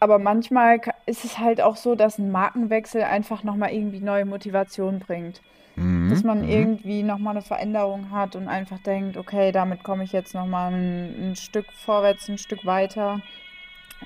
aber 0.00 0.18
manchmal 0.18 0.80
ist 1.06 1.24
es 1.24 1.38
halt 1.38 1.60
auch 1.60 1.76
so, 1.76 1.94
dass 1.94 2.18
ein 2.18 2.32
Markenwechsel 2.32 3.02
einfach 3.02 3.44
nochmal 3.44 3.72
irgendwie 3.72 4.00
neue 4.00 4.24
Motivation 4.24 4.98
bringt. 4.98 5.42
Mhm. 5.76 6.10
Dass 6.10 6.22
man 6.22 6.42
mhm. 6.42 6.48
irgendwie 6.48 7.02
nochmal 7.02 7.36
eine 7.36 7.42
Veränderung 7.42 8.10
hat 8.10 8.36
und 8.36 8.48
einfach 8.48 8.78
denkt, 8.78 9.16
okay, 9.16 9.52
damit 9.52 9.84
komme 9.84 10.04
ich 10.04 10.12
jetzt 10.12 10.34
nochmal 10.34 10.72
ein, 10.72 11.30
ein 11.30 11.36
Stück 11.36 11.66
vorwärts, 11.72 12.28
ein 12.28 12.38
Stück 12.38 12.66
weiter. 12.66 13.20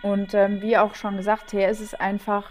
Und 0.03 0.35
ähm, 0.35 0.63
wie 0.63 0.77
auch 0.77 0.95
schon 0.95 1.17
gesagt, 1.17 1.51
hier 1.51 1.69
ist 1.69 1.81
es 1.81 1.95
einfach 1.95 2.51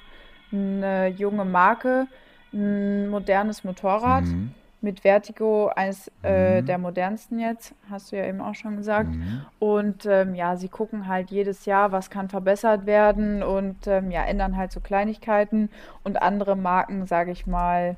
eine 0.51 1.07
junge 1.07 1.45
Marke, 1.45 2.07
ein 2.53 3.09
modernes 3.09 3.63
Motorrad. 3.63 4.23
Mhm 4.25 4.53
mit 4.85 5.01
Vertigo 5.01 5.69
eines 5.75 6.09
äh, 6.23 6.61
mhm. 6.61 6.65
der 6.67 6.77
modernsten 6.77 7.39
jetzt, 7.39 7.73
hast 7.89 8.11
du 8.11 8.17
ja 8.17 8.25
eben 8.25 8.39
auch 8.39 8.55
schon 8.55 8.77
gesagt. 8.77 9.09
Mhm. 9.09 9.41
Und 9.59 10.05
ähm, 10.05 10.35
ja, 10.35 10.55
sie 10.55 10.69
gucken 10.69 11.07
halt 11.07 11.31
jedes 11.31 11.65
Jahr, 11.65 11.91
was 11.91 12.09
kann 12.09 12.29
verbessert 12.29 12.85
werden 12.85 13.43
und 13.43 13.87
ähm, 13.87 14.11
ja, 14.11 14.23
ändern 14.23 14.55
halt 14.55 14.71
so 14.71 14.79
Kleinigkeiten. 14.79 15.69
Und 16.03 16.21
andere 16.21 16.55
Marken, 16.55 17.05
sage 17.05 17.31
ich 17.31 17.47
mal, 17.47 17.97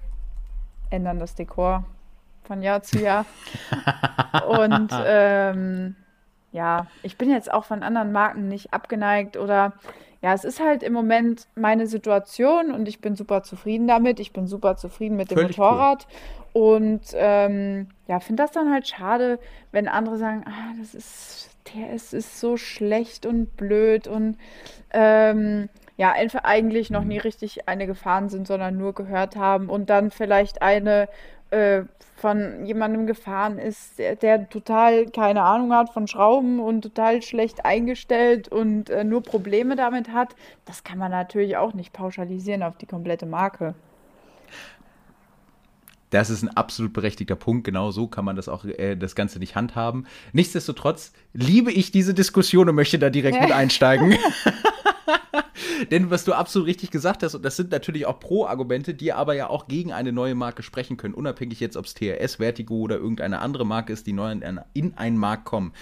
ändern 0.89 1.19
das 1.19 1.35
Dekor 1.35 1.83
von 2.45 2.63
Jahr 2.63 2.81
zu 2.81 2.99
Jahr. 2.99 3.25
und 4.47 4.89
ähm, 5.05 5.95
ja, 6.57 6.87
ich 7.03 7.17
bin 7.17 7.29
jetzt 7.29 7.53
auch 7.53 7.65
von 7.65 7.83
anderen 7.83 8.11
Marken 8.11 8.47
nicht 8.47 8.73
abgeneigt 8.73 9.37
oder 9.37 9.73
ja, 10.23 10.33
es 10.33 10.43
ist 10.43 10.59
halt 10.59 10.81
im 10.81 10.91
Moment 10.91 11.47
meine 11.53 11.85
Situation 11.85 12.71
und 12.71 12.87
ich 12.87 12.99
bin 12.99 13.15
super 13.15 13.43
zufrieden 13.43 13.87
damit. 13.87 14.19
Ich 14.19 14.33
bin 14.33 14.47
super 14.47 14.75
zufrieden 14.75 15.15
mit 15.15 15.29
dem 15.29 15.37
Völlig 15.37 15.57
Motorrad. 15.57 16.07
Cool. 16.55 16.63
Und 16.63 17.01
ähm, 17.13 17.89
ja, 18.07 18.19
finde 18.19 18.41
das 18.41 18.51
dann 18.51 18.73
halt 18.73 18.87
schade, 18.87 19.37
wenn 19.71 19.87
andere 19.87 20.17
sagen, 20.17 20.43
ah, 20.47 20.73
das 20.79 20.95
ist, 20.95 21.51
der 21.75 21.93
ist, 21.93 22.15
ist 22.15 22.39
so 22.39 22.57
schlecht 22.57 23.27
und 23.27 23.55
blöd 23.55 24.07
und 24.07 24.39
ähm, 24.91 25.69
ja, 25.97 26.11
einfach 26.13 26.43
eigentlich 26.43 26.89
noch 26.89 27.03
nie 27.03 27.19
richtig 27.19 27.67
eine 27.67 27.85
gefahren 27.85 28.29
sind, 28.29 28.47
sondern 28.47 28.77
nur 28.77 28.95
gehört 28.95 29.35
haben 29.35 29.69
und 29.69 29.91
dann 29.91 30.09
vielleicht 30.09 30.63
eine 30.63 31.07
äh, 31.51 31.83
von 32.17 32.65
jemandem 32.65 33.05
gefahren 33.05 33.59
ist, 33.59 33.99
der, 33.99 34.15
der, 34.15 34.49
total 34.49 35.05
keine 35.05 35.43
Ahnung 35.43 35.71
hat 35.73 35.91
von 35.91 36.07
Schrauben 36.07 36.59
und 36.59 36.81
total 36.81 37.21
schlecht 37.21 37.63
eingestellt 37.63 38.47
und 38.47 38.89
äh, 38.89 39.03
nur 39.03 39.21
Probleme 39.21 39.75
damit 39.75 40.09
hat, 40.09 40.35
das 40.65 40.83
kann 40.83 40.97
man 40.97 41.11
natürlich 41.11 41.57
auch 41.57 41.73
nicht 41.73 41.93
pauschalisieren 41.93 42.63
auf 42.63 42.77
die 42.77 42.87
komplette 42.87 43.27
Marke. 43.27 43.75
Das 46.09 46.29
ist 46.29 46.41
ein 46.41 46.49
absolut 46.49 46.93
berechtigter 46.93 47.35
Punkt. 47.35 47.65
Genau 47.65 47.91
so 47.91 48.07
kann 48.07 48.23
man 48.25 48.35
das 48.35 48.47
auch 48.47 48.65
äh, 48.65 48.95
das 48.95 49.13
Ganze 49.13 49.39
nicht 49.39 49.55
handhaben. 49.55 50.07
Nichtsdestotrotz 50.31 51.11
liebe 51.33 51.71
ich 51.71 51.91
diese 51.91 52.13
Diskussion 52.13 52.69
und 52.69 52.75
möchte 52.75 52.97
da 52.97 53.09
direkt 53.09 53.41
mit 53.41 53.51
einsteigen. 53.51 54.15
Denn 55.91 56.09
was 56.09 56.25
du 56.25 56.33
absolut 56.33 56.67
richtig 56.67 56.91
gesagt 56.91 57.23
hast, 57.23 57.35
und 57.35 57.43
das 57.43 57.55
sind 57.55 57.71
natürlich 57.71 58.05
auch 58.05 58.19
Pro-Argumente, 58.19 58.93
die 58.93 59.13
aber 59.13 59.33
ja 59.33 59.49
auch 59.49 59.67
gegen 59.67 59.93
eine 59.93 60.11
neue 60.11 60.35
Marke 60.35 60.63
sprechen 60.63 60.97
können, 60.97 61.13
unabhängig 61.13 61.59
jetzt, 61.59 61.77
ob 61.77 61.85
es 61.85 61.93
TRS, 61.93 62.35
Vertigo 62.35 62.75
oder 62.79 62.97
irgendeine 62.97 63.39
andere 63.39 63.65
Marke 63.65 63.93
ist, 63.93 64.07
die 64.07 64.13
neu 64.13 64.31
in, 64.31 64.59
in 64.73 64.97
einen 64.97 65.17
Markt 65.17 65.45
kommen 65.45 65.73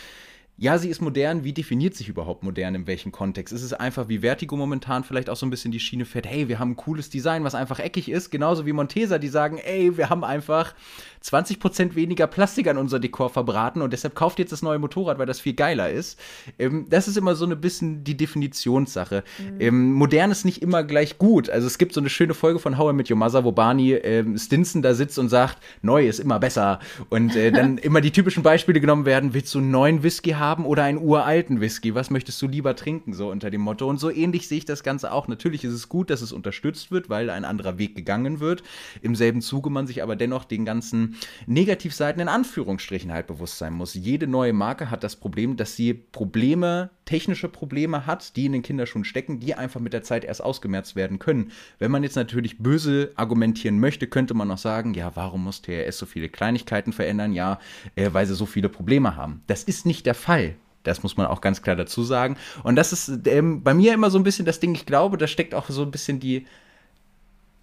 ja, 0.57 0.77
sie 0.77 0.87
ist 0.87 1.01
modern. 1.01 1.43
Wie 1.43 1.51
definiert 1.51 1.95
sich 1.95 2.07
überhaupt 2.07 2.43
modern 2.43 2.75
in 2.75 2.87
welchem 2.87 3.11
Kontext? 3.11 3.53
Ist 3.53 3.61
es 3.61 3.73
einfach 3.73 4.07
wie 4.07 4.19
Vertigo 4.19 4.55
momentan 4.55 5.03
vielleicht 5.03 5.29
auch 5.29 5.35
so 5.35 5.45
ein 5.45 5.49
bisschen 5.49 5.71
die 5.71 5.81
Schiene 5.81 6.05
fährt, 6.05 6.27
hey, 6.27 6.47
wir 6.47 6.59
haben 6.59 6.71
ein 6.71 6.75
cooles 6.77 7.09
Design, 7.09 7.43
was 7.43 7.55
einfach 7.55 7.79
eckig 7.79 8.09
ist, 8.09 8.31
genauso 8.31 8.65
wie 8.65 8.71
Montesa, 8.71 9.17
die 9.17 9.27
sagen, 9.27 9.57
ey, 9.57 9.97
wir 9.97 10.09
haben 10.09 10.23
einfach 10.23 10.73
20% 11.21 11.95
weniger 11.95 12.27
Plastik 12.27 12.67
an 12.69 12.77
unser 12.77 12.99
Dekor 12.99 13.29
verbraten 13.29 13.81
und 13.81 13.91
deshalb 13.91 14.15
kauft 14.15 14.39
jetzt 14.39 14.53
das 14.53 14.61
neue 14.61 14.79
Motorrad, 14.79 15.17
weil 15.17 15.25
das 15.25 15.41
viel 15.41 15.55
geiler 15.55 15.89
ist. 15.89 16.17
Ähm, 16.57 16.85
das 16.89 17.09
ist 17.09 17.17
immer 17.17 17.35
so 17.35 17.45
ein 17.45 17.59
bisschen 17.59 18.05
die 18.05 18.15
Definitionssache. 18.15 19.25
Mhm. 19.39 19.61
Ähm, 19.61 19.93
modern 19.93 20.31
ist 20.31 20.45
nicht 20.45 20.61
immer 20.61 20.83
gleich 20.83 21.17
gut. 21.17 21.49
Also 21.49 21.67
es 21.67 21.77
gibt 21.77 21.93
so 21.93 21.99
eine 21.99 22.09
schöne 22.09 22.33
Folge 22.33 22.59
von 22.59 22.77
How 22.77 22.93
I 22.93 22.95
Met 22.95 23.11
Your 23.11 23.17
Mother, 23.17 23.43
wo 23.43 23.51
Barney 23.51 23.93
ähm, 23.93 24.37
Stinson 24.37 24.81
da 24.81 24.93
sitzt 24.93 25.19
und 25.19 25.27
sagt, 25.27 25.57
neu 25.81 26.07
ist 26.07 26.19
immer 26.19 26.39
besser. 26.39 26.79
Und 27.09 27.35
äh, 27.35 27.51
dann 27.51 27.77
immer 27.79 27.99
die 27.99 28.11
typischen 28.11 28.43
Beispiele 28.43 28.79
genommen 28.79 29.05
werden, 29.05 29.33
willst 29.33 29.53
du 29.53 29.57
einen 29.57 29.71
neuen 29.71 30.01
Whisky 30.01 30.31
haben? 30.31 30.44
Haben 30.45 30.65
oder 30.65 30.83
einen 30.83 30.99
uralten 30.99 31.59
Whisky? 31.59 31.95
Was 31.95 32.09
möchtest 32.09 32.41
du 32.41 32.47
lieber 32.47 32.75
trinken? 32.75 33.13
So 33.13 33.31
unter 33.31 33.49
dem 33.49 33.61
Motto. 33.61 33.87
Und 33.87 33.99
so 33.99 34.09
ähnlich 34.09 34.47
sehe 34.47 34.59
ich 34.59 34.65
das 34.65 34.83
Ganze 34.83 35.11
auch. 35.11 35.27
Natürlich 35.27 35.63
ist 35.63 35.73
es 35.73 35.89
gut, 35.89 36.09
dass 36.09 36.21
es 36.21 36.31
unterstützt 36.31 36.91
wird, 36.91 37.09
weil 37.09 37.29
ein 37.29 37.45
anderer 37.45 37.77
Weg 37.77 37.95
gegangen 37.95 38.39
wird. 38.39 38.63
Im 39.01 39.15
selben 39.15 39.41
Zuge 39.41 39.69
man 39.69 39.87
sich 39.87 40.03
aber 40.03 40.15
dennoch 40.15 40.45
den 40.45 40.65
ganzen 40.65 41.15
Negativseiten 41.47 42.21
in 42.21 42.27
Anführungsstrichen 42.27 43.11
halt 43.11 43.27
bewusst 43.27 43.57
sein 43.57 43.73
muss. 43.73 43.93
Jede 43.95 44.27
neue 44.27 44.53
Marke 44.53 44.91
hat 44.91 45.03
das 45.03 45.15
Problem, 45.15 45.57
dass 45.57 45.75
sie 45.75 45.93
Probleme, 45.93 46.91
technische 47.05 47.47
Probleme 47.47 48.05
hat, 48.05 48.35
die 48.35 48.45
in 48.45 48.51
den 48.51 48.63
Kinderschuhen 48.63 49.05
stecken, 49.05 49.39
die 49.39 49.55
einfach 49.55 49.79
mit 49.79 49.93
der 49.93 50.03
Zeit 50.03 50.25
erst 50.25 50.43
ausgemerzt 50.43 50.95
werden 50.95 51.19
können. 51.19 51.51
Wenn 51.79 51.91
man 51.91 52.03
jetzt 52.03 52.15
natürlich 52.15 52.57
böse 52.57 53.11
argumentieren 53.15 53.79
möchte, 53.79 54.07
könnte 54.07 54.33
man 54.33 54.51
auch 54.51 54.57
sagen, 54.57 54.93
ja, 54.93 55.15
warum 55.15 55.43
muss 55.43 55.61
TRS 55.61 55.97
so 55.97 56.05
viele 56.05 56.29
Kleinigkeiten 56.29 56.93
verändern? 56.93 57.33
Ja, 57.33 57.59
äh, 57.95 58.09
weil 58.11 58.25
sie 58.25 58.35
so 58.35 58.45
viele 58.45 58.69
Probleme 58.69 59.15
haben. 59.15 59.43
Das 59.47 59.63
ist 59.63 59.85
nicht 59.85 60.05
der 60.05 60.15
Fall. 60.15 60.55
Das 60.83 61.03
muss 61.03 61.17
man 61.17 61.27
auch 61.27 61.41
ganz 61.41 61.61
klar 61.61 61.75
dazu 61.75 62.03
sagen. 62.03 62.37
Und 62.63 62.75
das 62.75 62.93
ist 62.93 63.27
ähm, 63.27 63.63
bei 63.63 63.73
mir 63.73 63.93
immer 63.93 64.09
so 64.09 64.19
ein 64.19 64.23
bisschen 64.23 64.45
das 64.45 64.59
Ding, 64.59 64.73
ich 64.75 64.85
glaube, 64.85 65.17
da 65.17 65.27
steckt 65.27 65.53
auch 65.53 65.69
so 65.69 65.81
ein 65.81 65.91
bisschen 65.91 66.19
die 66.19 66.45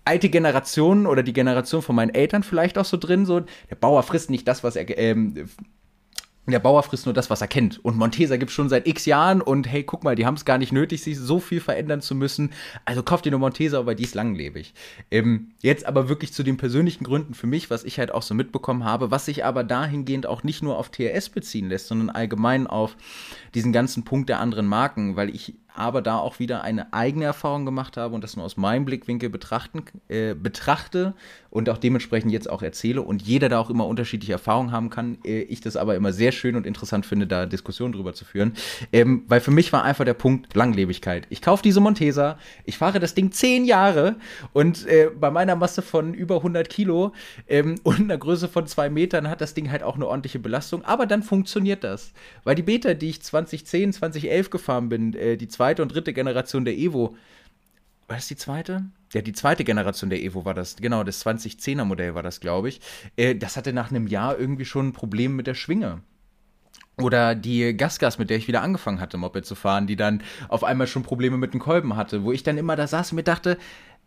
alte 0.04 0.28
Generation 0.28 1.06
oder 1.06 1.22
die 1.22 1.32
Generation 1.32 1.82
von 1.82 1.94
meinen 1.94 2.14
Eltern 2.14 2.42
vielleicht 2.42 2.78
auch 2.78 2.84
so 2.84 2.96
drin. 2.96 3.24
So, 3.24 3.40
der 3.70 3.76
Bauer 3.76 4.02
frisst 4.02 4.30
nicht 4.30 4.46
das, 4.48 4.64
was 4.64 4.76
er 4.76 4.98
ähm, 4.98 5.48
der 6.50 6.58
Bauer 6.58 6.82
frisst 6.82 7.06
nur 7.06 7.14
das, 7.14 7.30
was 7.30 7.40
er 7.40 7.46
kennt. 7.46 7.84
Und 7.84 7.96
Montesa 7.96 8.36
gibt 8.36 8.50
es 8.50 8.54
schon 8.54 8.68
seit 8.68 8.88
x 8.88 9.06
Jahren 9.06 9.40
und 9.40 9.70
hey, 9.70 9.84
guck 9.84 10.02
mal, 10.02 10.16
die 10.16 10.26
haben 10.26 10.34
es 10.34 10.44
gar 10.44 10.58
nicht 10.58 10.72
nötig, 10.72 11.02
sich 11.02 11.16
so 11.16 11.38
viel 11.38 11.60
verändern 11.60 12.00
zu 12.00 12.16
müssen. 12.16 12.50
Also 12.84 13.04
kauft 13.04 13.26
ihr 13.26 13.30
nur 13.30 13.38
Montesa, 13.38 13.86
weil 13.86 13.94
die 13.94 14.02
ist 14.02 14.16
langlebig. 14.16 14.74
Ähm, 15.12 15.52
jetzt 15.60 15.86
aber 15.86 16.08
wirklich 16.08 16.32
zu 16.32 16.42
den 16.42 16.56
persönlichen 16.56 17.04
Gründen 17.04 17.34
für 17.34 17.46
mich, 17.46 17.70
was 17.70 17.84
ich 17.84 18.00
halt 18.00 18.12
auch 18.12 18.22
so 18.22 18.34
mitbekommen 18.34 18.84
habe, 18.84 19.12
was 19.12 19.26
sich 19.26 19.44
aber 19.44 19.62
dahingehend 19.62 20.26
auch 20.26 20.42
nicht 20.42 20.62
nur 20.62 20.78
auf 20.78 20.88
TRS 20.88 21.28
beziehen 21.28 21.68
lässt, 21.68 21.86
sondern 21.86 22.10
allgemein 22.10 22.66
auf 22.66 22.96
diesen 23.54 23.72
ganzen 23.72 24.04
Punkt 24.04 24.28
der 24.28 24.40
anderen 24.40 24.66
Marken, 24.66 25.14
weil 25.14 25.32
ich 25.32 25.54
aber 25.74 26.02
da 26.02 26.18
auch 26.18 26.38
wieder 26.38 26.62
eine 26.62 26.92
eigene 26.92 27.24
Erfahrung 27.24 27.64
gemacht 27.64 27.96
habe 27.96 28.14
und 28.14 28.22
das 28.22 28.36
nur 28.36 28.44
aus 28.44 28.56
meinem 28.56 28.84
Blickwinkel 28.84 29.30
betrachten, 29.30 29.84
äh, 30.08 30.34
betrachte 30.34 31.14
und 31.50 31.68
auch 31.68 31.78
dementsprechend 31.78 32.32
jetzt 32.32 32.48
auch 32.48 32.62
erzähle 32.62 33.02
und 33.02 33.22
jeder 33.22 33.48
da 33.48 33.58
auch 33.58 33.70
immer 33.70 33.86
unterschiedliche 33.86 34.32
Erfahrungen 34.32 34.72
haben 34.72 34.90
kann. 34.90 35.18
Äh, 35.24 35.42
ich 35.42 35.60
das 35.60 35.76
aber 35.76 35.94
immer 35.96 36.12
sehr 36.12 36.32
schön 36.32 36.56
und 36.56 36.66
interessant 36.66 37.06
finde, 37.06 37.26
da 37.26 37.46
Diskussionen 37.46 37.92
drüber 37.92 38.14
zu 38.14 38.24
führen. 38.24 38.54
Ähm, 38.92 39.24
weil 39.28 39.40
für 39.40 39.50
mich 39.50 39.72
war 39.72 39.84
einfach 39.84 40.04
der 40.04 40.14
Punkt 40.14 40.54
Langlebigkeit. 40.54 41.26
Ich 41.30 41.42
kaufe 41.42 41.62
diese 41.62 41.80
Montesa, 41.80 42.38
ich 42.64 42.78
fahre 42.78 43.00
das 43.00 43.14
Ding 43.14 43.32
zehn 43.32 43.64
Jahre 43.64 44.16
und 44.52 44.86
äh, 44.86 45.10
bei 45.18 45.30
meiner 45.30 45.56
Masse 45.56 45.82
von 45.82 46.14
über 46.14 46.36
100 46.36 46.68
Kilo 46.68 47.12
ähm, 47.48 47.76
und 47.82 48.00
einer 48.00 48.18
Größe 48.18 48.48
von 48.48 48.66
zwei 48.66 48.88
Metern 48.88 49.28
hat 49.28 49.40
das 49.40 49.54
Ding 49.54 49.70
halt 49.70 49.82
auch 49.82 49.96
eine 49.96 50.06
ordentliche 50.06 50.38
Belastung, 50.38 50.84
aber 50.84 51.06
dann 51.06 51.22
funktioniert 51.22 51.84
das. 51.84 52.12
Weil 52.44 52.54
die 52.54 52.62
Beta, 52.62 52.94
die 52.94 53.10
ich 53.10 53.22
2010, 53.22 53.92
2011 53.92 54.50
gefahren 54.50 54.88
bin, 54.88 55.14
äh, 55.14 55.36
die 55.36 55.48
zweite 55.62 55.82
und 55.82 55.94
dritte 55.94 56.12
Generation 56.12 56.64
der 56.64 56.76
Evo, 56.76 57.16
war 58.08 58.16
das 58.16 58.26
die 58.26 58.34
zweite? 58.34 58.82
Ja, 59.12 59.22
die 59.22 59.32
zweite 59.32 59.62
Generation 59.62 60.10
der 60.10 60.20
Evo 60.20 60.44
war 60.44 60.54
das, 60.54 60.74
genau, 60.74 61.04
das 61.04 61.24
2010er 61.24 61.84
Modell 61.84 62.16
war 62.16 62.24
das, 62.24 62.40
glaube 62.40 62.68
ich. 62.68 62.80
Äh, 63.16 63.36
das 63.36 63.56
hatte 63.56 63.72
nach 63.72 63.90
einem 63.90 64.08
Jahr 64.08 64.36
irgendwie 64.36 64.64
schon 64.64 64.88
ein 64.88 64.92
Problem 64.92 65.36
mit 65.36 65.46
der 65.46 65.54
Schwinge. 65.54 66.00
Oder 66.98 67.36
die 67.36 67.76
Gasgas, 67.76 68.18
mit 68.18 68.28
der 68.28 68.38
ich 68.38 68.48
wieder 68.48 68.60
angefangen 68.62 69.00
hatte, 69.00 69.18
Moped 69.18 69.46
zu 69.46 69.54
fahren, 69.54 69.86
die 69.86 69.94
dann 69.94 70.20
auf 70.48 70.64
einmal 70.64 70.88
schon 70.88 71.04
Probleme 71.04 71.36
mit 71.36 71.54
den 71.54 71.60
Kolben 71.60 71.94
hatte, 71.94 72.24
wo 72.24 72.32
ich 72.32 72.42
dann 72.42 72.58
immer 72.58 72.74
da 72.74 72.88
saß 72.88 73.12
und 73.12 73.16
mir 73.16 73.22
dachte, 73.22 73.56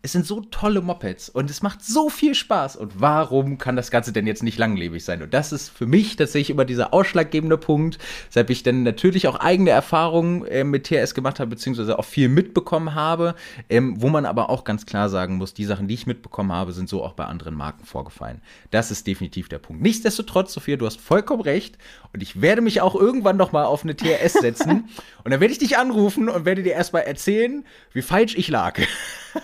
es 0.05 0.11
sind 0.11 0.23
so 0.23 0.41
tolle 0.51 0.81
Mopeds 0.81 1.29
und 1.29 1.49
es 1.49 1.63
macht 1.63 1.83
so 1.83 2.09
viel 2.09 2.35
Spaß. 2.35 2.75
Und 2.75 3.01
warum 3.01 3.57
kann 3.57 3.75
das 3.75 3.89
Ganze 3.89 4.13
denn 4.13 4.27
jetzt 4.27 4.43
nicht 4.43 4.59
langlebig 4.59 5.03
sein? 5.03 5.23
Und 5.23 5.33
das 5.33 5.51
ist 5.51 5.69
für 5.69 5.87
mich 5.87 6.15
tatsächlich 6.15 6.51
immer 6.51 6.63
dieser 6.63 6.93
ausschlaggebende 6.93 7.57
Punkt, 7.57 7.97
weshalb 8.27 8.51
ich 8.51 8.61
dann 8.61 8.83
natürlich 8.83 9.27
auch 9.27 9.39
eigene 9.39 9.71
Erfahrungen 9.71 10.45
äh, 10.45 10.63
mit 10.63 10.83
TRS 10.83 11.15
gemacht 11.15 11.39
habe, 11.39 11.49
beziehungsweise 11.49 11.97
auch 11.97 12.05
viel 12.05 12.29
mitbekommen 12.29 12.93
habe, 12.93 13.33
ähm, 13.67 13.99
wo 13.99 14.09
man 14.09 14.27
aber 14.27 14.51
auch 14.51 14.63
ganz 14.63 14.85
klar 14.85 15.09
sagen 15.09 15.37
muss, 15.37 15.55
die 15.55 15.65
Sachen, 15.65 15.87
die 15.87 15.95
ich 15.95 16.05
mitbekommen 16.05 16.51
habe, 16.51 16.71
sind 16.71 16.87
so 16.87 17.03
auch 17.03 17.13
bei 17.13 17.25
anderen 17.25 17.55
Marken 17.55 17.83
vorgefallen. 17.83 18.43
Das 18.69 18.91
ist 18.91 19.07
definitiv 19.07 19.49
der 19.49 19.57
Punkt. 19.57 19.81
Nichtsdestotrotz, 19.81 20.53
Sophia, 20.53 20.77
du 20.77 20.85
hast 20.85 21.01
vollkommen 21.01 21.41
recht 21.41 21.79
und 22.13 22.21
ich 22.21 22.41
werde 22.41 22.61
mich 22.61 22.79
auch 22.81 22.93
irgendwann 22.93 23.37
noch 23.37 23.53
mal 23.53 23.65
auf 23.65 23.81
eine 23.81 23.95
TRS 23.95 24.33
setzen 24.33 24.87
und 25.23 25.31
dann 25.31 25.39
werde 25.39 25.51
ich 25.51 25.57
dich 25.57 25.79
anrufen 25.79 26.29
und 26.29 26.45
werde 26.45 26.61
dir 26.61 26.73
erstmal 26.73 27.01
erzählen, 27.01 27.65
wie 27.91 28.03
falsch 28.03 28.35
ich 28.37 28.49
lag. 28.49 28.79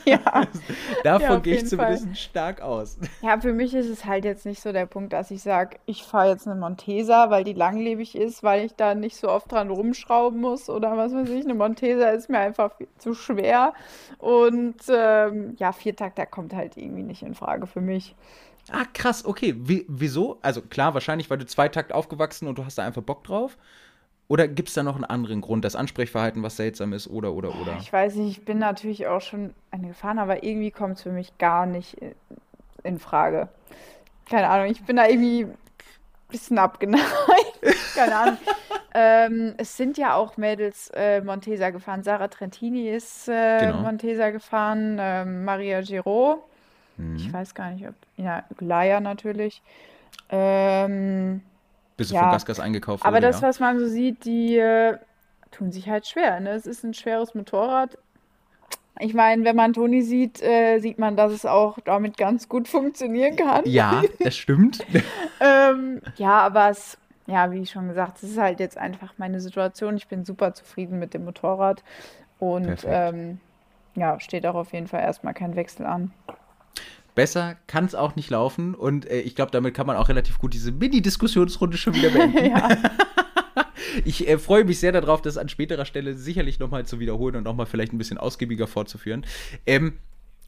Ja. 0.06 0.20
Davon 1.04 1.22
ja, 1.22 1.40
gehe 1.40 1.56
ich 1.56 1.68
zumindest 1.68 2.06
Fall. 2.06 2.16
stark 2.16 2.62
aus. 2.62 2.98
Ja, 3.22 3.40
für 3.40 3.54
mich 3.54 3.74
ist 3.74 3.90
es 3.90 4.06
halt 4.06 4.26
jetzt 4.26 4.46
nicht 4.46 4.62
so 4.62 4.72
der 4.72 4.86
Punkt, 4.86 5.14
dass 5.14 5.32
ich 5.32 5.42
sage, 5.42 5.78
ich 5.86 6.04
fahre 6.04 6.30
jetzt 6.30 6.48
eine 6.48 6.60
Montesa, 6.60 7.30
weil 7.30 7.44
die 7.44 7.54
langlebig 7.54 8.16
ist, 8.16 8.44
weil 8.44 8.66
ich 8.66 8.76
da 8.76 8.96
nicht 8.96 9.18
so 9.18 9.30
oft 9.30 9.52
dran 9.52 9.70
rumschrauben 9.70 10.40
muss 10.40 10.70
oder 10.70 10.98
was 10.98 11.14
weiß 11.14 11.30
ich. 11.30 11.46
Eine 11.46 11.56
Montesa 11.56 12.10
ist 12.10 12.30
mir 12.30 12.40
einfach 12.40 12.72
zu 12.98 13.14
schwer. 13.14 13.74
Und 14.18 14.78
ähm, 14.90 15.56
ja, 15.58 15.72
Viertakter 15.72 16.26
kommt 16.26 16.54
halt 16.54 16.78
irgendwie 16.78 17.04
nicht 17.04 17.24
in 17.24 17.36
Frage 17.36 17.68
für 17.68 17.82
mich. 17.82 18.16
Ah, 18.72 18.86
krass, 18.94 19.26
okay. 19.26 19.56
Wie, 19.58 19.86
wieso? 19.88 20.38
Also 20.42 20.62
klar, 20.62 20.94
wahrscheinlich, 20.94 21.30
weil 21.30 21.38
du 21.38 21.46
Zweitakt 21.46 21.92
aufgewachsen 21.92 22.48
und 22.48 22.58
du 22.58 22.66
hast 22.66 22.78
da 22.78 22.86
einfach 22.86 23.02
Bock 23.02 23.24
drauf. 23.24 23.58
Oder 24.32 24.48
gibt 24.48 24.70
es 24.70 24.76
da 24.76 24.84
noch 24.84 24.96
einen 24.96 25.04
anderen 25.04 25.42
Grund, 25.42 25.66
das 25.66 25.76
Ansprechverhalten, 25.76 26.42
was 26.42 26.56
seltsam 26.56 26.94
ist, 26.94 27.10
oder, 27.10 27.34
oder, 27.34 27.50
oder? 27.50 27.76
Ich 27.82 27.92
weiß 27.92 28.16
nicht, 28.16 28.38
ich 28.38 28.46
bin 28.46 28.60
natürlich 28.60 29.06
auch 29.08 29.20
schon 29.20 29.54
eine 29.72 29.90
gefahren, 29.90 30.20
aber 30.20 30.42
irgendwie 30.42 30.72
kommt 30.72 30.96
es 30.96 31.04
für 31.04 31.12
mich 31.12 31.38
gar 31.38 31.66
nicht 31.66 31.98
in 32.84 32.98
Frage. 32.98 33.50
Keine 34.30 34.48
Ahnung, 34.48 34.72
ich 34.72 34.82
bin 34.86 34.96
da 34.96 35.06
irgendwie 35.06 35.44
ein 35.44 35.58
bisschen 36.30 36.60
abgeneigt. 36.60 37.04
Keine 37.94 38.16
Ahnung. 38.16 38.38
ähm, 38.94 39.54
es 39.58 39.76
sind 39.76 39.98
ja 39.98 40.16
auch 40.16 40.38
Mädels 40.38 40.90
äh, 40.94 41.20
Montesa 41.20 41.72
gefahren. 41.72 42.04
Sarah 42.04 42.30
Trentini 42.30 42.90
ist 42.90 43.28
äh, 43.28 43.60
genau. 43.60 43.82
Montesa 43.82 44.30
gefahren, 44.30 44.98
äh, 44.98 45.26
Maria 45.26 45.82
Giraud. 45.82 46.40
Mhm. 46.96 47.18
Ich 47.18 47.34
weiß 47.34 47.54
gar 47.54 47.72
nicht, 47.72 47.86
ob. 47.86 47.96
Ja, 48.16 48.46
Glaya 48.56 49.02
natürlich. 49.02 49.62
Ähm, 50.30 51.42
bist 52.02 52.12
du 52.12 52.16
ja. 52.16 52.24
von 52.24 52.32
Gasgas 52.32 52.60
eingekauft 52.60 53.06
Aber 53.06 53.18
wurde, 53.18 53.28
das, 53.28 53.42
ja. 53.42 53.48
was 53.48 53.60
man 53.60 53.80
so 53.80 53.88
sieht, 53.88 54.26
die 54.26 54.58
äh, 54.58 54.98
tun 55.52 55.72
sich 55.72 55.88
halt 55.88 56.08
schwer. 56.08 56.40
Ne? 56.40 56.50
Es 56.52 56.66
ist 56.66 56.84
ein 56.84 56.96
schweres 56.96 57.36
Motorrad. 57.36 57.98
Ich 59.00 59.14
meine, 59.14 59.44
wenn 59.46 59.56
man 59.56 59.74
Toni 59.74 60.02
sieht, 60.02 60.42
äh, 60.42 60.80
sieht 60.80 60.98
man, 60.98 61.16
dass 61.16 61.32
es 61.32 61.46
auch 61.46 61.78
damit 61.86 62.18
ganz 62.18 62.50
gut 62.50 62.68
funktionieren 62.68 63.36
kann. 63.36 63.64
Ja, 63.66 64.02
das 64.20 64.36
stimmt. 64.36 64.80
ähm, 65.40 66.02
ja, 66.18 66.40
aber 66.40 66.70
es, 66.70 66.98
ja, 67.28 67.52
wie 67.52 67.66
schon 67.66 67.88
gesagt, 67.88 68.18
es 68.18 68.32
ist 68.32 68.38
halt 68.38 68.60
jetzt 68.60 68.78
einfach 68.78 69.14
meine 69.18 69.40
Situation. 69.40 69.96
Ich 69.96 70.08
bin 70.08 70.26
super 70.26 70.54
zufrieden 70.54 70.98
mit 70.98 71.14
dem 71.14 71.26
Motorrad 71.26 71.84
und 72.40 72.84
ähm, 72.86 73.40
ja, 73.96 74.20
steht 74.20 74.46
auch 74.48 74.56
auf 74.56 74.74
jeden 74.74 74.88
Fall 74.88 75.02
erstmal 75.02 75.34
kein 75.34 75.56
Wechsel 75.56 75.86
an. 75.86 76.12
Besser 77.16 77.58
kann 77.68 77.86
es 77.86 77.96
auch 77.96 78.16
nicht 78.16 78.30
laufen 78.30 78.76
und 78.76 79.10
äh, 79.10 79.22
ich 79.22 79.36
glaube, 79.36 79.52
damit 79.52 79.74
kann 79.74 79.88
man 79.88 79.98
auch 79.98 80.10
relativ 80.10 80.40
gut 80.40 80.54
diese 80.54 80.72
Mini-Diskussionsrunde 80.72 81.78
schon 81.78 81.94
wieder 81.96 82.10
beenden. 82.10 82.54
ich 84.06 84.28
äh, 84.28 84.38
freue 84.38 84.64
mich 84.64 84.80
sehr 84.80 84.92
darauf, 84.92 85.22
das 85.22 85.38
an 85.38 85.50
späterer 85.50 85.86
Stelle 85.86 86.16
sicherlich 86.16 86.60
nochmal 86.60 86.86
zu 86.86 87.00
wiederholen 87.00 87.36
und 87.36 87.44
nochmal 87.44 87.66
vielleicht 87.66 87.94
ein 87.94 87.98
bisschen 87.98 88.18
ausgiebiger 88.18 88.68
fortzuführen. 88.68 89.26
Ähm, 89.66 89.94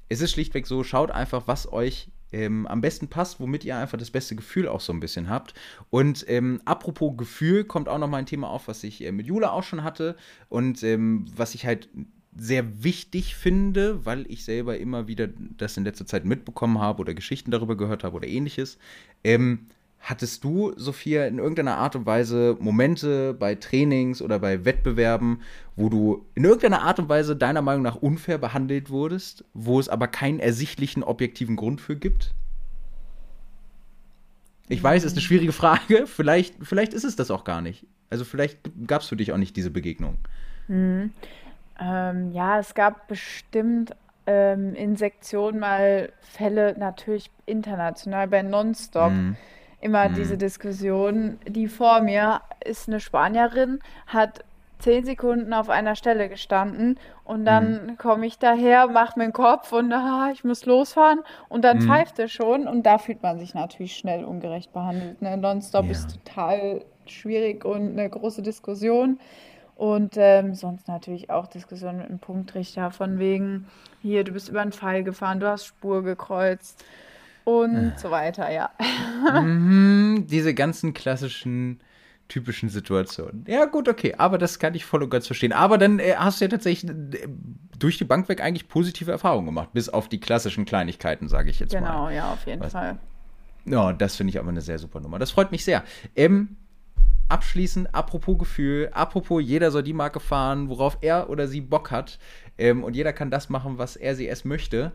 es 0.10 0.22
ist 0.22 0.32
schlichtweg 0.32 0.68
so, 0.68 0.84
schaut 0.84 1.12
einfach, 1.12 1.48
was 1.48 1.72
euch 1.72 2.10
ähm, 2.32 2.68
am 2.68 2.82
besten 2.82 3.08
passt, 3.08 3.40
womit 3.40 3.64
ihr 3.64 3.78
einfach 3.78 3.98
das 3.98 4.12
beste 4.12 4.36
Gefühl 4.36 4.68
auch 4.68 4.82
so 4.82 4.92
ein 4.92 5.00
bisschen 5.00 5.30
habt. 5.30 5.54
Und 5.90 6.26
ähm, 6.28 6.62
apropos 6.66 7.16
Gefühl, 7.16 7.64
kommt 7.64 7.88
auch 7.88 8.00
nochmal 8.00 8.20
ein 8.20 8.26
Thema 8.26 8.50
auf, 8.50 8.68
was 8.68 8.84
ich 8.84 9.04
äh, 9.04 9.12
mit 9.12 9.28
Jula 9.28 9.52
auch 9.52 9.64
schon 9.64 9.84
hatte 9.84 10.16
und 10.50 10.84
ähm, 10.84 11.26
was 11.36 11.56
ich 11.56 11.66
halt 11.66 11.90
sehr 12.36 12.84
wichtig 12.84 13.36
finde, 13.36 14.06
weil 14.06 14.26
ich 14.30 14.44
selber 14.44 14.78
immer 14.78 15.08
wieder 15.08 15.28
das 15.58 15.78
in 15.78 15.84
letzter 15.84 16.06
Zeit 16.06 16.26
mitbekommen 16.26 16.80
habe 16.80 17.02
oder 17.02 17.14
Geschichten 17.14 17.52
darüber 17.52 17.78
gehört 17.78 18.04
habe 18.04 18.16
oder 18.16 18.28
ähnliches. 18.28 18.78
Ähm, 19.24 19.68
hattest 20.00 20.44
du, 20.44 20.74
Sophia, 20.76 21.26
in 21.28 21.38
irgendeiner 21.38 21.78
Art 21.78 21.96
und 21.96 22.06
Weise 22.06 22.58
Momente 22.60 23.34
bei 23.34 23.56
Trainings 23.56 24.22
oder 24.22 24.40
bei 24.40 24.66
Wettbewerben, 24.66 25.42
wo 25.76 25.90
du 25.90 26.26
in 26.36 26.44
irgendeiner 26.44 26.82
Art 26.82 27.00
und 27.00 27.10
Weise 27.10 27.36
deiner 27.36 27.62
Meinung 27.62 27.84
nach 27.84 27.96
unfair 27.96 28.38
behandelt 28.38 28.90
wurdest, 28.90 29.46
wo 29.54 29.80
es 29.80 29.88
aber 29.88 30.08
keinen 30.08 30.40
ersichtlichen 30.40 31.04
objektiven 31.04 31.56
Grund 31.56 31.82
für 31.82 31.96
gibt? 31.96 32.34
Ich 34.70 34.82
weiß, 34.82 35.04
ist 35.04 35.14
eine 35.14 35.22
schwierige 35.22 35.52
Frage. 35.52 36.08
Vielleicht, 36.08 36.56
vielleicht 36.62 36.94
ist 36.94 37.04
es 37.04 37.16
das 37.16 37.32
auch 37.32 37.44
gar 37.44 37.62
nicht. 37.62 37.86
Also 38.10 38.26
vielleicht 38.26 38.60
gab 38.88 39.02
es 39.02 39.08
für 39.08 39.16
dich 39.16 39.32
auch 39.32 39.38
nicht 39.38 39.56
diese 39.56 39.72
Begegnung. 39.72 40.18
Mhm. 40.68 41.12
Ähm, 41.80 42.32
ja, 42.32 42.60
es 42.60 42.74
gab 42.74 43.08
bestimmt 43.08 43.96
ähm, 44.26 44.74
in 44.76 44.96
Sektionen 44.96 45.60
mal 45.60 46.12
Fälle, 46.22 46.76
natürlich 46.78 47.32
international 47.46 48.28
bei 48.28 48.42
Nonstop. 48.42 49.12
Mm. 49.12 49.36
Immer 49.82 50.10
mm. 50.10 50.14
diese 50.14 50.38
Diskussion. 50.38 51.40
Die 51.48 51.68
vor 51.68 52.02
mir 52.02 52.42
ist 52.64 52.88
eine 52.88 53.00
Spanierin, 53.00 53.80
hat 54.08 54.46
zehn 54.80 55.06
Sekunden 55.06 55.54
auf 55.54 55.70
einer 55.70 55.96
Stelle 55.96 56.28
gestanden 56.30 57.00
und 57.24 57.46
dann 57.46 57.86
mm. 57.86 57.98
komme 57.98 58.26
ich 58.26 58.38
daher, 58.38 58.88
mache 58.88 59.18
meinen 59.18 59.34
Kopf 59.34 59.72
und 59.72 59.92
ah, 59.92 60.30
ich 60.32 60.44
muss 60.44 60.66
losfahren 60.66 61.20
und 61.50 61.64
dann 61.64 61.80
mm. 61.80 61.82
pfeift 61.82 62.20
er 62.20 62.28
schon 62.28 62.68
und 62.68 62.84
da 62.84 62.98
fühlt 62.98 63.24
man 63.24 63.40
sich 63.40 63.54
natürlich 63.54 63.96
schnell 63.96 64.24
ungerecht 64.24 64.74
behandelt. 64.74 65.22
Ne? 65.22 65.38
Nonstop 65.38 65.86
ja. 65.86 65.92
ist 65.92 66.20
total 66.26 66.86
schwierig 67.06 67.66
und 67.66 67.98
eine 67.98 68.10
große 68.10 68.42
Diskussion. 68.42 69.20
Und 69.76 70.14
ähm, 70.18 70.54
sonst 70.54 70.88
natürlich 70.88 71.30
auch 71.30 71.48
Diskussionen 71.48 71.98
mit 71.98 72.10
dem 72.10 72.20
Punktrichter 72.20 72.92
von 72.92 73.20
wegen, 73.20 73.68
hier, 74.02 74.24
du 74.24 74.34
bist 74.34 74.50
über 74.50 74.62
einen 74.62 74.72
Pfeil 74.72 75.04
gefahren, 75.04 75.40
du 75.40 75.48
hast 75.48 75.66
Spur 75.66 76.04
gekreuzt 76.04 76.84
und 77.44 77.76
äh. 77.76 77.98
so 77.98 78.12
weiter, 78.12 78.52
ja. 78.52 78.70
Mhm, 79.42 80.28
diese 80.30 80.54
ganzen 80.54 80.94
klassischen 80.94 81.80
typischen 82.28 82.70
Situationen. 82.70 83.46
Ja, 83.48 83.66
gut, 83.66 83.90
okay, 83.90 84.16
aber 84.18 84.38
das 84.38 84.60
kann 84.60 84.76
ich 84.76 84.86
voll 84.86 85.04
und 85.04 85.10
ganz 85.10 85.28
verstehen. 85.28 85.52
Aber 85.52 85.78
dann 85.78 86.00
äh, 86.00 86.16
hast 86.18 86.40
du 86.40 86.46
ja 86.46 86.50
tatsächlich 86.50 86.90
äh, 86.92 87.28
durch 87.78 87.98
die 87.98 88.06
Bank 88.06 88.30
weg 88.30 88.42
eigentlich 88.42 88.68
positive 88.68 89.12
Erfahrungen 89.12 89.46
gemacht, 89.46 89.70
bis 89.74 89.90
auf 89.90 90.08
die 90.08 90.20
klassischen 90.20 90.66
Kleinigkeiten, 90.66 91.28
sage 91.28 91.50
ich 91.50 91.60
jetzt 91.60 91.72
genau, 91.72 91.86
mal. 91.86 91.94
Genau, 91.94 92.10
ja, 92.10 92.34
auf 92.34 92.46
jeden 92.48 92.62
Was? 92.62 92.72
Fall. 92.72 92.98
Ja, 93.66 93.94
das 93.94 94.16
finde 94.16 94.32
ich 94.32 94.40
aber 94.40 94.50
eine 94.50 94.62
sehr 94.62 94.80
super 94.80 95.00
Nummer. 95.00 95.20
Das 95.20 95.32
freut 95.32 95.52
mich 95.52 95.64
sehr. 95.64 95.84
Ähm, 96.16 96.58
abschließend, 97.34 97.96
apropos 97.96 98.38
Gefühl, 98.38 98.90
apropos 98.94 99.42
jeder 99.44 99.72
soll 99.72 99.82
die 99.82 99.94
Marke 99.94 100.20
fahren, 100.20 100.70
worauf 100.70 101.00
er 101.02 101.32
oder 101.32 101.48
sie 101.48 101.62
Bock 101.62 101.90
hat 101.90 102.20
ähm, 102.60 102.84
und 102.84 102.96
jeder 102.96 103.12
kann 103.12 103.32
das 103.32 103.50
machen, 103.50 103.80
was 103.80 103.96
er 103.96 104.16
sie 104.16 104.28
es 104.28 104.46
möchte. 104.46 104.92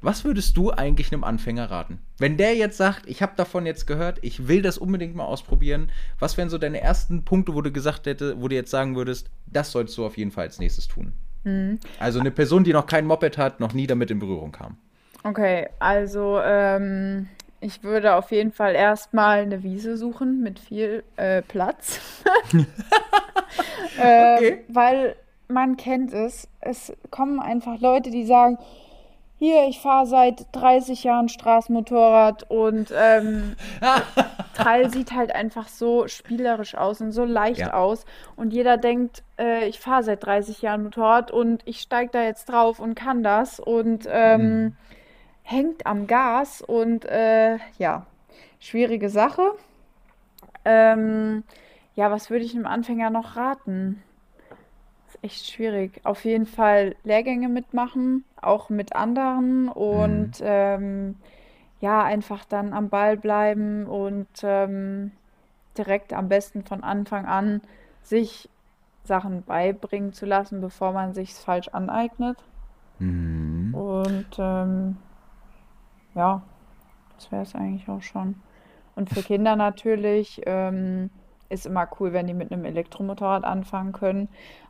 Was 0.00 0.24
würdest 0.24 0.56
du 0.56 0.70
eigentlich 0.70 1.12
einem 1.12 1.24
Anfänger 1.24 1.70
raten? 1.70 1.98
Wenn 2.18 2.36
der 2.36 2.54
jetzt 2.54 2.76
sagt, 2.76 3.06
ich 3.06 3.22
habe 3.22 3.32
davon 3.36 3.64
jetzt 3.66 3.86
gehört, 3.86 4.18
ich 4.22 4.48
will 4.48 4.62
das 4.62 4.76
unbedingt 4.78 5.14
mal 5.14 5.24
ausprobieren, 5.24 5.90
was 6.18 6.36
wären 6.36 6.50
so 6.50 6.58
deine 6.58 6.80
ersten 6.80 7.24
Punkte, 7.24 7.54
wo 7.54 7.60
du 7.62 7.70
gesagt 7.70 8.06
hätte, 8.06 8.40
wo 8.40 8.48
du 8.48 8.54
jetzt 8.54 8.70
sagen 8.70 8.96
würdest, 8.96 9.30
das 9.46 9.70
solltest 9.70 9.96
du 9.98 10.06
auf 10.06 10.16
jeden 10.16 10.30
Fall 10.30 10.44
als 10.44 10.58
nächstes 10.58 10.88
tun? 10.88 11.12
Mhm. 11.44 11.80
Also 11.98 12.18
eine 12.18 12.30
Person, 12.30 12.64
die 12.64 12.72
noch 12.72 12.86
kein 12.86 13.06
Moped 13.06 13.36
hat, 13.36 13.60
noch 13.60 13.74
nie 13.74 13.86
damit 13.86 14.10
in 14.10 14.18
Berührung 14.18 14.52
kam. 14.52 14.78
Okay, 15.22 15.68
also 15.78 16.38
ähm, 16.42 17.28
ich 17.64 17.82
würde 17.82 18.14
auf 18.14 18.30
jeden 18.30 18.52
Fall 18.52 18.74
erstmal 18.74 19.40
eine 19.40 19.62
Wiese 19.62 19.96
suchen 19.96 20.42
mit 20.42 20.58
viel 20.58 21.02
äh, 21.16 21.40
Platz. 21.40 21.98
äh, 23.98 24.34
okay. 24.36 24.64
Weil 24.68 25.16
man 25.48 25.78
kennt 25.78 26.12
es. 26.12 26.46
Es 26.60 26.92
kommen 27.10 27.40
einfach 27.40 27.80
Leute, 27.80 28.10
die 28.10 28.26
sagen, 28.26 28.58
hier, 29.38 29.66
ich 29.66 29.80
fahre 29.80 30.06
seit 30.06 30.46
30 30.52 31.04
Jahren 31.04 31.30
Straßenmotorrad 31.30 32.50
und 32.50 32.92
ähm, 32.94 33.56
Teil 34.54 34.90
sieht 34.90 35.12
halt 35.12 35.34
einfach 35.34 35.68
so 35.68 36.06
spielerisch 36.06 36.74
aus 36.74 37.00
und 37.00 37.12
so 37.12 37.24
leicht 37.24 37.60
ja. 37.60 37.72
aus. 37.72 38.04
Und 38.36 38.52
jeder 38.52 38.76
denkt, 38.76 39.22
äh, 39.38 39.66
ich 39.66 39.80
fahre 39.80 40.02
seit 40.02 40.22
30 40.24 40.60
Jahren 40.60 40.82
Motorrad 40.82 41.30
und 41.30 41.62
ich 41.64 41.80
steige 41.80 42.10
da 42.12 42.22
jetzt 42.22 42.50
drauf 42.50 42.78
und 42.78 42.94
kann 42.94 43.22
das. 43.22 43.58
Und 43.58 44.06
ähm, 44.10 44.42
mhm 44.42 44.76
hängt 45.44 45.86
am 45.86 46.08
Gas 46.08 46.60
und 46.60 47.04
äh, 47.04 47.58
ja, 47.78 48.06
schwierige 48.58 49.08
Sache. 49.08 49.52
Ähm, 50.64 51.44
ja, 51.94 52.10
was 52.10 52.30
würde 52.30 52.44
ich 52.44 52.54
einem 52.54 52.66
Anfänger 52.66 53.10
noch 53.10 53.36
raten? 53.36 54.02
ist 55.14 55.22
echt 55.22 55.50
schwierig. 55.50 56.00
Auf 56.04 56.24
jeden 56.24 56.46
Fall 56.46 56.96
Lehrgänge 57.04 57.48
mitmachen, 57.48 58.24
auch 58.40 58.70
mit 58.70 58.94
anderen 58.96 59.68
und 59.68 60.40
mhm. 60.40 60.46
ähm, 60.46 61.16
ja, 61.80 62.02
einfach 62.02 62.44
dann 62.44 62.72
am 62.72 62.88
Ball 62.88 63.16
bleiben 63.16 63.86
und 63.86 64.28
ähm, 64.42 65.12
direkt 65.76 66.12
am 66.12 66.28
besten 66.28 66.64
von 66.64 66.82
Anfang 66.82 67.26
an 67.26 67.60
sich 68.02 68.48
Sachen 69.04 69.42
beibringen 69.42 70.12
zu 70.12 70.24
lassen, 70.24 70.60
bevor 70.60 70.92
man 70.92 71.12
sich 71.12 71.34
falsch 71.34 71.68
aneignet. 71.68 72.38
Mhm. 72.98 73.74
Und 73.74 74.26
ähm, 74.38 74.96
ja, 76.14 76.42
das 77.16 77.30
wäre 77.32 77.42
es 77.42 77.54
eigentlich 77.54 77.88
auch 77.88 78.02
schon. 78.02 78.36
Und 78.96 79.10
für 79.10 79.22
Kinder 79.22 79.56
natürlich 79.56 80.40
ähm, 80.46 81.10
ist 81.48 81.66
immer 81.66 81.88
cool, 81.98 82.12
wenn 82.12 82.26
die 82.26 82.34
mit 82.34 82.52
einem 82.52 82.64
Elektromotorrad 82.64 83.44
anfangen 83.44 83.92
können. 83.92 84.28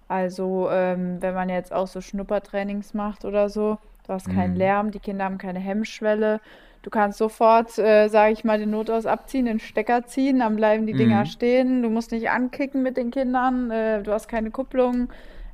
Also 0.09 0.69
ähm, 0.71 1.21
wenn 1.21 1.35
man 1.35 1.49
jetzt 1.49 1.73
auch 1.73 1.87
so 1.87 2.01
Schnuppertrainings 2.01 2.95
macht 2.95 3.25
oder 3.25 3.49
so, 3.49 3.79
du 4.07 4.13
hast 4.13 4.29
keinen 4.29 4.53
mhm. 4.53 4.59
Lärm, 4.59 4.91
die 4.91 4.99
Kinder 4.99 5.25
haben 5.25 5.39
keine 5.39 5.61
Hemmschwelle. 5.61 6.41
Du 6.83 6.91
kannst 6.91 7.17
sofort, 7.17 7.79
äh, 7.79 8.09
sage 8.09 8.35
ich 8.35 8.45
mal, 8.45 8.59
den 8.59 8.71
Notaus 8.71 9.07
abziehen, 9.07 9.47
den 9.47 9.59
Stecker 9.59 10.05
ziehen, 10.05 10.41
dann 10.41 10.57
bleiben 10.57 10.87
die 10.87 10.93
mhm. 10.93 10.99
Dinger 10.99 11.25
stehen. 11.25 11.83
Du 11.83 11.89
musst 11.89 12.13
nicht 12.13 12.29
ankicken 12.29 12.83
mit 12.83 12.99
den 12.99 13.11
Kindern, 13.11 13.71
äh, 13.71 14.03
du 14.03 14.13
hast 14.13 14.29
keine 14.29 14.51
Kupplung. 14.51 15.09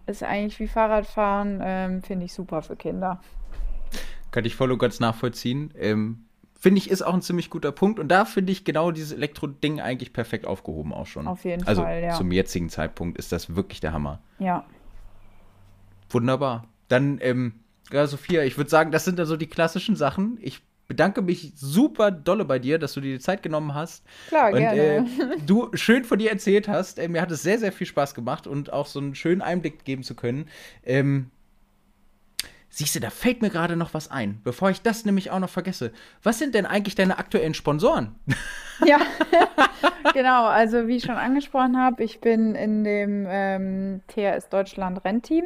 Ist 0.07 0.25
eigentlich 0.25 0.59
wie 0.59 0.67
Fahrradfahren, 0.67 1.61
ähm, 1.63 2.03
finde 2.03 2.25
ich 2.25 2.33
super 2.33 2.63
für 2.63 2.75
Kinder. 2.75 3.21
Kann 4.31 4.45
ich 4.45 4.55
voll 4.55 4.73
und 4.73 4.79
ganz 4.79 5.01
nachvollziehen. 5.01 5.73
Ähm, 5.77 6.25
finde 6.59 6.79
ich, 6.79 6.91
ist 6.91 7.03
auch 7.03 7.15
ein 7.15 7.23
ziemlich 7.23 7.51
guter 7.51 7.73
Punkt. 7.73 7.99
Und 7.99 8.09
da 8.09 8.25
finde 8.25 8.53
ich 8.53 8.65
genau 8.65 8.91
dieses 8.91 9.13
Elektro-Ding 9.13 9.81
eigentlich 9.81 10.13
perfekt 10.13 10.47
aufgehoben 10.47 10.93
auch 10.93 11.07
schon. 11.07 11.27
Auf 11.27 11.45
jeden 11.45 11.67
also, 11.67 11.83
Fall, 11.83 12.03
ja. 12.03 12.15
Zum 12.15 12.31
jetzigen 12.31 12.69
Zeitpunkt 12.69 13.19
ist 13.19 13.33
das 13.33 13.57
wirklich 13.57 13.81
der 13.81 13.93
Hammer. 13.93 14.21
Ja. 14.39 14.65
Wunderbar. 16.11 16.67
Dann, 16.89 17.19
ähm, 17.23 17.55
ja, 17.91 18.07
Sophia, 18.07 18.43
ich 18.43 18.57
würde 18.57 18.71
sagen, 18.71 18.93
das 18.93 19.05
sind 19.05 19.19
da 19.19 19.25
so 19.25 19.37
die 19.37 19.47
klassischen 19.47 19.97
Sachen. 19.97 20.39
Ich 20.41 20.63
bedanke 20.87 21.23
mich 21.23 21.53
super 21.55 22.11
dolle 22.11 22.45
bei 22.45 22.59
dir, 22.59 22.79
dass 22.79 22.95
du 22.95 23.01
dir 23.01 23.15
die 23.15 23.21
Zeit 23.21 23.45
genommen 23.45 23.75
hast. 23.75 24.05
Klar, 24.29 24.53
und, 24.53 24.59
gerne. 24.59 24.81
Äh, 24.81 25.05
du 25.47 25.71
schön 25.75 26.05
von 26.05 26.19
dir 26.19 26.31
erzählt 26.31 26.69
hast. 26.69 26.99
Äh, 26.99 27.09
mir 27.09 27.23
hat 27.23 27.31
es 27.31 27.43
sehr, 27.43 27.59
sehr 27.59 27.73
viel 27.73 27.87
Spaß 27.87 28.15
gemacht 28.15 28.47
und 28.47 28.73
auch 28.73 28.87
so 28.87 28.99
einen 28.99 29.15
schönen 29.15 29.41
Einblick 29.41 29.85
geben 29.85 30.03
zu 30.03 30.15
können. 30.15 30.49
Ähm, 30.85 31.31
Siehst 32.73 32.95
du, 32.95 33.01
da 33.01 33.11
fällt 33.11 33.43
mir 33.43 33.51
gerade 33.51 33.75
noch 33.75 33.95
was 33.95 34.11
ein, 34.11 34.41
bevor 34.45 34.71
ich 34.71 34.81
das 34.81 35.05
nämlich 35.05 35.33
auch 35.33 35.41
noch 35.41 35.51
vergesse. 35.51 35.91
Was 36.23 36.39
sind 36.39 36.55
denn 36.55 36.67
eigentlich 36.67 36.95
deine 36.95 37.19
aktuellen 37.19 37.55
Sponsoren? 37.55 38.15
Ja, 38.87 38.97
genau. 40.15 40.47
Also 40.47 40.89
wie 40.89 40.97
ich 40.97 41.05
schon 41.05 41.17
angesprochen 41.17 41.77
habe, 41.77 42.03
ich 42.03 42.23
bin 42.23 42.55
in 42.55 42.83
dem 42.83 43.27
ähm, 43.29 44.01
THS 44.07 44.49
Deutschland 44.49 45.05
Rennteam. 45.05 45.45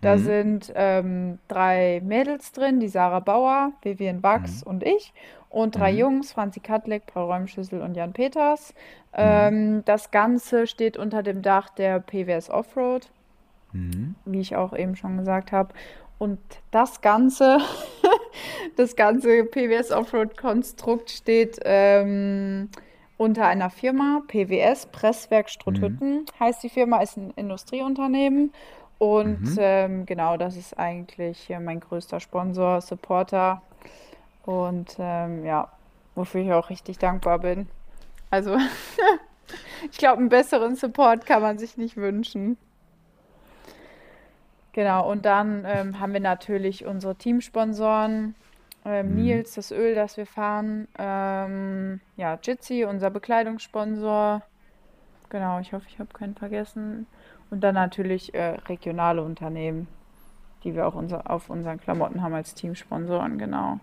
Da 0.00 0.14
mhm. 0.14 0.20
sind 0.20 0.72
ähm, 0.76 1.38
drei 1.48 2.00
Mädels 2.04 2.52
drin, 2.52 2.78
die 2.78 2.86
Sarah 2.86 3.18
Bauer, 3.18 3.72
Vivian 3.82 4.22
Wachs 4.22 4.64
mhm. 4.64 4.70
und 4.70 4.82
ich. 4.84 5.12
Und 5.48 5.76
drei 5.76 5.92
mhm. 5.92 5.98
Jungs, 5.98 6.32
Franzi 6.32 6.60
Katlek, 6.60 7.06
Paul 7.06 7.24
Räumschüssel 7.24 7.82
und 7.82 7.96
Jan 7.96 8.12
Peters. 8.12 8.72
Mhm. 9.12 9.18
Ähm, 9.18 9.84
das 9.84 10.12
Ganze 10.12 10.68
steht 10.68 10.96
unter 10.96 11.24
dem 11.24 11.42
Dach 11.42 11.70
der 11.70 11.98
PWS 11.98 12.50
Offroad, 12.50 13.10
mhm. 13.72 14.14
wie 14.24 14.40
ich 14.40 14.54
auch 14.54 14.72
eben 14.76 14.94
schon 14.94 15.18
gesagt 15.18 15.50
habe. 15.50 15.74
Und 16.20 16.38
das 16.70 17.00
Ganze, 17.00 17.60
das 18.76 18.94
ganze 18.94 19.42
PWS 19.42 19.90
Offroad-Konstrukt 19.90 21.10
steht 21.10 21.58
ähm, 21.64 22.68
unter 23.16 23.46
einer 23.46 23.70
Firma, 23.70 24.22
PWS, 24.28 24.88
Presswerk 24.92 25.48
Strutthütten 25.48 26.14
mhm. 26.18 26.24
heißt 26.38 26.62
die 26.62 26.68
Firma, 26.68 27.00
ist 27.00 27.16
ein 27.16 27.32
Industrieunternehmen. 27.36 28.52
Und 28.98 29.40
mhm. 29.40 29.56
ähm, 29.58 30.04
genau, 30.04 30.36
das 30.36 30.58
ist 30.58 30.78
eigentlich 30.78 31.48
mein 31.58 31.80
größter 31.80 32.20
Sponsor, 32.20 32.82
Supporter. 32.82 33.62
Und 34.44 34.96
ähm, 34.98 35.46
ja, 35.46 35.68
wofür 36.14 36.42
ich 36.42 36.52
auch 36.52 36.68
richtig 36.68 36.98
dankbar 36.98 37.38
bin. 37.38 37.66
Also, 38.28 38.58
ich 39.90 39.96
glaube, 39.96 40.18
einen 40.18 40.28
besseren 40.28 40.76
Support 40.76 41.24
kann 41.24 41.40
man 41.40 41.58
sich 41.58 41.78
nicht 41.78 41.96
wünschen. 41.96 42.58
Genau, 44.72 45.10
und 45.10 45.24
dann 45.24 45.64
ähm, 45.66 45.98
haben 45.98 46.12
wir 46.12 46.20
natürlich 46.20 46.86
unsere 46.86 47.16
Teamsponsoren. 47.16 48.34
Ähm, 48.84 49.10
mhm. 49.10 49.14
Nils, 49.16 49.54
das 49.54 49.72
Öl, 49.72 49.94
das 49.94 50.16
wir 50.16 50.26
fahren. 50.26 50.88
Ähm, 50.98 52.00
ja, 52.16 52.38
Jitsi, 52.42 52.84
unser 52.84 53.10
Bekleidungssponsor. 53.10 54.42
Genau, 55.28 55.60
ich 55.60 55.72
hoffe, 55.72 55.86
ich 55.88 55.98
habe 55.98 56.12
keinen 56.12 56.34
vergessen. 56.34 57.06
Und 57.50 57.62
dann 57.62 57.74
natürlich 57.74 58.32
äh, 58.34 58.56
regionale 58.68 59.22
Unternehmen, 59.22 59.88
die 60.64 60.74
wir 60.74 60.86
auch 60.86 60.94
unser, 60.94 61.30
auf 61.30 61.50
unseren 61.50 61.80
Klamotten 61.80 62.22
haben 62.22 62.34
als 62.34 62.54
Teamsponsoren, 62.54 63.38
genau. 63.38 63.80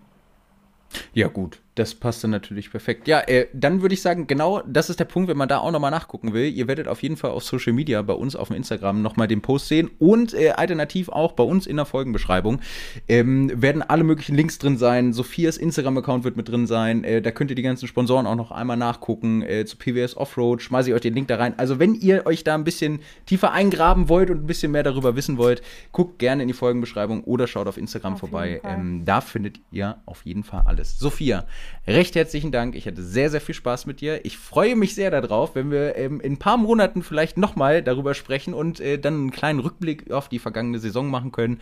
Ja, 1.14 1.28
gut. 1.28 1.62
Das 1.78 1.94
passt 1.94 2.24
dann 2.24 2.32
natürlich 2.32 2.72
perfekt. 2.72 3.08
Ja, 3.08 3.20
äh, 3.20 3.48
dann 3.54 3.84
würde 3.84 3.94
ich 3.94 4.02
sagen, 4.02 4.26
genau 4.26 4.64
das 4.66 4.90
ist 4.90 5.00
der 5.00 5.06
Punkt, 5.06 5.30
wenn 5.30 5.38
man 5.38 5.48
da 5.48 5.60
auch 5.60 5.72
nochmal 5.72 5.92
nachgucken 5.92 6.34
will. 6.34 6.52
Ihr 6.52 6.68
werdet 6.68 6.88
auf 6.88 7.04
jeden 7.04 7.18
Fall 7.18 7.30
auf 7.30 7.44
Social 7.44 7.72
Media 7.72 8.02
bei 8.02 8.14
uns 8.14 8.36
auf 8.36 8.48
dem 8.48 8.58
Instagram 8.58 9.04
nochmal 9.04 9.28
den 9.28 9.42
Post 9.42 9.68
sehen 9.68 9.92
und 10.00 10.34
äh, 10.34 10.50
alternativ 10.50 11.10
auch 11.10 11.34
bei 11.34 11.44
uns 11.44 11.68
in 11.68 11.76
der 11.76 11.86
Folgenbeschreibung 11.86 12.62
ähm, 13.08 13.52
werden 13.54 13.84
alle 13.84 14.04
möglichen 14.04 14.36
Links 14.36 14.58
drin 14.58 14.78
sein. 14.78 15.14
Sophias 15.14 15.56
Instagram-Account 15.58 16.24
wird 16.24 16.36
mit 16.36 16.50
drin 16.50 16.66
sein. 16.66 17.04
Äh, 17.04 17.22
da 17.22 17.30
könnt 17.30 17.52
ihr 17.52 17.56
die 17.56 17.62
ganzen 17.62 17.88
Sponsoren 17.88 18.26
auch 18.26 18.36
noch 18.36 18.50
einmal 18.50 18.76
nachgucken. 18.76 19.44
Äh, 19.44 19.66
zu 19.66 19.78
PWS 19.78 20.18
Offroad 20.18 20.64
schmeiße 20.64 20.90
ich 20.90 20.96
euch 20.96 21.02
den 21.02 21.14
Link 21.14 21.28
da 21.28 21.36
rein. 21.36 21.54
Also, 21.58 21.78
wenn 21.78 21.94
ihr 21.94 22.26
euch 22.26 22.44
da 22.44 22.56
ein 22.56 22.64
bisschen 22.64 23.02
tiefer 23.28 23.52
eingraben 23.52 24.10
wollt 24.10 24.32
und 24.32 24.44
ein 24.44 24.48
bisschen 24.48 24.72
mehr 24.72 24.82
darüber 24.82 25.16
wissen 25.16 25.38
wollt, 25.38 25.62
guckt 25.92 26.18
gerne 26.18 26.42
in 26.42 26.48
die 26.48 26.56
Folgenbeschreibung 26.56 27.24
oder 27.24 27.46
schaut 27.46 27.68
auf 27.68 27.78
Instagram 27.78 28.14
auf 28.14 28.22
vorbei. 28.22 28.62
Ähm, 28.64 29.04
da 29.06 29.22
findet 29.22 29.60
ihr 29.70 29.98
auf 30.08 30.26
jeden 30.26 30.44
Fall 30.44 30.64
alles. 30.66 30.98
Sophia, 30.98 31.46
recht 31.88 32.16
herzlichen 32.16 32.52
Dank. 32.52 32.76
Ich 32.76 32.88
hatte 32.88 33.02
sehr, 33.02 33.30
sehr 33.30 33.42
viel 33.42 33.56
Spaß 33.56 33.86
mit 33.86 34.02
dir. 34.02 34.26
Ich 34.26 34.38
freue 34.38 34.76
mich 34.76 34.96
sehr 34.96 35.12
darauf, 35.12 35.56
wenn 35.56 35.72
wir 35.72 35.96
ähm, 35.96 36.20
in 36.20 36.34
ein 36.34 36.40
paar 36.40 36.58
Monaten 36.58 37.04
vielleicht 37.04 37.38
nochmal 37.38 37.84
darüber 37.84 38.14
sprechen 38.14 38.54
und 38.54 38.80
äh, 38.80 39.00
dann 39.00 39.14
einen 39.14 39.32
kleinen 39.32 39.60
Rückblick 39.60 40.12
auf 40.12 40.30
die 40.30 40.40
vergangene 40.40 40.80
Saison 40.80 41.10
machen 41.10 41.32
können. 41.32 41.62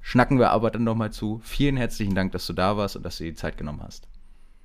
Schnacken 0.00 0.38
wir 0.38 0.50
aber 0.50 0.70
dann 0.70 0.84
nochmal 0.84 1.12
zu. 1.12 1.40
Vielen 1.42 1.76
herzlichen 1.76 2.14
Dank, 2.14 2.32
dass 2.32 2.46
du 2.46 2.52
da 2.52 2.76
warst 2.76 2.96
und 2.96 3.02
dass 3.02 3.18
du 3.18 3.24
dir 3.24 3.30
die 3.30 3.36
Zeit 3.36 3.58
genommen 3.58 3.82
hast. 3.82 4.06